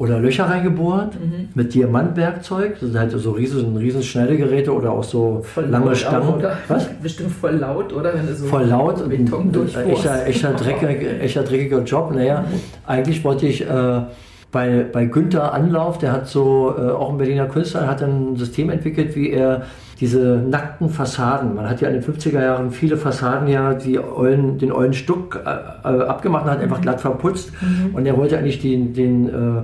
oder 0.00 0.18
Löcher 0.18 0.44
reingebohrt 0.44 1.20
mhm. 1.20 1.50
mit 1.54 1.74
Diamantwerkzeug. 1.74 2.80
Das 2.80 2.88
sind 2.88 2.98
halt 2.98 3.10
so 3.10 3.32
riesen, 3.32 3.76
riesen 3.76 4.02
Schneidegeräte 4.02 4.72
oder 4.72 4.92
auch 4.92 5.04
so 5.04 5.42
voll 5.42 5.66
lange 5.66 5.94
Stangen. 5.94 6.42
Was? 6.68 6.88
Bestimmt 7.02 7.32
voll 7.32 7.56
laut, 7.56 7.92
oder? 7.92 8.14
Wenn 8.14 8.26
du 8.26 8.34
so 8.34 8.46
voll 8.46 8.64
laut. 8.64 9.06
Beton 9.10 9.52
echter, 9.74 10.26
echter, 10.26 10.54
dreckiger, 10.54 11.20
echter 11.20 11.42
dreckiger 11.42 11.82
Job. 11.82 12.12
Naja, 12.14 12.40
mhm. 12.40 12.60
eigentlich 12.86 13.22
wollte 13.22 13.46
ich 13.46 13.60
äh, 13.60 14.00
bei, 14.52 14.84
bei 14.90 15.04
Günther 15.04 15.54
Anlauf, 15.54 15.98
der 15.98 16.12
hat 16.12 16.26
so, 16.26 16.74
äh, 16.76 16.90
auch 16.90 17.10
ein 17.10 17.18
Berliner 17.18 17.46
Künstler, 17.46 17.86
hat 17.86 18.02
ein 18.02 18.36
System 18.36 18.70
entwickelt, 18.70 19.14
wie 19.14 19.30
er 19.30 19.62
diese 20.00 20.38
nackten 20.38 20.88
Fassaden, 20.88 21.54
man 21.54 21.68
hat 21.68 21.80
ja 21.82 21.88
in 21.88 22.00
den 22.00 22.02
50er 22.02 22.42
Jahren 22.42 22.70
viele 22.70 22.96
Fassaden 22.96 23.48
ja 23.48 23.74
die 23.74 23.98
Eulen, 23.98 24.58
den 24.58 24.72
ollen 24.72 24.94
Stuck 24.94 25.38
äh, 25.44 25.50
äh, 25.50 26.02
abgemacht 26.04 26.46
und 26.46 26.50
hat 26.50 26.60
einfach 26.60 26.78
mhm. 26.78 26.82
glatt 26.82 27.00
verputzt. 27.00 27.52
Mhm. 27.60 27.94
Und 27.94 28.06
er 28.06 28.16
wollte 28.16 28.38
eigentlich 28.38 28.60
den, 28.60 28.94
den 28.94 29.28
äh, 29.28 29.62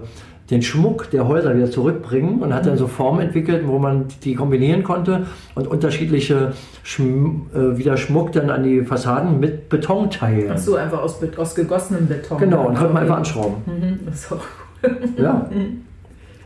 den 0.51 0.63
Schmuck 0.63 1.11
der 1.11 1.27
Häuser 1.27 1.57
wieder 1.57 1.71
zurückbringen 1.71 2.41
und 2.41 2.55
hat 2.55 2.67
dann 2.67 2.79
so 2.79 2.87
Formen 2.87 3.21
entwickelt, 3.21 3.67
wo 3.67 3.79
man 3.79 4.07
die 4.23 4.35
kombinieren 4.35 4.85
konnte 4.85 5.27
und 5.57 5.67
unterschiedliche 5.67 6.53
Schm 6.85 7.47
äh, 7.53 7.77
wieder 7.77 7.97
Schmuck 7.97 8.31
dann 8.33 8.51
an 8.51 8.63
die 8.63 8.83
Fassaden 8.83 9.41
mit 9.41 9.69
Beton 9.69 10.09
teilen. 10.09 10.53
Ach 10.55 10.59
so, 10.59 10.77
einfach 10.77 11.03
aus, 11.03 11.19
aus 11.37 11.55
gegossenem 11.55 12.07
Beton. 12.07 12.39
Genau, 12.39 12.67
und 12.69 12.77
konnte 12.77 12.93
man 12.93 13.03
einfach 13.03 13.17
anschrauben. 13.17 13.57
Mhm, 13.67 14.01
das 14.07 14.15
ist 14.15 14.33
auch. 14.33 14.66
Ja. 15.19 15.49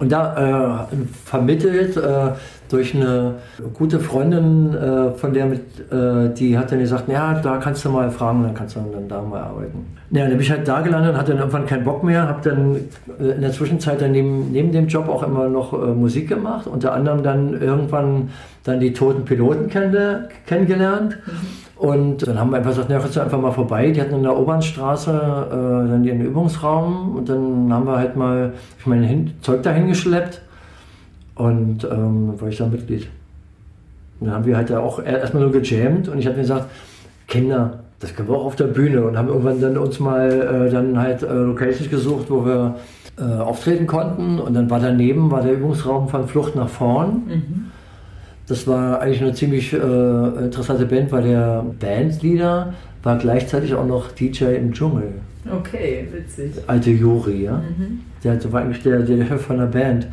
Und 0.00 0.10
da 0.10 0.86
äh, 0.88 0.96
vermittelt 1.26 1.96
äh, 1.98 2.30
durch 2.70 2.94
eine 2.94 3.34
gute 3.74 4.00
Freundin 4.00 4.74
äh, 4.74 5.10
von 5.12 5.34
der 5.34 5.44
mit, 5.44 5.60
äh, 5.92 6.32
die 6.32 6.56
hat 6.56 6.72
dann 6.72 6.78
gesagt, 6.78 7.06
ja, 7.08 7.34
da 7.34 7.58
kannst 7.58 7.84
du 7.84 7.90
mal 7.90 8.10
fragen, 8.10 8.42
dann 8.42 8.54
kannst 8.54 8.76
du 8.76 8.80
dann 8.80 9.08
da 9.08 9.20
mal 9.20 9.42
arbeiten. 9.42 9.84
Ja, 10.10 10.22
dann 10.22 10.30
bin 10.30 10.40
ich 10.40 10.50
halt 10.50 10.66
da 10.66 10.80
gelandet, 10.80 11.16
hatte 11.16 11.32
dann 11.32 11.40
irgendwann 11.40 11.66
keinen 11.66 11.84
Bock 11.84 12.02
mehr, 12.02 12.26
habe 12.26 12.48
dann 12.48 12.76
äh, 13.20 13.32
in 13.32 13.42
der 13.42 13.52
Zwischenzeit 13.52 14.00
dann 14.00 14.12
neben, 14.12 14.50
neben 14.52 14.72
dem 14.72 14.88
Job 14.88 15.06
auch 15.06 15.22
immer 15.22 15.48
noch 15.48 15.74
äh, 15.74 15.76
Musik 15.88 16.28
gemacht, 16.28 16.66
unter 16.66 16.94
anderem 16.94 17.22
dann 17.22 17.60
irgendwann 17.60 18.30
dann 18.64 18.80
die 18.80 18.94
Toten 18.94 19.26
Piloten 19.26 19.68
kenn 19.68 19.94
kennengelernt. 20.46 21.18
Mhm. 21.26 21.69
Und 21.80 22.28
dann 22.28 22.38
haben 22.38 22.50
wir 22.50 22.58
einfach 22.58 22.72
gesagt, 22.72 22.88
na, 22.90 22.98
kannst 22.98 23.16
du 23.16 23.20
einfach 23.20 23.40
mal 23.40 23.52
vorbei. 23.52 23.90
Die 23.90 24.02
hatten 24.02 24.16
in 24.16 24.22
der 24.22 24.36
Obernstraße 24.36 25.12
äh, 25.12 25.90
dann 25.90 26.04
ihren 26.04 26.20
Übungsraum 26.20 27.16
und 27.16 27.26
dann 27.26 27.72
haben 27.72 27.86
wir 27.86 27.96
halt 27.96 28.16
mal, 28.16 28.52
ich 28.78 28.86
mein 28.86 29.02
hin, 29.02 29.30
Zeug 29.40 29.62
dahin 29.62 29.88
geschleppt 29.88 30.42
und 31.36 31.84
ähm, 31.84 32.38
war 32.38 32.48
ich 32.48 32.58
dann 32.58 32.70
Mitglied. 32.70 33.08
Und 34.20 34.26
dann 34.26 34.36
haben 34.36 34.44
wir 34.44 34.58
halt 34.58 34.70
auch 34.72 35.02
erstmal 35.02 35.42
nur 35.42 35.52
gejammt 35.52 36.06
und 36.08 36.18
ich 36.18 36.26
habe 36.26 36.36
mir 36.36 36.42
gesagt, 36.42 36.66
Kinder, 37.28 37.78
das 37.98 38.14
können 38.14 38.28
wir 38.28 38.36
auch 38.36 38.44
auf 38.44 38.56
der 38.56 38.66
Bühne 38.66 39.02
und 39.02 39.16
haben 39.16 39.28
irgendwann 39.28 39.62
dann 39.62 39.78
uns 39.78 39.98
mal 40.00 40.66
äh, 40.66 40.70
dann 40.70 40.98
halt 40.98 41.22
äh, 41.22 41.32
Locations 41.32 41.88
gesucht, 41.88 42.26
wo 42.28 42.44
wir 42.44 42.74
äh, 43.18 43.22
auftreten 43.22 43.86
konnten 43.86 44.38
und 44.38 44.52
dann 44.52 44.68
war 44.68 44.80
daneben 44.80 45.30
war 45.30 45.40
der 45.40 45.54
Übungsraum 45.54 46.10
von 46.10 46.28
Flucht 46.28 46.56
nach 46.56 46.68
vorn. 46.68 47.22
Mhm. 47.26 47.70
Das 48.50 48.66
war 48.66 49.00
eigentlich 49.00 49.22
eine 49.22 49.32
ziemlich 49.32 49.72
äh, 49.72 49.76
interessante 49.76 50.84
Band, 50.84 51.12
weil 51.12 51.22
der 51.22 51.64
Bandleader 51.78 52.74
war 53.02 53.18
gleichzeitig 53.18 53.74
auch 53.74 53.86
noch 53.86 54.10
DJ 54.10 54.56
im 54.56 54.72
Dschungel. 54.72 55.12
Okay, 55.50 56.08
witzig. 56.12 56.52
Alte 56.66 56.90
Juri, 56.90 57.44
ja. 57.44 57.58
Mhm. 57.58 58.00
Der 58.24 58.52
war 58.52 58.62
eigentlich 58.62 58.82
der, 58.82 59.00
der 59.00 59.24
Chef 59.24 59.40
von 59.40 59.58
der 59.58 59.66
Band 59.66 60.08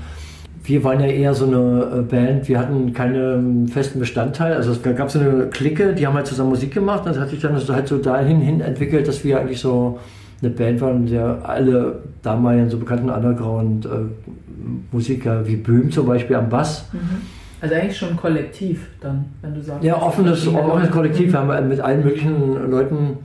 wir 0.67 0.83
waren 0.83 0.99
ja 0.99 1.07
eher 1.07 1.33
so 1.33 1.45
eine 1.45 1.99
äh, 1.99 2.01
Band, 2.01 2.49
wir 2.49 2.59
hatten 2.59 2.93
keinen 2.93 3.69
festen 3.69 3.99
Bestandteil. 3.99 4.53
Also 4.53 4.73
es 4.73 4.83
gab 4.83 5.09
so 5.09 5.19
eine 5.19 5.47
Clique, 5.47 5.93
die 5.93 6.05
haben 6.05 6.15
halt 6.15 6.27
zusammen 6.27 6.49
Musik 6.49 6.73
gemacht 6.73 7.05
und 7.05 7.15
das 7.15 7.21
hat 7.21 7.29
sich 7.29 7.39
dann 7.39 7.53
halt 7.53 7.87
so 7.87 7.97
dahin 7.97 8.41
hin 8.41 8.59
entwickelt, 8.59 9.07
dass 9.07 9.23
wir 9.23 9.39
eigentlich 9.39 9.61
so 9.61 9.97
eine 10.41 10.49
Band 10.51 10.81
war, 10.81 10.91
in 10.91 11.07
der 11.07 11.39
alle 11.43 11.99
damaligen 12.21 12.69
so 12.69 12.77
bekannten 12.77 13.09
Underground-Musiker 13.09 15.47
wie 15.47 15.55
Böhm 15.55 15.89
zum 15.89 16.05
Beispiel 16.05 16.35
am 16.35 16.49
Bass. 16.49 16.83
Mhm. 16.91 17.36
Also 17.59 17.75
eigentlich 17.75 17.97
schon 17.97 18.15
kollektiv 18.15 18.87
dann, 19.01 19.25
wenn 19.41 19.55
du 19.55 19.61
sagst. 19.61 19.83
Ja, 19.83 20.01
offenes, 20.01 20.47
offenes 20.47 20.91
Kollektiv. 20.91 21.31
Wir 21.31 21.39
haben 21.39 21.67
mit 21.67 21.79
allen 21.79 22.03
möglichen 22.03 22.69
Leuten 22.69 23.17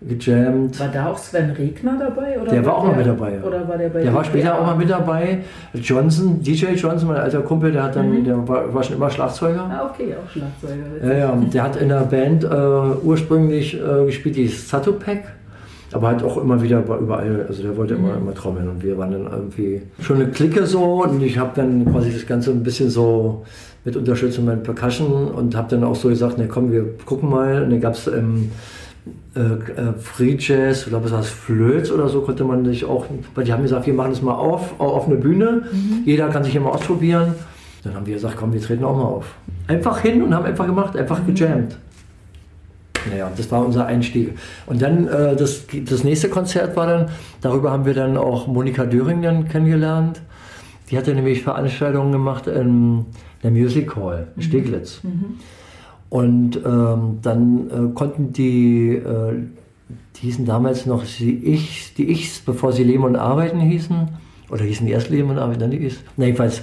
gejammt. 0.00 0.80
War 0.80 0.88
da 0.88 1.06
auch 1.10 1.18
Sven 1.18 1.50
Regner 1.50 1.98
dabei? 1.98 2.40
Oder 2.40 2.50
der 2.50 2.64
war 2.64 2.78
auch 2.78 2.84
mal 2.84 2.96
mit 2.96 3.06
dabei. 3.06 3.34
Ja. 3.34 3.42
Oder 3.42 3.68
war 3.68 3.76
der 3.76 3.88
bei 3.90 4.02
Der 4.02 4.14
war 4.14 4.24
später 4.24 4.58
auch 4.58 4.64
mal 4.64 4.76
mit 4.76 4.88
dabei. 4.88 5.40
Johnson, 5.74 6.42
DJ 6.42 6.72
Johnson, 6.74 7.08
mein 7.08 7.18
alter 7.18 7.42
Kumpel, 7.42 7.72
der 7.72 7.82
hat 7.84 7.96
dann, 7.96 8.10
mhm. 8.10 8.24
der 8.24 8.48
war, 8.48 8.72
war, 8.72 8.82
schon 8.82 8.96
immer 8.96 9.10
Schlagzeuger. 9.10 9.60
Ah, 9.60 9.90
okay, 9.92 10.14
auch 10.14 10.30
Schlagzeuger. 10.30 11.06
Ja, 11.06 11.18
ja. 11.18 11.36
Der 11.52 11.62
hat 11.62 11.76
in 11.76 11.90
der 11.90 12.00
Band 12.00 12.44
äh, 12.44 12.48
ursprünglich 13.04 13.74
äh, 13.74 14.06
gespielt, 14.06 14.36
die 14.36 14.48
Satopek. 14.48 15.24
Aber 15.92 16.08
halt 16.08 16.22
auch 16.22 16.36
immer 16.36 16.62
wieder 16.62 16.84
überall, 16.84 17.46
also 17.48 17.62
der 17.62 17.76
wollte 17.76 17.94
immer, 17.94 18.14
mhm. 18.14 18.22
immer 18.22 18.34
trommeln 18.34 18.68
und 18.68 18.82
wir 18.82 18.96
waren 18.96 19.10
dann 19.10 19.26
irgendwie 19.26 19.82
schon 20.00 20.16
eine 20.16 20.28
Clique 20.28 20.64
so 20.66 21.02
und 21.02 21.20
ich 21.22 21.38
habe 21.38 21.50
dann 21.54 21.84
quasi 21.90 22.12
das 22.12 22.26
Ganze 22.26 22.52
ein 22.52 22.62
bisschen 22.62 22.90
so 22.90 23.44
mit 23.84 23.96
Unterstützung 23.96 24.44
meiner 24.44 24.60
Percussion 24.60 25.28
und 25.28 25.56
habe 25.56 25.68
dann 25.70 25.84
auch 25.84 25.96
so 25.96 26.08
gesagt, 26.08 26.38
ne 26.38 26.46
komm, 26.46 26.70
wir 26.70 26.96
gucken 27.06 27.28
mal 27.30 27.64
und 27.64 27.70
dann 27.70 27.80
gab 27.80 27.94
es 27.94 28.06
ähm, 28.06 28.50
äh, 29.34 29.40
äh, 29.40 29.92
Free 29.98 30.36
Jazz, 30.38 30.82
ich 30.82 30.88
glaube 30.88 31.06
es 31.06 31.12
war 31.12 31.22
Flöz 31.22 31.90
oder 31.90 32.08
so, 32.08 32.20
konnte 32.20 32.44
man 32.44 32.64
sich 32.64 32.84
auch, 32.84 33.06
weil 33.34 33.44
die 33.44 33.52
haben 33.52 33.62
gesagt, 33.62 33.86
wir 33.86 33.94
machen 33.94 34.10
das 34.10 34.22
mal 34.22 34.34
auf, 34.34 34.78
auf 34.78 35.06
eine 35.06 35.16
Bühne, 35.16 35.62
mhm. 35.72 36.02
jeder 36.04 36.28
kann 36.28 36.44
sich 36.44 36.54
immer 36.54 36.72
ausprobieren. 36.72 37.34
Dann 37.82 37.94
haben 37.94 38.06
wir 38.06 38.14
gesagt, 38.14 38.36
komm, 38.36 38.52
wir 38.52 38.60
treten 38.60 38.84
auch 38.84 38.96
mal 38.96 39.04
auf. 39.04 39.34
Einfach 39.66 40.00
hin 40.00 40.22
und 40.22 40.34
haben 40.34 40.44
einfach 40.44 40.66
gemacht, 40.66 40.96
einfach 40.96 41.24
gejammt. 41.26 41.78
Naja, 43.08 43.30
das 43.36 43.50
war 43.50 43.64
unser 43.64 43.86
Einstieg. 43.86 44.36
Und 44.66 44.82
dann 44.82 45.06
äh, 45.08 45.36
das, 45.36 45.64
das 45.86 46.04
nächste 46.04 46.28
Konzert 46.28 46.76
war 46.76 46.86
dann, 46.86 47.10
darüber 47.40 47.70
haben 47.70 47.84
wir 47.84 47.94
dann 47.94 48.16
auch 48.16 48.46
Monika 48.46 48.84
Döring 48.84 49.22
dann 49.22 49.48
kennengelernt. 49.48 50.20
Die 50.90 50.98
hatte 50.98 51.14
nämlich 51.14 51.42
Veranstaltungen 51.42 52.12
gemacht 52.12 52.46
in 52.46 53.06
der 53.42 53.50
Music 53.50 53.96
Hall 53.96 54.28
in 54.36 54.42
mhm. 54.42 54.46
Steglitz. 54.46 55.00
Mhm. 55.02 55.38
Und 56.08 56.56
ähm, 56.66 57.18
dann 57.22 57.70
äh, 57.70 57.94
konnten 57.94 58.32
die, 58.32 58.96
äh, 58.96 59.34
die 60.16 60.20
hießen 60.22 60.44
damals 60.44 60.84
noch 60.86 61.04
die 61.04 61.52
Ichs, 61.54 61.94
die 61.94 62.10
Ichs, 62.10 62.40
bevor 62.40 62.72
sie 62.72 62.82
Leben 62.82 63.04
und 63.04 63.14
Arbeiten 63.14 63.60
hießen, 63.60 64.08
oder 64.50 64.64
hießen 64.64 64.84
die 64.84 64.92
erst 64.92 65.10
Leben 65.10 65.30
und 65.30 65.38
Arbeiten, 65.38 65.60
dann 65.60 65.70
die 65.70 65.86
Ichs. 65.86 65.98
Na, 66.16 66.24
jedenfalls, 66.24 66.62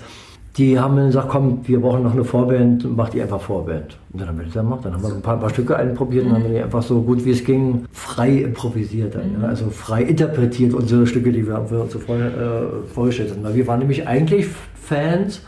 die 0.57 0.79
haben 0.79 0.95
dann 0.95 1.07
gesagt, 1.07 1.29
komm, 1.29 1.59
wir 1.67 1.79
brauchen 1.79 2.03
noch 2.03 2.13
eine 2.13 2.23
Vorband, 2.23 2.85
mach 2.95 3.09
die 3.09 3.21
einfach 3.21 3.39
Vorband. 3.39 3.97
Und 4.11 4.21
dann 4.21 4.29
haben 4.29 4.39
wir 4.39 4.45
das 4.45 4.53
gemacht. 4.53 4.79
Dann 4.83 4.93
haben 4.93 5.03
wir 5.03 5.09
ein 5.09 5.21
paar, 5.21 5.35
ein 5.35 5.39
paar 5.39 5.51
Stücke 5.51 5.75
einprobiert 5.75 6.25
und 6.25 6.33
haben 6.33 6.51
die 6.51 6.59
einfach 6.59 6.81
so 6.81 7.01
gut 7.01 7.23
wie 7.25 7.31
es 7.31 7.43
ging 7.43 7.85
frei 7.91 8.29
improvisiert, 8.29 9.13
dann, 9.13 9.39
ja? 9.39 9.47
also 9.47 9.69
frei 9.69 10.01
interpretiert 10.01 10.73
unsere 10.73 11.05
Stücke, 11.05 11.31
die 11.31 11.45
wir, 11.45 11.59
uns 11.59 11.93
so 11.93 11.99
vor, 11.99 12.15
äh, 12.15 12.87
vorgestellt 12.91 13.31
haben. 13.31 13.43
Weil 13.43 13.55
wir 13.55 13.67
waren 13.67 13.79
nämlich 13.79 14.07
eigentlich 14.07 14.47
Fans 14.73 15.41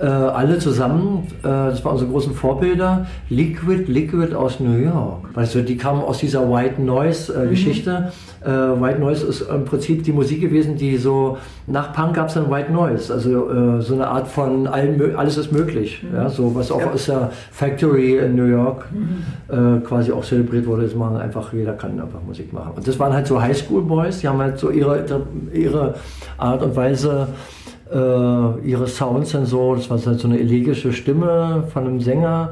äh, 0.00 0.06
alle 0.06 0.58
zusammen, 0.58 1.26
äh, 1.40 1.42
das 1.42 1.84
waren 1.84 1.92
unsere 1.92 2.10
großen 2.10 2.34
Vorbilder, 2.34 3.06
Liquid, 3.28 3.84
Liquid 3.86 4.34
aus 4.34 4.58
New 4.58 4.78
York. 4.78 5.34
Weißt 5.34 5.54
du, 5.54 5.62
die 5.62 5.76
kamen 5.76 6.00
aus 6.02 6.18
dieser 6.18 6.50
White 6.50 6.80
Noise 6.80 7.34
äh, 7.34 7.44
mhm. 7.44 7.50
Geschichte. 7.50 8.12
Äh, 8.42 8.48
White 8.48 8.98
Noise 8.98 9.26
ist 9.26 9.42
im 9.42 9.66
Prinzip 9.66 10.02
die 10.04 10.12
Musik 10.12 10.40
gewesen, 10.40 10.76
die 10.76 10.96
so, 10.96 11.36
nach 11.66 11.92
Punk 11.92 12.14
gab 12.14 12.28
es 12.28 12.34
dann 12.34 12.50
White 12.50 12.72
Noise, 12.72 13.12
also 13.12 13.50
äh, 13.50 13.82
so 13.82 13.94
eine 13.94 14.08
Art 14.08 14.26
von 14.26 14.66
allen, 14.66 15.14
alles 15.16 15.36
ist 15.36 15.52
möglich. 15.52 16.02
Mhm. 16.02 16.16
Ja, 16.16 16.28
so 16.30 16.54
was 16.54 16.72
auch 16.72 16.80
ja. 16.80 16.90
aus 16.92 17.04
der 17.04 17.30
Factory 17.50 18.16
in 18.16 18.36
New 18.36 18.46
York 18.46 18.86
mhm. 18.90 19.20
Äh, 19.50 19.80
quasi 19.80 20.12
auch 20.12 20.24
zelebriert 20.24 20.66
wurde, 20.66 20.84
ist 20.84 20.96
man 20.96 21.16
einfach, 21.16 21.52
jeder 21.52 21.72
kann 21.72 22.00
einfach 22.00 22.22
Musik 22.26 22.52
machen. 22.52 22.72
Und 22.76 22.86
das 22.86 22.98
waren 22.98 23.12
halt 23.12 23.26
so 23.26 23.42
Highschool 23.42 23.82
Boys, 23.82 24.20
die 24.20 24.28
haben 24.28 24.38
halt 24.38 24.58
so 24.58 24.70
ihre, 24.70 25.04
ihre 25.52 25.94
Art 26.38 26.62
und 26.62 26.76
Weise, 26.76 27.28
ihre 27.92 28.86
Sounds 28.86 29.30
sind 29.30 29.46
so, 29.46 29.74
das 29.74 29.90
war 29.90 29.98
halt 30.04 30.20
so 30.20 30.28
eine 30.28 30.38
elegische 30.38 30.92
Stimme 30.92 31.64
von 31.72 31.86
einem 31.86 32.00
Sänger, 32.00 32.50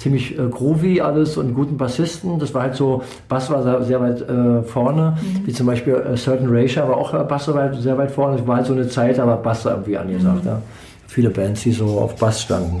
ziemlich 0.00 0.38
äh, 0.38 0.48
groovy 0.48 1.00
alles 1.00 1.36
und 1.36 1.54
guten 1.54 1.76
Bassisten. 1.76 2.38
Das 2.38 2.54
war 2.54 2.62
halt 2.62 2.74
so, 2.74 3.02
Bass 3.28 3.50
war 3.50 3.84
sehr, 3.84 4.00
weit 4.00 4.22
äh, 4.22 4.62
vorne, 4.62 5.16
mhm. 5.20 5.46
wie 5.46 5.52
zum 5.52 5.66
Beispiel 5.66 5.94
äh, 5.94 6.16
Certain 6.16 6.48
Ratio 6.50 6.88
war 6.88 6.96
auch 6.96 7.14
äh, 7.14 7.22
Bass 7.24 7.44
so 7.44 7.54
weit, 7.54 7.74
sehr 7.76 7.96
weit 7.98 8.10
vorne. 8.10 8.38
Es 8.38 8.46
war 8.46 8.56
halt 8.56 8.66
so 8.66 8.72
eine 8.72 8.88
Zeit, 8.88 9.18
aber 9.18 9.36
Bass 9.36 9.64
irgendwie 9.64 9.98
angesagt. 9.98 10.44
Mhm. 10.44 10.48
Ja. 10.48 10.62
Viele 11.06 11.30
Bands, 11.30 11.62
die 11.62 11.72
so 11.72 12.00
auf 12.00 12.16
Bass 12.16 12.42
standen. 12.42 12.78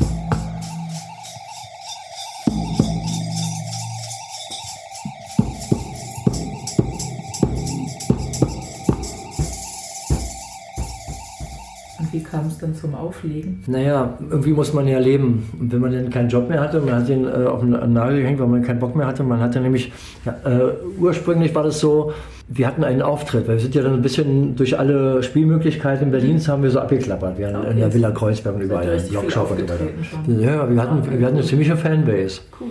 Dann 12.60 12.74
zum 12.74 12.94
Auflegen? 12.94 13.62
Naja, 13.66 14.16
irgendwie 14.30 14.52
muss 14.52 14.72
man 14.72 14.86
ja 14.86 14.98
leben. 14.98 15.48
Und 15.58 15.72
wenn 15.72 15.80
man 15.80 15.92
dann 15.92 16.10
keinen 16.10 16.28
Job 16.28 16.48
mehr 16.48 16.60
hatte, 16.60 16.80
man 16.80 16.94
hat 16.94 17.08
ihn 17.08 17.24
äh, 17.24 17.46
auf 17.46 17.60
den 17.60 17.92
Nagel 17.92 18.22
gehängt, 18.22 18.40
weil 18.40 18.46
man 18.46 18.62
keinen 18.62 18.78
Bock 18.78 18.94
mehr 18.94 19.06
hatte. 19.06 19.22
Man 19.22 19.40
hatte 19.40 19.60
nämlich, 19.60 19.92
ja, 20.24 20.34
äh, 20.44 20.72
ursprünglich 20.98 21.54
war 21.54 21.62
das 21.62 21.80
so, 21.80 22.12
wir 22.48 22.66
hatten 22.66 22.84
einen 22.84 23.02
Auftritt, 23.02 23.48
weil 23.48 23.56
wir 23.56 23.60
sind 23.60 23.74
ja 23.74 23.82
dann 23.82 23.94
ein 23.94 24.02
bisschen 24.02 24.56
durch 24.56 24.78
alle 24.78 25.22
Spielmöglichkeiten 25.22 26.06
in 26.06 26.10
Berlin 26.10 26.40
haben 26.46 26.62
wir 26.62 26.70
so 26.70 26.80
abgeklappert. 26.80 27.38
Wir 27.38 27.52
waren 27.52 27.62
okay. 27.62 27.70
in 27.70 27.78
der 27.78 27.94
Villa 27.94 28.10
Kreuzberg 28.10 28.56
und 28.56 28.62
überall, 28.62 28.88
in 28.88 29.14
Lockshop 29.14 29.50
und 29.50 29.60
überall. 29.60 29.88
Ja, 30.26 30.70
wir 30.70 30.82
hatten, 30.82 31.18
wir 31.18 31.26
hatten 31.26 31.36
eine 31.36 31.46
ziemliche 31.46 31.76
Fanbase. 31.76 32.40
Cool. 32.60 32.68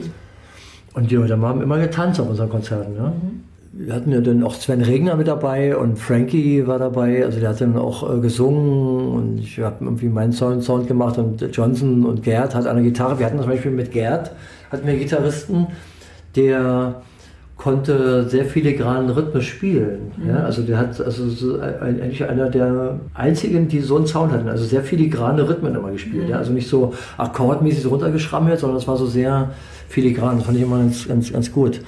Und 0.93 1.11
die 1.11 1.15
Leute 1.15 1.39
haben 1.39 1.61
immer 1.61 1.79
getanzt 1.79 2.19
auf 2.19 2.29
unseren 2.29 2.49
Konzerten. 2.49 2.95
Ja? 2.95 3.07
Mhm 3.09 3.48
wir 3.71 3.93
hatten 3.93 4.11
ja 4.11 4.19
dann 4.19 4.43
auch 4.43 4.55
Sven 4.55 4.81
Regner 4.81 5.15
mit 5.15 5.27
dabei 5.27 5.77
und 5.77 5.99
Frankie 5.99 6.65
war 6.65 6.79
dabei. 6.79 7.23
Also 7.23 7.39
der 7.39 7.49
hat 7.49 7.61
dann 7.61 7.77
auch 7.77 8.17
äh, 8.17 8.19
gesungen 8.19 9.07
und 9.09 9.39
ich 9.39 9.59
habe 9.59 9.85
irgendwie 9.85 10.09
meinen 10.09 10.33
Sound, 10.33 10.63
Sound 10.63 10.87
gemacht 10.87 11.17
und 11.17 11.41
Johnson 11.55 12.05
und 12.05 12.23
Gerd 12.23 12.55
hat 12.55 12.65
eine 12.65 12.81
Gitarre. 12.81 13.19
Wir 13.19 13.25
hatten 13.27 13.39
zum 13.39 13.49
Beispiel 13.49 13.71
mit 13.71 13.91
Gerd, 13.91 14.31
hatten 14.71 14.85
wir 14.85 14.93
einen 14.93 15.01
Gitarristen, 15.01 15.67
der 16.35 17.01
konnte 17.57 18.27
sehr 18.29 18.45
filigranen 18.45 19.09
Rhythmus 19.09 19.43
spielen. 19.43 20.13
Mhm. 20.17 20.29
Ja, 20.29 20.43
also 20.45 20.63
der 20.63 20.77
hat 20.77 20.99
also 21.01 21.29
so 21.29 21.59
eigentlich 21.59 22.23
einer 22.23 22.49
der 22.49 22.99
einzigen, 23.13 23.67
die 23.67 23.81
so 23.81 23.97
einen 23.97 24.07
Sound 24.07 24.31
hatten. 24.31 24.47
Also 24.47 24.65
sehr 24.65 24.81
filigrane 24.81 25.47
Rhythmen 25.47 25.75
immer 25.75 25.91
gespielt. 25.91 26.23
Mhm. 26.23 26.29
Ja, 26.29 26.37
also 26.37 26.53
nicht 26.53 26.69
so 26.69 26.93
akkordmäßig 27.17 27.83
so 27.83 27.89
runtergeschrammelt, 27.89 28.59
sondern 28.59 28.77
es 28.77 28.87
war 28.87 28.97
so 28.97 29.05
sehr 29.05 29.51
filigran. 29.89 30.37
Das 30.37 30.45
fand 30.45 30.57
ich 30.57 30.63
immer 30.63 30.77
ganz, 30.77 31.07
ganz, 31.07 31.31
ganz 31.31 31.51
gut 31.51 31.81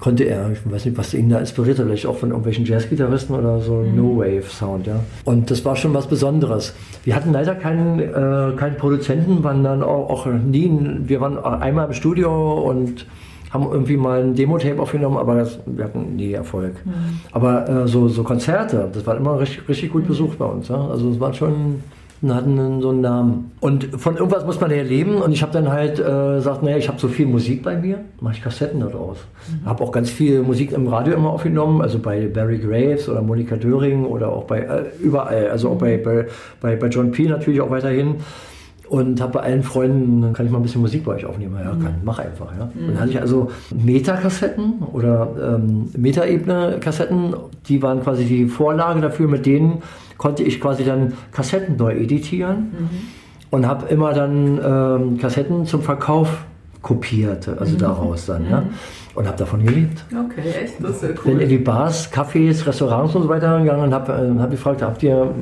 konnte 0.00 0.24
er, 0.24 0.50
ich 0.50 0.58
weiß 0.64 0.86
nicht, 0.86 0.98
was 0.98 1.14
ihn 1.14 1.28
da 1.28 1.38
inspiriert 1.38 1.78
hat, 1.78 1.86
vielleicht 1.86 2.06
auch 2.06 2.16
von 2.16 2.30
irgendwelchen 2.30 2.64
Jazzgitarristen 2.64 3.36
oder 3.36 3.60
so 3.60 3.74
mhm. 3.74 3.96
No 3.96 4.16
Wave 4.18 4.48
Sound, 4.48 4.86
ja. 4.86 5.00
Und 5.24 5.50
das 5.50 5.64
war 5.64 5.76
schon 5.76 5.94
was 5.94 6.06
Besonderes. 6.06 6.74
Wir 7.04 7.14
hatten 7.14 7.32
leider 7.32 7.54
keinen, 7.54 8.00
äh, 8.00 8.56
keinen 8.56 8.76
Produzenten, 8.76 9.44
waren 9.44 9.62
dann 9.62 9.82
auch, 9.82 10.08
auch 10.08 10.26
nie, 10.26 10.70
wir 11.04 11.20
waren 11.20 11.38
einmal 11.38 11.86
im 11.86 11.92
Studio 11.92 12.60
und 12.62 13.06
haben 13.50 13.66
irgendwie 13.70 13.96
mal 13.96 14.22
ein 14.22 14.34
Demo-Tape 14.34 14.80
aufgenommen, 14.80 15.16
aber 15.16 15.34
das, 15.34 15.58
wir 15.66 15.84
hatten 15.84 16.16
nie 16.16 16.32
Erfolg. 16.32 16.74
Mhm. 16.84 17.20
Aber 17.32 17.68
äh, 17.68 17.88
so, 17.88 18.08
so 18.08 18.22
Konzerte, 18.22 18.88
das 18.92 19.06
war 19.06 19.16
immer 19.16 19.38
richtig, 19.40 19.68
richtig 19.68 19.92
gut 19.92 20.06
besucht 20.06 20.38
bei 20.38 20.44
uns. 20.44 20.68
Ja? 20.68 20.88
Also 20.88 21.10
es 21.10 21.20
war 21.20 21.34
schon 21.34 21.82
und 22.22 22.34
hatten 22.34 22.80
so 22.82 22.90
einen 22.90 23.00
Namen. 23.00 23.52
Und 23.60 23.88
von 23.96 24.16
irgendwas 24.16 24.44
muss 24.44 24.60
man 24.60 24.70
ja 24.70 24.82
leben. 24.82 25.16
Und 25.16 25.32
ich 25.32 25.42
habe 25.42 25.52
dann 25.52 25.70
halt 25.70 25.98
äh, 25.98 26.36
gesagt, 26.36 26.62
naja, 26.62 26.76
ich 26.76 26.88
habe 26.88 27.00
so 27.00 27.08
viel 27.08 27.26
Musik 27.26 27.62
bei 27.62 27.76
mir, 27.76 28.00
mache 28.20 28.34
ich 28.34 28.42
Kassetten 28.42 28.80
daraus. 28.80 29.18
Mhm. 29.48 29.66
Habe 29.66 29.82
auch 29.84 29.92
ganz 29.92 30.10
viel 30.10 30.42
Musik 30.42 30.72
im 30.72 30.86
Radio 30.86 31.14
immer 31.14 31.30
aufgenommen, 31.30 31.80
also 31.80 31.98
bei 31.98 32.26
Barry 32.26 32.58
Graves 32.58 33.08
oder 33.08 33.22
Monika 33.22 33.56
Döring 33.56 34.04
oder 34.04 34.28
auch 34.28 34.44
bei 34.44 34.60
äh, 34.60 34.84
überall, 35.00 35.48
also 35.48 35.70
auch 35.70 35.78
bei, 35.78 35.96
bei, 35.96 36.26
bei, 36.60 36.76
bei 36.76 36.88
John 36.88 37.10
P. 37.10 37.26
natürlich 37.26 37.60
auch 37.60 37.70
weiterhin 37.70 38.16
und 38.90 39.20
habe 39.20 39.34
bei 39.34 39.40
allen 39.40 39.62
Freunden, 39.62 40.20
dann 40.20 40.32
kann 40.32 40.46
ich 40.46 40.52
mal 40.52 40.58
ein 40.58 40.64
bisschen 40.64 40.80
Musik 40.80 41.04
bei 41.04 41.14
euch 41.14 41.24
aufnehmen. 41.24 41.56
Ja, 41.56 41.70
kann, 41.70 41.94
mach 42.02 42.18
einfach. 42.18 42.48
Ja. 42.58 42.64
Mhm. 42.74 42.80
Und 42.80 42.94
dann 42.94 43.00
hatte 43.00 43.10
ich 43.12 43.20
also 43.20 43.50
Metakassetten 43.72 44.82
oder 44.92 45.28
ähm, 45.40 45.88
Metaebene-Kassetten, 45.96 47.34
die 47.68 47.82
waren 47.82 48.02
quasi 48.02 48.24
die 48.24 48.46
Vorlage 48.46 49.00
dafür, 49.00 49.28
mit 49.28 49.46
denen 49.46 49.82
konnte 50.20 50.42
ich 50.42 50.60
quasi 50.60 50.84
dann 50.84 51.14
Kassetten 51.32 51.76
neu 51.76 51.94
editieren 51.94 52.58
mhm. 52.58 52.88
und 53.48 53.66
habe 53.66 53.88
immer 53.88 54.12
dann 54.12 54.60
ähm, 54.62 55.18
Kassetten 55.18 55.64
zum 55.64 55.80
Verkauf 55.80 56.44
kopiert, 56.82 57.48
also 57.48 57.72
mhm. 57.72 57.78
daraus 57.78 58.26
dann. 58.26 58.50
Ja. 58.50 58.60
Mhm. 58.60 58.68
Und 59.14 59.26
habe 59.26 59.38
davon 59.38 59.64
gelebt. 59.64 60.04
Okay, 60.12 60.62
echt? 60.62 60.74
Das 60.78 60.96
ist 60.96 61.02
ja 61.02 61.08
cool. 61.08 61.32
Bin 61.32 61.40
in 61.40 61.48
die 61.48 61.58
Bars, 61.58 62.12
Cafés, 62.12 62.66
Restaurants 62.66 63.14
und 63.14 63.22
so 63.22 63.28
weiter 63.30 63.58
gegangen 63.60 63.84
und 63.84 63.94
habe 63.94 64.12
äh, 64.12 64.40
hab 64.40 64.50
gefragt, 64.50 64.82
habt 64.82 65.02
ihr 65.02 65.34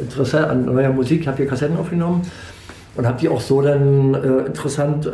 Interesse 0.00 0.50
an 0.50 0.64
neuer 0.64 0.92
Musik, 0.92 1.26
habt 1.28 1.38
ihr 1.38 1.46
Kassetten 1.46 1.76
aufgenommen? 1.76 2.22
Und 2.96 3.06
habe 3.06 3.18
die 3.20 3.28
auch 3.28 3.40
so 3.40 3.60
dann 3.60 4.14
äh, 4.14 4.46
interessant 4.46 5.06
äh, 5.06 5.10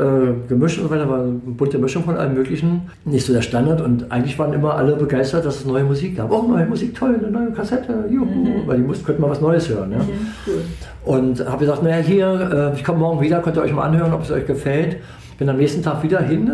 gemischt 0.49 0.79
und 0.79 0.89
so 0.89 0.91
weiter. 0.91 1.09
War 1.09 1.21
eine 1.21 1.33
bunte 1.33 1.79
Mischung 1.79 2.05
von 2.05 2.17
allem 2.17 2.35
Möglichen. 2.35 2.83
Nicht 3.05 3.25
so 3.25 3.33
der 3.33 3.43
Standard 3.43 3.81
und 3.81 4.11
eigentlich 4.13 4.39
waren 4.39 4.53
immer 4.53 4.75
alle 4.75 4.97
begeistert, 4.97 5.47
dass 5.47 5.57
es 5.57 5.65
neue 5.65 5.85
Musik 5.85 6.17
gab. 6.17 6.31
Oh, 6.31 6.43
neue 6.43 6.67
Musik, 6.67 6.95
toll, 6.95 7.17
eine 7.19 7.31
neue 7.31 7.51
Kassette, 7.53 8.05
juhu. 8.11 8.25
Mhm. 8.25 8.67
Weil 8.67 8.79
die 8.79 8.83
mussten, 8.83 9.05
könnten 9.05 9.23
mal 9.23 9.31
was 9.31 9.41
Neues 9.41 9.69
hören. 9.69 9.93
Ja? 9.93 9.99
Mhm, 9.99 10.05
cool. 10.47 10.63
Und 11.05 11.47
habe 11.47 11.59
gesagt, 11.59 11.83
naja, 11.83 11.97
hier, 11.97 12.73
äh, 12.75 12.77
ich 12.77 12.85
komme 12.85 12.99
morgen 12.99 13.21
wieder, 13.21 13.41
könnt 13.41 13.57
ihr 13.57 13.63
euch 13.63 13.73
mal 13.73 13.85
anhören, 13.85 14.13
ob 14.13 14.23
es 14.23 14.31
euch 14.31 14.47
gefällt. 14.47 14.99
Bin 15.39 15.49
am 15.49 15.57
nächsten 15.57 15.83
Tag 15.83 16.03
wieder 16.03 16.21
hin 16.21 16.51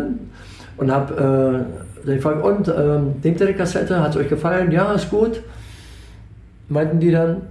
und 0.77 0.91
habe 0.91 1.65
dann 2.05 2.19
frage 2.21 2.41
und, 2.41 2.69
ähm, 2.69 3.15
nehmt 3.21 3.41
ihr 3.41 3.47
die 3.47 3.53
Kassette? 3.53 3.99
Hat 3.99 4.11
es 4.11 4.17
euch 4.17 4.29
gefallen? 4.29 4.71
Ja, 4.71 4.93
ist 4.93 5.09
gut. 5.09 5.41
Meinten 6.69 7.01
die 7.01 7.11
dann. 7.11 7.41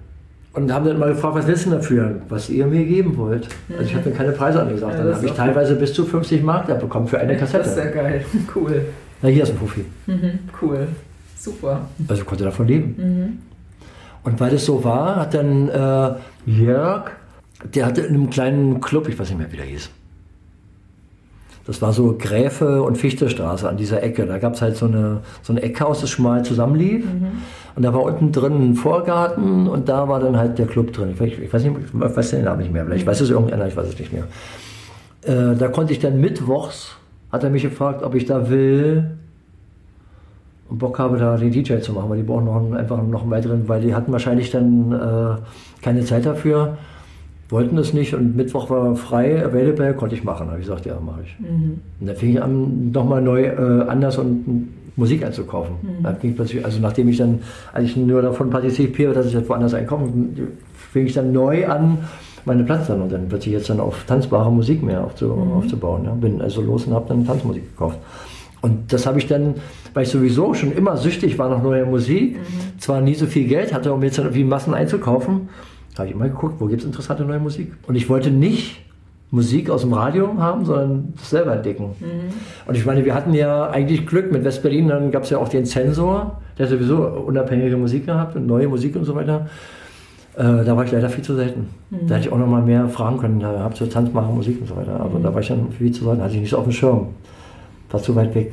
Und 0.56 0.72
haben 0.72 0.86
dann 0.86 0.98
mal 0.98 1.10
gefragt, 1.10 1.36
was 1.36 1.46
willst 1.46 1.66
du 1.66 1.70
dafür, 1.70 2.22
was 2.30 2.48
ihr 2.48 2.66
mir 2.66 2.86
geben 2.86 3.18
wollt. 3.18 3.46
Also 3.70 3.82
ich 3.82 3.94
habe 3.94 4.08
mir 4.08 4.16
keine 4.16 4.32
Preise 4.32 4.62
angesagt. 4.62 4.94
Ja, 4.94 5.04
dann 5.04 5.14
habe 5.14 5.26
ich 5.26 5.32
teilweise 5.32 5.74
bis 5.74 5.92
zu 5.92 6.06
50 6.06 6.42
Mark 6.42 6.66
da 6.66 6.74
bekommen 6.74 7.06
für 7.06 7.18
eine 7.18 7.36
Kassette. 7.36 7.64
Das 7.64 7.76
ist 7.76 7.84
ja 7.84 7.90
geil. 7.90 8.24
Cool. 8.54 8.86
Na, 9.20 9.28
hier 9.28 9.42
ist 9.42 9.50
ein 9.50 9.56
Profi. 9.56 9.84
Mhm, 10.06 10.38
cool. 10.62 10.88
Super. 11.38 11.82
Also 12.08 12.24
konnte 12.24 12.44
davon 12.44 12.66
leben. 12.66 12.94
Mhm. 12.96 13.38
Und 14.24 14.40
weil 14.40 14.50
das 14.50 14.64
so 14.64 14.82
war, 14.82 15.16
hat 15.16 15.34
dann 15.34 15.68
äh, 15.68 16.14
Jörg, 16.46 17.10
der 17.74 17.84
hatte 17.84 18.00
in 18.00 18.14
einem 18.14 18.30
kleinen 18.30 18.80
Club, 18.80 19.08
ich 19.10 19.18
weiß 19.18 19.28
nicht 19.28 19.38
mehr, 19.38 19.52
wie 19.52 19.58
der 19.58 19.66
hieß. 19.66 19.90
Das 21.66 21.82
war 21.82 21.92
so 21.92 22.16
Gräfe 22.18 22.82
und 22.82 22.96
Fichtestraße 22.96 23.68
an 23.68 23.76
dieser 23.76 24.02
Ecke. 24.02 24.24
Da 24.24 24.38
gab 24.38 24.54
es 24.54 24.62
halt 24.62 24.76
so 24.76 24.86
eine, 24.86 25.20
so 25.42 25.52
ein 25.52 25.58
Eckhaus, 25.58 26.00
das 26.00 26.10
schmal 26.10 26.44
zusammenlief. 26.44 27.04
Und 27.76 27.82
da 27.82 27.92
war 27.92 28.02
unten 28.02 28.32
drin 28.32 28.70
ein 28.70 28.74
Vorgarten 28.74 29.66
und 29.68 29.88
da 29.88 30.08
war 30.08 30.18
dann 30.18 30.36
halt 30.36 30.58
der 30.58 30.66
Club 30.66 30.92
drin. 30.94 31.10
Ich, 31.14 31.20
weiß- 31.20 31.40
ich 31.42 31.52
weiß 31.52 31.62
nicht, 31.64 31.76
ich 31.92 31.94
weiß 32.16 32.30
den 32.30 32.44
Namen 32.44 32.60
nicht 32.62 32.72
mehr. 32.72 32.84
Vielleicht 32.86 33.06
weiß 33.06 33.20
es 33.20 33.28
irgendeiner, 33.30 33.66
ich 33.68 33.76
weiß 33.76 33.88
es 33.88 33.98
nicht 33.98 34.12
mehr. 34.14 34.24
Äh, 35.24 35.54
da 35.56 35.68
konnte 35.68 35.92
ich 35.92 35.98
dann 35.98 36.18
mittwochs, 36.20 36.96
hat 37.30 37.44
er 37.44 37.50
mich 37.50 37.62
gefragt, 37.62 38.02
ob 38.02 38.14
ich 38.14 38.24
da 38.24 38.48
will 38.48 39.10
und 40.68 40.78
Bock 40.78 40.98
habe, 40.98 41.18
da 41.18 41.36
den 41.36 41.52
DJ 41.52 41.78
zu 41.80 41.92
machen, 41.92 42.08
weil 42.10 42.16
die 42.16 42.22
brauchen 42.22 42.46
noch 42.46 42.56
einen, 42.56 42.74
einfach 42.74 43.00
noch 43.02 43.22
einen 43.22 43.30
weiteren, 43.30 43.68
weil 43.68 43.80
die 43.82 43.94
hatten 43.94 44.10
wahrscheinlich 44.10 44.50
dann 44.50 44.92
äh, 44.92 45.82
keine 45.82 46.02
Zeit 46.04 46.24
dafür, 46.26 46.78
wollten 47.50 47.76
es 47.78 47.92
nicht 47.92 48.14
und 48.14 48.36
Mittwoch 48.36 48.70
war 48.70 48.96
frei, 48.96 49.44
available, 49.44 49.92
konnte 49.94 50.14
ich 50.16 50.24
machen. 50.24 50.48
Habe 50.48 50.58
ich 50.60 50.66
gesagt, 50.66 50.86
ja, 50.86 50.98
mache 50.98 51.20
ich. 51.24 51.36
Und 52.00 52.06
dann 52.06 52.16
fing 52.16 52.30
ich 52.30 52.42
an, 52.42 52.90
nochmal 52.90 53.20
neu 53.22 53.44
äh, 53.44 53.82
anders 53.86 54.18
und 54.18 54.68
Musik 54.96 55.24
einzukaufen. 55.24 55.76
Da 56.02 56.12
ging 56.12 56.30
ich 56.30 56.36
plötzlich, 56.36 56.64
also 56.64 56.80
nachdem 56.80 57.08
ich 57.08 57.18
dann 57.18 57.40
eigentlich 57.72 57.96
nur 57.96 58.22
davon 58.22 58.50
partizipiere, 58.50 59.12
dass 59.12 59.26
ich 59.26 59.34
jetzt 59.34 59.48
woanders 59.48 59.74
einkaufe, 59.74 60.10
fing 60.92 61.06
ich 61.06 61.12
dann 61.12 61.32
neu 61.32 61.66
an, 61.66 61.98
meine 62.46 62.64
Platz 62.64 62.86
dann 62.86 63.02
und 63.02 63.12
dann 63.12 63.28
plötzlich 63.28 63.54
jetzt 63.54 63.68
dann 63.68 63.80
auf 63.80 64.04
tanzbare 64.06 64.50
Musik 64.50 64.82
mehr 64.82 65.04
aufzu, 65.04 65.32
aufzubauen. 65.32 66.04
Ja. 66.04 66.12
Bin 66.12 66.40
also 66.40 66.62
los 66.62 66.86
und 66.86 66.94
habe 66.94 67.06
dann 67.08 67.26
Tanzmusik 67.26 67.72
gekauft. 67.72 67.98
Und 68.62 68.92
das 68.92 69.06
habe 69.06 69.18
ich 69.18 69.26
dann, 69.26 69.54
weil 69.94 70.04
ich 70.04 70.08
sowieso 70.08 70.54
schon 70.54 70.72
immer 70.72 70.96
süchtig 70.96 71.38
war 71.38 71.50
nach 71.50 71.62
neuer 71.62 71.86
Musik, 71.86 72.38
zwar 72.78 73.00
nie 73.00 73.14
so 73.14 73.26
viel 73.26 73.46
Geld 73.46 73.74
hatte, 73.74 73.92
um 73.92 74.02
jetzt 74.02 74.18
dann 74.18 74.24
irgendwie 74.26 74.44
Massen 74.44 74.74
einzukaufen, 74.74 75.48
habe 75.98 76.08
ich 76.08 76.14
immer 76.14 76.28
geguckt, 76.28 76.54
wo 76.58 76.66
gibt 76.66 76.80
es 76.80 76.86
interessante 76.86 77.24
neue 77.24 77.38
Musik. 77.38 77.72
Und 77.86 77.96
ich 77.96 78.08
wollte 78.08 78.30
nicht 78.30 78.78
Musik 79.30 79.70
aus 79.70 79.80
dem 79.82 79.92
Radio 79.92 80.34
haben, 80.38 80.64
sondern 80.64 81.12
selber 81.20 81.54
entdecken. 81.56 81.90
Und 82.66 82.76
ich 82.76 82.86
meine, 82.86 83.04
wir 83.04 83.14
hatten 83.14 83.34
ja 83.34 83.68
eigentlich 83.70 84.06
Glück 84.06 84.30
mit 84.32 84.44
West-Berlin, 84.44 84.88
dann 84.88 85.10
gab 85.10 85.24
es 85.24 85.30
ja 85.30 85.38
auch 85.38 85.48
den 85.48 85.64
Zensor, 85.64 86.40
der 86.58 86.68
sowieso 86.68 86.96
unabhängige 87.06 87.76
Musik 87.76 88.06
gehabt 88.06 88.36
und 88.36 88.46
neue 88.46 88.68
Musik 88.68 88.94
und 88.96 89.04
so 89.04 89.14
weiter. 89.14 89.46
Äh, 90.36 90.64
da 90.64 90.76
war 90.76 90.84
ich 90.84 90.92
leider 90.92 91.08
viel 91.08 91.24
zu 91.24 91.34
selten. 91.34 91.68
Da 91.90 92.14
hätte 92.16 92.28
ich 92.28 92.32
auch 92.32 92.38
noch 92.38 92.46
mal 92.46 92.62
mehr 92.62 92.88
fragen 92.88 93.18
können. 93.18 93.40
Da 93.40 93.58
habt 93.60 93.80
ihr 93.80 93.88
Tanzmacher, 93.90 94.30
Musik 94.30 94.60
und 94.60 94.68
so 94.68 94.76
weiter. 94.76 95.00
Aber 95.00 95.18
da 95.18 95.32
war 95.32 95.40
ich 95.40 95.48
dann 95.48 95.70
viel 95.72 95.90
zu 95.92 96.04
selten, 96.04 96.22
hatte 96.22 96.34
ich 96.34 96.40
nicht 96.40 96.50
so 96.50 96.58
auf 96.58 96.64
dem 96.64 96.72
Schirm. 96.72 97.08
War 97.90 98.02
zu 98.02 98.14
weit 98.14 98.34
weg. 98.34 98.52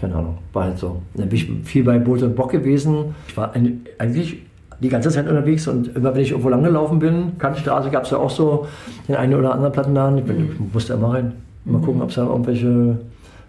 Keine 0.00 0.14
Ahnung, 0.14 0.38
war 0.52 0.64
halt 0.64 0.78
so. 0.78 1.02
Dann 1.14 1.28
bin 1.28 1.36
ich 1.36 1.50
viel 1.68 1.84
bei 1.84 1.98
Boot 1.98 2.22
und 2.22 2.34
Bock 2.36 2.50
gewesen. 2.52 3.14
Ich 3.28 3.36
war 3.36 3.52
ein- 3.54 3.80
eigentlich 3.98 4.38
die 4.80 4.88
ganze 4.88 5.10
Zeit 5.10 5.28
unterwegs 5.28 5.68
und 5.68 5.94
immer 5.96 6.14
wenn 6.14 6.22
ich 6.22 6.30
irgendwo 6.30 6.48
lang 6.48 6.62
gelaufen 6.62 6.98
bin, 6.98 7.38
Kantstraße 7.38 7.90
gab 7.90 8.04
es 8.04 8.10
ja 8.10 8.18
auch 8.18 8.30
so 8.30 8.66
den 9.08 9.16
einen 9.16 9.34
oder 9.34 9.52
anderen 9.52 9.72
Plattenladen. 9.72 10.18
Ich, 10.18 10.24
bin, 10.24 10.50
ich 10.52 10.74
musste 10.74 10.94
immer 10.94 11.12
rein. 11.14 11.32
Mal 11.64 11.80
gucken, 11.82 12.00
ob 12.02 12.08
es 12.08 12.14
da 12.14 12.22
irgendwelche 12.26 12.98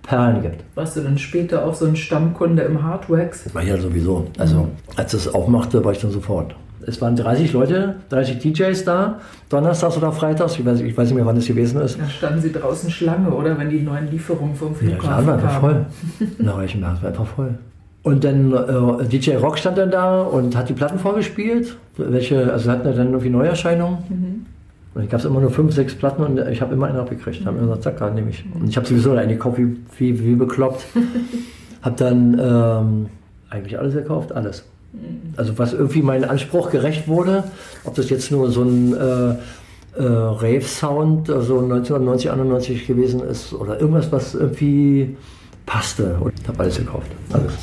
Perlen 0.03 0.41
gibt. 0.41 0.63
Warst 0.75 0.97
du 0.97 1.01
dann 1.01 1.17
später 1.17 1.65
auch 1.65 1.73
so 1.73 1.85
ein 1.85 1.95
Stammkunde 1.95 2.63
im 2.63 2.83
Hardwax? 2.83 3.53
War 3.55 3.63
ja 3.63 3.77
sowieso. 3.77 4.27
Also, 4.37 4.67
als 4.97 5.13
es 5.13 5.33
aufmachte, 5.33 5.83
war 5.85 5.91
ich 5.93 5.99
dann 5.99 6.11
sofort. 6.11 6.55
Es 6.85 6.99
waren 6.99 7.15
30 7.15 7.53
Leute, 7.53 7.97
30 8.09 8.39
DJs 8.39 8.83
da, 8.85 9.19
donnerstags 9.49 9.97
oder 9.97 10.11
freitags, 10.11 10.57
ich 10.57 10.65
weiß, 10.65 10.81
ich 10.81 10.97
weiß 10.97 11.09
nicht 11.09 11.15
mehr, 11.15 11.25
wann 11.27 11.35
das 11.35 11.45
gewesen 11.45 11.79
ist. 11.79 11.99
Da 11.99 12.09
standen 12.09 12.41
sie 12.41 12.51
draußen 12.51 12.89
Schlange, 12.89 13.29
oder? 13.29 13.55
Wenn 13.59 13.69
die 13.69 13.81
neuen 13.81 14.09
Lieferungen 14.09 14.55
vom 14.55 14.69
Ja, 14.71 14.77
Flughafen 14.77 14.99
klar, 14.99 15.27
war 15.27 15.33
einfach 15.35 15.61
kamen. 15.61 15.85
voll. 16.17 16.27
Na, 16.39 16.55
Reichenberg 16.55 17.01
war 17.03 17.09
einfach 17.09 17.27
voll. 17.27 17.53
Und 18.03 18.23
dann 18.23 18.51
äh, 18.51 19.05
DJ 19.05 19.35
Rock 19.35 19.59
stand 19.59 19.77
dann 19.77 19.91
da 19.91 20.21
und 20.23 20.55
hat 20.55 20.69
die 20.69 20.73
Platten 20.73 20.97
vorgespielt. 20.97 21.77
Welche, 21.97 22.51
also 22.51 22.71
hatten 22.71 22.85
wir 22.85 22.93
dann 22.93 23.07
irgendwie 23.07 23.29
Neuerscheinungen. 23.29 24.45
Und 24.93 25.03
ich 25.03 25.09
gab 25.09 25.19
es 25.19 25.25
immer 25.25 25.39
nur 25.39 25.51
fünf, 25.51 25.73
sechs 25.73 25.95
Platten 25.95 26.23
und 26.23 26.37
ich 26.49 26.61
habe 26.61 26.73
immer 26.73 26.87
eine 26.87 26.99
abgekriegt. 26.99 27.45
Haben 27.45 27.57
mir 27.57 27.61
gesagt, 27.61 27.83
zack, 27.83 27.97
gerade 27.97 28.15
nehme 28.15 28.31
ich. 28.31 28.43
Und 28.53 28.67
ich 28.67 28.75
habe 28.75 28.87
sowieso 28.87 29.11
eine 29.11 29.33
gekauft, 29.33 29.57
wie, 29.57 29.77
wie, 29.97 30.25
wie 30.25 30.35
bekloppt. 30.35 30.83
habe 31.81 31.95
dann 31.95 32.39
ähm, 32.39 33.05
eigentlich 33.49 33.77
alles 33.77 33.93
gekauft, 33.93 34.31
alles. 34.31 34.65
Also 35.37 35.57
was 35.57 35.73
irgendwie 35.73 36.01
meinem 36.01 36.29
Anspruch 36.29 36.69
gerecht 36.69 37.07
wurde, 37.07 37.45
ob 37.85 37.95
das 37.95 38.09
jetzt 38.09 38.31
nur 38.31 38.51
so 38.51 38.63
ein 38.63 38.93
äh, 38.93 39.29
äh, 39.97 40.03
Rave-Sound, 40.03 41.29
also 41.29 41.59
1990, 41.59 42.31
91 42.31 42.87
gewesen 42.87 43.21
ist 43.21 43.53
oder 43.53 43.79
irgendwas, 43.79 44.11
was 44.11 44.35
irgendwie 44.35 45.15
passte. 45.65 46.17
Und 46.19 46.33
ich 46.39 46.47
habe 46.47 46.59
alles 46.59 46.77
gekauft, 46.77 47.11
alles. 47.31 47.53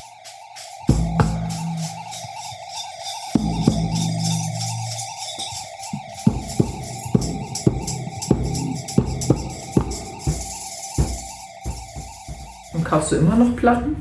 Kaufst 13.08 13.22
du 13.22 13.26
immer 13.26 13.36
noch 13.36 13.56
Platten? 13.56 13.96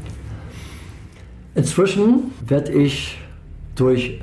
Inzwischen 1.55 2.31
werde 2.45 2.73
ich 2.73 3.17
durch 3.75 4.19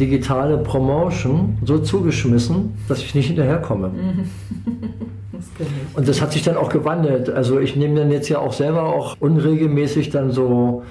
digitale 0.00 0.58
Promotion 0.58 1.58
so 1.64 1.78
zugeschmissen, 1.78 2.74
dass 2.88 2.98
ich 2.98 3.14
nicht 3.14 3.28
hinterherkomme. 3.28 3.92
Das 5.32 5.46
kenn 5.56 5.66
ich. 5.66 5.96
Und 5.96 6.06
das 6.06 6.20
hat 6.20 6.30
sich 6.32 6.42
dann 6.42 6.56
auch 6.56 6.68
gewandelt. 6.68 7.30
Also 7.30 7.58
ich 7.58 7.74
nehme 7.74 7.98
dann 7.98 8.12
jetzt 8.12 8.28
ja 8.28 8.38
auch 8.38 8.52
selber 8.52 8.84
auch 8.84 9.16
unregelmäßig 9.18 10.10
dann 10.10 10.30
so 10.30 10.84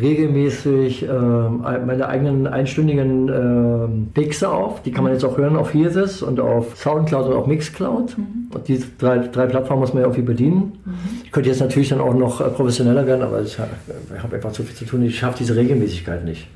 regelmäßig 0.00 1.02
ähm, 1.04 1.60
meine 1.86 2.08
eigenen 2.08 2.46
einstündigen 2.46 3.28
ähm, 3.28 4.08
Mixe 4.16 4.48
auf. 4.50 4.82
Die 4.82 4.90
kann 4.92 5.04
man 5.04 5.12
jetzt 5.12 5.24
auch 5.24 5.36
hören 5.38 5.56
auf 5.56 5.74
Hearthis 5.74 6.22
und 6.22 6.40
auf 6.40 6.76
Soundcloud 6.76 7.26
und 7.28 7.32
auf 7.34 7.46
Mixcloud. 7.46 8.16
Und 8.54 8.68
die 8.68 8.82
drei, 8.98 9.18
drei 9.18 9.46
Plattformen 9.46 9.80
muss 9.80 9.92
man 9.92 10.02
ja 10.02 10.08
irgendwie 10.08 10.22
bedienen. 10.26 10.72
Ich 11.24 11.32
könnte 11.32 11.50
jetzt 11.50 11.60
natürlich 11.60 11.90
dann 11.90 12.00
auch 12.00 12.14
noch 12.14 12.40
äh, 12.40 12.44
professioneller 12.44 13.06
werden, 13.06 13.22
aber 13.22 13.42
ich, 13.42 13.58
ha- 13.58 13.68
ich 14.16 14.22
habe 14.22 14.36
einfach 14.36 14.52
zu 14.52 14.62
viel 14.62 14.74
zu 14.74 14.84
tun. 14.84 15.02
Ich 15.02 15.18
schaffe 15.18 15.38
diese 15.38 15.54
Regelmäßigkeit 15.56 16.24
nicht. 16.24 16.48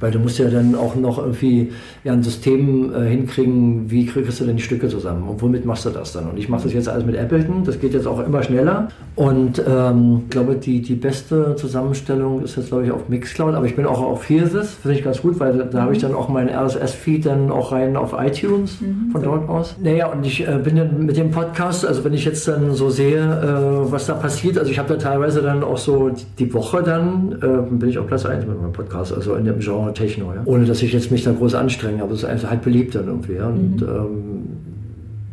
Weil 0.00 0.10
du 0.10 0.18
musst 0.18 0.38
ja 0.38 0.48
dann 0.50 0.74
auch 0.74 0.94
noch 0.94 1.18
irgendwie 1.18 1.72
ja, 2.04 2.12
ein 2.12 2.22
System 2.22 2.92
äh, 2.94 3.08
hinkriegen, 3.08 3.90
wie 3.90 4.06
kriegst 4.06 4.40
du 4.40 4.44
denn 4.44 4.56
die 4.56 4.62
Stücke 4.62 4.88
zusammen 4.88 5.26
und 5.28 5.40
womit 5.40 5.64
machst 5.64 5.86
du 5.86 5.90
das 5.90 6.12
dann? 6.12 6.28
Und 6.28 6.38
ich 6.38 6.48
mache 6.48 6.64
das 6.64 6.72
jetzt 6.74 6.88
alles 6.88 7.06
mit 7.06 7.16
Ableton, 7.18 7.64
das 7.64 7.80
geht 7.80 7.94
jetzt 7.94 8.06
auch 8.06 8.24
immer 8.24 8.42
schneller. 8.42 8.88
Und 9.16 9.62
ähm, 9.66 10.22
ich 10.24 10.30
glaube, 10.30 10.56
die, 10.56 10.82
die 10.82 10.94
beste 10.94 11.56
Zusammenstellung 11.56 12.42
ist 12.42 12.56
jetzt, 12.56 12.68
glaube 12.68 12.84
ich, 12.84 12.87
auf 12.90 13.08
Mixcloud, 13.08 13.54
aber 13.54 13.66
ich 13.66 13.76
bin 13.76 13.86
auch 13.86 14.00
auf 14.00 14.28
Hearthis, 14.28 14.74
finde 14.74 14.98
ich 14.98 15.04
ganz 15.04 15.22
gut, 15.22 15.38
weil 15.40 15.56
da, 15.56 15.64
da 15.64 15.82
habe 15.82 15.92
ich 15.92 16.00
dann 16.00 16.14
auch 16.14 16.28
meinen 16.28 16.48
RSS-Feed 16.48 17.26
dann 17.26 17.50
auch 17.50 17.72
rein 17.72 17.96
auf 17.96 18.14
iTunes 18.18 18.78
von 19.12 19.22
dort 19.22 19.48
aus. 19.48 19.76
Naja, 19.82 20.06
und 20.08 20.24
ich 20.24 20.46
äh, 20.46 20.58
bin 20.62 20.76
dann 20.76 21.06
mit 21.06 21.16
dem 21.16 21.30
Podcast, 21.30 21.86
also 21.86 22.04
wenn 22.04 22.14
ich 22.14 22.24
jetzt 22.24 22.46
dann 22.48 22.72
so 22.74 22.90
sehe, 22.90 23.18
äh, 23.18 23.92
was 23.92 24.06
da 24.06 24.14
passiert, 24.14 24.58
also 24.58 24.70
ich 24.70 24.78
habe 24.78 24.88
da 24.88 24.96
teilweise 24.96 25.42
dann 25.42 25.62
auch 25.62 25.78
so 25.78 26.10
die 26.38 26.52
Woche 26.52 26.82
dann, 26.82 27.32
äh, 27.40 27.70
bin 27.70 27.88
ich 27.88 27.98
auf 27.98 28.06
Platz 28.06 28.26
1 28.26 28.46
mit 28.46 28.60
meinem 28.60 28.72
Podcast, 28.72 29.14
also 29.14 29.34
in 29.34 29.44
dem 29.44 29.58
Genre 29.60 29.92
Techno, 29.92 30.32
ja. 30.34 30.42
ohne 30.44 30.64
dass 30.64 30.82
ich 30.82 30.92
jetzt 30.92 31.10
mich 31.10 31.24
da 31.24 31.32
groß 31.32 31.54
anstrenge, 31.54 32.02
aber 32.02 32.12
es 32.12 32.22
ist 32.22 32.28
einfach 32.28 32.50
halt 32.50 32.62
beliebt 32.62 32.94
dann 32.94 33.06
irgendwie. 33.06 33.34
Ja. 33.34 33.46
Und, 33.46 33.82
ähm, 33.82 34.68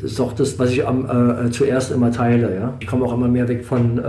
das 0.02 0.12
ist 0.12 0.20
doch 0.20 0.34
das, 0.34 0.60
was 0.60 0.72
ich 0.72 0.86
am, 0.86 1.06
äh, 1.06 1.50
zuerst 1.52 1.92
immer 1.92 2.12
teile. 2.12 2.54
Ja? 2.54 2.74
Ich 2.80 2.88
komme 2.88 3.06
auch 3.06 3.14
immer 3.14 3.28
mehr 3.28 3.48
weg 3.48 3.64
von 3.64 3.98
äh, 3.98 4.02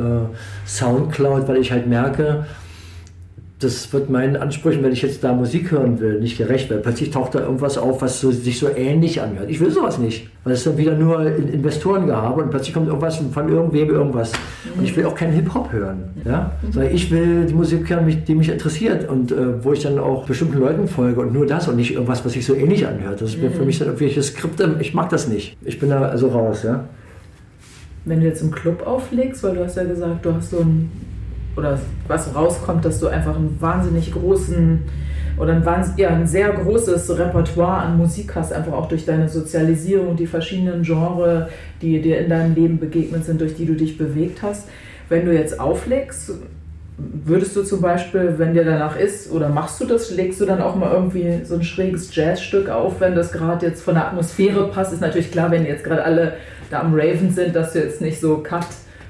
Soundcloud, 0.66 1.48
weil 1.48 1.58
ich 1.58 1.70
halt 1.72 1.86
merke, 1.86 2.44
das 3.58 3.90
wird 3.90 4.10
meinen 4.10 4.36
Ansprüchen, 4.36 4.82
wenn 4.82 4.92
ich 4.92 5.00
jetzt 5.00 5.24
da 5.24 5.32
Musik 5.32 5.70
hören 5.70 5.98
will, 5.98 6.20
nicht 6.20 6.36
gerecht, 6.36 6.70
weil 6.70 6.78
plötzlich 6.78 7.10
taucht 7.10 7.34
da 7.34 7.40
irgendwas 7.40 7.78
auf, 7.78 8.02
was 8.02 8.20
so, 8.20 8.30
sich 8.30 8.58
so 8.58 8.68
ähnlich 8.68 9.22
anhört. 9.22 9.48
Ich 9.48 9.60
will 9.60 9.70
sowas 9.70 9.98
nicht, 9.98 10.28
weil 10.44 10.52
es 10.52 10.64
dann 10.64 10.76
wieder 10.76 10.94
nur 10.94 11.24
in 11.24 11.48
Investorengehabe 11.48 12.42
und 12.42 12.50
plötzlich 12.50 12.74
kommt 12.74 12.88
irgendwas 12.88 13.16
von 13.16 13.48
irgendwem 13.48 13.88
irgendwas. 13.88 14.32
Und 14.76 14.84
ich 14.84 14.94
will 14.94 15.06
auch 15.06 15.14
keinen 15.14 15.32
Hip-Hop 15.32 15.72
hören, 15.72 16.04
ja? 16.26 16.52
sondern 16.70 16.94
ich 16.94 17.10
will 17.10 17.46
die 17.46 17.54
Musik 17.54 17.88
hören, 17.88 18.24
die 18.26 18.34
mich 18.34 18.50
interessiert 18.50 19.08
und 19.08 19.32
äh, 19.32 19.64
wo 19.64 19.72
ich 19.72 19.82
dann 19.82 19.98
auch 19.98 20.26
bestimmten 20.26 20.58
Leuten 20.58 20.86
folge 20.86 21.22
und 21.22 21.32
nur 21.32 21.46
das 21.46 21.66
und 21.66 21.76
nicht 21.76 21.94
irgendwas, 21.94 22.22
was 22.26 22.32
sich 22.32 22.44
so 22.44 22.54
ähnlich 22.54 22.86
anhört. 22.86 23.22
Das 23.22 23.30
ist 23.30 23.40
mir 23.40 23.50
für 23.50 23.64
mich 23.64 23.78
dann 23.78 23.88
irgendwelche 23.88 24.22
Skripte, 24.22 24.76
ich 24.80 24.92
mag 24.92 25.08
das 25.08 25.28
nicht. 25.28 25.56
Ich 25.64 25.78
bin 25.78 25.88
da 25.88 26.02
also 26.02 26.28
raus, 26.28 26.62
ja. 26.62 26.84
Wenn 28.04 28.20
du 28.20 28.26
jetzt 28.26 28.42
im 28.42 28.50
Club 28.50 28.86
auflegst, 28.86 29.42
weil 29.42 29.54
du 29.54 29.64
hast 29.64 29.78
ja 29.78 29.84
gesagt, 29.84 30.26
du 30.26 30.34
hast 30.34 30.50
so 30.50 30.60
ein, 30.60 30.90
oder 31.56 31.78
was 32.06 32.34
rauskommt, 32.34 32.84
dass 32.84 33.00
du 33.00 33.08
einfach 33.08 33.36
einen 33.36 33.56
wahnsinnig 33.60 34.12
großen 34.12 34.82
oder 35.38 35.52
ein, 35.52 35.94
ja, 35.96 36.08
ein 36.10 36.26
sehr 36.26 36.50
großes 36.50 37.18
Repertoire 37.18 37.78
an 37.78 37.98
Musik 37.98 38.34
hast, 38.34 38.52
einfach 38.52 38.72
auch 38.72 38.88
durch 38.88 39.04
deine 39.04 39.28
Sozialisierung 39.28 40.16
die 40.16 40.26
verschiedenen 40.26 40.82
Genres, 40.82 41.48
die 41.82 42.00
dir 42.00 42.20
in 42.20 42.30
deinem 42.30 42.54
Leben 42.54 42.78
begegnet 42.78 43.24
sind, 43.24 43.40
durch 43.40 43.54
die 43.54 43.66
du 43.66 43.74
dich 43.74 43.98
bewegt 43.98 44.42
hast. 44.42 44.68
Wenn 45.08 45.26
du 45.26 45.34
jetzt 45.34 45.60
auflegst, 45.60 46.32
würdest 46.98 47.54
du 47.54 47.62
zum 47.62 47.82
Beispiel, 47.82 48.34
wenn 48.38 48.54
dir 48.54 48.64
danach 48.64 48.98
ist, 48.98 49.30
oder 49.30 49.50
machst 49.50 49.80
du 49.80 49.84
das, 49.84 50.10
legst 50.10 50.40
du 50.40 50.46
dann 50.46 50.62
auch 50.62 50.74
mal 50.74 50.90
irgendwie 50.92 51.44
so 51.44 51.54
ein 51.54 51.62
schräges 51.62 52.14
Jazzstück 52.14 52.70
auf, 52.70 53.00
wenn 53.00 53.14
das 53.14 53.32
gerade 53.32 53.66
jetzt 53.66 53.82
von 53.82 53.94
der 53.94 54.06
Atmosphäre 54.06 54.68
passt? 54.68 54.94
Ist 54.94 55.02
natürlich 55.02 55.30
klar, 55.30 55.50
wenn 55.50 55.66
jetzt 55.66 55.84
gerade 55.84 56.02
alle 56.02 56.34
da 56.70 56.80
am 56.80 56.94
Raven 56.94 57.30
sind, 57.30 57.54
dass 57.54 57.74
du 57.74 57.80
jetzt 57.80 58.00
nicht 58.00 58.20
so 58.20 58.38
cut 58.38 58.66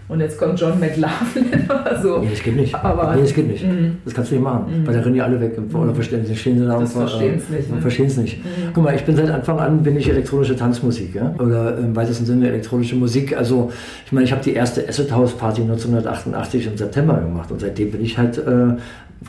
und 0.09 0.21
jetzt 0.21 0.39
kommt 0.39 0.61
John 0.61 0.79
McLaughlin 0.79 1.65
oder 1.69 2.01
so. 2.01 2.19
Nee, 2.19 2.29
das 2.31 2.43
geht 2.43 2.57
nicht. 2.57 2.75
Aber, 2.75 3.15
nee, 3.15 3.23
das 3.23 3.35
geht 3.35 3.49
nicht. 3.49 3.65
Mm. 3.65 3.99
Das 4.05 4.15
kannst 4.15 4.31
du 4.31 4.37
nicht 4.37 4.45
machen. 4.45 4.83
Mm. 4.83 4.87
Weil 4.87 4.95
da 4.95 5.01
rennen 5.01 5.15
die 5.15 5.23
alle 5.23 5.41
weg. 5.41 5.59
Oder 5.73 5.95
verstehen 5.95 6.25
sie, 6.25 6.37
stehen 6.37 6.65
da 6.65 6.77
und 6.77 6.87
verstehen 6.87 7.37
es 7.39 7.49
nicht. 7.49 7.73
Ne? 7.73 7.81
Verstehen 7.81 8.07
es 8.07 8.17
nicht. 8.17 8.39
Mm. 8.39 8.49
Guck 8.73 8.85
mal, 8.85 8.95
ich 8.95 9.05
bin 9.05 9.17
seit 9.17 9.31
Anfang 9.31 9.59
an 9.59 9.83
bin 9.83 9.97
ich 9.97 10.09
elektronische 10.09 10.55
Tanzmusik, 10.55 11.15
ja? 11.17 11.35
oder 11.39 11.77
im 11.79 11.97
weitesten 11.97 12.25
Sinne 12.25 12.49
elektronische 12.49 12.95
Musik. 12.95 13.37
Also 13.37 13.73
ich 14.05 14.13
meine, 14.13 14.25
ich 14.25 14.33
habe 14.33 14.43
die 14.43 14.53
erste 14.53 14.89
Acid 14.89 15.11
House 15.13 15.33
Party 15.33 15.63
1988 15.63 16.67
im 16.67 16.77
September 16.77 17.15
gemacht 17.19 17.51
und 17.51 17.61
seitdem 17.61 17.91
bin 17.91 18.05
ich 18.05 18.17
halt 18.17 18.39
äh, 18.39 18.77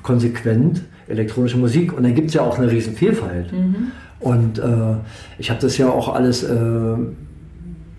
konsequent 0.04 0.84
elektronische 1.08 1.58
Musik. 1.58 1.98
Und 1.98 2.04
dann 2.04 2.14
gibt 2.14 2.28
es 2.28 2.36
ja 2.36 2.42
auch 2.42 2.60
eine 2.60 2.70
riesen 2.70 2.94
Vielfalt. 2.94 3.48
-hmm. 3.52 3.92
Und 4.20 4.60
äh, 4.60 4.64
ich 5.38 5.50
habe 5.50 5.62
das 5.62 5.78
ja 5.78 5.90
auch 5.90 6.14
alles 6.14 6.44
äh, 6.44 6.56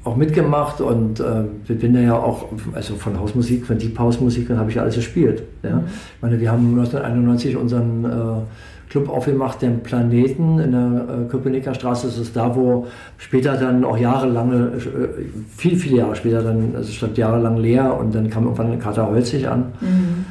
auch 0.08 0.16
mitgemacht 0.16 0.80
und 0.80 1.20
äh, 1.20 1.74
bin 1.74 1.94
ja 2.02 2.14
auch, 2.14 2.46
also 2.74 2.94
von 2.94 3.18
Hausmusik, 3.18 3.66
von 3.66 3.78
Deep 3.78 3.98
House 3.98 4.20
Musik, 4.20 4.50
habe 4.50 4.70
ich 4.70 4.80
alles 4.80 4.94
gespielt. 4.94 5.42
Ja? 5.62 5.76
Mhm. 5.76 5.84
Ich 6.16 6.22
meine, 6.22 6.40
wir 6.40 6.50
haben 6.50 6.70
1991 6.70 7.56
unseren 7.56 8.04
äh, 8.04 8.88
Club 8.88 9.08
aufgemacht, 9.10 9.60
den 9.60 9.80
Planeten 9.80 10.58
in 10.58 10.72
der 10.72 11.04
äh, 11.26 11.28
Köpenicker 11.28 11.74
Straße. 11.74 12.06
Das 12.06 12.18
ist 12.18 12.34
da, 12.34 12.56
wo 12.56 12.86
später 13.18 13.56
dann 13.56 13.84
auch 13.84 13.98
jahrelange, 13.98 14.72
äh, 14.76 15.08
viel, 15.56 15.76
viele 15.76 15.98
Jahre 15.98 16.16
später 16.16 16.42
dann, 16.42 16.72
also 16.74 16.90
stand 16.90 17.18
jahrelang 17.18 17.58
leer 17.58 17.96
und 17.98 18.14
dann 18.14 18.30
kam 18.30 18.44
irgendwann 18.44 18.78
Kater 18.78 19.08
Holzig 19.08 19.46
an. 19.46 19.72
Mhm. 19.80 20.24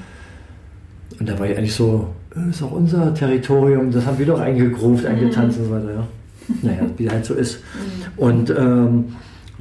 Und 1.20 1.30
da 1.30 1.38
war 1.38 1.48
ich 1.48 1.58
eigentlich 1.58 1.76
so, 1.76 2.08
das 2.34 2.46
äh, 2.46 2.50
ist 2.50 2.64
auch 2.64 2.72
unser 2.72 3.14
Territorium, 3.14 3.92
das 3.92 4.06
haben 4.06 4.18
wir 4.18 4.26
doch 4.26 4.40
eingegruft, 4.40 5.06
eingetanzt 5.06 5.60
mhm. 5.60 5.66
und 5.66 5.70
so 5.70 5.76
weiter. 5.76 5.94
Ja. 5.94 6.08
Naja, 6.62 6.84
wie 6.96 7.10
halt 7.10 7.26
so 7.26 7.34
ist. 7.34 7.60
Mhm. 7.60 8.24
Und 8.24 8.50
ähm, 8.52 9.06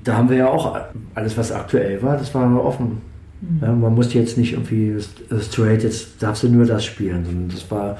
da 0.07 0.17
haben 0.17 0.31
wir 0.31 0.37
ja 0.37 0.49
auch 0.49 0.79
alles, 1.15 1.37
was 1.37 1.51
aktuell 1.51 2.01
war, 2.03 2.17
das 2.17 2.33
war 2.35 2.65
offen. 2.65 3.03
Mhm. 3.41 3.59
Ja, 3.61 3.73
man 3.73 3.95
musste 3.95 4.19
jetzt 4.19 4.39
nicht 4.39 4.53
irgendwie 4.53 4.95
straight, 5.41 5.83
jetzt 5.83 6.23
darfst 6.23 6.45
du 6.45 6.49
nur 6.49 6.65
das 6.65 6.85
spielen, 6.85 7.25
sondern 7.25 7.49
das 7.49 7.69
war 7.71 7.99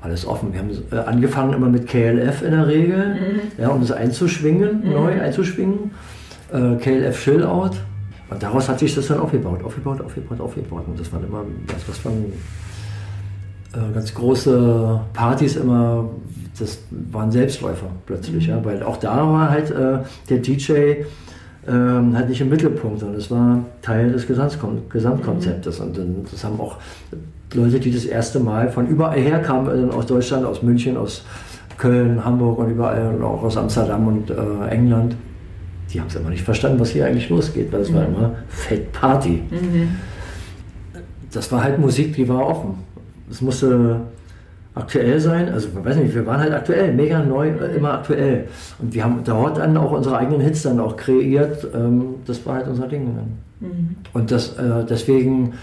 alles 0.00 0.24
offen. 0.24 0.52
Wir 0.52 0.60
haben 0.60 0.70
äh, 0.92 0.96
angefangen 1.08 1.52
immer 1.52 1.68
mit 1.68 1.88
KLF 1.88 2.42
in 2.42 2.52
der 2.52 2.66
Regel, 2.68 3.14
mhm. 3.14 3.40
ja, 3.62 3.68
um 3.68 3.80
das 3.80 3.90
einzuschwingen, 3.90 4.84
mhm. 4.84 4.92
neu 4.92 5.20
einzuschwingen. 5.20 5.90
Äh, 6.52 6.76
KLF 6.76 7.22
Chillout. 7.22 7.72
Und 8.30 8.40
daraus 8.40 8.68
hat 8.68 8.78
sich 8.78 8.94
das 8.94 9.08
dann 9.08 9.18
aufgebaut, 9.18 9.64
aufgebaut, 9.64 10.00
aufgebaut, 10.00 10.40
aufgebaut. 10.40 10.84
Und 10.86 11.00
das 11.00 11.12
waren 11.12 11.24
immer, 11.24 11.44
das, 11.66 11.88
was 11.88 12.04
waren 12.04 12.26
äh, 13.72 13.92
ganz 13.92 14.14
große 14.14 15.00
Partys 15.12 15.56
immer, 15.56 16.08
das 16.56 16.78
waren 17.10 17.32
Selbstläufer 17.32 17.88
plötzlich, 18.06 18.46
mhm. 18.46 18.54
ja, 18.54 18.64
weil 18.64 18.84
auch 18.84 18.98
da 18.98 19.16
war 19.16 19.50
halt 19.50 19.72
äh, 19.72 19.98
der 20.28 20.38
DJ 20.38 21.02
ähm, 21.68 22.16
halt 22.16 22.28
nicht 22.28 22.40
im 22.40 22.48
Mittelpunkt, 22.48 23.00
sondern 23.00 23.18
es 23.18 23.30
war 23.30 23.64
Teil 23.82 24.12
des 24.12 24.26
Gesamtkonzeptes. 24.26 25.80
Und 25.80 25.98
das 26.30 26.44
haben 26.44 26.58
auch 26.60 26.76
Leute, 27.54 27.80
die 27.80 27.92
das 27.92 28.04
erste 28.04 28.40
Mal 28.40 28.70
von 28.70 28.86
überall 28.86 29.18
her 29.18 29.40
kamen, 29.40 29.68
also 29.68 29.90
aus 29.90 30.06
Deutschland, 30.06 30.46
aus 30.46 30.62
München, 30.62 30.96
aus 30.96 31.24
Köln, 31.76 32.24
Hamburg 32.24 32.58
und 32.58 32.70
überall 32.70 33.14
und 33.14 33.22
auch 33.22 33.42
aus 33.42 33.56
Amsterdam 33.56 34.06
und 34.06 34.30
äh, 34.30 34.34
England, 34.70 35.16
die 35.92 36.00
haben 36.00 36.06
es 36.08 36.14
immer 36.14 36.30
nicht 36.30 36.42
verstanden, 36.42 36.78
was 36.78 36.90
hier 36.90 37.06
eigentlich 37.06 37.28
losgeht, 37.28 37.72
weil 37.72 37.80
es 37.80 37.90
mhm. 37.90 37.94
war 37.94 38.06
immer 38.06 38.32
Fett 38.48 38.92
Party. 38.92 39.42
Mhm. 39.50 39.96
Das 41.32 41.50
war 41.50 41.64
halt 41.64 41.78
Musik, 41.78 42.14
die 42.14 42.28
war 42.28 42.46
offen. 42.46 42.74
Es 43.30 43.40
musste 43.40 44.00
aktuell 44.74 45.20
sein. 45.20 45.48
Also, 45.48 45.68
weiß 45.72 45.96
nicht, 45.96 46.14
wir 46.14 46.26
waren 46.26 46.40
halt 46.40 46.52
aktuell, 46.52 46.92
mega 46.92 47.22
neu, 47.22 47.48
äh, 47.48 47.76
immer 47.76 47.94
aktuell. 47.94 48.48
Und 48.78 48.94
wir 48.94 49.04
haben 49.04 49.22
dort 49.24 49.58
dann 49.58 49.76
auch 49.76 49.92
unsere 49.92 50.18
eigenen 50.18 50.40
Hits 50.40 50.62
dann 50.62 50.80
auch 50.80 50.96
kreiert. 50.96 51.66
Ähm, 51.74 52.16
das 52.26 52.44
war 52.46 52.56
halt 52.56 52.68
unser 52.68 52.86
Ding 52.86 53.14
dann. 53.16 53.68
Mhm. 53.68 53.96
Und 54.12 54.30
das, 54.30 54.56
äh, 54.56 54.84
deswegen 54.88 55.54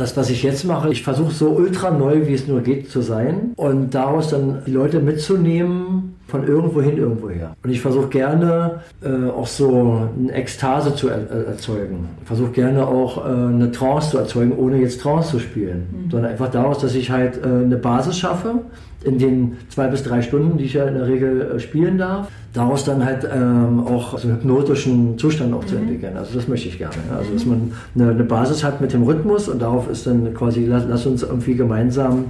das, 0.00 0.16
was 0.16 0.30
ich 0.30 0.42
jetzt 0.42 0.64
mache, 0.64 0.90
ich 0.90 1.02
versuche 1.02 1.32
so 1.32 1.50
ultra 1.50 1.90
neu, 1.90 2.26
wie 2.26 2.32
es 2.32 2.48
nur 2.48 2.62
geht, 2.62 2.90
zu 2.90 3.02
sein 3.02 3.52
und 3.56 3.94
daraus 3.94 4.30
dann 4.30 4.62
die 4.66 4.70
Leute 4.70 5.00
mitzunehmen 5.00 6.16
von 6.30 6.46
irgendwo 6.46 6.80
hin, 6.80 6.96
irgendwo 6.96 7.28
her. 7.28 7.54
Und 7.62 7.70
ich 7.70 7.80
versuche 7.80 8.08
gerne 8.08 8.80
äh, 9.02 9.28
auch 9.28 9.46
so 9.46 10.08
eine 10.18 10.32
Ekstase 10.32 10.94
zu 10.94 11.08
er 11.08 11.28
erzeugen. 11.46 12.08
Ich 12.22 12.26
versuche 12.26 12.50
gerne 12.50 12.86
auch 12.86 13.18
äh, 13.18 13.28
eine 13.28 13.70
Trance 13.72 14.10
zu 14.10 14.18
erzeugen, 14.18 14.52
ohne 14.56 14.78
jetzt 14.78 15.00
Trance 15.00 15.30
zu 15.30 15.38
spielen, 15.38 15.86
mhm. 15.90 16.10
sondern 16.10 16.30
einfach 16.30 16.50
daraus, 16.50 16.78
dass 16.78 16.94
ich 16.94 17.10
halt 17.10 17.38
äh, 17.44 17.46
eine 17.46 17.76
Basis 17.76 18.18
schaffe 18.18 18.62
in 19.02 19.18
den 19.18 19.56
zwei 19.68 19.88
bis 19.88 20.02
drei 20.02 20.22
Stunden, 20.22 20.58
die 20.58 20.64
ich 20.64 20.74
ja 20.74 20.84
in 20.84 20.94
der 20.94 21.06
Regel 21.06 21.52
äh, 21.56 21.60
spielen 21.60 21.98
darf 21.98 22.28
daraus 22.52 22.84
dann 22.84 23.04
halt 23.04 23.28
ähm, 23.32 23.86
auch 23.86 24.18
so 24.18 24.26
einen 24.26 24.38
hypnotischen 24.38 25.18
Zustand 25.18 25.54
auch 25.54 25.62
mhm. 25.62 25.68
zu 25.68 25.76
entwickeln. 25.76 26.16
Also 26.16 26.34
das 26.34 26.48
möchte 26.48 26.68
ich 26.68 26.78
gerne. 26.78 26.94
Also 27.16 27.32
dass 27.32 27.46
man 27.46 27.72
eine, 27.94 28.10
eine, 28.10 28.24
Basis 28.24 28.64
hat 28.64 28.80
mit 28.80 28.92
dem 28.92 29.04
Rhythmus 29.04 29.48
und 29.48 29.62
darauf 29.62 29.88
ist 29.88 30.06
dann 30.06 30.34
quasi, 30.34 30.66
lass, 30.66 30.84
lass 30.88 31.06
uns 31.06 31.22
irgendwie 31.22 31.54
gemeinsam 31.54 32.24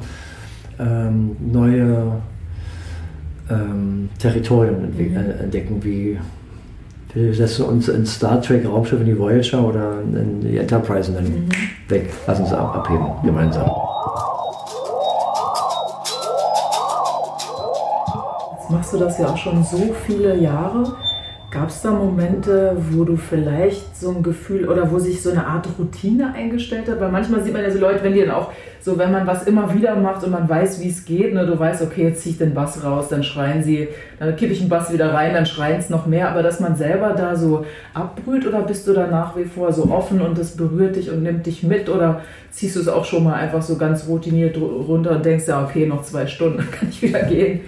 ähm, 0.78 1.36
neue 1.40 2.20
ähm, 3.50 4.08
Territorien 4.18 4.94
mhm. 4.96 5.16
Äh, 5.16 5.42
entdecken, 5.42 5.82
wie 5.82 6.18
wir 7.12 7.34
setzen 7.34 7.64
uns 7.64 7.88
in 7.88 8.06
Star 8.06 8.40
Trek 8.40 8.64
Raumschiff 8.64 9.00
in 9.00 9.06
die 9.06 9.18
Voyager 9.18 9.66
oder 9.66 10.00
in 10.00 10.40
die 10.42 10.58
Enterprise 10.58 11.10
und 11.10 11.16
dann 11.16 11.24
mhm. 11.24 11.48
weg. 11.88 12.10
Lass 12.26 12.38
uns 12.38 12.52
abheben, 12.52 13.06
gemeinsam. 13.24 13.68
machst 18.70 18.92
du 18.92 18.98
das 18.98 19.18
ja 19.18 19.26
auch 19.26 19.36
schon 19.36 19.62
so 19.64 19.94
viele 20.06 20.36
Jahre. 20.36 20.96
Gab 21.50 21.68
es 21.68 21.82
da 21.82 21.90
Momente, 21.90 22.76
wo 22.90 23.04
du 23.04 23.16
vielleicht 23.16 23.96
so 23.96 24.10
ein 24.10 24.22
Gefühl 24.22 24.68
oder 24.68 24.90
wo 24.90 24.98
sich 24.98 25.20
so 25.20 25.30
eine 25.30 25.46
Art 25.46 25.68
Routine 25.78 26.32
eingestellt 26.34 26.88
hat? 26.88 27.00
Weil 27.00 27.10
manchmal 27.10 27.42
sieht 27.42 27.52
man 27.52 27.62
ja 27.62 27.70
so 27.70 27.78
Leute, 27.78 28.04
wenn 28.04 28.14
die 28.14 28.20
dann 28.20 28.30
auch 28.30 28.52
so, 28.82 28.96
wenn 28.96 29.12
man 29.12 29.26
was 29.26 29.46
immer 29.46 29.74
wieder 29.74 29.94
macht 29.94 30.24
und 30.24 30.30
man 30.30 30.48
weiß, 30.48 30.80
wie 30.80 30.88
es 30.88 31.04
geht, 31.04 31.34
ne, 31.34 31.44
du 31.44 31.58
weißt, 31.58 31.82
okay, 31.82 32.04
jetzt 32.04 32.22
ziehe 32.22 32.32
ich 32.32 32.38
den 32.38 32.54
Bass 32.54 32.82
raus, 32.82 33.08
dann 33.10 33.22
schreien 33.22 33.62
sie, 33.62 33.88
dann 34.18 34.34
kippe 34.36 34.54
ich 34.54 34.60
den 34.60 34.70
Bass 34.70 34.90
wieder 34.90 35.12
rein, 35.12 35.34
dann 35.34 35.44
schreien 35.44 35.78
es 35.78 35.90
noch 35.90 36.06
mehr. 36.06 36.30
Aber 36.30 36.42
dass 36.42 36.60
man 36.60 36.76
selber 36.76 37.12
da 37.12 37.36
so 37.36 37.66
abbrüht 37.92 38.46
oder 38.46 38.62
bist 38.62 38.86
du 38.86 38.94
da 38.94 39.06
nach 39.06 39.36
wie 39.36 39.44
vor 39.44 39.70
so 39.72 39.90
offen 39.90 40.22
und 40.22 40.38
das 40.38 40.56
berührt 40.56 40.96
dich 40.96 41.10
und 41.10 41.22
nimmt 41.22 41.44
dich 41.44 41.62
mit 41.62 41.90
oder 41.90 42.22
ziehst 42.50 42.76
du 42.76 42.80
es 42.80 42.88
auch 42.88 43.04
schon 43.04 43.24
mal 43.24 43.34
einfach 43.34 43.60
so 43.60 43.76
ganz 43.76 44.08
routiniert 44.08 44.56
runter 44.56 45.16
und 45.16 45.26
denkst 45.26 45.44
ja, 45.46 45.62
okay, 45.62 45.86
noch 45.86 46.02
zwei 46.02 46.26
Stunden, 46.26 46.56
dann 46.58 46.70
kann 46.70 46.88
ich 46.88 47.02
wieder 47.02 47.22
gehen? 47.24 47.60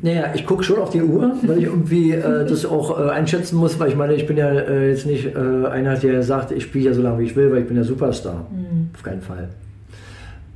Naja, 0.00 0.26
ich 0.32 0.46
gucke 0.46 0.62
schon 0.62 0.78
auf 0.78 0.90
die 0.90 1.02
Uhr, 1.02 1.34
weil 1.42 1.58
ich 1.58 1.64
irgendwie 1.64 2.12
äh, 2.12 2.46
das 2.46 2.64
auch 2.64 2.98
äh, 2.98 3.10
einschätzen 3.10 3.56
muss, 3.56 3.78
weil 3.78 3.88
ich 3.88 3.96
meine, 3.96 4.14
ich 4.14 4.26
bin 4.26 4.38
ja 4.38 4.48
äh, 4.48 4.90
jetzt 4.90 5.04
nicht 5.04 5.34
äh, 5.34 5.66
einer, 5.66 5.96
der 5.96 6.22
sagt, 6.22 6.52
ich 6.52 6.62
spiele 6.62 6.86
ja 6.86 6.94
so 6.94 7.02
lange 7.02 7.18
wie 7.18 7.24
ich 7.24 7.36
will, 7.36 7.50
weil 7.50 7.62
ich 7.62 7.66
bin 7.66 7.76
ja 7.76 7.82
Superstar. 7.82 8.46
Mhm. 8.50 8.90
Auf 8.94 9.02
keinen 9.02 9.20
Fall 9.20 9.48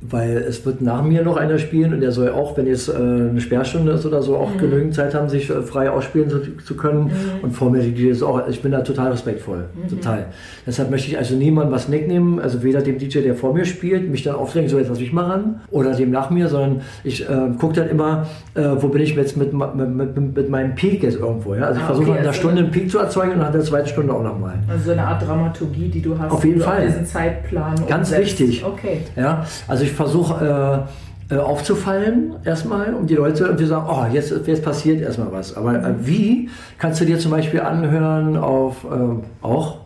weil 0.09 0.37
es 0.37 0.65
wird 0.65 0.81
nach 0.81 1.03
mir 1.03 1.23
noch 1.23 1.37
einer 1.37 1.57
spielen 1.57 1.93
und 1.93 2.01
der 2.01 2.11
soll 2.11 2.29
auch, 2.29 2.57
wenn 2.57 2.67
jetzt 2.67 2.89
äh, 2.89 2.93
eine 2.93 3.39
Sperrstunde 3.39 3.93
ist 3.93 4.05
oder 4.05 4.21
so, 4.21 4.35
auch 4.35 4.53
mhm. 4.53 4.59
genügend 4.59 4.93
Zeit 4.93 5.13
haben, 5.13 5.29
sich 5.29 5.49
äh, 5.49 5.61
frei 5.61 5.89
ausspielen 5.89 6.29
zu, 6.29 6.57
zu 6.57 6.75
können. 6.75 7.05
Mhm. 7.05 7.09
Und 7.43 7.51
vor 7.51 7.69
mir 7.69 7.81
die 7.81 7.93
DJs 7.93 8.21
auch. 8.23 8.47
Ich 8.47 8.61
bin 8.61 8.71
da 8.71 8.81
total 8.81 9.11
respektvoll. 9.11 9.65
Mhm. 9.75 9.87
Total. 9.89 10.25
Deshalb 10.67 10.91
möchte 10.91 11.09
ich 11.09 11.17
also 11.17 11.35
niemandem 11.35 11.73
was 11.73 11.89
wegnehmen, 11.89 12.39
also 12.39 12.63
weder 12.63 12.81
dem 12.81 12.97
DJ, 12.97 13.19
der 13.19 13.35
vor 13.35 13.53
mir 13.53 13.65
spielt, 13.65 14.09
mich 14.09 14.23
dann 14.23 14.35
aufdrängen, 14.35 14.69
so 14.69 14.77
jetzt 14.77 14.89
lass 14.89 14.99
mich 14.99 15.13
mal 15.13 15.25
ran, 15.25 15.61
oder 15.71 15.93
dem 15.93 16.11
nach 16.11 16.29
mir, 16.29 16.49
sondern 16.49 16.81
ich 17.03 17.27
äh, 17.27 17.49
gucke 17.57 17.73
dann 17.73 17.89
immer, 17.89 18.27
äh, 18.55 18.63
wo 18.77 18.89
bin 18.89 19.01
ich 19.01 19.15
jetzt 19.15 19.37
mit, 19.37 19.53
mit, 19.53 19.75
mit, 19.75 20.35
mit, 20.35 20.49
meinem 20.49 20.75
Peak 20.75 21.03
jetzt 21.03 21.17
irgendwo. 21.17 21.55
Ja? 21.55 21.65
Also 21.65 21.79
ich 21.79 21.83
ah, 21.83 21.87
versuche 21.87 22.09
okay, 22.09 22.11
in 22.11 22.17
einer 22.19 22.27
also 22.29 22.39
Stunde 22.39 22.61
einen 22.61 22.71
Peak 22.71 22.91
zu 22.91 22.99
erzeugen 22.99 23.33
und 23.33 23.39
nach 23.39 23.51
der 23.51 23.61
zweiten 23.61 23.87
Stunde 23.87 24.13
auch 24.13 24.23
nochmal. 24.23 24.55
Also 24.69 24.85
so 24.85 24.91
eine 24.91 25.03
Art 25.03 25.25
Dramaturgie, 25.25 25.87
die 25.87 26.01
du 26.01 26.17
hast. 26.17 26.31
Auf 26.31 26.43
jeden 26.43 26.61
Fall. 26.61 26.85
diesen 26.85 27.05
Zeitplan. 27.05 27.75
Ganz 27.87 28.09
umsetzt. 28.09 28.39
wichtig. 28.39 28.65
Okay. 28.65 29.01
Ja, 29.15 29.45
also 29.67 29.83
ich 29.83 29.92
versuche 29.93 30.87
äh, 31.29 31.33
äh, 31.33 31.37
aufzufallen 31.37 32.33
erstmal, 32.43 32.93
um 32.93 33.07
die 33.07 33.15
Leute 33.15 33.45
irgendwie 33.45 33.65
sagen, 33.65 33.87
oh, 33.89 34.05
jetzt, 34.13 34.33
jetzt 34.45 34.63
passiert 34.63 35.01
erstmal 35.01 35.31
was. 35.31 35.55
Aber 35.55 35.75
äh, 35.75 35.93
wie 35.99 36.49
kannst 36.77 37.01
du 37.01 37.05
dir 37.05 37.17
zum 37.17 37.31
Beispiel 37.31 37.61
anhören 37.61 38.37
auf 38.37 38.83
äh, 38.83 39.45
auch 39.45 39.77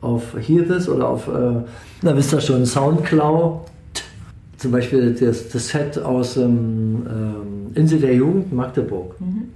auf 0.00 0.34
Hear 0.36 0.66
This 0.66 0.88
oder 0.88 1.08
auf, 1.08 1.28
äh, 1.28 1.62
na 2.02 2.16
wisst 2.16 2.32
ihr 2.32 2.40
schon, 2.40 2.66
Soundcloud, 2.66 3.60
zum 4.56 4.72
Beispiel 4.72 5.14
das, 5.14 5.48
das 5.48 5.68
Set 5.68 5.98
aus 5.98 6.36
ähm, 6.36 7.06
ähm, 7.08 7.72
Insel 7.74 8.00
der 8.00 8.14
Jugend 8.14 8.52
Magdeburg. 8.52 9.20
Mhm. 9.20 9.48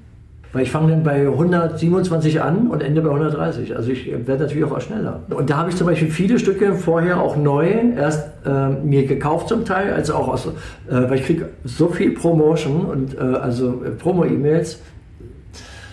Weil 0.53 0.63
ich 0.63 0.71
fange 0.71 0.93
dann 0.93 1.03
bei 1.03 1.27
127 1.27 2.41
an 2.41 2.69
und 2.69 2.83
ende 2.83 3.03
bei 3.03 3.11
130. 3.11 3.77
Also 3.77 3.91
ich 3.91 4.07
werde 4.11 4.45
natürlich 4.45 4.65
auch 4.65 4.81
schneller. 4.81 5.21
Und 5.31 5.51
da 5.51 5.59
habe 5.59 5.71
ich 5.71 5.77
zum 5.77 5.87
Beispiel 5.87 6.11
viele 6.11 6.39
Stücke 6.39 6.75
vorher 6.75 7.21
auch 7.21 7.37
neu 7.37 7.69
erst 7.97 8.29
äh, 8.47 8.69
mir 8.69 9.07
gekauft 9.07 9.49
zum 9.49 9.65
Teil, 9.65 9.93
also 9.93 10.15
auch 10.15 10.29
aus, 10.29 10.47
äh, 10.47 10.51
weil 10.89 11.17
ich 11.17 11.27
kriege 11.27 11.51
so 11.65 11.89
viel 11.89 12.13
Promotion 12.13 12.87
und 12.87 13.17
äh, 13.17 13.21
also 13.21 13.83
äh, 13.85 13.91
Promo-E-Mails 13.91 14.81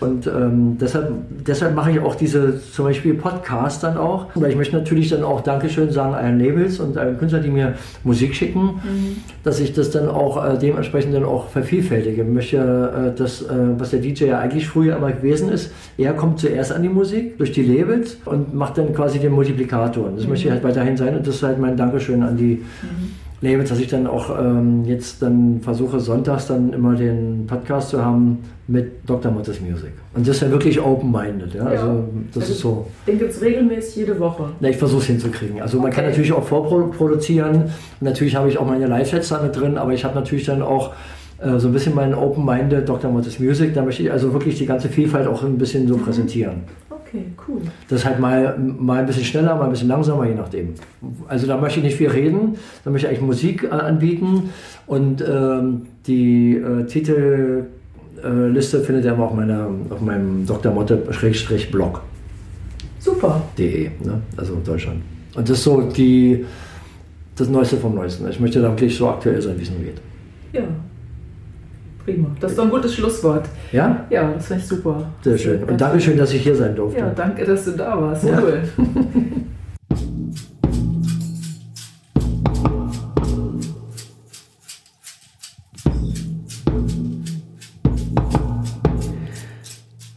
Und 0.04 0.26
ähm, 0.26 0.76
deshalb, 0.80 1.12
deshalb 1.46 1.74
mache 1.74 1.92
ich 1.92 2.00
auch 2.00 2.14
diese 2.14 2.60
zum 2.60 2.84
Beispiel 2.84 3.14
Podcasts 3.14 3.80
dann 3.80 3.96
auch. 3.96 4.26
Weil 4.34 4.50
ich 4.50 4.56
möchte 4.56 4.76
natürlich 4.76 5.08
dann 5.08 5.24
auch 5.24 5.40
Dankeschön 5.40 5.90
sagen 5.90 6.14
allen 6.14 6.38
Labels 6.38 6.78
und 6.80 6.96
allen 6.98 7.18
Künstlern, 7.18 7.42
die 7.42 7.50
mir 7.50 7.74
Musik 8.04 8.34
schicken, 8.34 8.60
mhm. 8.60 9.16
dass 9.42 9.60
ich 9.60 9.72
das 9.72 9.90
dann 9.90 10.08
auch 10.08 10.44
äh, 10.44 10.58
dementsprechend 10.58 11.14
dann 11.14 11.24
auch 11.24 11.48
vervielfältige. 11.48 12.22
Ich 12.22 12.28
möchte 12.28 12.56
äh, 12.56 13.18
das, 13.18 13.42
äh, 13.42 13.46
was 13.78 13.90
der 13.90 14.00
DJ 14.00 14.26
ja 14.26 14.38
eigentlich 14.38 14.68
früher 14.68 14.96
immer 14.96 15.12
gewesen 15.12 15.50
ist, 15.50 15.72
er 15.96 16.12
kommt 16.12 16.38
zuerst 16.38 16.72
an 16.72 16.82
die 16.82 16.88
Musik 16.88 17.38
durch 17.38 17.52
die 17.52 17.62
Labels 17.62 18.18
und 18.24 18.54
macht 18.54 18.78
dann 18.78 18.92
quasi 18.94 19.18
den 19.18 19.32
Multiplikator. 19.32 20.06
Und 20.06 20.16
das 20.16 20.24
mhm. 20.24 20.30
möchte 20.30 20.46
ich 20.46 20.52
halt 20.52 20.62
weiterhin 20.62 20.96
sein 20.96 21.16
und 21.16 21.26
das 21.26 21.36
ist 21.36 21.42
halt 21.42 21.58
mein 21.58 21.76
Dankeschön 21.76 22.22
an 22.22 22.36
die 22.36 22.62
mhm. 22.82 23.23
Labels, 23.44 23.68
dass 23.68 23.78
ich 23.78 23.88
dann 23.88 24.06
auch 24.06 24.36
ähm, 24.38 24.84
jetzt 24.84 25.22
dann 25.22 25.60
versuche, 25.60 26.00
sonntags 26.00 26.46
dann 26.46 26.72
immer 26.72 26.94
den 26.94 27.46
Podcast 27.46 27.90
zu 27.90 28.04
haben 28.04 28.38
mit 28.66 29.08
Dr. 29.08 29.30
Mottes 29.30 29.60
Music. 29.60 29.92
Und 30.14 30.26
das 30.26 30.36
ist 30.36 30.42
ja 30.42 30.50
wirklich 30.50 30.80
open-minded. 30.80 31.54
Ja? 31.54 31.64
ja? 31.64 31.80
Also 31.80 32.04
das 32.32 32.42
also, 32.42 32.52
ist 32.52 32.60
so. 32.60 32.86
Den 33.06 33.18
gibt 33.18 33.30
es 33.32 33.42
regelmäßig 33.42 33.96
jede 33.96 34.18
Woche. 34.18 34.50
Na, 34.60 34.68
ich 34.68 34.76
versuche 34.76 35.02
es 35.02 35.06
hinzukriegen. 35.06 35.60
Also 35.60 35.76
okay. 35.76 35.86
man 35.86 35.92
kann 35.92 36.04
natürlich 36.06 36.32
auch 36.32 36.44
vorproduzieren. 36.44 37.64
Natürlich 38.00 38.34
habe 38.34 38.48
ich 38.48 38.58
auch 38.58 38.66
meine 38.66 38.86
Live-Sets 38.86 39.28
da 39.28 39.42
mit 39.42 39.54
drin, 39.54 39.76
aber 39.76 39.92
ich 39.92 40.04
habe 40.04 40.14
natürlich 40.14 40.46
dann 40.46 40.62
auch 40.62 40.92
äh, 41.38 41.58
so 41.58 41.68
ein 41.68 41.72
bisschen 41.72 41.94
meinen 41.94 42.14
Open-Minded 42.14 42.88
Dr. 42.88 43.10
Mottes 43.10 43.38
Music. 43.38 43.74
Da 43.74 43.82
möchte 43.82 44.02
ich 44.02 44.10
also 44.10 44.32
wirklich 44.32 44.56
die 44.56 44.66
ganze 44.66 44.88
Vielfalt 44.88 45.26
auch 45.26 45.42
ein 45.42 45.58
bisschen 45.58 45.86
so 45.86 45.96
mhm. 45.96 46.02
präsentieren. 46.02 46.62
Okay, 47.14 47.26
cool. 47.46 47.60
Das 47.88 48.00
ist 48.00 48.06
halt 48.06 48.18
mal, 48.18 48.58
mal 48.58 48.98
ein 48.98 49.06
bisschen 49.06 49.22
schneller, 49.22 49.54
mal 49.54 49.66
ein 49.66 49.70
bisschen 49.70 49.86
langsamer, 49.86 50.26
je 50.26 50.34
nachdem. 50.34 50.74
Also 51.28 51.46
da 51.46 51.56
möchte 51.56 51.78
ich 51.78 51.84
nicht 51.84 51.96
viel 51.96 52.10
reden, 52.10 52.56
da 52.84 52.90
möchte 52.90 53.06
ich 53.06 53.10
eigentlich 53.10 53.24
Musik 53.24 53.72
anbieten 53.72 54.50
und 54.88 55.22
ähm, 55.22 55.82
die 56.08 56.56
äh, 56.56 56.84
Titelliste 56.86 57.68
äh, 58.78 58.80
findet 58.80 59.04
ihr 59.04 59.12
aber 59.12 59.26
auf, 59.26 59.34
meiner, 59.34 59.68
auf 59.90 60.00
meinem 60.00 60.44
Dr. 60.44 60.72
Motte-Blog. 60.72 62.02
Super. 62.98 63.42
De, 63.56 63.90
ne? 64.02 64.20
also 64.36 64.56
Deutschland. 64.64 65.00
Und 65.36 65.48
das 65.48 65.58
ist 65.58 65.64
so 65.64 65.82
die, 65.82 66.44
das 67.36 67.48
Neueste 67.48 67.76
vom 67.76 67.94
Neuesten. 67.94 68.28
Ich 68.28 68.40
möchte 68.40 68.60
da 68.60 68.70
wirklich 68.70 68.96
so 68.96 69.08
aktuell 69.08 69.40
sein, 69.40 69.56
wie 69.56 69.62
es 69.62 69.70
nur 69.70 69.80
geht. 69.80 70.00
Ja, 70.52 70.64
Prima. 72.04 72.28
Das 72.38 72.50
ist 72.50 72.58
doch 72.58 72.64
ein 72.64 72.70
gutes 72.70 72.94
Schlusswort. 72.94 73.46
Ja? 73.72 74.04
Ja, 74.10 74.32
das 74.32 74.46
finde 74.46 74.62
ich 74.62 74.68
super. 74.68 75.10
Sehr 75.22 75.38
schön. 75.38 75.64
Und 75.64 75.80
danke 75.80 76.00
schön, 76.00 76.18
dass 76.18 76.32
ich 76.32 76.42
hier 76.42 76.54
sein 76.54 76.74
durfte. 76.76 77.00
Ja, 77.00 77.10
danke, 77.10 77.44
dass 77.44 77.64
du 77.64 77.70
da 77.72 78.00
warst. 78.00 78.24
Ja. 78.24 78.40
Cool. 78.40 78.62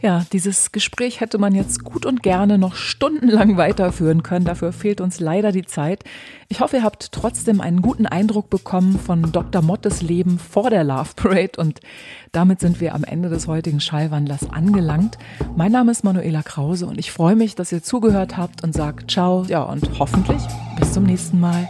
Ja, 0.00 0.24
dieses 0.32 0.70
Gespräch 0.70 1.20
hätte 1.20 1.38
man 1.38 1.56
jetzt 1.56 1.82
gut 1.82 2.06
und 2.06 2.22
gerne 2.22 2.56
noch 2.56 2.76
stundenlang 2.76 3.56
weiterführen 3.56 4.22
können. 4.22 4.44
Dafür 4.44 4.72
fehlt 4.72 5.00
uns 5.00 5.18
leider 5.18 5.50
die 5.50 5.64
Zeit. 5.64 6.04
Ich 6.48 6.60
hoffe, 6.60 6.76
ihr 6.76 6.82
habt 6.84 7.10
trotzdem 7.10 7.60
einen 7.60 7.82
guten 7.82 8.06
Eindruck 8.06 8.48
bekommen 8.48 8.96
von 8.96 9.32
Dr. 9.32 9.60
Mottes 9.60 10.00
Leben 10.00 10.38
vor 10.38 10.70
der 10.70 10.84
Love 10.84 11.10
Parade 11.16 11.52
und 11.56 11.80
damit 12.30 12.60
sind 12.60 12.80
wir 12.80 12.94
am 12.94 13.02
Ende 13.02 13.28
des 13.28 13.48
heutigen 13.48 13.80
Schallwandlers 13.80 14.48
angelangt. 14.50 15.18
Mein 15.56 15.72
Name 15.72 15.90
ist 15.90 16.04
Manuela 16.04 16.42
Krause 16.42 16.86
und 16.86 16.98
ich 16.98 17.10
freue 17.10 17.34
mich, 17.34 17.56
dass 17.56 17.72
ihr 17.72 17.82
zugehört 17.82 18.36
habt 18.36 18.62
und 18.62 18.74
sagt 18.74 19.10
ciao, 19.10 19.44
ja 19.48 19.62
und 19.64 19.98
hoffentlich 19.98 20.42
bis 20.78 20.92
zum 20.92 21.02
nächsten 21.04 21.40
Mal. 21.40 21.68